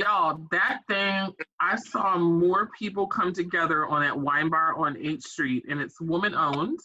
y'all, 0.01 0.47
that 0.51 0.81
thing, 0.89 1.33
I 1.61 1.77
saw 1.77 2.19
more 2.19 2.71
people 2.77 3.07
come 3.07 3.33
together 3.33 3.87
on 3.87 4.03
that 4.03 4.19
wine 4.19 4.51
bar 4.51 4.77
on 4.77 4.97
8th 4.97 5.23
Street, 5.23 5.65
and 5.69 5.81
it's 5.81 6.01
woman 6.01 6.35
owned 6.35 6.81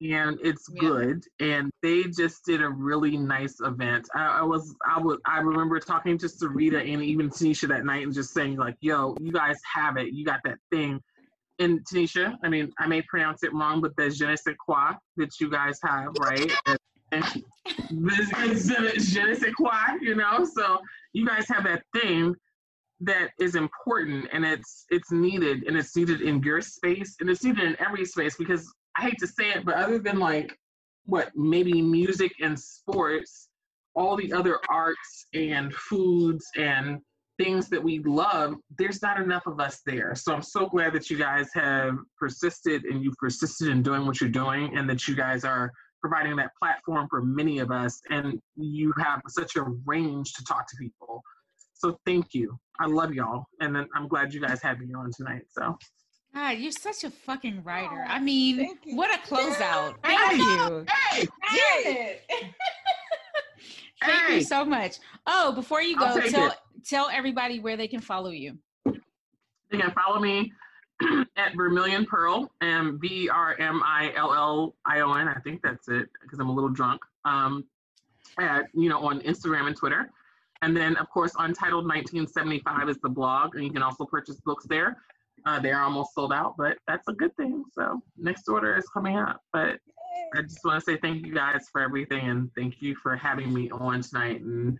and 0.00 0.38
it's 0.42 0.68
Yeah. 0.72 0.80
good. 0.80 1.24
And 1.40 1.70
they 1.82 2.04
just 2.04 2.44
did 2.44 2.62
a 2.62 2.68
really 2.68 3.16
nice 3.16 3.60
event. 3.60 4.08
I, 4.14 4.40
I 4.40 4.42
was, 4.42 4.74
I 4.86 4.98
was, 4.98 5.18
I 5.26 5.40
remember 5.40 5.78
talking 5.78 6.16
to 6.18 6.26
Sarita 6.26 6.80
and 6.92 7.02
even 7.02 7.28
Tanisha 7.28 7.68
that 7.68 7.84
night 7.84 8.04
and 8.04 8.14
just 8.14 8.32
saying, 8.32 8.56
like, 8.56 8.76
yo, 8.80 9.16
you 9.20 9.32
guys 9.32 9.58
have 9.74 9.96
it. 9.96 10.12
You 10.12 10.24
got 10.24 10.40
that 10.44 10.58
thing. 10.70 11.00
And 11.58 11.80
Tanisha, 11.84 12.34
I 12.42 12.48
mean, 12.48 12.72
I 12.78 12.86
may 12.86 13.02
pronounce 13.02 13.42
it 13.42 13.52
wrong, 13.52 13.82
but 13.82 13.94
the 13.96 14.08
je 14.08 14.26
ne 14.26 14.36
sais 14.36 14.56
quoi 14.58 14.92
that 15.18 15.38
you 15.38 15.50
guys 15.50 15.78
have, 15.84 16.14
right? 16.14 16.50
This 17.90 18.30
is 18.38 19.12
je 19.12 19.22
ne 19.22 19.34
sais 19.34 19.52
quoi, 19.52 19.96
you 20.00 20.14
know? 20.14 20.44
So 20.44 20.78
you 21.12 21.26
guys 21.26 21.46
have 21.48 21.64
that 21.64 21.82
thing 21.94 22.34
that 23.00 23.30
is 23.38 23.54
important 23.54 24.28
and 24.32 24.44
it's 24.44 24.84
it's 24.90 25.10
needed 25.10 25.64
and 25.66 25.76
it's 25.76 25.96
needed 25.96 26.20
in 26.20 26.42
your 26.42 26.60
space 26.60 27.16
and 27.20 27.30
it's 27.30 27.42
needed 27.42 27.64
in 27.64 27.76
every 27.80 28.04
space 28.04 28.36
because 28.36 28.70
I 29.00 29.04
hate 29.04 29.18
to 29.20 29.26
say 29.26 29.48
it, 29.52 29.64
but 29.64 29.76
other 29.76 29.98
than 29.98 30.18
like 30.18 30.54
what 31.06 31.30
maybe 31.34 31.80
music 31.80 32.32
and 32.42 32.58
sports, 32.58 33.48
all 33.94 34.14
the 34.14 34.30
other 34.30 34.58
arts 34.68 35.26
and 35.32 35.72
foods 35.72 36.44
and 36.54 36.98
things 37.38 37.70
that 37.70 37.82
we 37.82 38.00
love, 38.00 38.56
there's 38.76 39.00
not 39.00 39.18
enough 39.18 39.46
of 39.46 39.58
us 39.58 39.80
there. 39.86 40.14
So 40.14 40.34
I'm 40.34 40.42
so 40.42 40.66
glad 40.66 40.92
that 40.92 41.08
you 41.08 41.16
guys 41.16 41.48
have 41.54 41.96
persisted 42.18 42.84
and 42.84 43.02
you've 43.02 43.16
persisted 43.16 43.68
in 43.68 43.82
doing 43.82 44.04
what 44.04 44.20
you're 44.20 44.28
doing 44.28 44.76
and 44.76 44.88
that 44.90 45.08
you 45.08 45.16
guys 45.16 45.44
are 45.44 45.72
providing 46.02 46.36
that 46.36 46.50
platform 46.62 47.06
for 47.08 47.22
many 47.22 47.58
of 47.58 47.70
us 47.70 48.02
and 48.10 48.38
you 48.56 48.92
have 48.98 49.22
such 49.28 49.56
a 49.56 49.62
range 49.86 50.34
to 50.34 50.44
talk 50.44 50.68
to 50.68 50.76
people. 50.78 51.22
So 51.72 51.98
thank 52.04 52.34
you. 52.34 52.58
I 52.78 52.86
love 52.86 53.14
y'all. 53.14 53.46
And 53.62 53.74
then 53.74 53.86
I'm 53.94 54.08
glad 54.08 54.34
you 54.34 54.42
guys 54.42 54.60
had 54.62 54.78
me 54.78 54.92
on 54.92 55.10
tonight. 55.16 55.44
So 55.48 55.78
God, 56.34 56.58
you're 56.58 56.72
such 56.72 57.04
a 57.04 57.10
fucking 57.10 57.62
writer. 57.64 58.04
I 58.08 58.20
mean, 58.20 58.76
what 58.86 59.10
a 59.12 59.18
closeout. 59.26 59.94
Yeah. 60.04 60.28
Thank 60.28 60.38
you. 60.38 60.86
hey, 60.88 61.26
Hey. 61.42 62.20
Thank 64.02 64.22
hey, 64.28 64.34
you 64.36 64.42
so 64.42 64.64
much. 64.64 64.96
Oh, 65.26 65.52
before 65.52 65.82
you 65.82 65.98
go, 65.98 66.18
tell 66.28 66.50
it. 66.50 66.56
tell 66.86 67.08
everybody 67.10 67.60
where 67.60 67.76
they 67.76 67.88
can 67.88 68.00
follow 68.00 68.30
you. 68.30 68.56
you 68.86 68.98
can 69.78 69.90
follow 69.92 70.18
me 70.20 70.52
at 71.36 71.54
Vermilion 71.54 72.06
Pearl 72.06 72.50
and 72.62 72.98
B 72.98 73.28
R 73.28 73.56
M 73.58 73.82
I 73.84 74.12
L 74.16 74.32
L 74.32 74.74
I 74.86 75.00
O 75.00 75.12
N. 75.14 75.28
I 75.28 75.38
think 75.40 75.60
that's 75.62 75.88
it 75.88 76.08
because 76.22 76.38
I'm 76.38 76.48
a 76.48 76.52
little 76.52 76.70
drunk. 76.70 77.02
Um, 77.24 77.64
at 78.38 78.66
you 78.72 78.88
know 78.88 79.04
on 79.06 79.20
Instagram 79.20 79.66
and 79.66 79.76
Twitter, 79.76 80.10
and 80.62 80.74
then 80.76 80.96
of 80.96 81.10
course 81.10 81.32
Untitled 81.38 81.84
1975 81.84 82.88
is 82.88 82.98
the 83.02 83.08
blog, 83.08 83.54
and 83.56 83.64
you 83.64 83.70
can 83.72 83.82
also 83.82 84.04
purchase 84.06 84.40
books 84.46 84.64
there. 84.66 84.96
Uh, 85.46 85.58
they're 85.60 85.80
almost 85.80 86.14
sold 86.14 86.32
out, 86.32 86.54
but 86.58 86.76
that's 86.86 87.08
a 87.08 87.12
good 87.12 87.34
thing. 87.36 87.64
So 87.72 88.00
next 88.18 88.48
order 88.48 88.76
is 88.76 88.86
coming 88.92 89.16
up, 89.16 89.40
but 89.52 89.78
I 90.36 90.42
just 90.42 90.58
want 90.64 90.84
to 90.84 90.84
say 90.84 90.98
thank 90.98 91.24
you 91.24 91.34
guys 91.34 91.66
for 91.72 91.80
everything 91.80 92.28
and 92.28 92.50
thank 92.56 92.80
you 92.82 92.94
for 93.02 93.16
having 93.16 93.52
me 93.52 93.70
on 93.70 94.02
tonight. 94.02 94.40
And, 94.42 94.78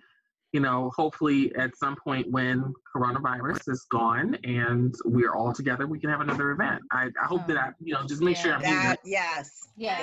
you 0.52 0.60
know, 0.60 0.90
hopefully 0.96 1.54
at 1.56 1.76
some 1.76 1.96
point 1.96 2.30
when 2.30 2.74
coronavirus 2.94 3.68
is 3.68 3.86
gone 3.90 4.36
and 4.44 4.94
we're 5.04 5.34
all 5.34 5.52
together, 5.52 5.86
we 5.86 5.98
can 5.98 6.10
have 6.10 6.20
another 6.20 6.50
event. 6.50 6.82
I, 6.92 7.08
I 7.22 7.26
hope 7.26 7.46
that 7.46 7.56
I, 7.56 7.70
you 7.80 7.94
know, 7.94 8.02
just 8.06 8.20
make 8.20 8.36
sure 8.36 8.54
I'm 8.54 8.62
here. 8.62 8.74
That, 8.74 8.98
yes. 9.04 9.68
Yes, 9.76 10.00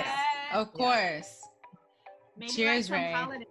of 0.52 0.70
Yeah. 0.76 0.84
course. 1.18 1.40
Maybe 2.36 2.52
Cheers, 2.52 2.90
like 2.90 3.00
some 3.00 3.06
Rae. 3.06 3.12
holiday- 3.12 3.46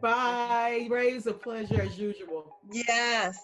Bye. 0.00 0.88
Rae, 0.90 1.10
it's 1.10 1.26
a 1.26 1.32
pleasure 1.32 1.80
as 1.82 1.96
usual. 1.98 2.56
Yes. 2.72 3.38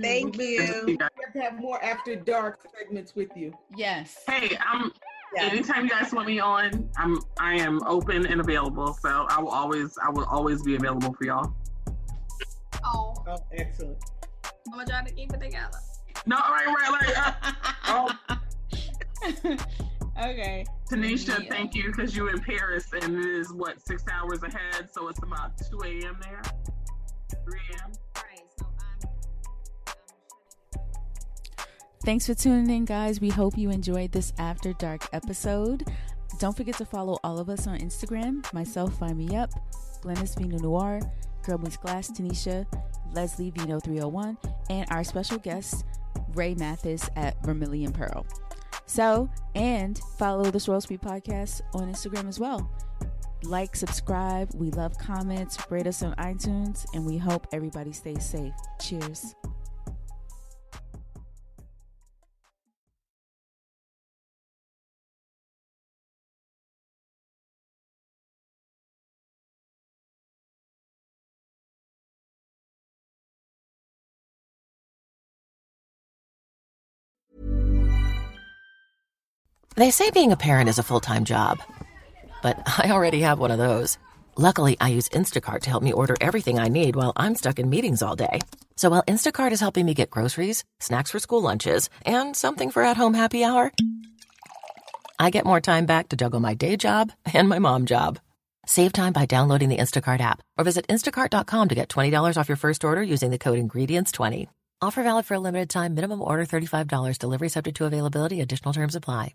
Thank 0.00 0.36
We 0.36 0.56
Good 0.56 0.66
to 0.66 0.72
see 0.72 0.80
you. 0.80 0.88
you 0.88 0.96
guys. 0.98 1.08
have 1.24 1.32
to 1.34 1.40
have 1.40 1.60
more 1.60 1.82
after 1.84 2.14
dark 2.16 2.60
segments 2.78 3.14
with 3.14 3.30
you. 3.36 3.52
Yes. 3.76 4.22
Hey, 4.28 4.56
I'm 4.64 4.92
Yes. 5.34 5.52
anytime 5.52 5.84
you 5.84 5.90
guys 5.90 6.12
want 6.12 6.26
me 6.26 6.40
on, 6.40 6.90
I'm 6.96 7.20
I 7.38 7.54
am 7.54 7.80
open 7.86 8.26
and 8.26 8.40
available. 8.40 8.92
So 8.94 9.26
I 9.28 9.40
will 9.40 9.50
always 9.50 9.96
I 10.04 10.10
will 10.10 10.24
always 10.24 10.62
be 10.62 10.74
available 10.74 11.12
for 11.14 11.24
y'all. 11.24 11.54
Oh, 12.84 13.14
Oh, 13.28 13.36
excellent. 13.52 13.98
I'm 14.44 14.72
gonna 14.72 14.86
try 14.86 15.04
to 15.04 15.12
keep 15.14 15.32
it 15.32 15.40
together. 15.40 15.78
No, 16.26 16.36
right, 16.36 16.66
right, 16.66 17.06
right. 17.14 17.54
Uh, 17.86 18.12
okay. 20.18 20.64
Tanisha, 20.90 21.42
Yeah. 21.44 21.48
thank 21.48 21.74
you 21.76 21.84
because 21.92 22.16
you 22.16 22.28
in 22.28 22.40
Paris 22.40 22.86
and 22.92 23.16
it 23.16 23.24
is 23.26 23.52
what 23.52 23.80
six 23.86 24.02
hours 24.12 24.42
ahead, 24.42 24.88
so 24.92 25.06
it's 25.08 25.22
about 25.22 25.56
two 25.58 25.80
a.m. 25.84 26.18
there, 26.22 26.42
three 27.44 27.60
a.m. 27.74 27.92
Thanks 32.02 32.26
for 32.26 32.32
tuning 32.32 32.74
in, 32.74 32.86
guys. 32.86 33.20
We 33.20 33.28
hope 33.28 33.58
you 33.58 33.70
enjoyed 33.70 34.12
this 34.12 34.32
After 34.38 34.72
Dark 34.72 35.06
episode. 35.12 35.86
Don't 36.38 36.56
forget 36.56 36.78
to 36.78 36.86
follow 36.86 37.18
all 37.22 37.38
of 37.38 37.50
us 37.50 37.66
on 37.66 37.78
Instagram. 37.78 38.50
Myself, 38.54 38.94
Vine 38.98 39.18
Me 39.18 39.36
Up, 39.36 39.50
Glynis 40.00 40.34
Vino 40.38 40.56
Noire, 40.56 41.00
Girl 41.44 41.58
Meets 41.58 41.76
Glass, 41.76 42.10
Tanisha, 42.10 42.64
Leslie 43.12 43.50
Vino 43.50 43.78
301, 43.78 44.38
and 44.70 44.90
our 44.90 45.04
special 45.04 45.36
guest, 45.36 45.84
Rae 46.34 46.54
Mathis 46.54 47.10
at 47.16 47.40
Vermilion 47.44 47.92
Pearl. 47.92 48.24
So, 48.86 49.28
and 49.54 50.00
follow 50.16 50.50
the 50.50 50.58
Swirl 50.58 50.80
Suite 50.80 51.02
Podcast 51.02 51.60
on 51.74 51.92
Instagram 51.92 52.28
as 52.28 52.40
well. 52.40 52.70
Like, 53.42 53.76
subscribe. 53.76 54.50
We 54.54 54.70
love 54.70 54.96
comments. 54.96 55.58
Rate 55.70 55.86
us 55.86 56.02
on 56.02 56.14
iTunes, 56.14 56.86
and 56.94 57.04
we 57.04 57.18
hope 57.18 57.46
everybody 57.52 57.92
stays 57.92 58.24
safe. 58.24 58.54
Cheers. 58.80 59.34
They 79.80 79.90
say 79.90 80.10
being 80.10 80.30
a 80.30 80.36
parent 80.36 80.68
is 80.68 80.78
a 80.78 80.82
full 80.82 81.00
time 81.00 81.24
job. 81.24 81.62
But 82.42 82.58
I 82.84 82.90
already 82.90 83.22
have 83.22 83.38
one 83.38 83.50
of 83.50 83.56
those. 83.56 83.96
Luckily, 84.36 84.76
I 84.78 84.88
use 84.88 85.08
Instacart 85.08 85.62
to 85.62 85.70
help 85.70 85.82
me 85.82 85.90
order 85.90 86.16
everything 86.20 86.58
I 86.58 86.68
need 86.68 86.96
while 86.96 87.14
I'm 87.16 87.34
stuck 87.34 87.58
in 87.58 87.70
meetings 87.70 88.02
all 88.02 88.14
day. 88.14 88.40
So 88.76 88.90
while 88.90 89.02
Instacart 89.04 89.52
is 89.52 89.60
helping 89.60 89.86
me 89.86 89.94
get 89.94 90.10
groceries, 90.10 90.64
snacks 90.80 91.12
for 91.12 91.18
school 91.18 91.40
lunches, 91.40 91.88
and 92.04 92.36
something 92.36 92.70
for 92.70 92.82
at 92.82 92.98
home 92.98 93.14
happy 93.14 93.42
hour, 93.42 93.72
I 95.18 95.30
get 95.30 95.46
more 95.46 95.62
time 95.62 95.86
back 95.86 96.10
to 96.10 96.16
juggle 96.16 96.40
my 96.40 96.52
day 96.52 96.76
job 96.76 97.12
and 97.32 97.48
my 97.48 97.58
mom 97.58 97.86
job. 97.86 98.18
Save 98.66 98.92
time 98.92 99.14
by 99.14 99.24
downloading 99.24 99.70
the 99.70 99.78
Instacart 99.78 100.20
app 100.20 100.42
or 100.58 100.64
visit 100.64 100.88
instacart.com 100.88 101.68
to 101.70 101.74
get 101.74 101.88
$20 101.88 102.36
off 102.36 102.50
your 102.50 102.56
first 102.56 102.84
order 102.84 103.02
using 103.02 103.30
the 103.30 103.38
code 103.38 103.58
INGREDIENTS20. 103.58 104.46
Offer 104.82 105.02
valid 105.02 105.24
for 105.24 105.34
a 105.34 105.40
limited 105.40 105.70
time, 105.70 105.94
minimum 105.94 106.20
order 106.20 106.44
$35, 106.44 107.16
delivery 107.16 107.48
subject 107.48 107.78
to 107.78 107.86
availability, 107.86 108.42
additional 108.42 108.74
terms 108.74 108.94
apply. 108.94 109.32